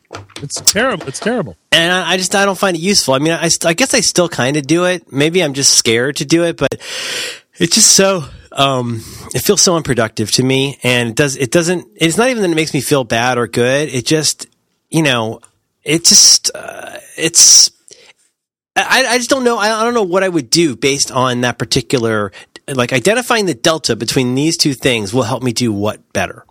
It's 0.43 0.61
terrible. 0.61 1.07
It's 1.07 1.21
terrible. 1.21 1.57
And 1.71 1.93
I, 1.93 2.13
I 2.13 2.17
just, 2.17 2.35
I 2.35 2.45
don't 2.45 2.59
find 2.59 2.77
it 2.77 2.81
useful. 2.81 3.15
I 3.15 3.19
mean, 3.19 3.33
I, 3.33 3.49
I 3.65 3.75
guess 3.75 3.95
I 3.95 4.01
still 4.01 4.29
kind 4.29 4.57
of 4.57 4.67
do 4.67 4.85
it. 4.87 5.13
Maybe 5.13 5.43
I'm 5.43 5.55
just 5.55 5.75
scared 5.75 6.17
to 6.17 6.25
do 6.25 6.45
it, 6.45 6.57
but 6.57 6.75
it's 7.59 7.75
just 7.75 7.93
so, 7.95 8.25
um, 8.55 9.03
it 9.35 9.41
feels 9.41 9.61
so 9.61 9.77
unproductive 9.77 10.31
to 10.33 10.43
me. 10.43 10.79
And 10.83 11.11
it 11.11 11.17
does, 11.17 11.37
it 11.37 11.51
doesn't, 11.51 11.87
it's 11.97 12.17
not 12.17 12.31
even 12.31 12.43
that 12.43 12.51
it 12.51 12.55
makes 12.55 12.73
me 12.73 12.81
feel 12.81 13.05
bad 13.05 13.37
or 13.37 13.47
good. 13.47 13.89
It 13.89 14.07
just, 14.07 14.47
you 14.91 15.03
know, 15.03 15.41
it 15.83 16.05
just, 16.05 16.51
uh, 16.55 16.99
it's, 17.17 17.71
I, 18.77 19.07
I 19.07 19.19
just 19.19 19.31
don't 19.31 19.45
know. 19.45 19.59
I 19.59 19.85
don't 19.85 19.95
know 19.95 20.03
what 20.03 20.25
I 20.25 20.29
would 20.29 20.51
do 20.51 20.75
based 20.75 21.13
on 21.13 21.43
that 21.43 21.59
particular, 21.59 22.33
like 22.67 22.93
identifying 22.93 23.47
the 23.47 23.55
delta 23.55 23.95
between 23.95 24.35
these 24.35 24.57
two 24.57 24.75
things 24.75 25.13
will 25.13 25.23
help 25.23 25.43
me 25.43 25.53
do 25.53 25.73
what 25.73 26.13
better 26.13 26.45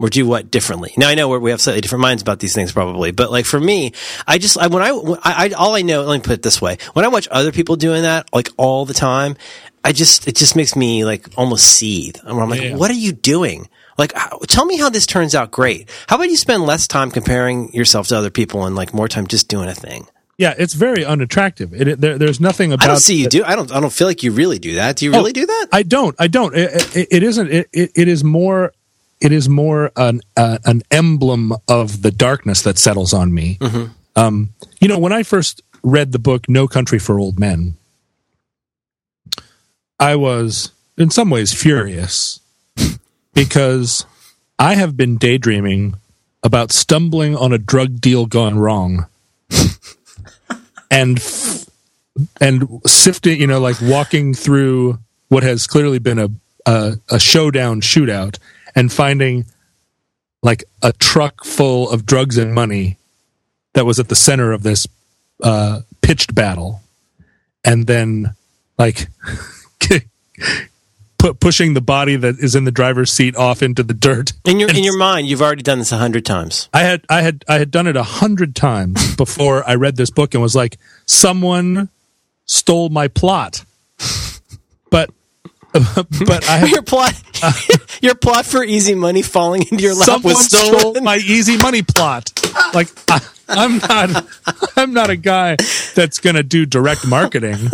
or 0.00 0.08
do 0.08 0.26
what 0.26 0.50
differently. 0.50 0.94
Now 0.96 1.08
I 1.08 1.14
know 1.14 1.28
we 1.38 1.50
have 1.50 1.60
slightly 1.60 1.82
different 1.82 2.00
minds 2.00 2.22
about 2.22 2.40
these 2.40 2.54
things 2.54 2.72
probably, 2.72 3.12
but 3.12 3.30
like 3.30 3.44
for 3.44 3.60
me, 3.60 3.92
I 4.26 4.38
just, 4.38 4.56
I, 4.58 4.66
when 4.66 4.82
I, 4.82 4.88
I, 5.22 5.50
all 5.50 5.76
I 5.76 5.82
know, 5.82 6.02
let 6.02 6.16
me 6.16 6.22
put 6.22 6.32
it 6.32 6.42
this 6.42 6.60
way. 6.60 6.78
When 6.94 7.04
I 7.04 7.08
watch 7.08 7.28
other 7.30 7.52
people 7.52 7.76
doing 7.76 8.02
that, 8.02 8.28
like 8.32 8.48
all 8.56 8.86
the 8.86 8.94
time, 8.94 9.36
I 9.84 9.92
just, 9.92 10.28
it 10.28 10.36
just 10.36 10.56
makes 10.56 10.76
me 10.76 11.04
like 11.04 11.28
almost 11.36 11.66
seethe. 11.66 12.16
I'm 12.24 12.48
like, 12.48 12.60
yeah. 12.60 12.76
what 12.76 12.90
are 12.90 12.94
you 12.94 13.12
doing? 13.12 13.68
Like, 13.98 14.14
tell 14.48 14.64
me 14.64 14.78
how 14.78 14.88
this 14.88 15.06
turns 15.06 15.34
out 15.34 15.50
great. 15.50 15.90
How 16.08 16.16
about 16.16 16.30
you 16.30 16.36
spend 16.36 16.64
less 16.64 16.86
time 16.86 17.10
comparing 17.10 17.72
yourself 17.74 18.08
to 18.08 18.16
other 18.16 18.30
people 18.30 18.64
and 18.64 18.74
like 18.74 18.94
more 18.94 19.08
time 19.08 19.26
just 19.26 19.48
doing 19.48 19.68
a 19.68 19.74
thing? 19.74 20.06
Yeah, 20.40 20.54
it's 20.56 20.72
very 20.72 21.04
unattractive. 21.04 21.74
It, 21.74 21.86
it, 21.86 22.00
there, 22.00 22.16
there's 22.16 22.40
nothing 22.40 22.72
about. 22.72 22.84
I 22.84 22.86
don't 22.88 22.96
see 22.96 23.20
you 23.20 23.28
do. 23.28 23.44
I 23.44 23.54
don't. 23.54 23.70
I 23.70 23.78
don't 23.78 23.92
feel 23.92 24.06
like 24.06 24.22
you 24.22 24.32
really 24.32 24.58
do 24.58 24.76
that. 24.76 24.96
Do 24.96 25.04
you 25.04 25.12
really 25.12 25.32
oh, 25.32 25.34
do 25.34 25.44
that? 25.44 25.66
I 25.70 25.82
don't. 25.82 26.16
I 26.18 26.28
don't. 26.28 26.56
It, 26.56 27.08
it 27.10 27.22
isn't. 27.22 27.50
It, 27.50 27.68
it 27.72 28.08
is 28.08 28.24
more. 28.24 28.72
It 29.20 29.32
is 29.32 29.50
more 29.50 29.92
an 29.96 30.22
uh, 30.38 30.56
an 30.64 30.80
emblem 30.90 31.52
of 31.68 32.00
the 32.00 32.10
darkness 32.10 32.62
that 32.62 32.78
settles 32.78 33.12
on 33.12 33.34
me. 33.34 33.58
Mm-hmm. 33.60 33.92
Um, 34.16 34.54
you 34.80 34.88
know, 34.88 34.98
when 34.98 35.12
I 35.12 35.24
first 35.24 35.60
read 35.82 36.12
the 36.12 36.18
book 36.18 36.48
"No 36.48 36.66
Country 36.66 36.98
for 36.98 37.20
Old 37.20 37.38
Men," 37.38 37.76
I 40.00 40.16
was 40.16 40.72
in 40.96 41.10
some 41.10 41.30
ways 41.30 41.52
furious 41.52 42.40
because 43.34 44.06
I 44.58 44.74
have 44.74 44.96
been 44.96 45.18
daydreaming 45.18 45.94
about 46.42 46.72
stumbling 46.72 47.36
on 47.36 47.52
a 47.52 47.58
drug 47.58 48.00
deal 48.00 48.26
gone 48.26 48.58
wrong 48.58 49.06
and 50.90 51.22
and 52.40 52.80
sifting, 52.86 53.40
you 53.40 53.46
know, 53.46 53.60
like 53.60 53.80
walking 53.80 54.34
through 54.34 54.98
what 55.28 55.42
has 55.42 55.66
clearly 55.66 55.98
been 55.98 56.18
a 56.18 56.30
a, 56.66 56.94
a 57.08 57.18
showdown 57.18 57.80
shootout 57.80 58.38
and 58.74 58.92
finding 58.92 59.46
like 60.42 60.64
a 60.82 60.92
truck 60.92 61.44
full 61.44 61.88
of 61.90 62.06
drugs 62.06 62.38
and 62.38 62.54
money 62.54 62.98
that 63.74 63.86
was 63.86 63.98
at 64.00 64.08
the 64.08 64.16
center 64.16 64.52
of 64.52 64.62
this 64.62 64.86
uh, 65.42 65.80
pitched 66.02 66.34
battle, 66.34 66.80
and 67.64 67.86
then 67.86 68.34
like 68.78 69.08
pushing 71.40 71.74
the 71.74 71.80
body 71.80 72.16
that 72.16 72.38
is 72.38 72.54
in 72.54 72.64
the 72.64 72.70
driver's 72.70 73.12
seat 73.12 73.36
off 73.36 73.62
into 73.62 73.82
the 73.82 73.94
dirt. 73.94 74.32
In 74.44 74.58
your 74.58 74.70
in 74.70 74.82
your 74.82 74.96
mind, 74.96 75.28
you've 75.28 75.42
already 75.42 75.62
done 75.62 75.78
this 75.78 75.92
a 75.92 75.98
hundred 75.98 76.24
times. 76.24 76.68
I 76.72 76.80
had 76.80 77.04
I 77.08 77.22
had 77.22 77.44
I 77.48 77.58
had 77.58 77.70
done 77.70 77.86
it 77.86 77.96
a 77.96 78.02
hundred 78.02 78.56
times 78.56 79.16
before 79.16 79.68
I 79.68 79.74
read 79.74 79.96
this 79.96 80.10
book 80.10 80.34
and 80.34 80.42
was 80.42 80.56
like, 80.56 80.78
someone 81.06 81.90
stole 82.46 82.88
my 82.88 83.08
plot. 83.08 83.64
But 84.90 85.10
but 85.72 86.48
I 86.48 86.56
have, 86.56 86.68
your 86.68 86.82
plot 86.82 87.14
uh, 87.42 87.52
your 88.02 88.16
plot 88.16 88.44
for 88.44 88.64
easy 88.64 88.96
money 88.96 89.22
falling 89.22 89.62
into 89.62 89.84
your 89.84 89.94
lap 89.94 90.06
someone 90.06 90.34
was 90.34 90.46
stolen. 90.46 90.80
stole 90.80 91.00
my 91.00 91.16
easy 91.16 91.56
money 91.58 91.82
plot. 91.82 92.32
Like 92.74 92.88
I, 93.08 93.20
I'm 93.48 93.78
not 93.78 94.26
I'm 94.76 94.92
not 94.92 95.10
a 95.10 95.16
guy 95.16 95.56
that's 95.94 96.18
going 96.18 96.36
to 96.36 96.42
do 96.42 96.66
direct 96.66 97.06
marketing 97.06 97.70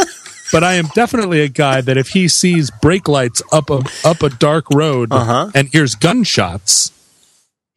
but 0.53 0.65
I 0.65 0.75
am 0.75 0.87
definitely 0.95 1.41
a 1.41 1.49
guy 1.49 1.81
that 1.81 1.97
if 1.97 2.09
he 2.09 2.29
sees 2.29 2.71
brake 2.71 3.09
lights 3.09 3.43
up 3.53 3.71
a 3.71 3.83
up 4.05 4.23
a 4.23 4.31
dark 4.31 4.67
road 4.73 5.09
uh-huh. 5.11 5.51
and 5.55 5.69
hears 5.69 5.95
gunshots, 5.95 6.93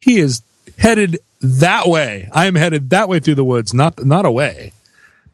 he 0.00 0.18
is 0.18 0.42
headed 0.78 1.18
that 1.40 1.86
way. 1.86 2.28
I 2.32 2.46
am 2.46 2.54
headed 2.54 2.90
that 2.90 3.08
way 3.08 3.20
through 3.20 3.36
the 3.36 3.44
woods, 3.44 3.72
not 3.74 4.04
not 4.04 4.24
away. 4.24 4.72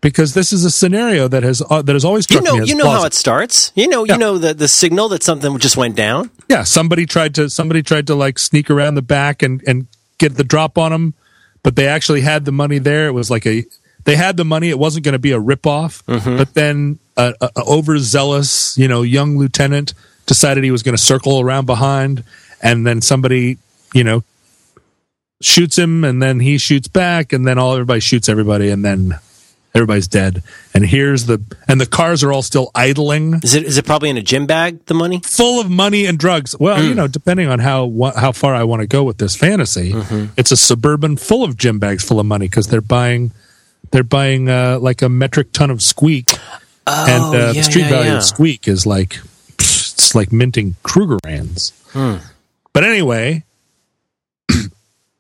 Because 0.03 0.35
this 0.35 0.53
is 0.53 0.65
a 0.65 0.71
scenario 0.71 1.27
that 1.27 1.43
has 1.43 1.63
uh, 1.69 1.83
that 1.83 1.95
has 1.95 2.05
always 2.05 2.25
struck 2.25 2.45
you 2.45 2.51
know 2.51 2.59
me 2.59 2.69
you 2.69 2.75
know 2.77 2.85
plausible. 2.85 3.01
how 3.01 3.07
it 3.07 3.15
starts. 3.15 3.73
You 3.75 3.89
know 3.89 4.05
yeah. 4.05 4.13
you 4.15 4.19
know 4.19 4.39
the 4.39 4.55
the 4.55 4.69
signal 4.69 5.09
that 5.09 5.23
something 5.23 5.59
just 5.59 5.77
went 5.77 5.97
down. 5.97 6.31
Yeah, 6.49 6.63
somebody 6.63 7.07
tried 7.07 7.35
to 7.37 7.49
somebody 7.51 7.83
tried 7.83 8.07
to 8.09 8.15
like 8.15 8.39
sneak 8.39 8.71
around 8.71 8.95
the 8.95 9.03
back 9.03 9.43
and 9.43 9.63
and 9.67 9.87
get 10.19 10.37
the 10.37 10.45
drop 10.45 10.79
on 10.79 10.93
them, 10.93 11.15
but 11.63 11.77
they 11.77 11.89
actually 11.89 12.21
had 12.21 12.45
the 12.45 12.53
money 12.53 12.79
there. 12.79 13.09
It 13.09 13.13
was 13.13 13.31
like 13.31 13.47
a 13.47 13.65
they 14.05 14.17
had 14.17 14.37
the 14.37 14.45
money. 14.45 14.69
It 14.71 14.79
wasn't 14.79 15.05
going 15.05 15.15
to 15.15 15.19
be 15.19 15.33
a 15.33 15.41
ripoff. 15.41 16.05
Mm-hmm. 16.05 16.37
But 16.37 16.55
then 16.55 16.99
a, 17.17 17.35
a, 17.41 17.51
overzealous, 17.67 18.77
you 18.79 18.89
know, 18.89 19.03
young 19.03 19.39
lieutenant 19.39 19.95
decided 20.27 20.65
he 20.65 20.71
was 20.71 20.83
going 20.83 20.97
to 20.97 21.03
circle 21.03 21.41
around 21.41 21.67
behind, 21.67 22.25
and 22.63 22.87
then 22.87 23.01
somebody, 23.01 23.59
you 23.95 24.05
know, 24.05 24.23
shoots 25.41 25.79
him, 25.79 26.05
and 26.05 26.23
then 26.23 26.41
he 26.41 26.59
shoots 26.59 26.89
back, 26.89 27.33
and 27.33 27.47
then 27.47 27.59
all 27.59 27.73
everybody 27.75 28.01
shoots 28.01 28.29
everybody, 28.29 28.71
and 28.71 28.85
then 28.85 29.19
everybody's 29.75 30.09
dead. 30.09 30.43
And 30.75 30.85
here's 30.87 31.27
the 31.27 31.43
and 31.69 31.81
the 31.81 31.87
cars 31.87 32.25
are 32.25 32.33
all 32.33 32.43
still 32.43 32.71
idling, 32.75 33.35
Is 33.43 33.55
it 33.55 33.65
is 33.65 33.77
it 33.79 33.85
probably 33.85 34.09
in 34.09 34.17
a 34.17 34.23
gym 34.23 34.47
bag? 34.47 34.85
The 34.87 34.95
money? 34.95 35.21
full 35.25 35.61
of 35.61 35.71
money 35.71 36.07
and 36.07 36.19
drugs. 36.19 36.57
Well, 36.59 36.83
you 36.83 36.95
know, 36.95 37.07
depending 37.07 37.49
on 37.49 37.59
how 37.61 37.85
wha- 37.85 38.19
how 38.19 38.33
far 38.33 38.55
I 38.55 38.65
want 38.65 38.81
to 38.81 38.87
go 38.87 39.05
with 39.05 39.19
this 39.19 39.37
fantasy, 39.37 39.93
it's 40.37 40.51
a 40.51 40.57
suburban 40.57 41.17
full 41.17 41.45
of 41.45 41.57
gym 41.57 41.79
bags 41.79 42.03
full 42.05 42.19
of 42.19 42.27
money 42.27 42.47
because 42.49 42.69
they're 42.69 42.81
buying 42.81 43.31
they're 43.93 44.03
buying 44.03 44.49
uh, 44.49 44.79
like 44.81 45.03
a 45.03 45.09
metric 45.09 45.53
ton 45.53 45.71
of 45.71 45.81
squeak, 45.83 46.36
and 46.87 47.23
uh, 47.25 47.31
Oh, 47.31 47.33
yeah, 47.33 47.53
the 47.53 47.63
street 47.63 47.83
yeah, 47.83 47.91
value 47.91 48.11
yeah. 48.13 48.17
of 48.19 48.25
squeak 48.25 48.69
is 48.69 48.87
like 48.87 49.19
it's 49.59 50.15
like 50.15 50.33
minting 50.33 50.77
Krugerrands. 50.85 51.73
Hmm. 51.93 52.25
But 52.73 52.85
anyway, 52.85 53.45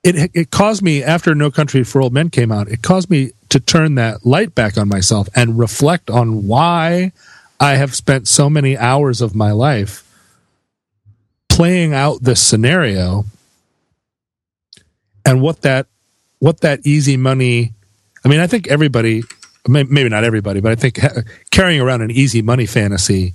it 0.05 0.30
it 0.34 0.51
caused 0.51 0.82
me 0.82 1.02
after 1.02 1.34
No 1.34 1.51
Country 1.51 1.82
for 1.84 2.01
Old 2.01 2.12
Men 2.12 2.30
came 2.30 2.52
out. 2.52 2.68
It 2.68 2.82
caused 2.82 3.10
me 3.10 3.32
to 3.48 3.60
turn 3.60 3.94
that 3.97 4.26
light 4.26 4.55
back 4.55 4.76
on 4.76 4.88
myself 4.88 5.28
and 5.34 5.59
reflect 5.59 6.10
on 6.10 6.47
why 6.47 7.12
I 7.59 7.76
have 7.76 7.94
spent 7.94 8.28
so 8.28 8.51
many 8.51 8.76
hours 8.76 9.20
of 9.20 9.34
my 9.34 9.52
life 9.52 10.02
playing 11.48 11.94
out 11.94 12.22
this 12.22 12.43
scenario 12.43 13.24
and 15.24 15.40
what 15.40 15.62
that 15.62 15.86
what 16.38 16.60
that 16.60 16.80
easy 16.84 17.16
money 17.16 17.72
I 18.24 18.28
mean 18.28 18.40
I 18.40 18.47
think 18.47 18.68
everybody 18.68 19.22
maybe 19.68 20.09
not 20.09 20.24
everybody 20.24 20.60
but 20.60 20.72
I 20.72 20.74
think 20.76 20.98
carrying 21.51 21.80
around 21.80 22.02
an 22.02 22.10
easy 22.10 22.43
money 22.43 22.66
fantasy 22.66 23.34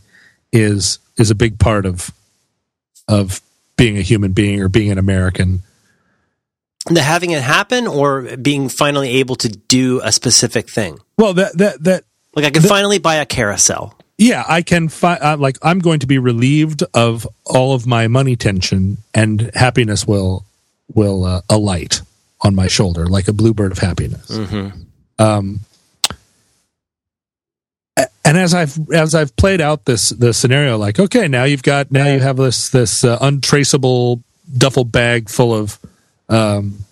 is 0.53 0.99
is 1.18 1.30
a 1.32 1.36
big 1.36 1.60
part 1.60 1.86
of 1.86 2.12
of 3.08 3.41
being 3.78 3.98
a 3.98 4.02
human 4.02 4.32
being 4.34 4.62
or 4.62 4.70
being 4.70 4.91
an 4.91 4.98
American 4.98 5.64
The 6.88 7.02
having 7.02 7.32
it 7.32 7.41
happen 7.41 7.88
or 7.88 8.38
being 8.38 8.70
finally 8.70 9.20
able 9.20 9.36
to 9.38 9.49
do 9.49 10.02
a 10.03 10.12
specific 10.12 10.70
thing. 10.70 10.99
well 11.18 11.34
that 11.34 11.58
that 11.58 11.84
that 11.84 12.03
Like 12.36 12.45
I 12.45 12.49
can 12.52 12.64
finally 12.64 12.99
buy 12.99 13.16
a 13.16 13.26
carousel. 13.26 13.94
yeah 14.18 14.44
i 14.48 14.62
can 14.62 14.88
fi- 14.90 15.18
uh, 15.18 15.38
like 15.38 15.58
i'm 15.64 15.80
going 15.80 15.99
to 15.99 16.08
be 16.08 16.18
relieved 16.20 16.84
of 16.94 17.28
all 17.45 17.74
of 17.74 17.86
my 17.88 18.08
money 18.08 18.36
tension 18.36 18.98
and 19.14 19.52
happiness 19.56 20.06
will 20.08 20.45
will 20.94 21.24
uh, 21.26 21.41
alight 21.49 22.02
on 22.41 22.53
my 22.56 22.68
shoulder 22.68 23.06
like 23.08 23.28
a 23.28 23.34
bluebird 23.34 23.72
of 23.72 23.78
happiness 23.80 24.30
um 25.20 25.60
a- 25.60 25.70
and 28.32 28.40
as 28.40 28.53
i've 28.53 28.78
as 28.91 29.14
i've 29.14 29.36
played 29.36 29.60
out 29.60 29.84
this 29.84 30.10
the 30.10 30.34
scenario 30.34 30.78
like 30.78 30.99
okay 30.99 31.28
now 31.28 31.44
you've 31.44 31.64
got 31.64 31.91
now 31.91 32.08
you 32.08 32.22
have 32.22 32.38
this 32.38 32.70
this 32.70 33.03
uh, 33.03 33.18
untraceable 33.20 34.24
duffel 34.58 34.86
bag 34.86 35.30
full 35.30 35.53
of 35.53 35.78
um 36.30 36.86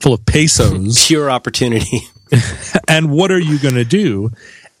full 0.00 0.12
of 0.12 0.26
pesos. 0.26 1.06
Pure 1.06 1.30
opportunity. 1.30 2.00
and 2.88 3.10
what 3.10 3.30
are 3.30 3.38
you 3.38 3.58
going 3.58 3.76
to 3.76 3.86
do? 3.86 4.30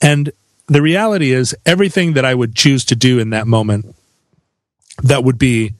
And 0.02 0.30
the 0.66 0.82
reality 0.82 1.32
is 1.32 1.54
everything 1.64 2.14
that 2.14 2.24
i 2.24 2.34
would 2.34 2.54
choose 2.54 2.86
to 2.86 2.96
do 2.96 3.18
in 3.18 3.30
that 3.30 3.46
moment 3.46 3.94
that 5.02 5.22
would 5.22 5.38
be 5.38 5.74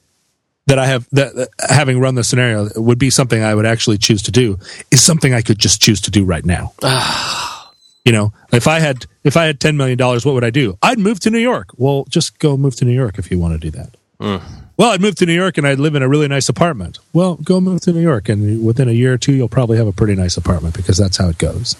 that 0.66 0.78
i 0.78 0.84
have 0.84 1.08
that 1.10 1.34
that- 1.34 1.48
having 1.70 1.98
run 1.98 2.16
the 2.16 2.22
scenario 2.22 2.68
would 2.76 2.98
be 2.98 3.08
something 3.08 3.42
i 3.42 3.54
would 3.54 3.64
actually 3.64 3.96
choose 3.96 4.20
to 4.20 4.30
do 4.30 4.58
is 4.90 5.02
something 5.02 5.32
i 5.32 5.40
could 5.40 5.58
just 5.58 5.80
choose 5.80 6.02
to 6.02 6.10
do 6.10 6.22
right 6.22 6.44
now 6.44 6.74
you 8.04 8.12
know 8.12 8.32
if 8.52 8.66
i 8.68 8.78
had 8.80 9.06
if 9.22 9.36
i 9.36 9.44
had 9.44 9.60
10 9.60 9.76
million 9.76 9.98
dollars 9.98 10.24
what 10.24 10.34
would 10.34 10.44
i 10.44 10.50
do? 10.50 10.78
I'd 10.82 10.98
move 10.98 11.20
to 11.20 11.30
new 11.30 11.38
york. 11.38 11.68
Well 11.76 12.04
just 12.08 12.38
go 12.38 12.56
move 12.56 12.76
to 12.76 12.84
new 12.84 12.92
york 12.92 13.18
if 13.18 13.30
you 13.30 13.38
want 13.38 13.60
to 13.60 13.70
do 13.70 13.76
that. 13.78 13.96
Well 14.76 14.90
i'd 14.90 15.00
move 15.00 15.16
to 15.16 15.26
new 15.26 15.34
york 15.34 15.58
and 15.58 15.66
i'd 15.66 15.78
live 15.78 15.94
in 15.94 16.02
a 16.02 16.08
really 16.08 16.28
nice 16.28 16.48
apartment. 16.48 16.98
Well 17.12 17.36
go 17.36 17.60
move 17.60 17.80
to 17.82 17.92
new 17.92 18.00
york 18.02 18.28
and 18.28 18.64
within 18.64 18.88
a 18.88 18.92
year 18.92 19.14
or 19.14 19.18
two 19.18 19.32
you'll 19.32 19.48
probably 19.48 19.78
have 19.78 19.86
a 19.86 19.92
pretty 19.92 20.14
nice 20.14 20.36
apartment 20.36 20.76
because 20.76 20.98
that's 20.98 21.16
how 21.16 21.28
it 21.28 21.38
goes. 21.38 21.76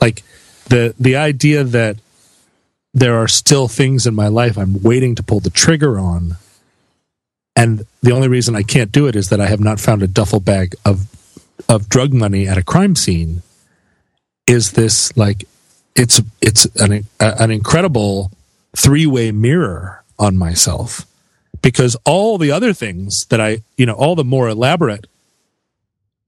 Like 0.00 0.22
the 0.66 0.94
the 0.98 1.16
idea 1.16 1.64
that 1.64 1.96
there 2.92 3.16
are 3.16 3.28
still 3.28 3.68
things 3.68 4.06
in 4.06 4.14
my 4.14 4.28
life 4.28 4.56
I'm 4.58 4.82
waiting 4.82 5.14
to 5.16 5.22
pull 5.22 5.40
the 5.40 5.50
trigger 5.50 5.98
on 5.98 6.36
and 7.54 7.84
the 8.02 8.12
only 8.12 8.28
reason 8.28 8.56
I 8.56 8.62
can't 8.62 8.90
do 8.90 9.06
it 9.06 9.16
is 9.16 9.28
that 9.28 9.40
I 9.40 9.46
have 9.46 9.60
not 9.60 9.80
found 9.80 10.02
a 10.02 10.06
duffel 10.06 10.40
bag 10.40 10.74
of 10.84 11.06
of 11.68 11.88
drug 11.88 12.12
money 12.12 12.48
at 12.48 12.58
a 12.58 12.62
crime 12.62 12.96
scene 12.96 13.42
is 14.46 14.72
this 14.72 15.16
like 15.16 15.44
it's 15.96 16.20
it's 16.40 16.64
an 16.76 17.04
an 17.18 17.50
incredible 17.50 18.30
three-way 18.76 19.32
mirror 19.32 20.02
on 20.18 20.36
myself 20.36 21.06
because 21.62 21.96
all 22.04 22.38
the 22.38 22.52
other 22.52 22.72
things 22.72 23.26
that 23.26 23.40
I 23.40 23.62
you 23.76 23.86
know 23.86 23.94
all 23.94 24.14
the 24.14 24.24
more 24.24 24.48
elaborate 24.48 25.06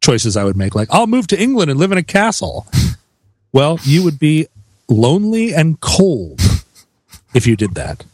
choices 0.00 0.36
I 0.36 0.44
would 0.44 0.56
make 0.56 0.74
like 0.74 0.88
I'll 0.90 1.06
move 1.06 1.26
to 1.28 1.40
England 1.40 1.70
and 1.70 1.78
live 1.78 1.92
in 1.92 1.98
a 1.98 2.02
castle 2.02 2.66
well, 3.52 3.78
you 3.84 4.02
would 4.02 4.18
be 4.18 4.46
lonely 4.88 5.54
and 5.54 5.80
cold 5.80 6.40
if 7.34 7.46
you 7.46 7.56
did 7.56 7.74
that 7.74 8.04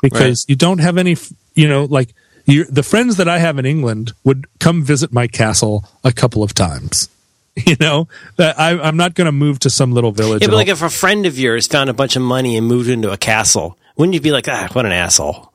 because 0.00 0.46
you 0.48 0.56
don't 0.56 0.78
have 0.78 0.98
any, 0.98 1.16
you 1.54 1.68
know, 1.68 1.84
like 1.84 2.14
the 2.46 2.82
friends 2.82 3.16
that 3.16 3.28
I 3.28 3.38
have 3.38 3.58
in 3.58 3.66
England 3.66 4.12
would 4.24 4.46
come 4.58 4.82
visit 4.82 5.12
my 5.12 5.26
castle 5.26 5.84
a 6.04 6.12
couple 6.12 6.42
of 6.42 6.54
times. 6.54 7.08
You 7.66 7.76
know, 7.78 8.08
that 8.36 8.58
I, 8.58 8.80
I'm 8.80 8.96
not 8.96 9.12
going 9.12 9.26
to 9.26 9.32
move 9.32 9.58
to 9.60 9.70
some 9.70 9.92
little 9.92 10.10
village. 10.10 10.40
Yeah, 10.40 10.48
but 10.48 10.56
like 10.56 10.68
if 10.68 10.80
a 10.80 10.88
friend 10.88 11.26
of 11.26 11.38
yours 11.38 11.66
found 11.66 11.90
a 11.90 11.92
bunch 11.92 12.16
of 12.16 12.22
money 12.22 12.56
and 12.56 12.66
moved 12.66 12.88
into 12.88 13.12
a 13.12 13.18
castle, 13.18 13.76
wouldn't 13.96 14.14
you 14.14 14.22
be 14.22 14.30
like, 14.30 14.48
ah, 14.48 14.68
what 14.72 14.86
an 14.86 14.92
asshole? 14.92 15.52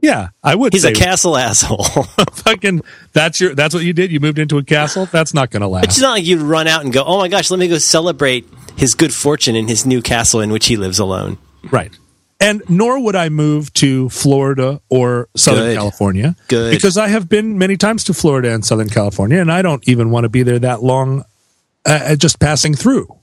yeah, 0.00 0.28
I 0.42 0.54
would. 0.54 0.72
He's 0.72 0.84
a 0.84 0.92
castle 0.92 1.36
asshole. 1.36 1.84
fucking. 2.32 2.82
That's 3.12 3.40
your. 3.40 3.54
That's 3.54 3.74
what 3.74 3.84
you 3.84 3.92
did. 3.92 4.10
You 4.10 4.20
moved 4.20 4.38
into 4.38 4.58
a 4.58 4.64
castle. 4.64 5.06
That's 5.06 5.34
not 5.34 5.50
going 5.50 5.62
to 5.62 5.68
last. 5.68 5.86
it's 5.86 6.00
not 6.00 6.12
like 6.12 6.24
you'd 6.24 6.40
run 6.40 6.66
out 6.66 6.84
and 6.84 6.92
go, 6.92 7.04
oh 7.04 7.18
my 7.18 7.28
gosh, 7.28 7.50
let 7.50 7.60
me 7.60 7.68
go 7.68 7.78
celebrate 7.78 8.46
his 8.76 8.94
good 8.94 9.14
fortune 9.14 9.56
in 9.56 9.68
his 9.68 9.86
new 9.86 10.02
castle 10.02 10.40
in 10.40 10.50
which 10.50 10.66
he 10.66 10.76
lives 10.76 10.98
alone. 10.98 11.38
Right. 11.70 11.96
And 12.38 12.62
nor 12.68 13.00
would 13.02 13.16
I 13.16 13.30
move 13.30 13.72
to 13.74 14.10
Florida 14.10 14.82
or 14.90 15.28
Southern 15.34 15.68
Good. 15.68 15.76
California. 15.76 16.36
Good. 16.48 16.70
Because 16.72 16.98
I 16.98 17.08
have 17.08 17.30
been 17.30 17.56
many 17.56 17.78
times 17.78 18.04
to 18.04 18.14
Florida 18.14 18.52
and 18.52 18.62
Southern 18.62 18.90
California, 18.90 19.40
and 19.40 19.50
I 19.50 19.62
don't 19.62 19.86
even 19.88 20.10
want 20.10 20.24
to 20.24 20.28
be 20.28 20.42
there 20.42 20.58
that 20.58 20.82
long 20.82 21.24
uh, 21.86 22.16
just 22.16 22.40
passing 22.40 22.74
through. 22.74 23.16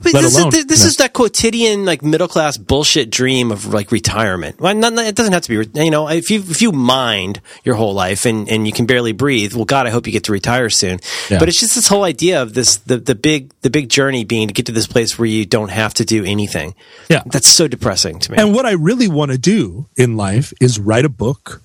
But 0.00 0.14
Let 0.14 0.22
this, 0.22 0.38
alone- 0.38 0.54
is, 0.54 0.66
this 0.66 0.80
no. 0.82 0.86
is 0.86 0.96
that 0.98 1.12
quotidian 1.12 1.84
like 1.84 2.02
middle 2.02 2.28
class 2.28 2.56
bullshit 2.56 3.10
dream 3.10 3.50
of 3.50 3.72
like 3.72 3.90
retirement. 3.90 4.60
Well, 4.60 4.74
not, 4.74 4.92
it 4.98 5.16
doesn't 5.16 5.32
have 5.32 5.42
to 5.42 5.64
be. 5.64 5.84
You 5.84 5.90
know, 5.90 6.08
if 6.08 6.30
you 6.30 6.38
if 6.40 6.62
you 6.62 6.70
mind 6.70 7.40
your 7.64 7.74
whole 7.74 7.92
life 7.92 8.24
and, 8.24 8.48
and 8.48 8.66
you 8.66 8.72
can 8.72 8.86
barely 8.86 9.12
breathe, 9.12 9.54
well, 9.54 9.64
God, 9.64 9.86
I 9.86 9.90
hope 9.90 10.06
you 10.06 10.12
get 10.12 10.24
to 10.24 10.32
retire 10.32 10.70
soon. 10.70 11.00
Yeah. 11.28 11.40
But 11.40 11.48
it's 11.48 11.58
just 11.58 11.74
this 11.74 11.88
whole 11.88 12.04
idea 12.04 12.40
of 12.40 12.54
this 12.54 12.76
the 12.76 12.98
the 12.98 13.16
big 13.16 13.52
the 13.62 13.70
big 13.70 13.88
journey 13.88 14.24
being 14.24 14.46
to 14.48 14.54
get 14.54 14.66
to 14.66 14.72
this 14.72 14.86
place 14.86 15.18
where 15.18 15.26
you 15.26 15.44
don't 15.44 15.70
have 15.70 15.94
to 15.94 16.04
do 16.04 16.24
anything. 16.24 16.74
Yeah. 17.08 17.22
that's 17.26 17.48
so 17.48 17.66
depressing 17.66 18.20
to 18.20 18.32
me. 18.32 18.38
And 18.38 18.54
what 18.54 18.66
I 18.66 18.72
really 18.72 19.08
want 19.08 19.32
to 19.32 19.38
do 19.38 19.86
in 19.96 20.16
life 20.16 20.52
is 20.60 20.78
write 20.78 21.04
a 21.04 21.08
book. 21.08 21.62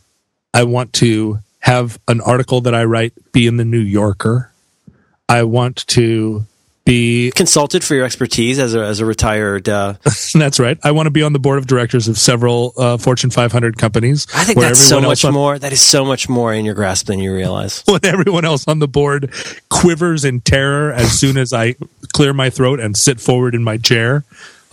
I 0.51 0.63
want 0.63 0.93
to 0.93 1.39
have 1.59 1.99
an 2.07 2.21
article 2.21 2.61
that 2.61 2.73
I 2.73 2.85
write 2.85 3.13
be 3.31 3.45
in 3.45 3.57
the 3.57 3.65
New 3.65 3.79
Yorker. 3.79 4.51
I 5.29 5.43
want 5.43 5.87
to 5.87 6.45
be 6.89 7.31
Consulted 7.35 7.83
for 7.83 7.93
your 7.93 8.03
expertise 8.03 8.57
as 8.57 8.73
a 8.73 8.79
as 8.79 8.99
a 8.99 9.05
retired. 9.05 9.69
Uh, 9.69 9.93
that's 10.33 10.59
right. 10.59 10.77
I 10.83 10.91
want 10.91 11.05
to 11.05 11.11
be 11.11 11.21
on 11.21 11.33
the 11.33 11.39
board 11.39 11.59
of 11.59 11.67
directors 11.67 12.07
of 12.07 12.17
several 12.17 12.73
uh, 12.77 12.97
Fortune 12.97 13.29
500 13.29 13.77
companies. 13.77 14.25
I 14.33 14.43
think 14.43 14.59
that's 14.59 14.79
so 14.79 14.99
much 14.99 15.23
on- 15.23 15.33
more. 15.33 15.59
That 15.59 15.71
is 15.71 15.81
so 15.81 16.03
much 16.03 16.27
more 16.27 16.51
in 16.51 16.65
your 16.65 16.73
grasp 16.73 17.05
than 17.05 17.19
you 17.19 17.33
realize. 17.33 17.83
when 17.87 18.03
everyone 18.03 18.43
else 18.43 18.67
on 18.67 18.79
the 18.79 18.87
board 18.87 19.31
quivers 19.69 20.25
in 20.25 20.41
terror 20.41 20.91
as 20.91 21.11
soon 21.11 21.37
as 21.37 21.53
I 21.53 21.75
clear 22.11 22.33
my 22.33 22.49
throat 22.49 22.79
and 22.79 22.97
sit 22.97 23.21
forward 23.21 23.53
in 23.53 23.63
my 23.63 23.77
chair. 23.77 24.23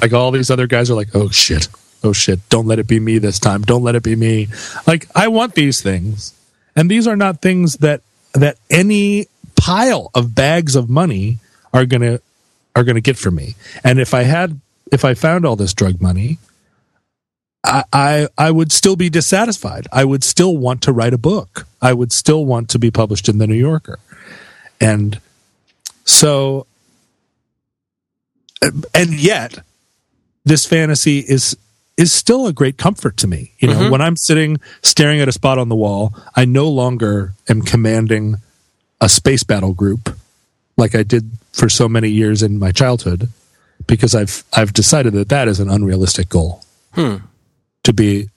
Like 0.00 0.14
all 0.14 0.30
these 0.30 0.50
other 0.50 0.66
guys 0.66 0.90
are 0.90 0.94
like, 0.94 1.14
oh 1.14 1.28
shit, 1.28 1.68
oh 2.02 2.12
shit, 2.12 2.46
don't 2.48 2.66
let 2.66 2.78
it 2.78 2.86
be 2.86 2.98
me 2.98 3.18
this 3.18 3.38
time. 3.38 3.62
Don't 3.62 3.82
let 3.82 3.94
it 3.94 4.02
be 4.02 4.16
me. 4.16 4.48
Like 4.86 5.06
I 5.14 5.28
want 5.28 5.54
these 5.54 5.82
things. 5.82 6.32
And 6.74 6.90
these 6.90 7.06
are 7.06 7.16
not 7.16 7.42
things 7.42 7.78
that 7.78 8.00
that 8.32 8.56
any 8.70 9.26
pile 9.66 10.12
of 10.14 10.32
bags 10.32 10.76
of 10.76 10.88
money 10.88 11.38
are 11.74 11.84
gonna 11.84 12.20
are 12.76 12.84
gonna 12.84 13.00
get 13.00 13.18
for 13.18 13.32
me. 13.32 13.56
And 13.82 13.98
if 13.98 14.14
I 14.14 14.22
had 14.22 14.60
if 14.92 15.04
I 15.04 15.14
found 15.14 15.44
all 15.44 15.56
this 15.56 15.74
drug 15.74 16.00
money, 16.00 16.38
I, 17.64 17.82
I 17.92 18.28
I 18.38 18.50
would 18.52 18.70
still 18.70 18.94
be 18.94 19.10
dissatisfied. 19.10 19.88
I 19.92 20.04
would 20.04 20.22
still 20.22 20.56
want 20.56 20.82
to 20.82 20.92
write 20.92 21.12
a 21.12 21.18
book. 21.18 21.66
I 21.82 21.94
would 21.94 22.12
still 22.12 22.46
want 22.46 22.68
to 22.70 22.78
be 22.78 22.92
published 22.92 23.28
in 23.28 23.38
the 23.38 23.46
New 23.48 23.56
Yorker. 23.56 23.98
And 24.80 25.20
so 26.04 26.68
and 28.94 29.14
yet 29.14 29.58
this 30.44 30.64
fantasy 30.64 31.18
is 31.18 31.56
is 31.96 32.12
still 32.12 32.46
a 32.46 32.52
great 32.52 32.76
comfort 32.76 33.16
to 33.16 33.26
me. 33.26 33.50
You 33.58 33.66
know, 33.66 33.80
mm-hmm. 33.80 33.90
when 33.90 34.00
I'm 34.00 34.16
sitting 34.16 34.60
staring 34.82 35.20
at 35.20 35.26
a 35.26 35.32
spot 35.32 35.58
on 35.58 35.68
the 35.68 35.74
wall, 35.74 36.14
I 36.36 36.44
no 36.44 36.68
longer 36.68 37.32
am 37.48 37.62
commanding 37.62 38.36
a 39.00 39.08
space 39.08 39.44
battle 39.44 39.72
group 39.74 40.16
like 40.76 40.94
I 40.94 41.02
did 41.02 41.30
for 41.52 41.68
so 41.68 41.88
many 41.88 42.08
years 42.08 42.42
in 42.42 42.58
my 42.58 42.72
childhood 42.72 43.28
because 43.86 44.14
I've 44.14 44.44
I've 44.52 44.72
decided 44.72 45.12
that 45.14 45.28
that 45.28 45.48
is 45.48 45.60
an 45.60 45.68
unrealistic 45.70 46.28
goal 46.28 46.62
to 46.94 47.92
be 47.94 48.28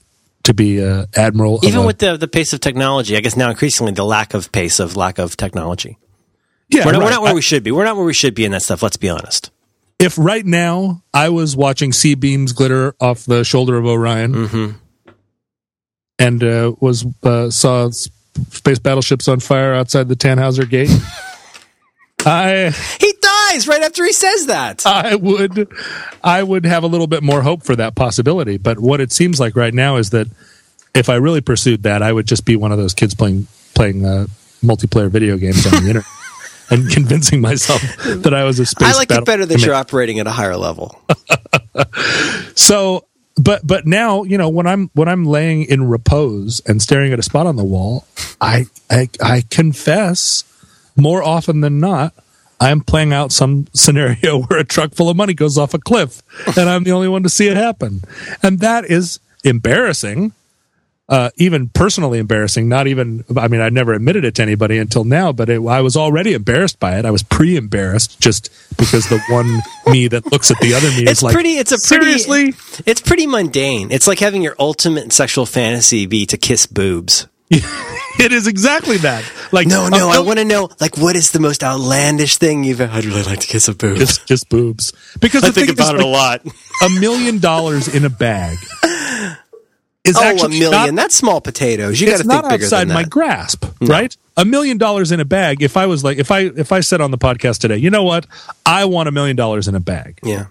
to 0.43 0.53
be 0.53 0.83
uh, 0.83 1.05
admiral. 1.15 1.55
of 1.57 1.63
Even 1.63 1.81
a- 1.81 1.85
with 1.85 1.99
the 1.99 2.17
the 2.17 2.27
pace 2.27 2.53
of 2.53 2.59
technology, 2.61 3.15
I 3.17 3.19
guess 3.21 3.35
now 3.35 3.49
increasingly 3.49 3.93
the 3.93 4.03
lack 4.05 4.33
of 4.33 4.51
pace 4.51 4.79
of 4.79 4.95
lack 4.95 5.17
of 5.19 5.35
technology. 5.37 5.97
yeah, 6.69 6.85
We're 6.85 6.93
not, 6.93 7.01
we're 7.03 7.09
not 7.09 7.21
where 7.23 7.35
we 7.35 7.41
should 7.41 7.63
be. 7.63 7.71
We're 7.71 7.85
not 7.85 7.95
where 7.95 8.05
we 8.05 8.13
should 8.13 8.35
be 8.35 8.45
in 8.45 8.51
that 8.51 8.61
stuff. 8.63 8.81
Let's 8.83 8.97
be 8.97 9.09
honest. 9.09 9.51
if 9.99 10.17
right 10.17 10.45
now 10.45 11.03
I 11.13 11.29
was 11.29 11.55
watching 11.57 11.91
C-beams 11.93 12.53
glitter 12.53 12.95
off 13.01 13.25
the 13.25 13.43
shoulder 13.43 13.77
of 13.77 13.85
Orion 13.85 14.33
Mm-hmm. 14.33 14.77
and 16.19 16.43
uh, 16.43 16.73
was 16.79 17.05
uh, 17.23 17.49
saw 17.49 17.89
space 18.51 18.79
battleships 18.79 19.27
on 19.27 19.39
fire 19.39 19.73
outside 19.73 20.07
the 20.07 20.15
Tannhauser 20.15 20.69
Gate, 20.69 20.89
I 22.25 22.73
He 22.99 23.13
dies 23.21 23.67
right 23.67 23.81
after 23.81 24.03
he 24.05 24.13
says 24.13 24.47
that. 24.47 24.85
I 24.85 25.15
would 25.15 25.69
I 26.23 26.43
would 26.43 26.65
have 26.65 26.83
a 26.83 26.87
little 26.87 27.07
bit 27.07 27.23
more 27.23 27.41
hope 27.41 27.63
for 27.63 27.75
that 27.75 27.95
possibility. 27.95 28.57
But 28.57 28.79
what 28.79 29.01
it 29.01 29.11
seems 29.11 29.39
like 29.39 29.55
right 29.55 29.73
now 29.73 29.95
is 29.97 30.09
that 30.11 30.27
if 30.93 31.09
I 31.09 31.15
really 31.15 31.41
pursued 31.41 31.83
that, 31.83 32.01
I 32.01 32.11
would 32.11 32.27
just 32.27 32.45
be 32.45 32.55
one 32.55 32.71
of 32.71 32.77
those 32.77 32.93
kids 32.93 33.13
playing 33.15 33.47
playing 33.75 34.05
uh, 34.05 34.27
multiplayer 34.63 35.09
video 35.09 35.37
games 35.37 35.65
on 35.65 35.71
the 35.83 35.89
internet. 35.89 36.05
And 36.71 36.87
convincing 36.87 37.41
myself 37.41 37.81
that 38.05 38.31
I 38.31 38.43
was 38.43 38.59
a 38.59 38.65
space. 38.67 38.93
I 38.93 38.95
like 38.95 39.09
it 39.09 39.25
better 39.25 39.43
that 39.43 39.55
commander. 39.55 39.65
you're 39.65 39.73
operating 39.75 40.19
at 40.19 40.27
a 40.27 40.29
higher 40.29 40.55
level. 40.55 41.01
So, 42.55 43.05
but 43.39 43.65
but 43.65 43.87
now 43.87 44.23
you 44.23 44.37
know 44.37 44.49
when 44.49 44.67
I'm 44.67 44.89
when 44.93 45.07
I'm 45.07 45.25
laying 45.25 45.63
in 45.63 45.87
repose 45.87 46.61
and 46.67 46.81
staring 46.81 47.13
at 47.13 47.19
a 47.19 47.23
spot 47.23 47.47
on 47.47 47.55
the 47.55 47.63
wall, 47.63 48.05
I 48.41 48.65
I, 48.89 49.09
I 49.21 49.43
confess 49.49 50.43
more 50.95 51.23
often 51.23 51.61
than 51.61 51.79
not. 51.79 52.13
I'm 52.61 52.81
playing 52.81 53.13
out 53.13 53.31
some 53.31 53.67
scenario 53.73 54.41
where 54.43 54.59
a 54.59 54.65
truck 54.65 54.93
full 54.93 55.09
of 55.09 55.15
money 55.15 55.33
goes 55.33 55.57
off 55.57 55.73
a 55.73 55.79
cliff 55.79 56.21
and 56.57 56.69
I'm 56.69 56.83
the 56.83 56.91
only 56.91 57.07
one 57.07 57.23
to 57.23 57.29
see 57.29 57.47
it 57.47 57.55
happen. 57.55 58.01
And 58.43 58.59
that 58.59 58.83
is 58.83 59.19
embarrassing, 59.45 60.33
uh, 61.09 61.31
even 61.37 61.69
personally 61.69 62.19
embarrassing. 62.19 62.69
Not 62.69 62.87
even, 62.87 63.25
I 63.35 63.47
mean, 63.47 63.61
I 63.61 63.69
never 63.69 63.93
admitted 63.93 64.23
it 64.23 64.35
to 64.35 64.43
anybody 64.43 64.77
until 64.77 65.03
now, 65.03 65.31
but 65.33 65.49
it, 65.49 65.59
I 65.65 65.81
was 65.81 65.97
already 65.97 66.33
embarrassed 66.33 66.79
by 66.79 66.97
it. 66.99 67.05
I 67.05 67.11
was 67.11 67.23
pre 67.23 67.57
embarrassed 67.57 68.19
just 68.21 68.51
because 68.77 69.09
the 69.09 69.19
one 69.29 69.59
me 69.91 70.07
that 70.07 70.31
looks 70.31 70.51
at 70.51 70.59
the 70.59 70.75
other 70.75 70.87
me 70.89 71.03
It's 71.03 71.11
is 71.11 71.23
like, 71.23 71.33
pretty. 71.33 71.57
It's 71.57 71.71
a 71.71 71.79
pretty. 71.79 72.17
seriously? 72.19 72.83
It's 72.85 73.01
pretty 73.01 73.25
mundane. 73.25 73.91
It's 73.91 74.07
like 74.07 74.19
having 74.19 74.43
your 74.43 74.55
ultimate 74.59 75.11
sexual 75.11 75.45
fantasy 75.47 76.05
be 76.05 76.25
to 76.27 76.37
kiss 76.37 76.67
boobs. 76.67 77.27
it 77.51 78.31
is 78.31 78.45
exactly 78.45 78.97
that. 78.97 79.23
Like 79.51 79.65
No, 79.65 79.89
no. 79.89 80.09
uh, 80.09 80.13
I 80.13 80.19
want 80.19 80.37
to 80.37 80.45
know, 80.45 80.69
like, 80.79 80.95
what 80.99 81.15
is 81.15 81.31
the 81.31 81.39
most 81.39 81.63
outlandish 81.63 82.37
thing 82.37 82.63
you've? 82.63 82.79
Ever 82.79 82.93
I'd 82.93 83.05
really 83.05 83.23
like 83.23 83.39
to 83.39 83.47
kiss 83.47 83.67
a 83.67 83.73
boob. 83.73 83.97
just 83.97 84.27
just 84.27 84.47
boobs 84.49 84.93
because 85.19 85.43
I 85.43 85.49
think 85.49 85.69
about 85.71 85.95
is, 85.95 86.01
it 86.01 86.05
a 86.05 86.07
lot. 86.07 86.45
a 86.83 86.89
million 86.99 87.39
dollars 87.39 87.87
in 87.87 88.05
a 88.05 88.09
bag 88.09 88.59
is 90.05 90.15
Oh, 90.17 90.21
a 90.45 90.49
million. 90.49 90.71
not, 90.71 90.95
That's 90.95 91.15
small 91.15 91.41
potatoes. 91.41 91.99
You 91.99 92.07
got 92.07 92.17
to 92.17 92.23
think 92.23 92.43
bigger 92.49 92.63
outside 92.65 92.85
than 92.87 92.93
my 92.93 93.03
that. 93.03 93.09
grasp, 93.09 93.65
right? 93.81 94.15
A 94.37 94.45
million 94.45 94.77
dollars 94.77 95.11
in 95.11 95.19
a 95.19 95.25
bag. 95.25 95.61
If 95.61 95.75
I 95.77 95.85
was 95.85 96.03
like, 96.03 96.17
if 96.17 96.31
I 96.31 96.41
if 96.41 96.71
I 96.71 96.79
said 96.79 97.01
on 97.01 97.11
the 97.11 97.17
podcast 97.17 97.59
today, 97.59 97.77
you 97.77 97.89
know 97.89 98.03
what, 98.03 98.25
I 98.65 98.85
want 98.85 99.09
a 99.09 99.11
million 99.11 99.35
dollars 99.35 99.67
in 99.67 99.75
a 99.75 99.79
bag. 99.81 100.19
yeah. 100.23 100.45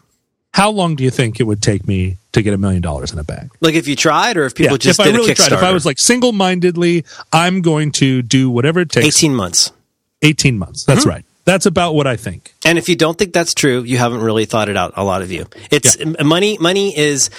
How 0.55 0.71
long 0.71 0.97
do 0.97 1.05
you 1.05 1.11
think 1.11 1.41
it 1.41 1.45
would 1.45 1.63
take 1.63 1.87
me 1.87 2.17
to 2.33 2.43
get 2.43 2.53
a 2.55 2.59
million 2.59 2.81
dollars 2.83 3.13
in 3.13 3.19
a 3.19 3.23
bag? 3.25 3.51
Like 3.61 3.75
if 3.75 3.87
you 3.87 3.95
tried, 3.95 4.37
or 4.37 4.45
if 4.45 4.55
people 4.55 4.73
Yeah, 4.73 4.79
just 4.79 4.99
if 4.99 5.05
did 5.07 5.15
I 5.15 5.19
really 5.19 5.31
a 5.31 5.35
Kickstarter. 5.35 5.49
tried, 5.49 5.59
if 5.59 5.63
I 5.65 5.73
was 5.73 5.87
like 5.87 5.99
single 5.99 6.33
mindedly, 6.33 7.05
I'm 7.33 7.61
going 7.63 7.93
to 7.93 8.23
do 8.23 8.51
whatever 8.51 8.81
it 8.81 8.91
takes. 8.91 9.07
eighteen 9.07 9.35
months. 9.35 9.73
18 10.23 10.59
months. 10.59 10.85
That's 10.85 11.01
Mm-hmm. 11.03 11.09
right. 11.11 11.25
That's 11.45 11.65
about 11.65 11.95
what 11.95 12.07
I 12.09 12.17
think. 12.17 12.55
And 12.67 12.77
if 12.77 12.89
you 12.89 12.97
don't 12.97 13.17
think 13.17 13.33
that's 13.33 13.55
true, 13.55 13.83
you 13.83 13.97
haven't 13.99 14.21
really 14.21 14.45
thought 14.47 14.69
it 14.69 14.77
out. 14.77 14.95
A 14.97 15.05
lot 15.05 15.23
of 15.23 15.31
you. 15.33 15.47
It's 15.71 15.97
money. 16.23 16.59
Money 16.59 16.97
is. 16.99 17.31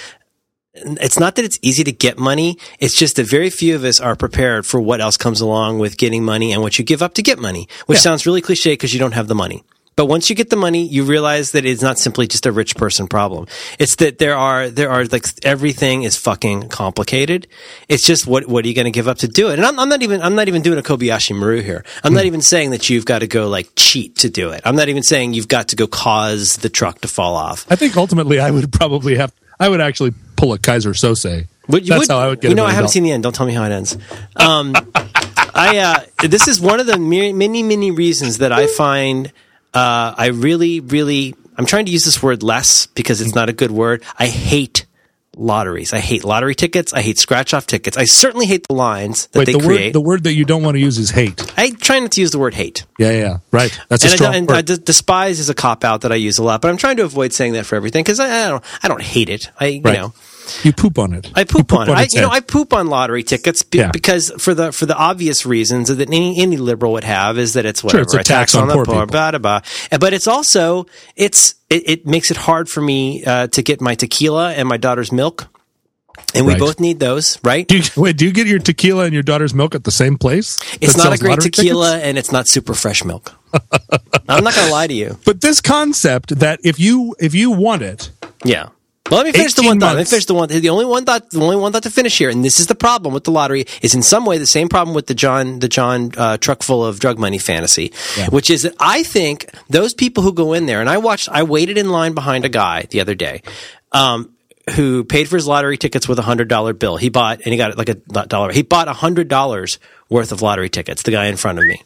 It's 1.00 1.18
not 1.18 1.36
that 1.36 1.44
it's 1.44 1.58
easy 1.62 1.84
to 1.84 1.92
get 1.92 2.18
money. 2.18 2.58
It's 2.78 2.96
just 2.96 3.16
that 3.16 3.28
very 3.28 3.50
few 3.50 3.74
of 3.74 3.84
us 3.84 4.00
are 4.00 4.16
prepared 4.16 4.66
for 4.66 4.80
what 4.80 5.00
else 5.00 5.16
comes 5.16 5.40
along 5.40 5.78
with 5.78 5.96
getting 5.96 6.24
money 6.24 6.52
and 6.52 6.62
what 6.62 6.78
you 6.78 6.84
give 6.84 7.02
up 7.02 7.14
to 7.14 7.22
get 7.22 7.38
money, 7.38 7.68
which 7.86 7.98
Yeah. 7.98 8.02
sounds 8.02 8.26
really 8.26 8.40
cliche 8.40 8.72
because 8.72 8.92
you 8.92 9.00
don't 9.00 9.12
have 9.12 9.28
the 9.28 9.34
money. 9.34 9.64
But 10.00 10.06
once 10.06 10.30
you 10.30 10.36
get 10.36 10.48
the 10.48 10.56
money, 10.56 10.86
you 10.86 11.04
realize 11.04 11.50
that 11.50 11.66
it's 11.66 11.82
not 11.82 11.98
simply 11.98 12.26
just 12.26 12.46
a 12.46 12.52
rich 12.52 12.74
person 12.74 13.06
problem. 13.06 13.46
It's 13.78 13.96
that 13.96 14.16
there 14.16 14.34
are 14.34 14.70
there 14.70 14.90
are 14.90 15.04
like 15.04 15.26
everything 15.44 16.04
is 16.04 16.16
fucking 16.16 16.70
complicated. 16.70 17.48
It's 17.86 18.06
just 18.06 18.26
what 18.26 18.46
what 18.48 18.64
are 18.64 18.68
you 18.68 18.74
going 18.74 18.86
to 18.86 18.90
give 18.92 19.08
up 19.08 19.18
to 19.18 19.28
do 19.28 19.50
it? 19.50 19.58
And 19.58 19.66
I'm, 19.66 19.78
I'm 19.78 19.90
not 19.90 20.02
even 20.02 20.22
I'm 20.22 20.34
not 20.34 20.48
even 20.48 20.62
doing 20.62 20.78
a 20.78 20.82
Kobayashi 20.82 21.36
Maru 21.36 21.60
here. 21.60 21.84
I'm 22.02 22.14
not 22.14 22.22
hmm. 22.22 22.28
even 22.28 22.40
saying 22.40 22.70
that 22.70 22.88
you've 22.88 23.04
got 23.04 23.18
to 23.18 23.26
go 23.26 23.48
like 23.48 23.68
cheat 23.76 24.16
to 24.18 24.30
do 24.30 24.50
it. 24.52 24.62
I'm 24.64 24.76
not 24.76 24.88
even 24.88 25.02
saying 25.02 25.34
you've 25.34 25.48
got 25.48 25.68
to 25.68 25.76
go 25.76 25.86
cause 25.86 26.56
the 26.56 26.70
truck 26.70 27.02
to 27.02 27.08
fall 27.08 27.34
off. 27.34 27.66
I 27.68 27.76
think 27.76 27.94
ultimately 27.98 28.40
I 28.40 28.50
would 28.50 28.72
probably 28.72 29.16
have, 29.16 29.34
I 29.58 29.68
would 29.68 29.82
actually 29.82 30.14
pull 30.40 30.52
a 30.54 30.58
Keyser 30.58 30.92
Söze. 30.94 31.46
Would- 31.68 31.86
That's 31.86 32.00
would- 32.00 32.08
how 32.08 32.18
I 32.18 32.28
would 32.28 32.40
get 32.40 32.48
You 32.48 32.54
know, 32.54 32.64
I 32.64 32.72
haven't 32.72 32.88
seen 32.90 33.02
the 33.04 33.12
end. 33.12 33.22
Don't 33.22 33.34
tell 33.34 33.46
me 33.46 33.52
how 33.52 33.64
it 33.64 33.72
ends. 33.72 33.96
Um, 34.36 34.74
I 35.54 35.78
uh, 35.78 36.26
this 36.28 36.48
is 36.48 36.60
one 36.60 36.80
of 36.80 36.86
the 36.86 36.98
many 36.98 37.62
many 37.62 37.90
reasons 37.90 38.38
that 38.38 38.52
I 38.52 38.66
find 38.66 39.26
uh, 39.74 40.14
I 40.16 40.26
really 40.28 40.80
really 40.80 41.34
I'm 41.56 41.66
trying 41.66 41.86
to 41.86 41.92
use 41.92 42.04
this 42.04 42.22
word 42.22 42.42
less 42.42 42.86
because 42.86 43.20
it's 43.20 43.34
not 43.34 43.48
a 43.48 43.52
good 43.52 43.70
word. 43.70 44.02
I 44.18 44.26
hate 44.26 44.86
lotteries. 45.40 45.92
I 45.92 45.98
hate 46.00 46.22
lottery 46.24 46.54
tickets. 46.54 46.92
I 46.92 47.00
hate 47.00 47.18
scratch 47.18 47.54
off 47.54 47.66
tickets. 47.66 47.96
I 47.96 48.04
certainly 48.04 48.46
hate 48.46 48.68
the 48.68 48.74
lines 48.74 49.26
that 49.28 49.40
Wait, 49.40 49.44
they 49.46 49.52
the 49.54 49.58
create. 49.60 49.86
word, 49.86 49.92
the 49.94 50.00
word 50.00 50.24
that 50.24 50.34
you 50.34 50.44
don't 50.44 50.62
want 50.62 50.74
to 50.76 50.80
use 50.80 50.98
is 50.98 51.10
hate. 51.10 51.52
I 51.56 51.70
try 51.70 51.98
not 51.98 52.12
to 52.12 52.20
use 52.20 52.30
the 52.30 52.38
word 52.38 52.54
hate. 52.54 52.84
Yeah, 52.98 53.10
yeah, 53.12 53.38
right. 53.50 53.76
That's 53.88 54.04
a 54.04 54.06
And, 54.08 54.12
I, 54.12 54.16
strong 54.16 54.32
don't- 54.32 54.38
and 54.38 54.48
word. 54.48 54.70
I 54.70 54.76
despise 54.84 55.40
is 55.40 55.48
a 55.48 55.54
cop 55.54 55.82
out 55.84 56.02
that 56.02 56.12
I 56.12 56.16
use 56.16 56.38
a 56.38 56.42
lot, 56.44 56.60
but 56.60 56.68
I'm 56.70 56.76
trying 56.76 56.98
to 56.98 57.04
avoid 57.04 57.32
saying 57.32 57.54
that 57.54 57.66
for 57.66 57.76
everything 57.76 58.02
because 58.04 58.20
I, 58.20 58.46
I 58.46 58.48
don't 58.50 58.64
I 58.82 58.88
don't 58.88 59.02
hate 59.02 59.28
it. 59.30 59.50
I 59.58 59.66
you 59.66 59.82
Right. 59.82 59.94
know 59.98 60.12
you 60.62 60.72
poop 60.72 60.98
on 60.98 61.12
it. 61.14 61.30
I 61.34 61.40
You 61.40 61.46
poop, 61.46 61.72
on 61.72 61.88
it. 61.88 61.92
I, 61.92 62.06
you 62.10 62.20
know. 62.20 62.28
I 62.30 62.40
poop 62.40 62.72
on 62.72 62.88
lottery 62.88 63.22
tickets 63.22 63.62
be- 63.62 63.78
Yeah. 63.78 63.90
because 63.92 64.30
for 64.38 64.54
the 64.54 64.72
for 64.72 64.86
the 64.86 64.96
obvious 64.96 65.44
reasons 65.46 65.88
that 65.88 66.00
any 66.00 66.38
any 66.40 66.56
liberal 66.56 66.92
would 66.92 67.04
have 67.04 67.38
is 67.38 67.52
that 67.54 67.64
it's 67.66 67.82
whatever 67.84 68.02
it's 68.02 68.14
a 68.14 68.22
tax 68.22 68.54
on 68.54 68.68
the 68.68 68.74
poor 68.74 68.84
poor, 68.84 68.94
people. 68.94 69.06
blah, 69.06 69.30
blah, 69.32 69.38
blah. 69.38 69.60
But 69.98 70.12
it's 70.12 70.26
also 70.26 70.86
it's 71.16 71.54
it, 71.68 71.82
it 71.88 72.06
makes 72.06 72.30
it 72.30 72.36
hard 72.36 72.68
for 72.68 72.80
me 72.80 73.24
uh, 73.24 73.46
to 73.48 73.62
get 73.62 73.80
my 73.80 73.94
tequila 73.94 74.52
and 74.52 74.68
my 74.68 74.76
daughter's 74.76 75.12
milk, 75.12 75.46
and 76.34 76.44
we 76.46 76.52
Right. 76.52 76.58
both 76.60 76.80
need 76.80 76.98
those, 77.00 77.38
right? 77.44 77.66
do 77.68 77.78
you, 77.78 77.84
wait, 77.96 78.16
do 78.16 78.24
you 78.26 78.32
get 78.32 78.46
your 78.46 78.58
tequila 78.58 79.04
and 79.04 79.14
your 79.14 79.22
daughter's 79.22 79.54
milk 79.54 79.74
at 79.74 79.84
the 79.84 79.92
same 79.92 80.18
place? 80.18 80.58
it's 80.80 80.96
not 80.96 81.12
a 81.12 81.18
great 81.18 81.40
tequila, 81.40 81.90
tickets? 81.92 82.04
and 82.06 82.18
it's 82.18 82.32
not 82.32 82.48
super 82.48 82.74
fresh 82.74 83.04
milk. 83.04 83.32
I'm 84.28 84.42
not 84.44 84.54
going 84.54 84.66
to 84.66 84.72
lie 84.72 84.86
to 84.88 84.94
you. 84.94 85.18
But 85.24 85.40
this 85.40 85.60
concept 85.60 86.38
that 86.40 86.60
if 86.64 86.78
you 86.80 87.14
if 87.20 87.34
you 87.34 87.50
want 87.52 87.82
it, 87.82 88.10
Yeah. 88.44 88.68
Well, 89.10 89.18
let 89.18 89.26
me 89.26 89.32
finish 89.32 89.54
the 89.54 89.62
18 89.62 89.68
one 89.68 89.80
thought. 89.80 89.96
Let 89.96 90.02
me 90.02 90.04
finish 90.04 90.26
the 90.26 90.34
one. 90.34 90.48
The 90.48 90.68
only 90.68 90.84
one 90.84 91.04
thought. 91.04 91.30
The 91.30 91.40
only 91.40 91.56
one 91.56 91.72
thought 91.72 91.82
to 91.82 91.90
finish 91.90 92.16
here, 92.16 92.30
and 92.30 92.44
this 92.44 92.60
is 92.60 92.68
the 92.68 92.76
problem 92.76 93.12
with 93.12 93.24
the 93.24 93.32
lottery. 93.32 93.64
Is 93.82 93.94
in 93.94 94.02
some 94.02 94.24
way 94.24 94.38
the 94.38 94.46
same 94.46 94.68
problem 94.68 94.94
with 94.94 95.06
the 95.06 95.14
John 95.14 95.58
the 95.58 95.68
John 95.68 96.12
uh, 96.16 96.36
truck 96.36 96.62
full 96.62 96.84
of 96.84 97.00
drug 97.00 97.18
money 97.18 97.38
fantasy, 97.38 97.92
which 98.30 98.50
is 98.50 98.62
that 98.62 98.74
I 98.78 99.02
think 99.02 99.50
those 99.68 99.94
people 99.94 100.22
who 100.22 100.32
go 100.32 100.52
in 100.52 100.66
there, 100.66 100.80
and 100.80 100.88
I 100.88 100.98
watched. 100.98 101.28
I 101.28 101.42
waited 101.42 101.76
in 101.76 101.90
line 101.90 102.14
behind 102.14 102.44
a 102.44 102.48
guy 102.48 102.86
the 102.90 103.00
other 103.00 103.14
day. 103.14 103.42
Um, 103.92 104.34
who 104.76 105.02
paid 105.02 105.28
for 105.28 105.36
his 105.36 105.48
lottery 105.48 105.76
tickets 105.76 106.06
with 106.06 106.18
a 106.20 106.22
hundred 106.22 106.46
dollar 106.46 106.72
bill? 106.72 106.96
He 106.96 107.08
bought, 107.08 107.40
and 107.44 107.52
he 107.52 107.56
got 107.56 107.76
like 107.76 107.88
a 107.88 107.94
dollar. 107.94 108.52
He 108.52 108.62
bought 108.62 108.86
a 108.86 108.92
hundred 108.92 109.26
dollars 109.26 109.80
worth 110.08 110.30
of 110.30 110.42
lottery 110.42 110.68
tickets. 110.68 111.02
The 111.02 111.10
guy 111.10 111.26
in 111.26 111.36
front 111.36 111.58
of 111.58 111.64
me, 111.64 111.82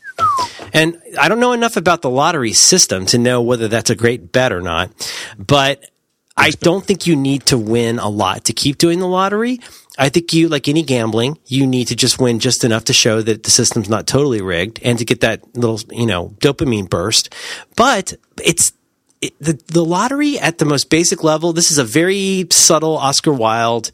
and 0.74 1.00
I 1.18 1.28
don't 1.28 1.40
know 1.40 1.52
enough 1.52 1.78
about 1.78 2.02
the 2.02 2.10
lottery 2.10 2.52
system 2.52 3.06
to 3.06 3.18
know 3.18 3.40
whether 3.40 3.68
that's 3.68 3.88
a 3.88 3.94
great 3.94 4.32
bet 4.32 4.52
or 4.52 4.60
not. 4.60 4.90
But 5.38 5.88
I 6.36 6.50
don't 6.50 6.84
think 6.84 7.06
you 7.06 7.14
need 7.14 7.46
to 7.46 7.58
win 7.58 7.98
a 7.98 8.08
lot 8.08 8.44
to 8.44 8.52
keep 8.52 8.78
doing 8.78 8.98
the 8.98 9.06
lottery. 9.06 9.60
I 9.96 10.08
think 10.08 10.32
you, 10.32 10.48
like 10.48 10.68
any 10.68 10.82
gambling, 10.82 11.38
you 11.46 11.66
need 11.66 11.88
to 11.88 11.96
just 11.96 12.18
win 12.18 12.40
just 12.40 12.64
enough 12.64 12.84
to 12.84 12.92
show 12.92 13.22
that 13.22 13.44
the 13.44 13.50
system's 13.50 13.88
not 13.88 14.08
totally 14.08 14.42
rigged 14.42 14.80
and 14.82 14.98
to 14.98 15.04
get 15.04 15.20
that 15.20 15.56
little, 15.56 15.80
you 15.92 16.06
know, 16.06 16.34
dopamine 16.40 16.90
burst. 16.90 17.32
But 17.76 18.14
it's, 18.42 18.72
it, 19.20 19.38
the, 19.38 19.60
the 19.68 19.84
lottery 19.84 20.38
at 20.38 20.58
the 20.58 20.64
most 20.64 20.90
basic 20.90 21.22
level, 21.22 21.52
this 21.52 21.70
is 21.70 21.78
a 21.78 21.84
very 21.84 22.46
subtle 22.50 22.98
Oscar 22.98 23.32
Wilde 23.32 23.92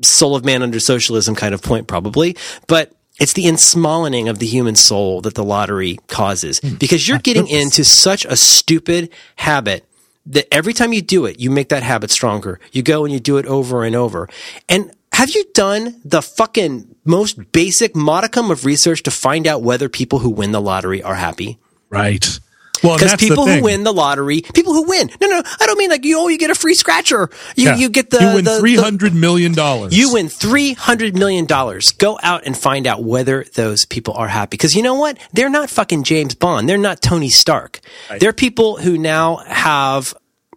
soul 0.00 0.34
of 0.34 0.44
man 0.44 0.62
under 0.62 0.80
socialism 0.80 1.34
kind 1.34 1.54
of 1.54 1.62
point, 1.62 1.86
probably. 1.86 2.36
But 2.66 2.92
it's 3.20 3.34
the 3.34 3.44
ensmallening 3.44 4.28
of 4.28 4.38
the 4.38 4.46
human 4.46 4.74
soul 4.74 5.20
that 5.20 5.34
the 5.34 5.44
lottery 5.44 5.98
causes 6.08 6.60
hmm. 6.60 6.76
because 6.76 7.06
you're 7.06 7.18
getting 7.18 7.46
into 7.46 7.84
such 7.84 8.24
a 8.24 8.36
stupid 8.36 9.10
habit 9.36 9.84
that 10.26 10.52
every 10.52 10.72
time 10.72 10.92
you 10.92 11.02
do 11.02 11.26
it, 11.26 11.40
you 11.40 11.50
make 11.50 11.68
that 11.68 11.82
habit 11.82 12.10
stronger. 12.10 12.60
You 12.72 12.82
go 12.82 13.04
and 13.04 13.12
you 13.12 13.20
do 13.20 13.36
it 13.36 13.46
over 13.46 13.84
and 13.84 13.94
over. 13.94 14.28
And 14.68 14.92
have 15.12 15.30
you 15.30 15.44
done 15.54 16.00
the 16.04 16.22
fucking 16.22 16.96
most 17.04 17.52
basic 17.52 17.94
modicum 17.94 18.50
of 18.50 18.64
research 18.64 19.02
to 19.04 19.10
find 19.10 19.46
out 19.46 19.62
whether 19.62 19.88
people 19.88 20.18
who 20.20 20.30
win 20.30 20.52
the 20.52 20.60
lottery 20.60 21.02
are 21.02 21.14
happy? 21.14 21.58
right? 21.94 22.40
Well, 22.84 22.98
Because 22.98 23.16
people 23.16 23.46
who 23.46 23.62
win 23.62 23.82
the 23.82 23.92
lottery, 23.92 24.42
people 24.42 24.74
who 24.74 24.84
win, 24.84 25.10
no, 25.20 25.26
no, 25.26 25.42
I 25.60 25.66
don't 25.66 25.78
mean 25.78 25.90
like 25.90 26.04
you, 26.04 26.18
oh, 26.20 26.28
you 26.28 26.38
get 26.38 26.50
a 26.50 26.54
free 26.54 26.74
scratcher. 26.74 27.30
You, 27.56 27.64
Yeah. 27.70 27.76
you 27.76 27.88
get 27.88 28.10
the, 28.10 28.20
you 28.20 28.34
win 28.34 28.44
the- 28.44 28.58
three 28.60 28.76
hundred 28.76 29.14
million 29.14 29.52
dollars. 29.54 29.96
you 29.96 30.12
win 30.12 30.28
$300 30.28 31.14
million. 31.14 31.46
Go 31.98 32.18
out 32.22 32.42
and 32.46 32.56
find 32.56 32.86
out 32.86 33.02
whether 33.02 33.44
those 33.54 33.84
people 33.86 34.14
are 34.14 34.28
happy. 34.28 34.50
Because 34.50 34.74
you 34.76 34.82
know 34.82 34.94
what? 34.94 35.18
They're 35.32 35.50
not 35.50 35.70
fucking 35.70 36.04
James 36.04 36.34
Bond. 36.34 36.68
They're 36.68 36.78
not 36.78 37.00
Tony 37.02 37.30
Stark. 37.30 37.80
They're 38.20 38.32
people 38.32 38.76
who 38.76 38.98
now 38.98 39.36
have 39.46 40.14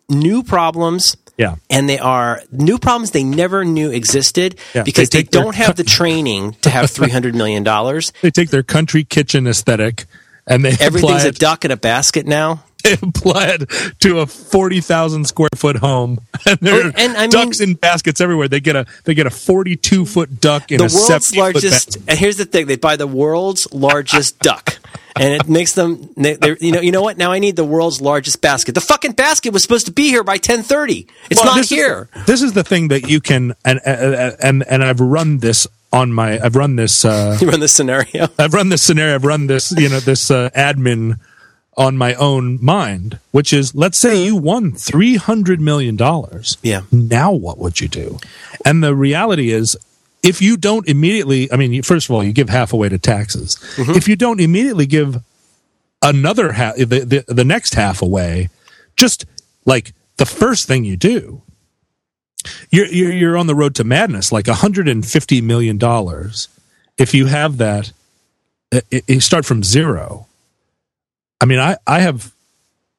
new 0.10 0.44
problems 0.44 1.16
Yeah. 1.38 1.56
and 1.70 1.90
they 1.90 2.00
are 2.00 2.42
new 2.52 2.78
problems 2.80 3.12
they 3.12 3.24
never 3.24 3.64
knew 3.66 3.92
existed 3.92 4.58
Yeah, 4.74 4.84
because 4.84 5.10
they 5.10 5.24
they, 5.24 5.30
don't 5.30 5.56
have 5.56 5.76
the 5.76 5.84
training 5.98 6.54
to 6.62 6.70
have 6.70 6.90
three 6.90 7.10
hundred 7.10 7.36
million 7.36 7.64
dollars. 7.64 8.12
They 8.22 8.32
take 8.32 8.50
their 8.50 8.64
country 8.64 9.04
kitchen 9.04 9.48
aesthetic 9.48 10.06
and 10.48 10.64
they 10.66 10.76
Everything's 10.80 11.26
a 11.26 11.32
duck 11.32 11.66
in 11.66 11.72
a 11.72 11.78
basket 11.78 12.26
now. 12.26 12.64
they 12.84 12.94
apply 12.94 13.48
it 13.60 13.70
to 14.00 14.20
a 14.20 14.26
forty 14.28 14.80
thousand 14.82 15.26
square 15.26 15.50
foot 15.56 15.78
home, 15.78 16.20
and 16.46 16.58
there 16.60 16.76
Oh, 16.86 16.88
are 16.90 16.94
and 16.96 17.18
I 17.18 17.22
mean- 17.22 17.30
ducks 17.32 17.60
in 17.60 17.74
baskets 17.74 18.22
everywhere. 18.22 18.48
They 18.48 18.60
get 18.60 18.76
a 18.76 18.86
they 19.04 19.14
get 19.14 19.26
a 19.28 19.32
forty 19.32 19.76
two 19.76 20.06
foot 20.06 20.40
duck 20.40 20.72
in 20.72 20.78
The 20.78 20.86
a 20.86 20.88
world's 20.94 21.36
largest, 21.36 21.98
and 22.08 22.18
here's 22.18 22.38
the 22.38 22.46
thing: 22.46 22.68
they 22.68 22.76
buy 22.78 22.96
the 22.96 23.08
world's 23.08 23.68
largest 23.74 24.40
duck, 24.50 24.78
and 25.16 25.34
it 25.34 25.50
makes 25.50 25.74
them. 25.74 26.10
You 26.16 26.38
know, 26.72 26.80
you 26.82 26.92
know 26.92 27.02
what? 27.02 27.18
Now 27.18 27.32
I 27.32 27.40
need 27.40 27.56
the 27.56 27.66
world's 27.66 28.00
largest 28.00 28.42
basket. 28.42 28.76
The 28.76 28.82
fucking 28.82 29.14
basket 29.14 29.52
was 29.54 29.64
supposed 29.64 29.88
to 29.88 29.92
be 29.92 30.10
here 30.10 30.24
by 30.24 30.38
ten 30.38 30.62
thirty. 30.62 31.08
It's 31.32 31.40
Well, 31.42 31.56
not 31.56 31.58
this 31.58 31.72
is- 31.72 31.78
here. 31.78 32.10
this 32.28 32.42
is 32.44 32.54
the 32.54 32.64
thing 32.64 32.90
that 32.90 33.10
you 33.10 33.20
can 33.22 33.56
and 33.66 33.82
and 33.86 34.36
and, 34.40 34.64
and 34.64 34.84
I've 34.84 35.00
run 35.02 35.40
this 35.40 35.68
on 35.98 36.14
my 36.14 36.40
I've 36.40 36.56
run 36.56 36.76
this 36.76 37.04
uh, 37.04 37.38
You 37.42 37.50
run 37.50 37.60
this 37.60 37.74
scenario. 37.74 38.28
I've 38.38 38.54
run 38.54 38.70
this 38.70 38.82
scenario 38.82 39.16
I've 39.16 39.24
run 39.26 39.48
this 39.48 39.72
you 39.78 39.90
know 39.90 40.00
this 40.00 40.32
uh, 40.32 40.50
admin 40.52 41.20
on 41.76 41.96
my 41.96 42.16
own 42.16 42.64
mind, 42.64 43.20
which 43.32 43.54
is 43.54 43.76
let's 43.76 43.98
say 43.98 44.26
you 44.26 44.36
won 44.36 44.72
three 44.72 45.16
hundred 45.16 45.62
million 45.62 45.96
dollars. 45.96 46.58
Yeah. 46.62 46.82
Now 46.92 47.32
what 47.32 47.58
would 47.58 47.80
you 47.82 47.88
do? 47.88 48.20
And 48.66 48.84
the 48.84 48.96
reality 48.96 49.52
is. 49.52 49.78
If 50.24 50.42
you 50.42 50.58
don't 50.58 50.86
immediately, 50.90 51.50
I 51.54 51.58
mean, 51.58 51.84
first 51.84 52.10
of 52.10 52.16
all, 52.16 52.24
you 52.24 52.34
give 52.34 52.50
half 52.50 52.74
away 52.74 52.90
to 52.90 52.98
taxes. 52.98 53.56
Mm-hmm. 53.76 53.92
If 53.92 54.08
you 54.08 54.16
don't 54.16 54.42
immediately 54.42 54.88
give 54.88 55.24
another 56.02 56.54
half, 56.54 56.76
the, 56.76 56.86
the 56.86 57.24
the 57.28 57.46
next 57.46 57.76
half 57.76 58.02
away, 58.02 58.50
just 58.96 59.26
like 59.66 59.94
the 60.18 60.26
first 60.26 60.68
thing 60.68 60.84
you 60.84 60.98
do, 60.98 61.44
you're 62.70 62.86
you're, 62.88 63.12
you're 63.12 63.38
on 63.38 63.48
the 63.48 63.56
road 63.56 63.76
to 63.76 63.84
madness. 63.84 64.32
Like 64.32 64.48
150 64.48 65.42
million 65.42 65.78
dollars, 65.78 66.48
if 66.98 67.14
you 67.14 67.26
have 67.28 67.58
that, 67.58 67.92
it, 68.72 68.86
it- 68.92 69.04
you 69.08 69.20
start 69.20 69.46
from 69.46 69.64
zero. 69.64 70.28
I 71.42 71.46
mean, 71.46 71.60
I 71.60 71.78
I 71.86 72.00
have, 72.00 72.32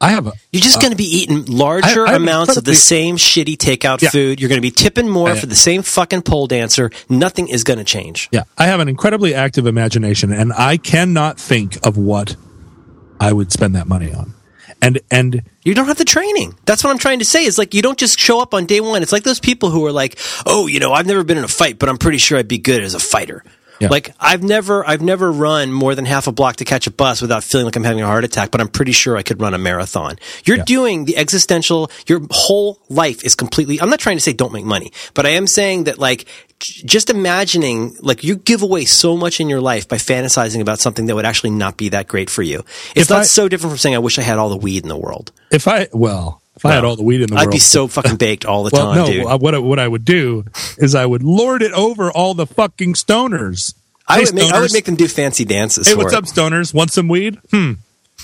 I 0.01 0.11
have 0.11 0.27
a 0.29 0.33
You're 0.53 0.63
just 0.63 0.81
going 0.81 0.93
to 0.93 0.97
be 0.97 1.05
eating 1.23 1.45
larger 1.47 2.07
I- 2.07 2.13
I 2.13 2.17
amounts 2.17 2.57
of 2.57 2.65
the 2.65 2.75
same 2.75 3.17
shitty 3.17 3.57
takeout 3.57 4.01
Yeah. 4.01 4.11
food. 4.11 4.41
You're 4.41 4.49
going 4.49 4.59
to 4.61 4.63
be 4.63 4.71
tipping 4.71 5.09
more 5.09 5.35
for 5.35 5.47
the 5.47 5.57
same 5.57 5.83
fucking 5.83 6.23
pole 6.23 6.47
dancer. 6.47 6.91
Nothing 7.09 7.49
is 7.49 7.65
going 7.65 7.79
to 7.79 7.85
change. 7.85 8.29
yeah, 8.31 8.45
I 8.57 8.67
have 8.67 8.79
an 8.81 8.89
incredibly 8.89 9.35
active 9.35 9.67
imagination, 9.67 10.33
and 10.33 10.53
I 10.53 10.77
cannot 10.77 11.39
think 11.41 11.85
of 11.85 11.97
what 11.97 12.37
I 13.21 13.33
would 13.33 13.51
spend 13.51 13.75
that 13.75 13.89
money 13.89 14.13
on. 14.13 14.35
And 14.81 15.01
and 15.11 15.43
You 15.65 15.75
don't 15.75 15.87
have 15.87 15.99
the 15.99 16.05
training. 16.05 16.55
That's 16.65 16.85
what 16.85 16.91
I'm 16.91 16.99
trying 16.99 17.19
to 17.19 17.25
say. 17.25 17.45
Is 17.45 17.59
like 17.59 17.75
you 17.75 17.83
don't 17.83 17.99
just 17.99 18.19
show 18.19 18.41
up 18.41 18.55
on 18.55 18.67
day 18.67 18.81
one. 18.81 19.03
It's 19.03 19.13
like 19.13 19.25
those 19.25 19.41
people 19.41 19.71
who 19.71 19.85
are 19.87 19.93
like, 19.93 20.19
"Oh, 20.47 20.67
you 20.67 20.79
know, 20.81 20.93
I've 20.93 21.07
never 21.07 21.25
been 21.25 21.39
in 21.39 21.45
a 21.45 21.49
fight, 21.49 21.79
but 21.79 21.89
I'm 21.89 21.99
pretty 21.99 22.19
sure 22.19 22.39
I'd 22.39 22.49
be 22.49 22.59
good 22.59 22.83
as 22.83 22.95
a 22.95 23.01
fighter." 23.01 23.43
Yeah. 23.81 23.89
Like 23.91 24.13
I've 24.19 24.43
never, 24.43 24.85
I've 24.85 25.03
never 25.03 25.31
run 25.31 25.73
more 25.73 25.95
than 25.95 26.05
half 26.05 26.27
a 26.27 26.33
block 26.33 26.57
to 26.57 26.65
catch 26.65 26.89
a 26.89 26.91
bus 26.91 27.21
without 27.23 27.45
feeling 27.45 27.65
like 27.65 27.77
I'm 27.77 27.85
having 27.85 28.03
a 28.03 28.07
heart 28.07 28.25
attack. 28.25 28.51
But 28.51 28.61
I'm 28.61 28.67
pretty 28.69 28.91
sure 28.93 29.17
I 29.17 29.23
could 29.23 29.41
run 29.41 29.55
a 29.55 29.59
marathon. 29.59 30.17
You're 30.45 30.57
Yeah. 30.59 30.65
doing 30.65 31.05
the 31.05 31.17
existential. 31.17 31.89
Your 32.09 32.21
whole 32.31 32.81
life 32.89 33.23
is 33.25 33.35
completely. 33.37 33.81
I'm 33.81 33.89
not 33.91 34.01
trying 34.01 34.17
to 34.17 34.21
say 34.23 34.33
don't 34.33 34.53
make 34.53 34.65
money, 34.65 34.93
but 35.15 35.27
I 35.27 35.31
am 35.31 35.47
saying 35.47 35.85
that 35.85 35.99
like 35.99 36.25
just 36.61 37.09
imagining 37.11 37.97
like 38.01 38.25
you 38.25 38.37
give 38.37 38.63
away 38.63 38.85
so 38.85 39.17
much 39.17 39.41
in 39.41 39.49
your 39.49 39.61
life 39.61 39.87
by 39.89 39.97
fantasizing 39.97 40.61
about 40.61 40.81
something 40.81 41.07
that 41.07 41.15
would 41.15 41.25
actually 41.27 41.51
not 41.51 41.77
be 41.77 41.89
that 41.91 42.09
great 42.09 42.29
for 42.31 42.43
you. 42.43 42.61
It's 42.95 43.03
If 43.03 43.11
not 43.11 43.21
I- 43.21 43.25
so 43.25 43.49
different 43.49 43.73
from 43.73 43.79
saying 43.79 43.95
I 43.95 43.99
wish 44.01 44.19
I 44.19 44.23
had 44.23 44.39
all 44.39 44.49
the 44.49 44.57
weed 44.57 44.83
in 44.83 44.89
the 44.89 44.97
world. 44.97 45.31
if 45.51 45.69
I 45.69 45.89
well, 45.93 46.43
if 46.57 46.65
I 46.67 46.73
had 46.73 46.85
all 46.85 46.97
the 46.97 47.03
weed 47.05 47.21
in 47.21 47.29
the 47.29 47.35
world, 47.37 47.47
I'd 47.49 47.53
be 47.53 47.59
so 47.61 47.87
fucking 47.87 48.17
baked 48.27 48.45
all 48.45 48.65
the 48.65 48.71
well, 48.73 48.87
time, 48.87 48.97
no. 48.97 49.07
dude. 49.07 49.27
uh, 49.27 49.39
What 49.39 49.55
I- 49.55 49.59
what 49.59 49.79
I 49.79 49.87
would 49.87 50.05
do 50.05 50.45
is 50.79 50.95
I 50.95 51.07
would 51.07 51.23
lord 51.23 51.63
it 51.63 51.73
over 51.73 52.11
all 52.11 52.35
the 52.35 52.47
fucking 52.47 52.95
stoners. 52.95 53.75
I 54.09 54.17
Hey, 54.19 54.25
would 54.25 54.35
make 54.35 54.53
I 54.53 54.61
would 54.61 54.73
make 54.73 54.87
them 54.87 54.97
do 54.97 55.07
fancy 55.07 55.45
dances. 55.45 55.87
Hey, 55.87 55.95
what's 55.95 56.13
it. 56.13 56.17
up, 56.17 56.25
stoners? 56.25 56.73
Want 56.75 56.91
some 56.93 57.09
weed? 57.09 57.39
Hmm. 57.51 57.73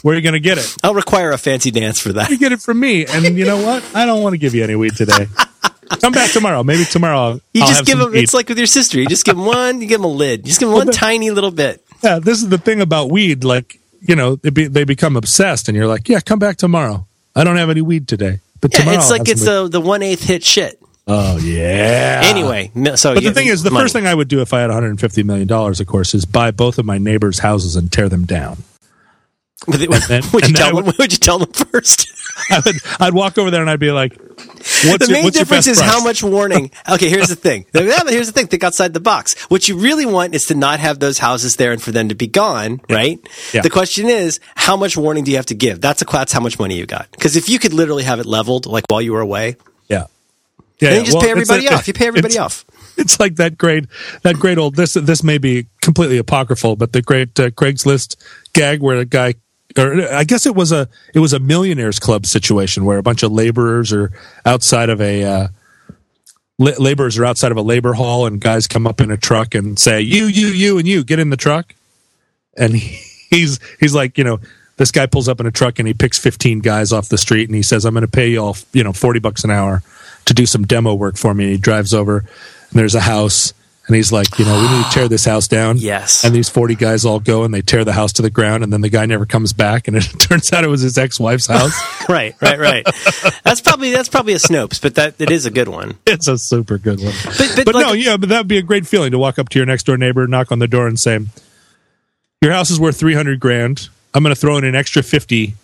Where 0.03 0.15
are 0.15 0.17
you 0.17 0.23
going 0.23 0.33
to 0.33 0.41
get 0.41 0.59
it? 0.59 0.77
I'll 0.83 0.95
require 0.95 1.31
a 1.31 1.39
fancy 1.39 1.71
dance 1.71 2.01
for 2.01 2.13
that. 2.15 2.29
You 2.31 2.37
get 2.39 2.53
it 2.53 2.61
from 2.61 2.81
me. 2.81 3.07
And 3.07 3.39
you 3.39 3.45
know 3.45 3.63
what? 3.63 3.85
I 3.95 4.05
don't 4.07 4.23
want 4.23 4.33
to 4.35 4.39
give 4.39 4.55
you 4.55 4.65
any 4.65 4.75
weed 4.75 4.97
today. 4.97 5.29
Come 6.01 6.13
back 6.13 6.31
tomorrow. 6.31 6.63
Maybe 6.63 6.85
tomorrow. 6.85 7.19
I'll, 7.19 7.41
You 7.53 7.63
I'll 7.63 7.69
just 7.69 7.87
give 7.87 7.99
them. 7.99 8.15
It's 8.15 8.35
like 8.35 8.49
with 8.49 8.59
your 8.59 8.67
sister. 8.67 8.99
You 9.01 9.07
just 9.07 9.25
give 9.25 9.37
them 9.37 9.45
one. 9.47 9.81
You 9.81 9.87
give 9.89 10.01
them 10.01 10.05
a 10.11 10.13
lid. 10.13 10.41
You 10.41 10.47
just 10.47 10.61
give 10.61 10.69
them 10.69 10.77
one 10.79 10.91
tiny 10.91 11.31
little 11.31 11.51
bit. 11.51 11.85
yeah. 12.03 12.19
This 12.19 12.43
is 12.43 12.49
the 12.49 12.59
thing 12.59 12.81
about 12.81 13.11
weed. 13.11 13.45
Like 13.45 13.79
you 14.01 14.17
know, 14.17 14.37
they, 14.37 14.51
be, 14.51 14.67
they 14.67 14.85
become 14.85 15.17
obsessed, 15.17 15.69
and 15.69 15.77
you're 15.77 15.87
like, 15.87 16.09
yeah, 16.09 16.21
come 16.21 16.39
back 16.39 16.57
tomorrow. 16.57 17.07
I 17.35 17.43
don't 17.45 17.57
have 17.57 17.71
any 17.71 17.81
weed 17.83 18.07
today, 18.07 18.41
but 18.61 18.73
Yeah, 18.73 18.81
tomorrow. 18.81 18.99
it's 18.99 19.11
like 19.11 19.29
it's 19.29 19.45
the 19.45 19.69
the 19.69 19.81
one 19.81 20.03
eighth 20.03 20.23
hit 20.25 20.45
shit. 20.45 20.79
oh 21.07 21.39
yeah. 21.39 22.23
Anyway, 22.25 22.71
so 22.97 23.15
But 23.15 23.23
the 23.25 23.33
thing 23.33 23.47
is, 23.49 23.63
the 23.63 23.71
money. 23.71 23.85
first 23.85 23.93
thing 23.95 24.07
I 24.07 24.15
would 24.15 24.29
do 24.29 24.41
if 24.41 24.53
I 24.55 24.61
had 24.61 24.69
150 24.69 25.23
million 25.23 25.47
dollars, 25.47 25.81
of 25.81 25.87
course, 25.87 26.15
is 26.15 26.25
buy 26.25 26.51
both 26.51 26.79
of 26.79 26.85
my 26.87 26.99
neighbors' 26.99 27.39
houses 27.41 27.77
and 27.77 27.91
tear 27.93 28.09
them 28.09 28.25
down. 28.25 28.59
Would 29.67 29.81
you, 29.81 29.89
then- 30.09 30.23
would 30.35 30.47
you 30.49 30.55
tell 30.55 30.67
I 30.69 30.73
them? 30.73 30.85
would- 30.87 30.99
Would 30.99 31.13
you 31.13 31.19
tell 31.19 31.39
them 31.39 31.51
first? 31.53 32.09
I 32.51 32.61
would, 32.67 32.75
I'd 33.01 33.15
walk 33.15 33.39
over 33.39 33.51
there 33.51 33.63
and 33.63 33.71
I'd 33.71 33.81
be 33.81 33.91
like, 33.93 34.15
"What's 34.19 34.34
the 34.99 35.09
main 35.11 35.25
your 35.25 35.31
difference 35.31 35.67
is 35.67 35.81
how 35.81 36.03
much 36.03 36.23
warning. 36.23 36.71
Okay, 36.89 37.09
here's 37.09 37.29
the 37.29 37.37
thing. 37.37 37.65
Here's 37.73 38.27
the 38.27 38.33
thing. 38.33 38.47
Think 38.47 38.63
outside 38.63 38.93
the 38.95 39.01
box. 39.01 39.35
What 39.51 39.69
you 39.69 39.77
really 39.79 40.07
want 40.07 40.35
is 40.35 40.45
to 40.47 40.55
not 40.55 40.81
have 40.81 40.99
those 41.01 41.19
houses 41.19 41.57
there 41.57 41.73
and 41.73 41.83
for 41.83 41.93
them 41.93 42.09
to 42.11 42.15
be 42.15 42.27
gone, 42.27 42.81
right? 42.91 43.19
Yeah. 43.53 43.63
The 43.63 43.71
question 43.71 44.09
is, 44.09 44.39
how 44.55 44.77
much 44.77 44.97
warning 44.97 45.25
do 45.25 45.31
you 45.31 45.37
have 45.39 45.47
to 45.47 45.55
give? 45.55 45.81
That's 45.81 46.03
a 46.03 46.05
that's 46.05 46.33
how 46.33 46.41
much 46.41 46.59
money 46.59 46.77
you 46.77 46.87
got. 46.87 47.11
Because 47.11 47.37
if 47.37 47.49
you 47.49 47.59
could 47.59 47.73
literally 47.73 48.05
have 48.05 48.21
it 48.21 48.27
leveled, 48.27 48.67
like 48.67 48.85
while 48.89 49.01
you 49.03 49.13
were 49.13 49.21
away, 49.21 49.57
Yeah, 49.89 50.07
yeah. 50.81 50.91
then 50.91 50.99
you 51.01 51.05
just 51.07 51.15
well, 51.17 51.23
pay 51.25 51.31
everybody 51.31 51.67
a- 51.67 51.75
off. 51.75 51.89
You 51.89 51.95
pay 51.95 52.07
everybody 52.07 52.39
off. 52.39 52.65
It's 52.97 53.19
like 53.19 53.37
that 53.37 53.59
great, 53.59 53.87
that 54.23 54.37
great 54.37 54.57
old. 54.57 54.77
This 54.77 54.95
this 54.95 55.25
may 55.25 55.39
be 55.39 55.67
completely 55.83 56.19
apocryphal, 56.19 56.77
but 56.77 56.93
the 56.93 57.03
great 57.03 57.39
uh, 57.41 57.51
Craigslist 57.51 58.17
gag 58.53 58.81
where 58.81 58.99
a 58.99 59.05
guy, 59.05 59.35
or 59.77 60.09
I 60.13 60.25
guess 60.25 60.47
it 60.47 60.55
was 60.55 60.73
a 60.73 60.89
it 61.15 61.19
was 61.19 61.33
a 61.33 61.39
millionaires 61.39 61.99
club 61.99 62.27
situation 62.27 62.85
where 62.85 62.99
a 62.99 63.03
bunch 63.03 63.23
of 63.23 63.33
laborers 63.33 63.93
are 63.93 64.13
outside 64.45 64.89
of 64.89 65.01
a. 65.01 65.25
Uh, 65.25 65.49
la- 66.59 66.79
laborers 66.79 67.19
are 67.19 67.25
outside 67.25 67.51
of 67.51 67.59
a 67.59 67.63
labor 67.63 67.95
hall, 67.95 68.27
and 68.27 68.41
guys 68.41 68.67
come 68.67 68.87
up 68.87 69.01
in 69.01 69.11
a 69.11 69.17
truck 69.17 69.55
and 69.55 69.79
say, 69.79 70.01
"You, 70.01 70.27
you, 70.27 70.49
you, 70.49 70.79
and 70.79 70.87
you, 70.87 71.05
get 71.05 71.19
in 71.19 71.31
the 71.31 71.37
truck." 71.37 71.75
And 72.57 72.75
he's 73.31 73.59
he's 73.81 73.95
like, 73.95 74.19
you 74.19 74.25
know, 74.25 74.41
this 74.77 74.91
guy 74.91 75.07
pulls 75.07 75.29
up 75.29 75.41
in 75.41 75.47
a 75.47 75.51
truck 75.51 75.79
and 75.79 75.89
he 75.89 75.95
picks 75.95 76.19
15 76.19 76.61
guys 76.61 76.93
off 76.93 77.09
the 77.09 77.19
street 77.19 77.49
and 77.49 77.57
he 77.57 77.63
says, 77.63 77.85
"I'm 77.85 77.95
going 77.95 78.03
to 78.03 78.11
pay 78.11 78.29
you 78.29 78.39
all, 78.39 78.57
you 78.73 78.85
know, 78.85 78.93
40 78.93 79.21
bucks 79.21 79.45
an 79.45 79.51
hour 79.51 79.83
to 80.27 80.35
do 80.35 80.47
some 80.47 80.65
demo 80.65 80.95
work 80.95 81.17
for 81.17 81.35
me." 81.35 81.45
And 81.45 81.53
he 81.53 81.59
drives 81.59 81.93
over, 81.93 82.19
and 82.19 82.29
there's 82.73 82.95
a 82.95 83.01
house, 83.01 83.53
and 83.87 83.97
he's 83.97 84.13
like, 84.13 84.39
"You 84.39 84.45
know, 84.45 84.55
we 84.55 84.77
need 84.77 84.85
to 84.85 84.91
tear 84.91 85.09
this 85.09 85.25
house 85.25 85.49
down." 85.49 85.79
Yes. 85.79 86.25
And 86.25 86.35
these 86.35 86.49
40 86.49 86.75
guys 86.75 87.05
all 87.05 87.21
go 87.21 87.45
and 87.45 87.53
they 87.53 87.63
tear 87.63 87.85
the 87.85 87.93
house 87.93 88.13
to 88.15 88.23
the 88.23 88.31
ground, 88.31 88.65
and 88.65 88.73
then 88.73 88.81
the 88.81 88.89
guy 88.89 89.07
never 89.07 89.27
comes 89.27 89.53
back, 89.53 89.89
and 89.89 89.97
it 89.97 90.03
turns 90.21 90.53
out 90.53 90.65
it 90.65 90.69
was 90.69 90.81
his 90.81 90.97
ex-wife's 90.97 91.47
house. 91.47 91.75
right, 92.09 92.35
right, 92.41 92.59
right. 92.59 92.85
that's 93.45 93.61
probably 93.61 93.91
that's 93.91 94.09
probably 94.09 94.33
a 94.33 94.39
Snopes, 94.39 94.81
but 94.81 94.95
that 94.97 95.15
it 95.19 95.31
is 95.31 95.47
a 95.47 95.51
good 95.51 95.69
one. 95.69 95.99
it's 96.07 96.29
a 96.29 96.39
super 96.39 96.79
good 96.79 97.01
one. 97.01 97.15
But, 97.25 97.53
but, 97.57 97.65
But 97.67 97.75
like, 97.75 97.87
no, 97.87 97.93
yeah, 97.93 98.17
but 98.17 98.29
that'd 98.29 98.49
be 98.49 98.59
a 98.59 98.63
great 98.63 98.87
feeling 98.87 99.13
to 99.13 99.19
walk 99.19 99.39
up 99.39 99.49
to 99.51 99.59
your 99.59 99.67
next 99.67 99.85
door 99.85 99.97
neighbor, 99.97 100.27
knock 100.27 100.53
on 100.53 100.59
the 100.59 100.69
door, 100.69 100.87
and 100.87 100.99
say, 100.99 101.21
"Your 102.41 102.53
house 102.53 102.71
is 102.71 102.81
worth 102.81 102.97
300 102.97 103.41
grand. 103.41 103.89
I'm 104.15 104.23
going 104.23 104.35
to 104.35 104.41
throw 104.41 104.57
in 104.57 104.65
an 104.65 104.75
extra 104.75 105.03
50 105.03 105.55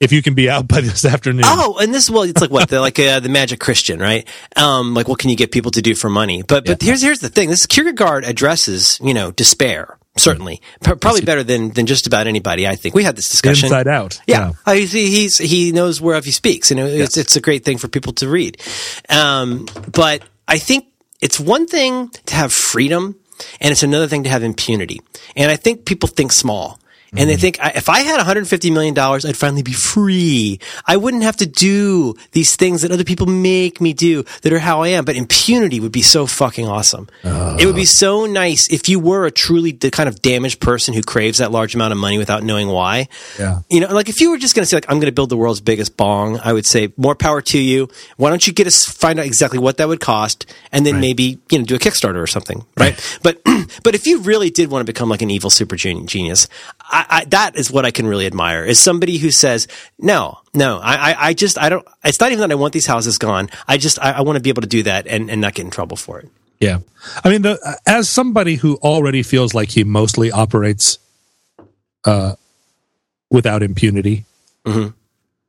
if 0.00 0.12
you 0.12 0.22
can 0.22 0.34
be 0.34 0.48
out 0.48 0.68
by 0.68 0.80
this 0.80 1.04
afternoon." 1.04 1.44
Oh, 1.46 1.78
and 1.80 1.92
this 1.92 2.10
well, 2.10 2.22
it's 2.22 2.40
like 2.40 2.50
what 2.50 2.68
the 2.68 2.80
like 2.80 2.98
uh, 2.98 3.20
the 3.20 3.28
Magic 3.28 3.60
Christian, 3.60 4.00
right? 4.00 4.26
Um, 4.56 4.94
like 4.94 5.08
what 5.08 5.18
can 5.18 5.30
you 5.30 5.36
get 5.36 5.52
people 5.52 5.70
to 5.72 5.82
do 5.82 5.94
for 5.94 6.08
money? 6.08 6.42
But 6.42 6.66
but 6.66 6.82
here's 6.82 7.02
here's 7.02 7.20
the 7.20 7.28
thing: 7.28 7.50
this 7.50 7.66
Kierkegaard 7.66 8.24
addresses 8.24 8.98
you 9.02 9.14
know 9.14 9.30
despair 9.30 9.98
certainly, 10.18 10.60
probably 10.80 11.20
better 11.22 11.42
than 11.42 11.70
than 11.70 11.86
just 11.86 12.06
about 12.06 12.26
anybody. 12.26 12.66
I 12.66 12.76
think 12.76 12.94
we 12.94 13.04
had 13.04 13.16
this 13.16 13.28
discussion. 13.28 13.66
Inside 13.66 13.88
Out. 13.88 14.20
Yeah, 14.26 14.52
Uh, 14.66 14.72
he's, 14.74 14.92
he's 14.92 15.38
he 15.38 15.72
knows 15.72 16.00
whereof 16.00 16.24
he 16.24 16.32
speaks, 16.32 16.70
and 16.70 16.80
it's 16.80 17.16
it's 17.16 17.36
a 17.36 17.40
great 17.40 17.64
thing 17.64 17.78
for 17.78 17.88
people 17.88 18.12
to 18.14 18.28
read. 18.28 18.60
Um, 19.08 19.66
but 19.92 20.22
I 20.46 20.58
think 20.58 20.86
it's 21.20 21.40
one 21.40 21.66
thing 21.66 22.10
to 22.26 22.34
have 22.34 22.52
freedom, 22.52 23.16
and 23.60 23.72
it's 23.72 23.82
another 23.82 24.08
thing 24.08 24.24
to 24.24 24.30
have 24.30 24.42
impunity. 24.42 25.00
And 25.36 25.50
I 25.50 25.56
think 25.56 25.84
people 25.84 26.08
think 26.08 26.32
small. 26.32 26.78
And 27.16 27.28
they 27.28 27.34
mm-hmm. 27.34 27.40
think 27.40 27.60
I- 27.60 27.72
if 27.74 27.88
I 27.88 28.00
had 28.00 28.16
150 28.16 28.70
million 28.70 28.94
dollars, 28.94 29.24
I'd 29.24 29.36
finally 29.36 29.62
be 29.62 29.72
free. 29.72 30.60
I 30.86 30.96
wouldn't 30.96 31.22
have 31.22 31.36
to 31.38 31.46
do 31.46 32.14
these 32.32 32.56
things 32.56 32.82
that 32.82 32.90
other 32.90 33.04
people 33.04 33.26
make 33.26 33.80
me 33.80 33.92
do 33.92 34.24
that 34.42 34.52
are 34.52 34.58
how 34.58 34.82
I 34.82 34.88
am. 34.88 35.04
But 35.04 35.16
impunity 35.16 35.80
would 35.80 35.92
be 35.92 36.02
so 36.02 36.26
fucking 36.26 36.66
awesome. 36.66 37.08
it 37.24 37.66
would 37.66 37.76
be 37.76 37.82
uh. 37.82 37.86
so 37.86 38.26
nice 38.26 38.68
if 38.70 38.88
you 38.88 39.00
were 39.00 39.26
a 39.26 39.30
truly 39.30 39.72
the 39.72 39.90
kind 39.90 40.08
of 40.08 40.20
damaged 40.20 40.60
person 40.60 40.94
who 40.94 41.02
craves 41.02 41.38
that 41.38 41.50
large 41.50 41.74
amount 41.74 41.92
of 41.92 41.98
money 41.98 42.18
without 42.18 42.42
knowing 42.42 42.68
why. 42.68 43.08
Yeah. 43.38 43.60
You 43.70 43.80
know, 43.80 43.88
like 43.94 44.08
if 44.08 44.20
you 44.20 44.30
were 44.30 44.38
just 44.38 44.54
going 44.54 44.62
to 44.62 44.66
say, 44.66 44.76
like, 44.76 44.90
I'm 44.90 44.98
going 44.98 45.06
to 45.06 45.12
build 45.12 45.30
the 45.30 45.36
world's 45.36 45.60
biggest 45.60 45.96
bong, 45.96 46.38
I 46.42 46.52
would 46.52 46.66
say, 46.66 46.92
more 46.96 47.14
power 47.14 47.40
to 47.42 47.58
you. 47.58 47.88
Why 48.16 48.30
don't 48.30 48.46
you 48.46 48.52
get 48.52 48.66
us 48.66 48.84
find 48.84 49.18
out 49.18 49.26
exactly 49.26 49.58
what 49.58 49.76
that 49.78 49.88
would 49.88 50.00
cost, 50.00 50.46
and 50.72 50.84
then 50.84 51.00
maybe 51.00 51.38
you 51.50 51.58
know 51.58 51.64
do 51.64 51.74
a 51.74 51.78
Kickstarter 51.78 52.22
or 52.22 52.26
something, 52.26 52.64
right? 52.76 52.98
But 53.22 53.40
but 53.82 53.94
if 53.94 54.06
you 54.06 54.20
really 54.20 54.50
did 54.50 54.70
want 54.70 54.86
to 54.86 54.92
become 54.92 55.08
like 55.08 55.22
an 55.22 55.30
evil 55.30 55.50
super 55.50 55.76
genius, 55.76 56.48
I, 56.80 56.97
I, 57.08 57.24
that 57.26 57.56
is 57.56 57.70
what 57.70 57.84
I 57.84 57.90
can 57.90 58.06
really 58.06 58.26
admire 58.26 58.64
is 58.64 58.78
somebody 58.78 59.18
who 59.18 59.30
says, 59.30 59.68
no, 59.98 60.38
no, 60.54 60.78
I, 60.78 60.94
I, 61.12 61.26
I 61.28 61.34
just, 61.34 61.58
I 61.58 61.68
don't, 61.68 61.86
it's 62.04 62.20
not 62.20 62.32
even 62.32 62.40
that 62.40 62.50
I 62.50 62.56
want 62.56 62.72
these 62.72 62.86
houses 62.86 63.18
gone. 63.18 63.50
I 63.66 63.76
just, 63.78 63.98
I, 64.00 64.12
I 64.12 64.20
want 64.22 64.36
to 64.36 64.42
be 64.42 64.50
able 64.50 64.62
to 64.62 64.68
do 64.68 64.82
that 64.84 65.06
and, 65.06 65.30
and 65.30 65.40
not 65.40 65.54
get 65.54 65.64
in 65.64 65.70
trouble 65.70 65.96
for 65.96 66.18
it. 66.20 66.28
Yeah. 66.60 66.78
I 67.24 67.28
mean, 67.28 67.42
the, 67.42 67.78
as 67.86 68.08
somebody 68.08 68.56
who 68.56 68.76
already 68.76 69.22
feels 69.22 69.54
like 69.54 69.70
he 69.70 69.84
mostly 69.84 70.30
operates 70.32 70.98
uh, 72.04 72.34
without 73.30 73.62
impunity, 73.62 74.24
Mhm. 74.66 74.94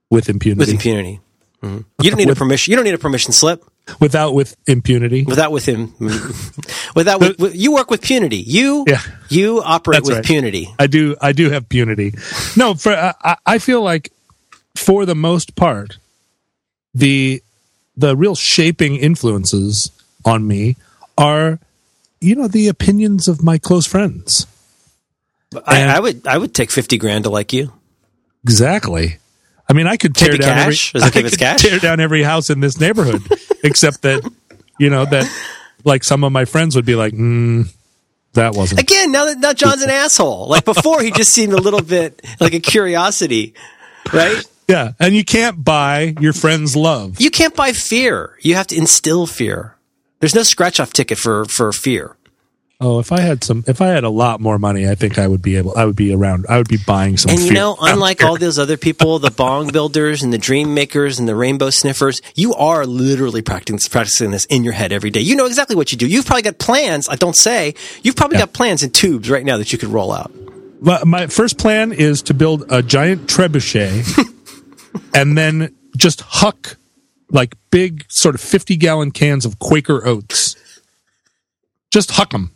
with 0.09 0.29
impunity, 0.29 0.59
With 0.59 0.69
impunity. 0.69 1.19
Mhm. 1.63 1.85
You 2.01 2.11
don't 2.11 2.17
need 2.23 2.29
a 2.29 2.35
permission. 2.35 2.71
You 2.71 2.75
don't 2.77 2.85
need 2.85 2.93
a 2.93 2.99
permission 2.99 3.31
slip 3.33 3.63
without 3.99 4.33
with 4.33 4.55
impunity. 4.67 5.23
without 5.25 5.51
with 5.51 5.65
him. 5.65 5.93
without 6.95 7.19
with, 7.19 7.39
with- 7.39 7.55
you 7.55 7.71
work 7.73 7.89
with 7.91 8.01
punity. 8.01 8.43
You, 8.45 8.85
Yeah. 8.87 9.01
you 9.29 9.61
operate 9.61 9.97
That's 10.03 10.09
with 10.09 10.17
right. 10.17 10.25
punity. 10.25 10.67
I 10.79 10.87
do. 10.87 11.15
I 11.21 11.31
do 11.31 11.49
have 11.49 11.67
punity. 11.69 12.13
No, 12.57 12.73
for 12.73 12.91
I- 12.93 13.13
I, 13.23 13.35
I 13.45 13.57
feel 13.59 13.81
like 13.81 14.11
for 14.75 15.05
the 15.05 15.15
most 15.15 15.55
part, 15.55 15.97
the 16.93 17.41
the 17.97 18.15
real 18.15 18.35
shaping 18.35 18.95
influences 18.95 19.91
on 20.25 20.47
me 20.47 20.75
are, 21.17 21.59
you 22.21 22.35
know, 22.35 22.47
the 22.47 22.67
opinions 22.69 23.27
of 23.27 23.43
my 23.43 23.57
close 23.57 23.85
friends. 23.85 24.47
I, 25.65 25.83
I 25.83 25.99
would, 25.99 26.25
I 26.27 26.37
would 26.37 26.53
take 26.53 26.71
50 26.71 26.97
grand 26.97 27.23
to 27.25 27.29
like 27.29 27.51
you. 27.51 27.73
Exactly. 28.43 29.17
I 29.69 29.73
mean, 29.73 29.85
I 29.87 29.97
could 29.97 30.15
tear 30.15 30.31
down 30.31 30.55
cash? 30.55 30.95
every. 30.95 30.99
Does 30.99 31.07
it 31.09 31.13
give 31.13 31.25
I 31.25 31.29
could 31.29 31.39
cash? 31.39 31.61
tear 31.61 31.79
down 31.79 31.99
every 31.99 32.23
house 32.23 32.49
in 32.49 32.59
this 32.59 32.79
neighborhood, 32.79 33.21
except 33.63 34.01
that, 34.01 34.29
you 34.79 34.89
know, 34.89 35.05
that 35.05 35.31
like 35.83 36.03
some 36.03 36.23
of 36.23 36.31
my 36.31 36.45
friends 36.45 36.75
would 36.75 36.85
be 36.85 36.95
like, 36.95 37.13
mm, 37.13 37.71
"That 38.33 38.55
wasn't." 38.55 38.81
Again, 38.81 39.11
now 39.11 39.25
that 39.25 39.37
now 39.39 39.53
John's 39.53 39.83
an 39.83 39.89
asshole. 39.91 40.47
Like 40.47 40.65
before, 40.65 41.01
he 41.03 41.11
just 41.11 41.31
seemed 41.31 41.53
a 41.53 41.61
little 41.61 41.81
bit 41.81 42.21
like 42.39 42.53
a 42.53 42.59
curiosity, 42.59 43.53
right? 44.11 44.43
Yeah, 44.67 44.93
and 44.99 45.15
you 45.15 45.23
can't 45.23 45.63
buy 45.63 46.15
your 46.19 46.33
friend's 46.33 46.75
love. 46.75 47.19
You 47.19 47.31
can't 47.31 47.55
buy 47.55 47.73
fear. 47.73 48.37
You 48.41 48.55
have 48.55 48.67
to 48.67 48.77
instill 48.77 49.25
fear. 49.25 49.75
There's 50.19 50.35
no 50.35 50.43
scratch 50.43 50.79
off 50.79 50.93
ticket 50.93 51.17
for 51.17 51.45
for 51.45 51.71
fear. 51.71 52.17
Oh, 52.81 52.99
if 52.99 53.11
I 53.11 53.19
had 53.19 53.43
some, 53.43 53.65
if 53.67 53.81
I 53.81 53.87
had 53.87 54.05
a 54.05 54.09
lot 54.09 54.39
more 54.39 54.57
money, 54.57 54.87
I 54.87 54.95
think 54.95 55.19
I 55.19 55.27
would 55.27 55.41
be 55.41 55.57
able. 55.57 55.77
I 55.77 55.83
would 55.83 55.97
be 55.97 56.13
around. 56.13 56.45
I 56.47 56.57
would 56.57 56.69
be 56.69 56.77
buying 56.77 57.17
some. 57.17 57.31
And 57.31 57.41
you 57.41 57.51
know, 57.51 57.75
unlike 57.81 58.23
all 58.23 58.37
those 58.37 58.57
other 58.57 58.77
people, 58.77 59.19
the 59.19 59.31
bong 59.31 59.67
builders 59.73 60.23
and 60.23 60.31
the 60.31 60.37
dream 60.37 60.73
makers 60.73 61.19
and 61.19 61.27
the 61.27 61.35
rainbow 61.35 61.71
sniffers, 61.71 62.21
you 62.35 62.53
are 62.53 62.85
literally 62.85 63.41
practicing 63.41 63.79
practicing 63.91 64.31
this 64.31 64.45
in 64.45 64.63
your 64.63 64.71
head 64.71 64.93
every 64.93 65.09
day. 65.09 65.19
You 65.19 65.35
know 65.35 65.45
exactly 65.45 65.75
what 65.75 65.91
you 65.91 65.97
do. 65.97 66.07
You've 66.07 66.25
probably 66.25 66.43
got 66.43 66.57
plans. 66.57 67.09
I 67.09 67.15
don't 67.15 67.35
say 67.35 67.75
you've 68.01 68.15
probably 68.15 68.37
got 68.37 68.53
plans 68.53 68.81
in 68.81 68.91
tubes 68.91 69.29
right 69.29 69.43
now 69.43 69.57
that 69.57 69.73
you 69.73 69.77
could 69.77 69.89
roll 69.89 70.13
out. 70.13 70.31
my, 70.79 71.03
my 71.03 71.27
first 71.27 71.57
plan 71.57 71.91
is 71.91 72.21
to 72.23 72.33
build 72.33 72.63
a 72.71 72.81
giant 72.81 73.27
trebuchet, 73.27 74.07
and 75.13 75.37
then 75.37 75.75
just 75.97 76.21
huck 76.21 76.77
like 77.29 77.55
big, 77.71 78.05
sort 78.07 78.35
of 78.35 78.41
fifty 78.41 78.77
gallon 78.77 79.11
cans 79.11 79.45
of 79.45 79.59
Quaker 79.59 80.07
oats. 80.07 80.55
Just 81.91 82.11
huck 82.11 82.29
them 82.29 82.55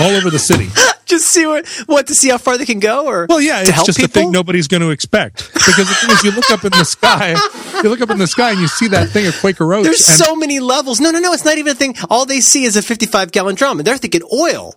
all 0.00 0.10
over 0.10 0.30
the 0.30 0.38
city. 0.38 0.68
Just 1.06 1.26
see 1.28 1.46
what 1.46 1.66
what 1.86 2.06
to 2.06 2.14
see 2.14 2.30
how 2.30 2.38
far 2.38 2.56
they 2.56 2.64
can 2.64 2.80
go, 2.80 3.06
or 3.06 3.26
Well, 3.28 3.40
yeah, 3.40 3.56
to 3.56 3.60
it's 3.62 3.70
help 3.70 3.86
just 3.86 3.98
people. 3.98 4.10
a 4.10 4.14
thing 4.24 4.30
nobody's 4.32 4.66
going 4.68 4.80
to 4.80 4.88
expect. 4.90 5.52
Because 5.52 5.76
the 5.88 5.94
thing 6.00 6.10
is, 6.10 6.24
you 6.24 6.30
look 6.30 6.50
up 6.50 6.64
in 6.64 6.70
the 6.70 6.84
sky, 6.84 7.36
you 7.82 7.90
look 7.90 8.00
up 8.00 8.08
in 8.10 8.16
the 8.18 8.26
sky, 8.26 8.52
and 8.52 8.60
you 8.60 8.68
see 8.68 8.88
that 8.88 9.10
thing 9.10 9.26
of 9.26 9.38
Quaker 9.40 9.72
oats. 9.74 9.84
There's 9.86 10.08
and, 10.08 10.18
so 10.18 10.34
many 10.34 10.60
levels. 10.60 11.00
No, 11.00 11.10
no, 11.10 11.18
no. 11.20 11.32
It's 11.34 11.44
not 11.44 11.58
even 11.58 11.72
a 11.72 11.74
thing. 11.74 11.94
All 12.08 12.24
they 12.24 12.40
see 12.40 12.64
is 12.64 12.76
a 12.76 12.82
55 12.82 13.32
gallon 13.32 13.54
drum, 13.54 13.78
and 13.80 13.86
they're 13.86 13.98
thinking 13.98 14.22
oil. 14.32 14.74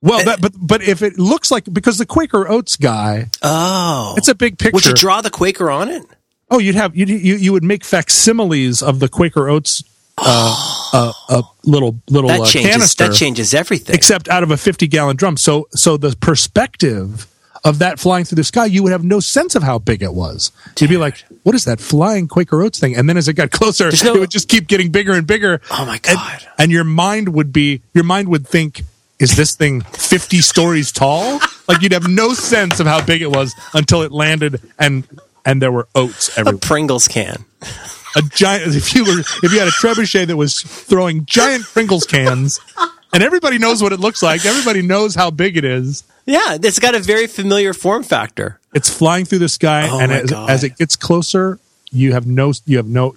well, 0.00 0.20
uh, 0.20 0.24
that, 0.24 0.40
but 0.40 0.52
but 0.58 0.82
if 0.82 1.02
it 1.02 1.18
looks 1.18 1.50
like 1.50 1.64
because 1.70 1.98
the 1.98 2.06
Quaker 2.06 2.48
oats 2.48 2.76
guy, 2.76 3.28
Oh, 3.42 4.14
it's 4.16 4.28
a 4.28 4.34
big 4.34 4.58
picture. 4.58 4.74
would 4.74 4.86
you 4.86 4.94
draw 4.94 5.20
the 5.20 5.30
Quaker 5.30 5.70
on 5.70 5.90
it? 5.90 6.02
Oh, 6.50 6.58
you'd 6.58 6.74
have 6.76 6.96
you 6.96 7.04
you 7.04 7.36
you 7.36 7.52
would 7.52 7.62
make 7.64 7.84
facsimiles 7.84 8.82
of 8.82 9.00
the 9.00 9.08
Quaker 9.08 9.48
Oats 9.50 9.82
uh, 10.18 10.82
uh, 10.92 11.12
uh, 11.28 11.42
little 11.64 11.98
little 12.08 12.28
That 12.28 12.40
uh, 12.40 12.44
changes. 12.46 12.70
canister, 12.72 13.08
That 13.08 13.14
changes 13.14 13.54
everything. 13.54 13.94
except 13.94 14.28
out 14.28 14.42
of 14.42 14.50
a 14.50 14.56
fifty 14.56 14.86
gallon 14.86 15.16
drum. 15.16 15.36
So 15.36 15.68
so 15.72 15.96
the 15.96 16.14
perspective 16.20 17.26
of 17.64 17.78
that 17.78 18.00
flying 18.00 18.24
through 18.24 18.36
the 18.36 18.44
sky, 18.44 18.64
you 18.66 18.82
would 18.82 18.90
have 18.92 19.04
no 19.04 19.20
sense 19.20 19.54
of 19.54 19.62
how 19.62 19.78
big 19.78 20.02
it 20.02 20.12
was. 20.14 20.50
You'd 20.80 20.90
be 20.90 20.96
like, 20.96 21.24
"What 21.44 21.54
is 21.54 21.64
that 21.64 21.80
flying 21.80 22.26
Quaker 22.28 22.60
Oats 22.62 22.78
thing?" 22.78 22.96
And 22.96 23.08
then 23.08 23.16
as 23.16 23.28
it 23.28 23.34
got 23.34 23.50
closer, 23.50 23.90
no- 24.04 24.14
it 24.14 24.18
would 24.20 24.30
just 24.30 24.48
keep 24.48 24.66
getting 24.66 24.90
bigger 24.90 25.12
and 25.12 25.26
bigger. 25.26 25.60
Oh 25.70 25.86
my 25.86 25.98
God. 25.98 26.46
And, 26.58 26.70
your 26.72 26.84
mind 26.84 27.30
would 27.30 27.52
be 27.52 27.82
your 27.94 28.04
mind 28.04 28.28
would 28.28 28.46
think. 28.46 28.82
Is 29.18 29.36
this 29.36 29.54
thing 29.54 29.82
50 29.82 30.38
stories 30.38 30.90
tall? 30.90 31.38
Like 31.68 31.80
you'd 31.80 31.92
have 31.92 32.08
no 32.08 32.34
sense 32.34 32.80
of 32.80 32.88
how 32.88 33.04
big 33.04 33.22
it 33.22 33.30
was 33.30 33.54
until 33.72 34.02
it 34.02 34.10
landed 34.10 34.60
and 34.80 35.06
and 35.44 35.62
there 35.62 35.70
were 35.70 35.86
oats 35.94 36.36
a 36.36 36.40
everywhere 36.40 36.58
Pringles 36.58 37.06
can. 37.06 37.44
A 38.16 38.22
giant 38.22 38.74
if 38.74 38.94
you 38.94 39.04
were 39.04 39.20
if 39.20 39.52
you 39.52 39.58
had 39.58 39.68
a 39.68 39.72
trebuchet 39.72 40.26
that 40.26 40.36
was 40.36 40.60
throwing 40.60 41.24
giant 41.26 41.64
Pringles 41.64 42.04
cans 42.06 42.60
and 43.12 43.22
everybody 43.22 43.58
knows 43.58 43.82
what 43.82 43.92
it 43.92 44.00
looks 44.00 44.22
like 44.22 44.44
everybody 44.46 44.82
knows 44.82 45.14
how 45.14 45.30
big 45.30 45.56
it 45.56 45.64
is 45.64 46.04
Yeah, 46.26 46.56
it's 46.62 46.78
got 46.78 46.94
a 46.94 47.00
very 47.00 47.26
familiar 47.26 47.72
form 47.74 48.02
factor. 48.02 48.58
it's 48.74 48.88
flying 48.90 49.24
through 49.24 49.40
the 49.40 49.48
sky 49.48 49.88
Oh 49.90 50.00
and 50.00 50.12
as, 50.12 50.32
as 50.32 50.64
it 50.64 50.76
gets 50.76 50.96
closer 50.96 51.58
you 51.90 52.12
have 52.12 52.26
no 52.26 52.52
you 52.66 52.76
have 52.78 52.86
no 52.86 53.14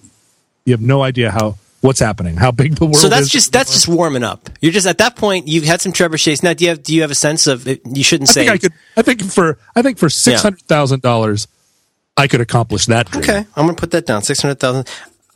you 0.64 0.72
have 0.72 0.80
no 0.82 1.02
idea 1.02 1.30
how 1.30 1.56
what's 1.82 2.00
happening 2.00 2.36
how 2.36 2.50
big 2.50 2.74
the 2.76 2.84
world 2.86 2.96
So 2.96 3.08
that's 3.08 3.26
is 3.26 3.30
just 3.30 3.52
that's 3.52 3.72
just 3.72 3.86
warming 3.88 4.24
up. 4.24 4.50
You're 4.60 4.72
just 4.72 4.86
at 4.88 4.98
that 4.98 5.14
point. 5.14 5.46
You've 5.46 5.64
had 5.64 5.80
some 5.80 5.92
trebuchets. 5.92 6.42
Now, 6.42 6.52
do 6.52 6.64
you 6.64 6.70
have 6.70 6.82
do 6.82 6.92
you 6.94 7.02
have 7.02 7.10
a 7.12 7.14
sense 7.14 7.46
of? 7.46 7.66
You 7.66 8.02
shouldn't 8.02 8.28
I 8.30 8.32
say. 8.32 8.40
think 8.46 8.50
I 8.52 8.58
could 8.58 8.72
I 8.96 9.02
think 9.02 9.22
for 9.30 9.58
I 9.76 9.82
think 9.82 9.98
for 9.98 10.08
six 10.10 10.42
hundred 10.42 10.62
thousand 10.62 11.02
dollars 11.02 11.46
I 12.16 12.26
could 12.28 12.40
accomplish 12.40 12.86
that 12.86 13.10
dream. 13.10 13.24
Okay, 13.24 13.38
I'm 13.56 13.64
going 13.66 13.76
to 13.76 13.80
put 13.80 13.90
that 13.92 14.06
down. 14.06 14.22
Six 14.22 14.40
hundred 14.42 14.58
thousand. 14.60 14.88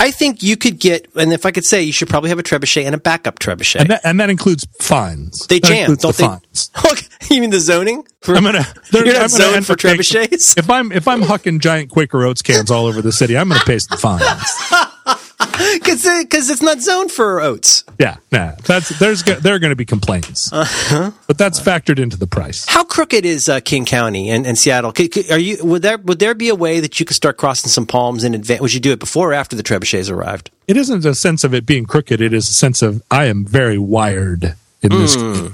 I 0.03 0.11
think 0.13 0.43
you 0.43 0.57
could 0.57 0.79
get, 0.81 1.09
and 1.15 1.31
if 1.31 1.45
I 1.45 1.51
could 1.51 1.67
say, 1.67 1.83
you 1.83 1.93
should 1.93 2.09
probably 2.09 2.31
have 2.31 2.39
a 2.39 2.43
trebuchet 2.43 2.87
and 2.87 2.95
a 2.95 2.99
backup 2.99 3.39
trebuchet. 3.39 3.81
and 3.81 3.91
that 3.91 4.01
and 4.03 4.19
that 4.19 4.31
includes 4.31 4.67
fines 4.81 5.47
they 5.49 5.59
That 5.59 5.69
jam, 5.69 5.87
don't 5.95 6.01
the 6.01 6.13
they? 6.13 6.25
fines. 6.25 6.71
Okay, 6.91 7.07
you 7.35 7.43
mean 7.43 7.51
the 7.51 7.61
zoning? 7.61 8.05
For, 8.23 8.35
I'm 8.35 8.45
gonna. 8.45 8.65
You're 8.95 9.05
not 9.05 9.17
I'm 9.17 9.29
zoned 9.29 9.67
for 9.67 9.77
paying- 9.77 9.99
trebuchets? 9.99 10.57
If 10.59 10.71
I'm 10.71 10.91
if 10.91 11.07
I'm 11.07 11.21
hucking 11.21 11.61
giant 11.61 11.91
Quaker 11.91 12.25
Oats 12.25 12.41
cans 12.41 12.71
all 12.71 12.87
over 12.87 13.03
the 13.03 13.13
city, 13.13 13.37
I'm 13.37 13.49
gonna 13.51 13.61
pay 13.67 13.79
some 13.79 13.99
fines. 13.99 14.23
because 15.83 16.51
it's 16.51 16.63
not 16.63 16.81
zoned 16.81 17.11
for 17.11 17.41
oats. 17.41 17.85
Yeah, 17.99 18.17
nah. 18.31 18.53
That's 18.65 18.99
there's 18.99 19.23
there 19.23 19.55
are 19.55 19.59
going 19.59 19.71
to 19.71 19.77
be 19.77 19.85
complaints, 19.85 20.53
Uh-huh. 20.53 21.11
but 21.27 21.39
that's 21.39 21.61
factored 21.61 21.99
into 21.99 22.17
the 22.17 22.27
price. 22.27 22.67
How 22.69 22.85
crooked 22.85 23.25
is 23.25 23.49
uh, 23.49 23.61
King 23.61 23.85
County 23.85 24.31
and, 24.31 24.47
and 24.47 24.59
Seattle? 24.59 24.93
Could, 24.93 25.13
could- 25.13 25.31
are 25.31 25.39
you 25.39 25.59
would 25.65 25.83
there 25.83 25.99
would 25.99 26.19
there 26.19 26.35
be 26.35 26.49
a 26.49 26.55
way 26.55 26.81
that 26.81 27.01
you 27.01 27.07
could 27.07 27.17
start 27.17 27.37
crossing 27.37 27.69
some 27.71 27.87
palms 27.87 28.25
in 28.25 28.35
advance? 28.35 28.61
Would 28.61 28.75
you 28.75 28.81
do 28.81 28.93
it 28.93 28.99
before 29.01 29.31
or 29.31 29.35
after 29.35 29.57
the 29.57 29.63
trebuchets 29.63 30.11
arrived? 30.11 30.51
It 30.69 30.77
isn't 30.77 31.05
a 31.05 31.15
sense 31.15 31.43
of 31.45 31.55
it 31.55 31.67
being 31.67 31.85
crooked. 31.87 32.21
It 32.21 32.33
is 32.33 32.49
a 32.49 32.53
sense 32.55 32.83
of 32.83 33.03
I 33.11 33.25
am 33.27 33.45
very 33.45 33.79
wired 33.79 34.55
in 34.83 34.91
this. 34.91 35.15
Hmm. 35.17 35.49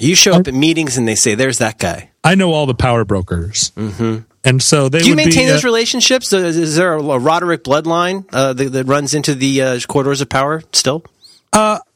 You 0.00 0.14
show 0.14 0.32
up 0.32 0.48
at 0.48 0.54
meetings 0.54 0.96
and 0.96 1.06
they 1.06 1.14
say, 1.14 1.34
"There's 1.34 1.58
that 1.58 1.78
guy." 1.78 2.10
I 2.24 2.34
know 2.34 2.52
all 2.52 2.66
the 2.66 2.74
power 2.74 3.04
brokers, 3.04 3.72
mm-hmm. 3.76 4.20
And 4.44 4.62
so 4.62 4.88
they 4.88 5.00
Do 5.00 5.06
you 5.06 5.12
would 5.12 5.16
maintain 5.24 5.46
be, 5.46 5.50
uh, 5.50 5.54
those 5.54 5.64
relationships? 5.64 6.32
Is, 6.32 6.56
is 6.56 6.76
there 6.76 6.94
a, 6.94 7.18
Roderick 7.18 7.64
bloodline 7.64 8.26
uh, 8.32 8.52
that, 8.52 8.72
that 8.72 8.84
runs 8.86 9.14
into 9.14 9.34
the 9.34 9.62
uh, 9.62 9.80
corridors 9.88 10.20
of 10.20 10.28
power 10.28 10.62
still? 10.72 11.04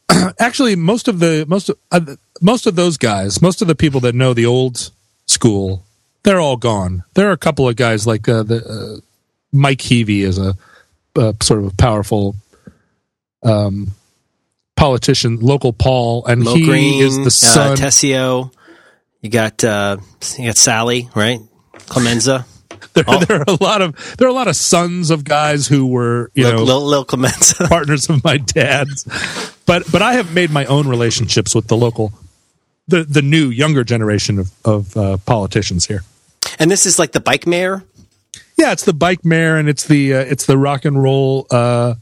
actually 0.39 0.77
most 0.77 1.09
of 1.09 1.19
the 1.19 1.45
most 1.49 1.69
of, 1.69 1.79
uh, 1.91 2.01
most 2.41 2.67
of 2.67 2.77
those 2.77 2.97
guys, 2.97 3.41
most 3.43 3.63
of 3.63 3.69
the 3.69 3.75
people 3.75 4.01
that 4.01 4.15
know 4.15 4.35
the 4.35 4.47
old 4.47 4.91
school, 5.27 5.85
they're 6.23 6.41
all 6.41 6.57
gone. 6.57 7.05
There 7.15 7.29
are 7.29 7.33
a 7.33 7.39
couple 7.39 7.69
of 7.69 7.77
guys 7.77 8.07
like 8.07 8.29
uh, 8.29 8.43
the 8.43 8.65
uh, 8.65 9.01
Mike 9.53 9.79
Heavey 9.79 10.21
is 10.21 10.39
a, 10.39 10.55
sort 11.43 11.61
of 11.61 11.67
a 11.67 11.77
powerful 11.77 12.37
um, 13.43 13.93
politician, 14.77 15.39
local 15.41 15.73
Paul, 15.73 16.27
and 16.27 16.43
Mo 16.43 16.55
he 16.55 16.65
Green, 16.65 17.03
is 17.03 17.17
the 17.17 17.31
son. 17.31 17.73
uh, 17.73 17.77
Tessio. 17.77 18.53
You 19.23 19.31
got 19.31 19.65
uh, 19.65 19.97
you 20.39 20.47
got 20.47 20.57
Sally, 20.57 21.09
right? 21.15 21.41
Clemenza, 21.87 22.47
there, 22.95 23.05
there 23.05 23.39
are 23.41 23.45
a 23.47 23.63
lot 23.63 23.83
of 23.83 24.17
there 24.19 24.27
are 24.27 24.31
a 24.31 24.35
lot 24.35 24.49
of 24.49 24.57
sons 24.57 25.11
of 25.11 25.25
guys 25.25 25.67
who 25.67 25.87
were 25.87 26.31
you 26.35 26.45
Lil, 26.45 26.53
know 26.57 26.63
Lil, 26.65 26.87
Lil 26.87 27.05
Clemenza. 27.05 27.65
partners 27.69 28.09
of 28.09 28.23
my 28.25 28.37
dad's. 28.39 29.05
But 29.67 29.91
but 29.91 30.03
I 30.03 30.15
have 30.15 30.33
made 30.35 30.51
my 30.51 30.65
own 30.67 30.89
relationships 30.89 31.55
with 31.55 31.69
the 31.69 31.77
local, 31.77 32.13
the 32.89 33.05
the 33.05 33.23
new 33.23 33.49
younger 33.51 33.85
generation 33.85 34.39
of 34.39 34.53
of 34.65 34.97
uh, 34.97 35.17
politicians 35.27 35.87
here. 35.87 36.03
and 36.59 36.71
this 36.71 36.87
is 36.87 36.99
like 36.99 37.13
the 37.13 37.21
bike 37.21 37.47
mayor. 37.47 37.83
Yeah, 38.59 38.73
it's 38.73 38.85
the 38.85 38.95
bike 38.95 39.25
mayor 39.25 39.57
and 39.57 39.69
it's 39.69 39.85
the 39.85 40.15
uh, 40.15 40.19
it's 40.21 40.47
the 40.47 40.57
rock 40.57 40.85
and 40.85 41.01
roll 41.03 41.47
uh, 41.51 41.95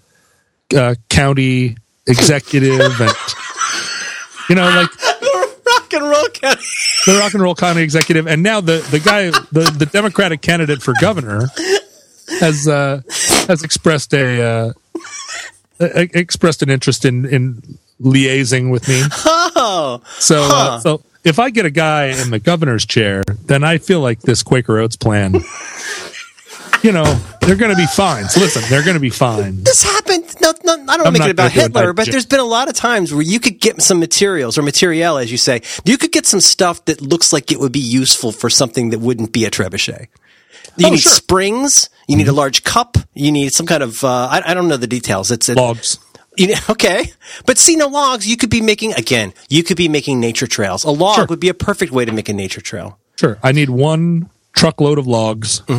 uh, 0.77 0.95
county 1.09 1.77
executive 2.07 3.01
and 3.01 3.13
you 4.49 4.55
know 4.55 4.69
like 4.69 4.91
Rock 5.85 5.93
and 5.93 6.03
roll 6.11 6.29
county. 6.29 6.63
the 7.07 7.19
rock 7.19 7.35
and 7.35 7.43
roll 7.43 7.55
county 7.55 7.83
executive 7.83 8.27
and 8.27 8.43
now 8.43 8.61
the 8.61 8.79
the 8.91 8.99
guy 9.01 9.31
the 9.53 9.71
the 9.79 9.87
Democratic 9.87 10.41
candidate 10.41 10.83
for 10.83 10.95
governor 11.01 11.47
has 12.41 12.67
uh, 12.67 13.03
has 13.49 13.63
expressed 13.63 14.15
a 14.15 14.43
uh, 14.43 14.73
expressed 15.81 16.63
an 16.63 16.71
interest 16.71 17.05
in 17.05 17.27
in 17.27 17.79
liaising 18.01 18.71
with 18.71 18.89
me. 18.89 19.03
Oh, 19.57 20.01
So 20.19 20.43
uh, 20.51 20.79
so 20.81 21.03
if 21.23 21.39
I 21.39 21.51
get 21.51 21.65
a 21.67 21.71
guy 21.71 22.07
in 22.07 22.31
the 22.31 22.39
governor's 22.39 22.85
chair, 22.85 23.23
then 23.47 23.63
I 23.65 23.79
feel 23.79 24.01
like 24.01 24.21
this 24.21 24.43
Quaker 24.43 24.79
Oats 24.79 24.97
plan. 24.97 25.35
You 26.85 26.93
know, 26.93 27.05
they're 27.41 27.57
going 27.57 27.71
to 27.73 27.77
be 27.77 27.87
fine. 27.87 28.29
So 28.29 28.41
listen, 28.41 28.63
they're 28.69 28.85
going 28.85 28.95
to 28.95 29.01
be 29.01 29.11
fine. 29.11 29.65
This 29.65 29.83
happened. 29.83 30.25
No, 30.41 30.53
no, 30.63 30.73
I 30.75 30.77
don't 30.77 30.87
want 30.87 31.01
to 31.01 31.07
I'm 31.07 31.13
make 31.15 31.23
it 31.23 31.31
about 31.31 31.47
it 31.47 31.53
Hitler, 31.55 31.93
but 31.93 32.05
Jim. 32.05 32.13
there's 32.13 32.27
been 32.27 32.41
a 32.41 32.45
lot 32.45 32.69
of 32.69 32.75
times 32.75 33.13
where 33.13 33.23
you 33.23 33.41
could 33.41 33.59
get 33.61 33.81
some 33.83 33.99
materials 33.99 34.57
or 34.59 34.63
materiel, 34.63 35.17
as 35.19 35.33
you 35.33 35.39
say. 35.39 35.63
You 35.85 35.97
could 35.99 36.13
get 36.13 36.27
some 36.27 36.41
stuff 36.41 36.85
that 36.85 37.01
looks 37.01 37.33
like 37.33 37.51
it 37.51 37.59
would 37.59 37.73
be 37.73 37.81
useful 37.81 38.31
for 38.33 38.49
something 38.51 38.91
that 38.91 39.01
wouldn't 39.01 39.33
be 39.33 39.45
a 39.45 39.51
trebuchet. 39.51 40.09
You 40.77 40.87
Oh, 40.87 40.91
need 40.91 41.01
sure. 41.01 41.11
Mm-hmm. 41.11 41.17
springs. 41.17 41.89
You 42.09 42.17
need 42.17 42.29
a 42.29 42.33
large 42.33 42.65
cup. 42.65 42.97
You 43.15 43.33
need 43.33 43.53
some 43.53 43.67
kind 43.67 43.83
of. 43.83 44.03
Uh, 44.05 44.09
I, 44.31 44.43
I 44.51 44.55
don't 44.55 44.69
know 44.69 44.77
the 44.77 44.87
details. 44.87 45.31
It's 45.31 45.49
it, 45.49 45.57
Logs. 45.57 45.99
You 46.37 46.49
know, 46.49 46.55
okay, 46.71 47.13
but 47.47 47.59
see, 47.59 47.77
no 47.77 47.87
logs. 47.87 48.27
You 48.27 48.37
could 48.37 48.51
be 48.51 48.61
making 48.61 48.93
again. 48.95 49.33
You 49.49 49.63
could 49.63 49.77
be 49.77 49.89
making 49.89 50.19
nature 50.21 50.47
trails. 50.49 50.83
A 50.85 50.91
log 50.91 51.15
Sure. 51.17 51.27
would 51.27 51.41
be 51.41 51.49
a 51.49 51.55
perfect 51.55 51.93
way 51.93 52.05
to 52.05 52.13
make 52.13 52.29
a 52.29 52.33
nature 52.33 52.61
trail. 52.61 52.99
Sure. 53.17 53.39
I 53.43 53.53
need 53.53 53.71
one 53.71 54.29
truckload 54.53 54.99
of 54.99 55.07
logs. 55.07 55.63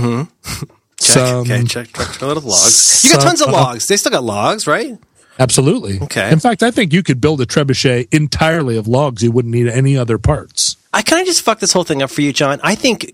Check. 1.06 1.28
Some- 1.28 1.38
okay, 1.42 1.64
check. 1.64 1.88
Check. 1.94 2.22
A 2.22 2.26
lot 2.26 2.38
of 2.38 2.46
logs. 2.46 3.04
You 3.04 3.12
got 3.12 3.22
some- 3.22 3.28
tons 3.30 3.42
of 3.42 3.50
uh, 3.50 3.54
logs. 3.54 3.88
They 3.88 3.98
still 3.98 4.12
got 4.12 4.24
logs, 4.24 4.68
right? 4.68 4.98
Absolutely. 5.38 6.00
Okay. 6.02 6.32
In 6.32 6.40
fact, 6.40 6.64
I 6.64 6.72
think 6.72 6.94
you 6.94 7.04
could 7.04 7.20
build 7.20 7.42
a 7.42 7.46
trebuchet 7.46 8.08
entirely 8.14 8.78
of 8.78 8.88
logs. 8.88 9.22
You 9.22 9.32
wouldn't 9.32 9.54
need 9.54 9.68
any 9.68 9.98
other 9.98 10.18
parts. 10.18 10.78
I 10.94 11.02
can 11.02 11.18
I 11.18 11.26
just 11.26 11.42
fuck 11.42 11.60
this 11.60 11.74
whole 11.74 11.84
thing 11.84 12.02
up 12.02 12.10
for 12.10 12.22
you, 12.22 12.32
John? 12.32 12.60
I 12.64 12.76
think 12.76 13.14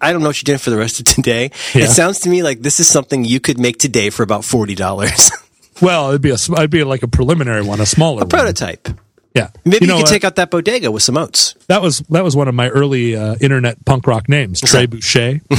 I 0.00 0.12
don't 0.12 0.20
know 0.20 0.28
what 0.28 0.36
you're 0.36 0.44
doing 0.44 0.58
for 0.58 0.68
the 0.70 0.76
rest 0.76 1.00
of 1.00 1.06
today. 1.06 1.50
Yeah. 1.74 1.84
It 1.84 1.90
sounds 1.90 2.20
to 2.20 2.28
me 2.28 2.42
like 2.42 2.60
this 2.60 2.78
is 2.78 2.88
something 2.88 3.24
you 3.24 3.40
could 3.40 3.58
make 3.58 3.78
today 3.78 4.10
for 4.10 4.22
about 4.22 4.44
forty 4.44 4.74
dollars. 4.74 5.30
Well, 5.80 6.10
it'd 6.10 6.22
be 6.22 6.30
a 6.30 6.34
it'd 6.34 6.70
be 6.70 6.84
like 6.84 7.02
a 7.02 7.08
preliminary 7.08 7.62
one, 7.62 7.80
a 7.80 7.86
smaller 7.86 8.16
one. 8.18 8.22
A 8.24 8.26
prototype. 8.26 8.86
Yeah. 9.34 9.48
Maybe 9.64 9.86
you, 9.86 9.88
know 9.88 9.96
could 9.96 10.02
what? 10.02 10.10
take 10.12 10.22
out 10.22 10.36
that 10.36 10.48
bodega 10.48 10.92
with 10.92 11.02
some 11.02 11.16
oats. 11.16 11.56
that 11.66 11.82
was 11.82 12.00
that 12.10 12.22
was 12.22 12.36
one 12.36 12.46
of 12.46 12.54
my 12.54 12.68
early 12.68 13.16
uh, 13.16 13.34
internet 13.40 13.84
punk 13.84 14.06
rock 14.06 14.28
names, 14.28 14.60
Trey 14.60 14.86
Boucher. 14.86 15.40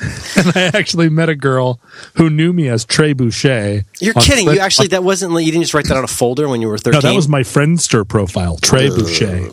and 0.36 0.52
I 0.56 0.70
actually 0.74 1.08
met 1.08 1.28
a 1.28 1.34
girl 1.34 1.80
who 2.16 2.30
knew 2.30 2.52
me 2.52 2.68
as 2.68 2.84
Trey 2.84 3.12
Boucher. 3.12 3.84
You're 4.00 4.14
kidding. 4.14 4.46
You 4.46 4.58
actually 4.58 4.88
that 4.88 5.04
wasn't 5.04 5.32
like 5.32 5.44
you 5.44 5.52
didn't 5.52 5.64
just 5.64 5.74
write 5.74 5.86
that 5.88 5.96
on 5.96 6.04
a 6.04 6.08
folder 6.08 6.48
when 6.48 6.62
you 6.62 6.68
were 6.68 6.78
13? 6.78 6.92
No, 6.92 7.00
that 7.00 7.14
was 7.14 7.28
my 7.28 7.40
Friendster 7.40 8.06
profile, 8.06 8.56
Trey 8.58 8.88
Boucher. 8.88 9.50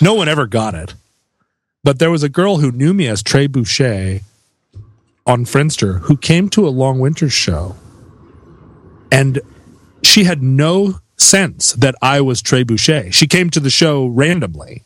No 0.00 0.14
one 0.14 0.28
ever 0.28 0.46
got 0.46 0.74
it. 0.74 0.94
But 1.82 1.98
there 1.98 2.10
was 2.10 2.22
a 2.22 2.28
girl 2.28 2.58
who 2.58 2.72
knew 2.72 2.92
me 2.94 3.06
as 3.06 3.22
Trey 3.22 3.46
Boucher 3.46 4.20
on 5.26 5.44
Friendster 5.44 6.00
who 6.00 6.16
came 6.16 6.48
to 6.50 6.66
a 6.66 6.70
Long 6.70 6.98
Winter 6.98 7.28
show. 7.28 7.76
And 9.10 9.40
she 10.02 10.24
had 10.24 10.42
no 10.42 11.00
sense 11.16 11.72
that 11.74 11.94
I 12.02 12.20
was 12.20 12.42
Trey 12.42 12.62
Boucher. 12.62 13.10
She 13.12 13.26
came 13.26 13.50
to 13.50 13.60
the 13.60 13.70
show 13.70 14.06
randomly 14.06 14.84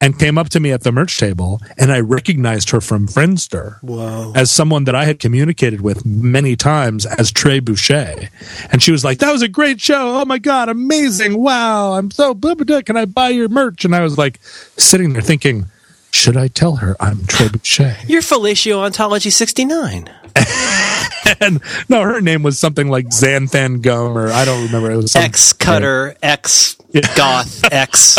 and 0.00 0.18
came 0.18 0.38
up 0.38 0.48
to 0.50 0.60
me 0.60 0.72
at 0.72 0.82
the 0.82 0.92
merch 0.92 1.18
table, 1.18 1.60
and 1.76 1.92
I 1.92 2.00
recognized 2.00 2.70
her 2.70 2.80
from 2.80 3.06
Friendster 3.06 3.80
Whoa. 3.82 4.32
as 4.34 4.50
someone 4.50 4.84
that 4.84 4.94
I 4.94 5.04
had 5.04 5.18
communicated 5.18 5.82
with 5.82 6.06
many 6.06 6.56
times 6.56 7.04
as 7.04 7.30
Trey 7.30 7.60
Boucher. 7.60 8.30
And 8.70 8.82
she 8.82 8.92
was 8.92 9.04
like, 9.04 9.18
That 9.18 9.32
was 9.32 9.42
a 9.42 9.48
great 9.48 9.80
show. 9.80 10.20
Oh 10.20 10.24
my 10.24 10.38
God, 10.38 10.68
amazing. 10.68 11.40
Wow. 11.42 11.92
I'm 11.94 12.10
so 12.10 12.34
blah, 12.34 12.54
blah, 12.54 12.64
blah. 12.64 12.82
Can 12.82 12.96
I 12.96 13.04
buy 13.04 13.28
your 13.28 13.48
merch? 13.48 13.84
And 13.84 13.94
I 13.94 14.00
was 14.00 14.16
like, 14.16 14.40
sitting 14.42 15.12
there 15.12 15.22
thinking, 15.22 15.66
Should 16.10 16.36
I 16.36 16.48
tell 16.48 16.76
her 16.76 16.96
I'm 16.98 17.26
Trey 17.26 17.48
Boucher? 17.48 17.96
You're 18.06 18.22
Fellatio 18.22 18.78
Ontology 18.78 19.30
sixty 19.30 19.64
nine. 19.64 20.08
and 21.40 21.60
no, 21.88 22.02
her 22.02 22.20
name 22.20 22.42
was 22.42 22.58
something 22.58 22.88
like 22.88 23.06
Xanthan 23.06 23.82
Gum, 23.82 24.16
or 24.16 24.30
I 24.30 24.44
don't 24.44 24.64
remember. 24.66 24.90
It 24.90 24.96
was 24.96 25.12
some, 25.12 25.22
X 25.22 25.52
cutter, 25.52 26.16
X 26.22 26.76
goth, 27.16 27.64
X 27.72 28.18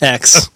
X 0.00 0.50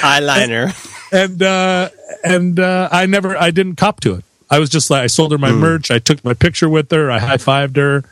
eyeliner. 0.00 0.72
and 1.12 1.42
uh, 1.42 1.88
and 2.24 2.58
uh, 2.58 2.88
I 2.90 3.06
never, 3.06 3.36
I 3.36 3.50
didn't 3.50 3.76
cop 3.76 4.00
to 4.00 4.14
it. 4.14 4.24
I 4.50 4.58
was 4.58 4.68
just 4.68 4.90
like, 4.90 5.02
I 5.02 5.06
sold 5.06 5.32
her 5.32 5.38
my 5.38 5.50
merch. 5.50 5.90
I 5.90 5.98
took 5.98 6.22
my 6.24 6.34
picture 6.34 6.68
with 6.68 6.90
her. 6.90 7.10
I 7.10 7.18
high 7.18 7.38
fived 7.38 7.76
her, 7.76 8.04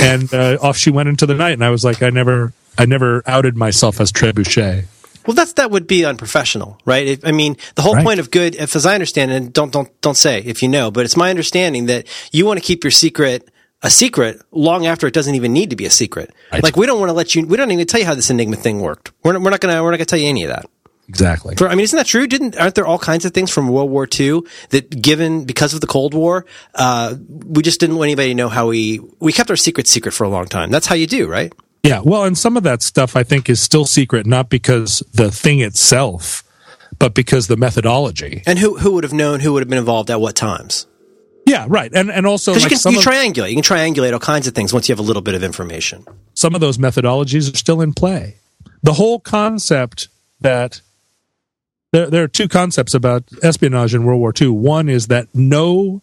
and 0.00 0.32
uh, 0.32 0.58
off 0.62 0.76
she 0.76 0.90
went 0.90 1.08
into 1.08 1.26
the 1.26 1.34
night. 1.34 1.52
And 1.52 1.64
I 1.64 1.70
was 1.70 1.84
like, 1.84 2.02
I 2.02 2.10
never, 2.10 2.52
I 2.78 2.86
never 2.86 3.22
outed 3.26 3.56
myself 3.56 4.00
as 4.00 4.12
Trebuchet. 4.12 4.86
Well, 5.26 5.34
that's 5.34 5.54
that 5.54 5.70
would 5.70 5.86
be 5.86 6.04
unprofessional, 6.04 6.78
right? 6.84 7.06
If, 7.06 7.24
I 7.26 7.32
mean, 7.32 7.56
the 7.74 7.82
whole 7.82 7.94
Right. 7.94 8.04
point 8.04 8.20
of 8.20 8.30
good, 8.30 8.54
if 8.54 8.76
as 8.76 8.86
I 8.86 8.94
understand, 8.94 9.30
it, 9.30 9.34
and 9.36 9.52
don't 9.52 9.72
don't 9.72 9.88
don't 10.00 10.16
say 10.16 10.40
if 10.44 10.62
you 10.62 10.68
know, 10.68 10.90
but 10.90 11.04
it's 11.04 11.16
my 11.16 11.30
understanding 11.30 11.86
that 11.86 12.06
you 12.32 12.46
want 12.46 12.58
to 12.60 12.64
keep 12.64 12.84
your 12.84 12.90
secret 12.90 13.48
a 13.82 13.90
secret 13.90 14.40
long 14.52 14.86
after 14.86 15.06
it 15.06 15.12
doesn't 15.14 15.34
even 15.34 15.52
need 15.52 15.70
to 15.70 15.76
be 15.76 15.84
a 15.84 15.90
secret. 15.90 16.32
Right. 16.52 16.62
Like 16.62 16.76
we 16.76 16.86
don't 16.86 16.98
want 16.98 17.10
to 17.10 17.14
let 17.14 17.34
you, 17.34 17.46
we 17.46 17.56
don't 17.58 17.70
even 17.70 17.86
tell 17.86 18.00
you 18.00 18.06
how 18.06 18.14
this 18.14 18.30
Enigma 18.30 18.56
thing 18.56 18.80
worked. 18.80 19.12
We're 19.22 19.32
not, 19.34 19.42
we're 19.42 19.50
not 19.50 19.60
gonna 19.60 19.82
we're 19.82 19.90
not 19.90 19.98
gonna 19.98 20.06
tell 20.06 20.18
you 20.18 20.28
any 20.28 20.44
of 20.44 20.50
that. 20.50 20.66
Exactly. 21.08 21.54
For, 21.54 21.68
I 21.68 21.76
mean, 21.76 21.84
isn't 21.84 21.96
that 21.96 22.06
true? 22.06 22.26
Didn't 22.26 22.56
aren't 22.56 22.74
there 22.74 22.86
all 22.86 22.98
kinds 22.98 23.24
of 23.24 23.32
things 23.32 23.50
from 23.50 23.68
World 23.68 23.90
War 23.90 24.08
II 24.18 24.40
that, 24.70 24.90
given 25.00 25.44
because 25.44 25.72
of 25.72 25.80
the 25.80 25.86
Cold 25.86 26.14
War, 26.14 26.46
uh, 26.74 27.14
we 27.28 27.62
just 27.62 27.78
didn't 27.78 27.94
want 27.96 28.08
anybody 28.08 28.30
to 28.30 28.34
know 28.34 28.48
how 28.48 28.66
we 28.68 29.00
we 29.20 29.32
kept 29.32 29.48
our 29.50 29.56
secret 29.56 29.86
secret 29.86 30.12
for 30.12 30.24
a 30.24 30.28
long 30.28 30.46
time. 30.46 30.70
That's 30.70 30.86
how 30.86 30.96
you 30.96 31.06
do, 31.06 31.28
right? 31.28 31.52
Yeah. 31.86 32.00
Well, 32.04 32.24
and 32.24 32.36
some 32.36 32.56
of 32.56 32.62
that 32.64 32.82
stuff 32.82 33.16
I 33.16 33.22
think 33.22 33.48
is 33.48 33.60
still 33.60 33.84
secret, 33.86 34.26
not 34.26 34.50
because 34.50 35.02
the 35.14 35.30
thing 35.30 35.60
itself, 35.60 36.42
but 36.98 37.14
because 37.14 37.46
the 37.46 37.56
methodology. 37.56 38.42
And 38.46 38.58
who 38.58 38.78
who 38.78 38.92
would 38.92 39.04
have 39.04 39.12
known? 39.12 39.40
Who 39.40 39.52
would 39.52 39.62
have 39.62 39.68
been 39.68 39.78
involved 39.78 40.10
at 40.10 40.20
what 40.20 40.34
times? 40.34 40.86
Yeah. 41.46 41.66
Right. 41.68 41.92
And 41.94 42.10
and 42.10 42.26
also 42.26 42.52
like 42.52 42.70
you 42.70 42.76
some, 42.76 42.94
can 42.94 43.00
you 43.00 43.06
of, 43.08 43.14
triangulate. 43.14 43.50
You 43.50 43.62
can 43.62 43.64
triangulate 43.64 44.12
all 44.12 44.18
kinds 44.18 44.46
of 44.46 44.54
things 44.54 44.72
once 44.72 44.88
you 44.88 44.92
have 44.92 44.98
a 44.98 45.06
little 45.06 45.22
bit 45.22 45.34
of 45.34 45.44
information. 45.44 46.04
some 46.34 46.54
of 46.54 46.60
those 46.60 46.76
methodologies 46.78 47.52
are 47.52 47.56
still 47.56 47.80
in 47.80 47.92
play. 47.94 48.36
The 48.82 48.94
whole 48.94 49.20
concept 49.20 50.08
that 50.40 50.80
there, 51.92 52.10
there 52.10 52.22
are 52.24 52.28
two 52.28 52.48
concepts 52.48 52.94
about 52.94 53.24
espionage 53.42 53.94
in 53.94 54.04
World 54.04 54.20
War 54.20 54.32
II. 54.38 54.48
One 54.48 54.88
is 54.88 55.06
that 55.06 55.28
no 55.34 56.02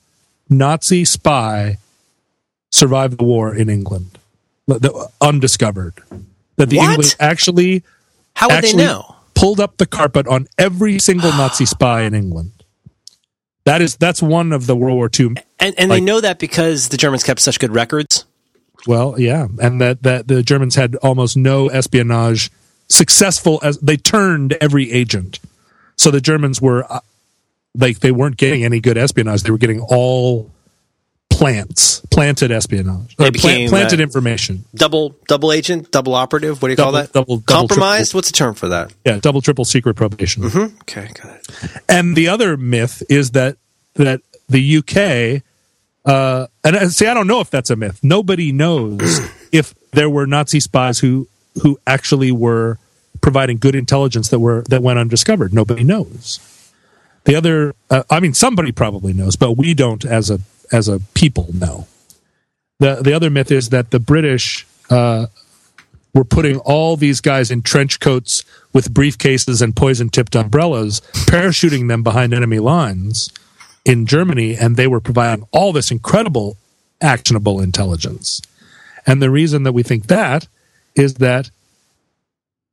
Nazi 0.49 1.05
spy 1.05 1.77
survived 2.71 3.19
the 3.19 3.23
war 3.23 3.53
in 3.53 3.69
England, 3.69 4.17
undiscovered. 5.21 5.93
That 6.57 6.69
the 6.69 6.77
What? 6.77 6.91
English 6.91 7.15
actually 7.19 7.83
How 8.35 8.47
would 8.47 8.55
actually 8.55 8.83
they 8.83 8.85
know? 8.85 9.15
pulled 9.35 9.59
up 9.59 9.77
the 9.77 9.85
carpet 9.85 10.27
on 10.27 10.47
every 10.57 10.99
single 10.99 11.31
Nazi 11.31 11.65
spy 11.75 12.01
in 12.01 12.13
England. 12.13 12.51
That 13.65 13.81
is 13.81 13.95
that's 13.95 14.21
one 14.21 14.51
of 14.51 14.67
the 14.67 14.75
World 14.75 14.97
War 14.97 15.09
II. 15.17 15.27
And 15.59 15.75
and 15.77 15.89
like- 15.89 15.97
they 15.97 16.01
know 16.01 16.21
that 16.21 16.39
because 16.39 16.89
the 16.89 16.97
Germans 16.97 17.23
kept 17.23 17.39
such 17.41 17.59
good 17.59 17.71
records. 17.73 18.25
Well, 18.85 19.17
yeah, 19.17 19.47
and 19.61 19.79
that 19.79 20.03
that 20.03 20.27
the 20.27 20.43
Germans 20.43 20.75
had 20.75 20.95
almost 20.97 21.37
no 21.37 21.69
espionage 21.69 22.51
successful 22.89 23.59
as 23.63 23.77
they 23.79 23.95
turned 23.95 24.53
every 24.59 24.91
agent. 24.91 25.39
So 25.95 26.11
the 26.11 26.19
Germans 26.19 26.61
were 26.61 26.85
uh, 26.91 26.99
like 27.75 27.99
they 27.99 28.11
weren't 28.11 28.35
getting 28.35 28.65
any 28.65 28.81
good 28.81 28.97
espionage; 28.97 29.43
they 29.43 29.51
were 29.51 29.57
getting 29.57 29.79
all 29.79 30.51
plants, 31.43 31.99
planted 32.09 32.51
espionage, 32.51 33.13
or 33.13 33.25
pla- 33.25 33.31
became, 33.31 33.69
planted 33.69 33.99
uh, 33.99 34.03
information. 34.03 34.63
Double 34.75 35.15
double 35.27 35.51
agent, 35.51 35.91
double 35.91 36.15
operative. 36.15 36.61
What 36.61 36.69
do 36.69 36.71
you 36.71 36.77
call 36.77 36.93
that? 36.93 37.11
double- 37.11 37.37
double, 37.37 37.67
Compromised. 37.67 38.11
triple. 38.11 38.17
What's 38.19 38.31
the 38.31 38.37
term 38.37 38.53
for 38.55 38.69
that? 38.69 38.93
Yeah, 39.05 39.19
double, 39.19 39.41
triple 39.41 39.65
secret 39.65 39.95
probation. 39.95 40.45
Okay, 40.45 41.09
got 41.21 41.35
it. 41.35 41.81
And 41.89 42.15
the 42.15 42.29
other 42.29 42.55
myth 42.55 43.03
is 43.09 43.31
that 43.31 43.57
that 43.95 44.21
the 44.47 44.77
UK, 44.77 45.43
uh, 46.05 46.47
and 46.63 46.75
uh, 46.75 46.89
see, 46.89 47.07
I 47.07 47.13
don't 47.13 47.27
know 47.27 47.41
if 47.41 47.49
that's 47.49 47.69
a 47.69 47.75
myth. 47.75 47.99
Nobody 48.01 48.51
knows 48.53 49.19
if 49.51 49.73
there 49.91 50.09
were 50.09 50.25
Nazi 50.25 50.61
spies 50.61 50.99
who 50.99 51.27
who 51.61 51.77
actually 51.85 52.31
were 52.31 52.79
providing 53.21 53.57
good 53.57 53.75
intelligence 53.75 54.29
that 54.29 54.39
were 54.39 54.63
that 54.69 54.81
went 54.81 54.97
undiscovered. 54.97 55.53
Nobody 55.53 55.83
knows. 55.83 56.39
The 57.25 57.35
other, 57.35 57.73
uh, 57.89 58.03
I 58.09 58.19
mean, 58.19 58.33
somebody 58.33 58.73
probably 58.73 59.13
knows, 59.13 59.37
but 59.37 59.53
we 59.53 59.73
don't 59.73 60.03
as 60.03 60.29
a 60.29 60.39
as 60.73 60.89
a 60.89 60.99
people 61.13 61.47
know. 61.53 61.87
The 62.79 62.95
the 62.95 63.13
other 63.13 63.29
myth 63.29 63.51
is 63.51 63.69
that 63.69 63.91
the 63.91 63.99
British 63.99 64.67
uh, 64.89 65.27
were 66.13 66.25
putting 66.25 66.57
all 66.59 66.97
these 66.97 67.21
guys 67.21 67.49
in 67.49 67.61
trench 67.61 67.99
coats 67.99 68.43
with 68.73 68.93
briefcases 68.93 69.61
and 69.61 69.75
poison 69.75 70.09
tipped 70.09 70.35
umbrellas, 70.35 71.01
parachuting 71.13 71.87
them 71.87 72.03
behind 72.03 72.33
enemy 72.33 72.59
lines 72.59 73.31
in 73.85 74.05
Germany, 74.05 74.55
and 74.55 74.75
they 74.75 74.87
were 74.87 74.99
providing 74.99 75.47
all 75.51 75.71
this 75.71 75.91
incredible 75.91 76.57
actionable 77.01 77.61
intelligence. 77.61 78.41
And 79.05 79.21
the 79.21 79.29
reason 79.29 79.63
that 79.63 79.73
we 79.73 79.83
think 79.83 80.07
that 80.07 80.47
is 80.95 81.15
that 81.15 81.49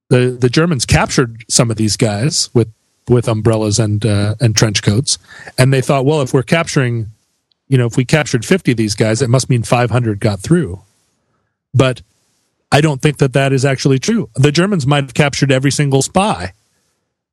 the 0.09 0.36
the 0.40 0.48
Germans 0.48 0.86
captured 0.86 1.44
some 1.48 1.70
of 1.70 1.77
these 1.77 1.97
guys 1.97 2.51
with 2.55 2.68
with 3.09 3.28
umbrellas 3.28 3.78
and 3.78 4.05
uh, 4.06 4.35
and 4.40 4.55
trench 4.55 4.82
coats, 4.82 5.18
and 5.59 5.72
they 5.72 5.81
thought, 5.81 6.05
well, 6.05 6.20
if 6.20 6.32
we're 6.32 6.43
capturing, 6.43 7.06
you 7.71 7.79
know, 7.79 7.87
if 7.87 7.97
we 7.97 8.05
captured 8.05 8.45
fifty 8.45 8.73
of 8.73 8.77
these 8.77 8.97
guys, 8.97 9.23
it 9.23 9.31
must 9.31 9.49
mean 9.49 9.63
five 9.63 9.91
hundred 9.91 10.19
got 10.19 10.41
through. 10.41 10.81
But 11.73 12.03
I 12.73 12.81
don't 12.81 13.01
think 13.01 13.19
that 13.19 13.33
that 13.35 13.53
is 13.53 13.65
actually 13.65 14.01
true. 14.01 14.29
The 14.35 14.51
Germans 14.51 14.89
might 14.89 15.05
have 15.05 15.15
captured 15.15 15.53
every 15.53 15.71
single 15.71 16.03
spy. 16.03 16.53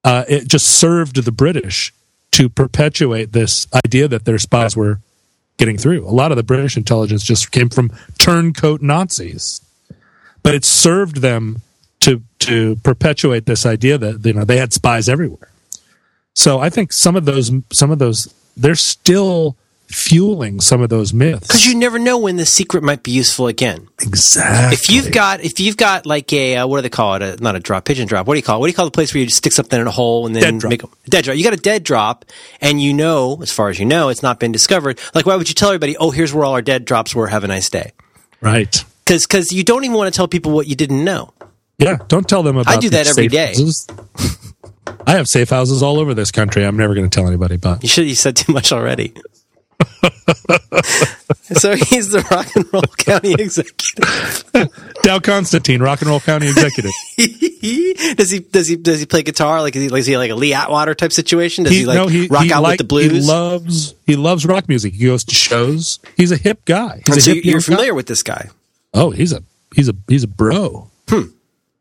Uh, 0.03 0.25
it 0.29 0.47
just 0.47 0.67
served 0.67 1.23
the 1.25 1.31
British 1.31 1.91
to 2.31 2.49
perpetuate 2.49 3.33
this 3.33 3.65
idea 3.83 4.07
that 4.07 4.25
their 4.25 4.37
spies 4.37 4.77
were 4.77 4.99
getting 5.57 5.77
through. 5.77 6.07
A 6.07 6.13
lot 6.13 6.31
of 6.31 6.37
the 6.37 6.43
British 6.43 6.77
intelligence 6.77 7.23
just 7.23 7.51
came 7.51 7.69
from 7.69 7.91
turncoat 8.19 8.83
Nazis, 8.83 9.61
but 10.43 10.53
it 10.53 10.63
served 10.63 11.17
them 11.17 11.63
to 12.01 12.21
to 12.39 12.75
perpetuate 12.77 13.47
this 13.47 13.65
idea 13.65 13.97
that 13.97 14.23
you 14.23 14.33
know 14.33 14.45
they 14.45 14.57
had 14.57 14.71
spies 14.71 15.09
everywhere. 15.09 15.49
So 16.35 16.59
I 16.59 16.69
think 16.69 16.93
some 16.93 17.15
of 17.15 17.25
those 17.25 17.51
some 17.71 17.89
of 17.89 17.97
those 17.97 18.31
they're 18.55 18.75
still 18.75 19.57
fueling 19.87 20.59
some 20.59 20.81
of 20.81 20.89
those 20.89 21.13
myths 21.13 21.47
because 21.47 21.65
you 21.65 21.73
never 21.73 21.97
know 21.97 22.17
when 22.17 22.35
the 22.35 22.45
secret 22.45 22.83
might 22.83 23.03
be 23.03 23.11
useful 23.11 23.47
again. 23.47 23.87
Exactly. 24.01 24.73
If 24.73 24.89
you've 24.89 25.11
got 25.11 25.41
if 25.41 25.59
you've 25.59 25.77
got 25.77 26.05
like 26.05 26.31
a 26.33 26.57
uh, 26.57 26.67
what 26.67 26.77
do 26.77 26.81
they 26.81 26.89
call 26.89 27.15
it? 27.15 27.21
A, 27.21 27.37
not 27.37 27.55
a 27.55 27.59
drop, 27.59 27.85
pigeon 27.85 28.07
drop. 28.07 28.27
What 28.27 28.33
do 28.33 28.39
you 28.39 28.43
call 28.43 28.57
it? 28.57 28.59
What 28.59 28.67
do 28.67 28.71
you 28.71 28.75
call 28.75 28.85
the 28.85 28.91
place 28.91 29.13
where 29.13 29.23
you 29.23 29.29
stick 29.29 29.53
something 29.53 29.79
in 29.79 29.87
a 29.87 29.91
hole 29.91 30.25
and 30.25 30.35
then 30.35 30.43
dead 30.43 30.59
drop. 30.59 30.69
make 30.69 30.83
a 30.83 30.87
dead 31.09 31.23
drop? 31.23 31.37
You 31.37 31.43
got 31.43 31.53
a 31.53 31.57
dead 31.57 31.83
drop, 31.83 32.25
and 32.59 32.81
you 32.81 32.93
know, 32.93 33.39
as 33.41 33.51
far 33.51 33.69
as 33.69 33.79
you 33.79 33.85
know, 33.85 34.09
it's 34.09 34.23
not 34.23 34.39
been 34.39 34.51
discovered. 34.51 34.99
Like, 35.15 35.25
why 35.25 35.35
would 35.35 35.47
you 35.47 35.55
tell 35.55 35.69
everybody? 35.69 35.95
Oh, 35.97 36.11
here's 36.11 36.33
where 36.33 36.43
all 36.43 36.53
our 36.53 36.61
dead 36.61 36.85
drops 36.85 37.15
were. 37.15 37.27
Have 37.27 37.43
a 37.43 37.47
nice 37.47 37.69
day. 37.69 37.93
Right. 38.41 38.83
Because 39.05 39.25
because 39.25 39.51
you 39.53 39.63
don't 39.63 39.85
even 39.85 39.95
want 39.95 40.13
to 40.13 40.17
tell 40.17 40.27
people 40.27 40.51
what 40.51 40.67
you 40.67 40.75
didn't 40.75 41.03
know. 41.03 41.33
Yeah. 41.77 41.97
Don't 42.07 42.27
tell 42.27 42.43
them 42.43 42.57
about. 42.57 42.73
I 42.73 42.79
do 42.79 42.89
that 42.89 43.07
every 43.07 43.27
day. 43.27 43.53
I 45.05 45.11
have 45.11 45.27
safe 45.27 45.49
houses 45.49 45.81
all 45.81 45.99
over 45.99 46.13
this 46.13 46.31
country. 46.31 46.65
I'm 46.65 46.75
never 46.75 46.93
going 46.93 47.09
to 47.09 47.15
tell 47.15 47.27
anybody, 47.27 47.55
but 47.55 47.83
you 47.83 47.89
should. 47.89 48.07
You 48.07 48.15
said 48.15 48.35
too 48.35 48.51
much 48.51 48.73
already. 48.73 49.13
so 51.57 51.75
he's 51.75 52.09
the 52.09 52.25
rock 52.31 52.55
and 52.55 52.65
roll 52.73 52.81
county 52.97 53.33
executive. 53.33 54.03
Dow 55.03 55.19
Constantine, 55.19 55.81
rock 55.81 56.01
and 56.01 56.09
roll 56.09 56.19
county 56.19 56.47
executive. 56.47 56.91
does 58.17 58.31
he 58.31 58.39
does 58.39 58.67
he 58.67 58.75
does 58.75 58.99
he 58.99 59.05
play 59.05 59.23
guitar 59.23 59.61
like 59.61 59.75
is 59.75 59.83
he, 59.83 59.89
like, 59.89 59.99
is 59.99 60.05
he 60.05 60.17
like 60.17 60.31
a 60.31 60.35
Lee 60.35 60.53
Atwater 60.53 60.95
type 60.95 61.11
situation? 61.11 61.63
Does 61.63 61.73
he, 61.73 61.79
he 61.79 61.85
like 61.85 61.95
no, 61.95 62.07
he, 62.07 62.27
rock 62.27 62.43
he 62.43 62.53
out 62.53 62.63
like, 62.63 62.73
with 62.73 62.77
the 62.79 62.83
blues? 62.85 63.11
He 63.11 63.21
loves 63.21 63.95
he 64.05 64.15
loves 64.15 64.45
rock 64.45 64.67
music. 64.67 64.93
He 64.93 65.05
goes 65.05 65.23
to 65.25 65.35
shows. 65.35 65.99
He's 66.15 66.31
a 66.31 66.37
hip 66.37 66.65
guy. 66.65 67.01
He's 67.05 67.23
so 67.23 67.33
hip 67.33 67.45
you're 67.45 67.61
familiar 67.61 67.91
guy. 67.91 67.95
with 67.95 68.07
this 68.07 68.23
guy? 68.23 68.49
Oh, 68.93 69.11
he's 69.11 69.33
a 69.33 69.43
he's 69.75 69.89
a 69.89 69.95
he's 70.07 70.23
a 70.23 70.27
bro. 70.27 70.89
Hmm. 71.07 71.23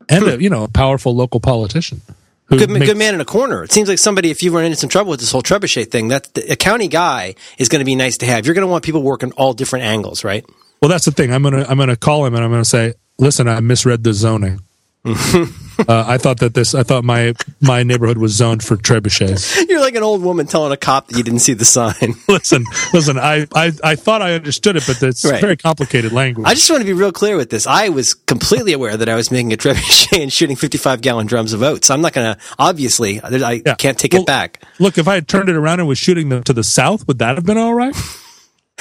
And 0.09 0.25
hmm. 0.25 0.31
a 0.31 0.37
you 0.37 0.51
know 0.51 0.65
a 0.65 0.69
powerful 0.69 1.15
local 1.15 1.41
politician. 1.41 2.01
Good, 2.49 2.71
makes, 2.71 2.87
good 2.87 2.97
man 2.97 3.15
in 3.15 3.21
a 3.21 3.25
corner. 3.25 3.65
It 3.65 3.73
seems 3.73 3.89
like 3.89 3.99
somebody, 3.99 4.31
if 4.31 4.43
you 4.43 4.55
run 4.55 4.65
into 4.65 4.77
some 4.77 4.89
trouble 4.89 5.11
with 5.11 5.21
this 5.21 5.33
whole 5.33 5.43
trebuchet 5.43 5.91
thing, 5.91 6.09
that 6.09 6.29
a 6.49 6.55
county 6.55 6.87
guy 6.87 7.35
is 7.59 7.69
going 7.69 7.81
to 7.81 7.85
be 7.85 7.97
nice 7.97 8.19
to 8.19 8.27
have. 8.27 8.47
You're 8.47 8.55
going 8.55 8.67
to 8.67 8.71
want 8.71 8.85
people 8.85 9.03
working 9.03 9.33
all 9.33 9.53
different 9.53 9.85
angles, 9.85 10.23
right? 10.23 10.45
Well, 10.81 10.89
that's 10.89 11.07
the 11.07 11.11
thing. 11.11 11.33
I'm 11.33 11.43
gonna 11.43 11.65
I'm 11.69 11.79
gonna 11.79 11.97
call 11.97 12.27
him 12.27 12.35
and 12.35 12.45
I'm 12.45 12.51
gonna 12.51 12.65
say, 12.65 12.95
listen, 13.19 13.49
I 13.49 13.61
misread 13.61 14.05
the 14.05 14.13
zoning. 14.13 14.61
uh, 15.89 16.05
I 16.07 16.19
thought 16.19 16.41
that 16.41 16.55
this. 16.55 16.75
I 16.75 16.83
thought 16.83 17.05
my 17.05 17.33
my 17.61 17.85
neighborhood 17.85 18.19
was 18.19 18.33
zoned 18.33 18.65
for 18.65 18.77
trebuchets. 18.77 19.57
You're 19.69 19.81
like 19.81 19.95
an 19.95 20.03
old 20.03 20.21
woman 20.23 20.47
telling 20.47 20.73
a 20.73 20.77
cop 20.77 21.07
that 21.09 21.17
you 21.17 21.23
didn't 21.23 21.41
see 21.41 21.55
the 21.55 21.65
sign. 21.65 22.15
listen, 22.29 22.65
listen. 22.93 23.17
I, 23.17 23.47
I 23.55 23.71
I 23.85 23.95
thought 23.95 24.21
I 24.21 24.35
understood 24.35 24.77
it, 24.77 24.85
but 24.87 25.01
it's 25.01 25.25
right. 25.25 25.41
very 25.41 25.57
complicated 25.57 26.13
language. 26.13 26.47
I 26.47 26.55
just 26.55 26.69
want 26.69 26.81
to 26.81 26.85
be 26.85 26.93
real 26.93 27.13
clear 27.13 27.37
with 27.37 27.51
this. 27.51 27.69
I 27.69 27.89
was 27.89 28.15
completely 28.15 28.73
aware 28.73 28.97
that 28.97 29.09
I 29.09 29.15
was 29.15 29.31
making 29.31 29.53
a 29.53 29.57
trebuchet 29.57 30.21
and 30.21 30.33
shooting 30.33 30.57
55 30.57 31.03
gallon 31.03 31.27
drums 31.29 31.53
of 31.53 31.63
oats. 31.63 31.89
I'm 31.89 32.01
not 32.01 32.13
going 32.13 32.35
to. 32.35 32.41
Obviously, 32.59 33.21
I 33.23 33.63
yeah. 33.65 33.75
can't 33.77 33.99
take 33.99 34.13
well, 34.13 34.23
it 34.23 34.27
back. 34.27 34.63
Look, 34.81 34.99
if 34.99 35.07
I 35.07 35.15
had 35.15 35.29
turned 35.29 35.49
it 35.49 35.55
around 35.57 35.79
and 35.79 35.89
was 35.89 35.99
shooting 35.99 36.31
them 36.31 36.43
to 36.45 36.53
the 36.53 36.65
south, 36.65 37.07
would 37.07 37.21
that 37.21 37.37
have 37.37 37.47
been 37.47 37.59
all 37.59 37.75
right? 37.75 37.95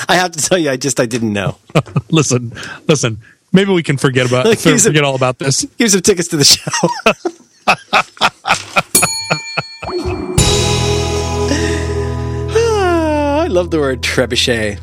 I 0.09 0.15
have 0.15 0.31
to 0.31 0.41
tell 0.41 0.57
you, 0.57 0.71
I 0.71 0.77
just 0.77 0.99
I 0.99 1.05
didn't 1.05 1.33
know. 1.33 1.57
listen, 2.09 2.53
listen. 2.87 3.21
Maybe 3.55 3.71
we 3.71 3.83
can 3.83 3.97
forget 3.97 4.27
about 4.27 4.45
like, 4.45 4.59
forget 4.59 4.81
some, 4.81 5.05
all 5.05 5.15
about 5.15 5.39
this. 5.39 5.63
Give 5.77 5.89
some 5.89 6.01
tickets 6.01 6.27
to 6.29 6.37
the 6.37 6.43
show. 6.43 6.71
Ah, 12.57 13.41
I 13.41 13.47
love 13.47 13.71
the 13.71 13.79
word 13.79 14.01
trebuchet. 14.01 14.79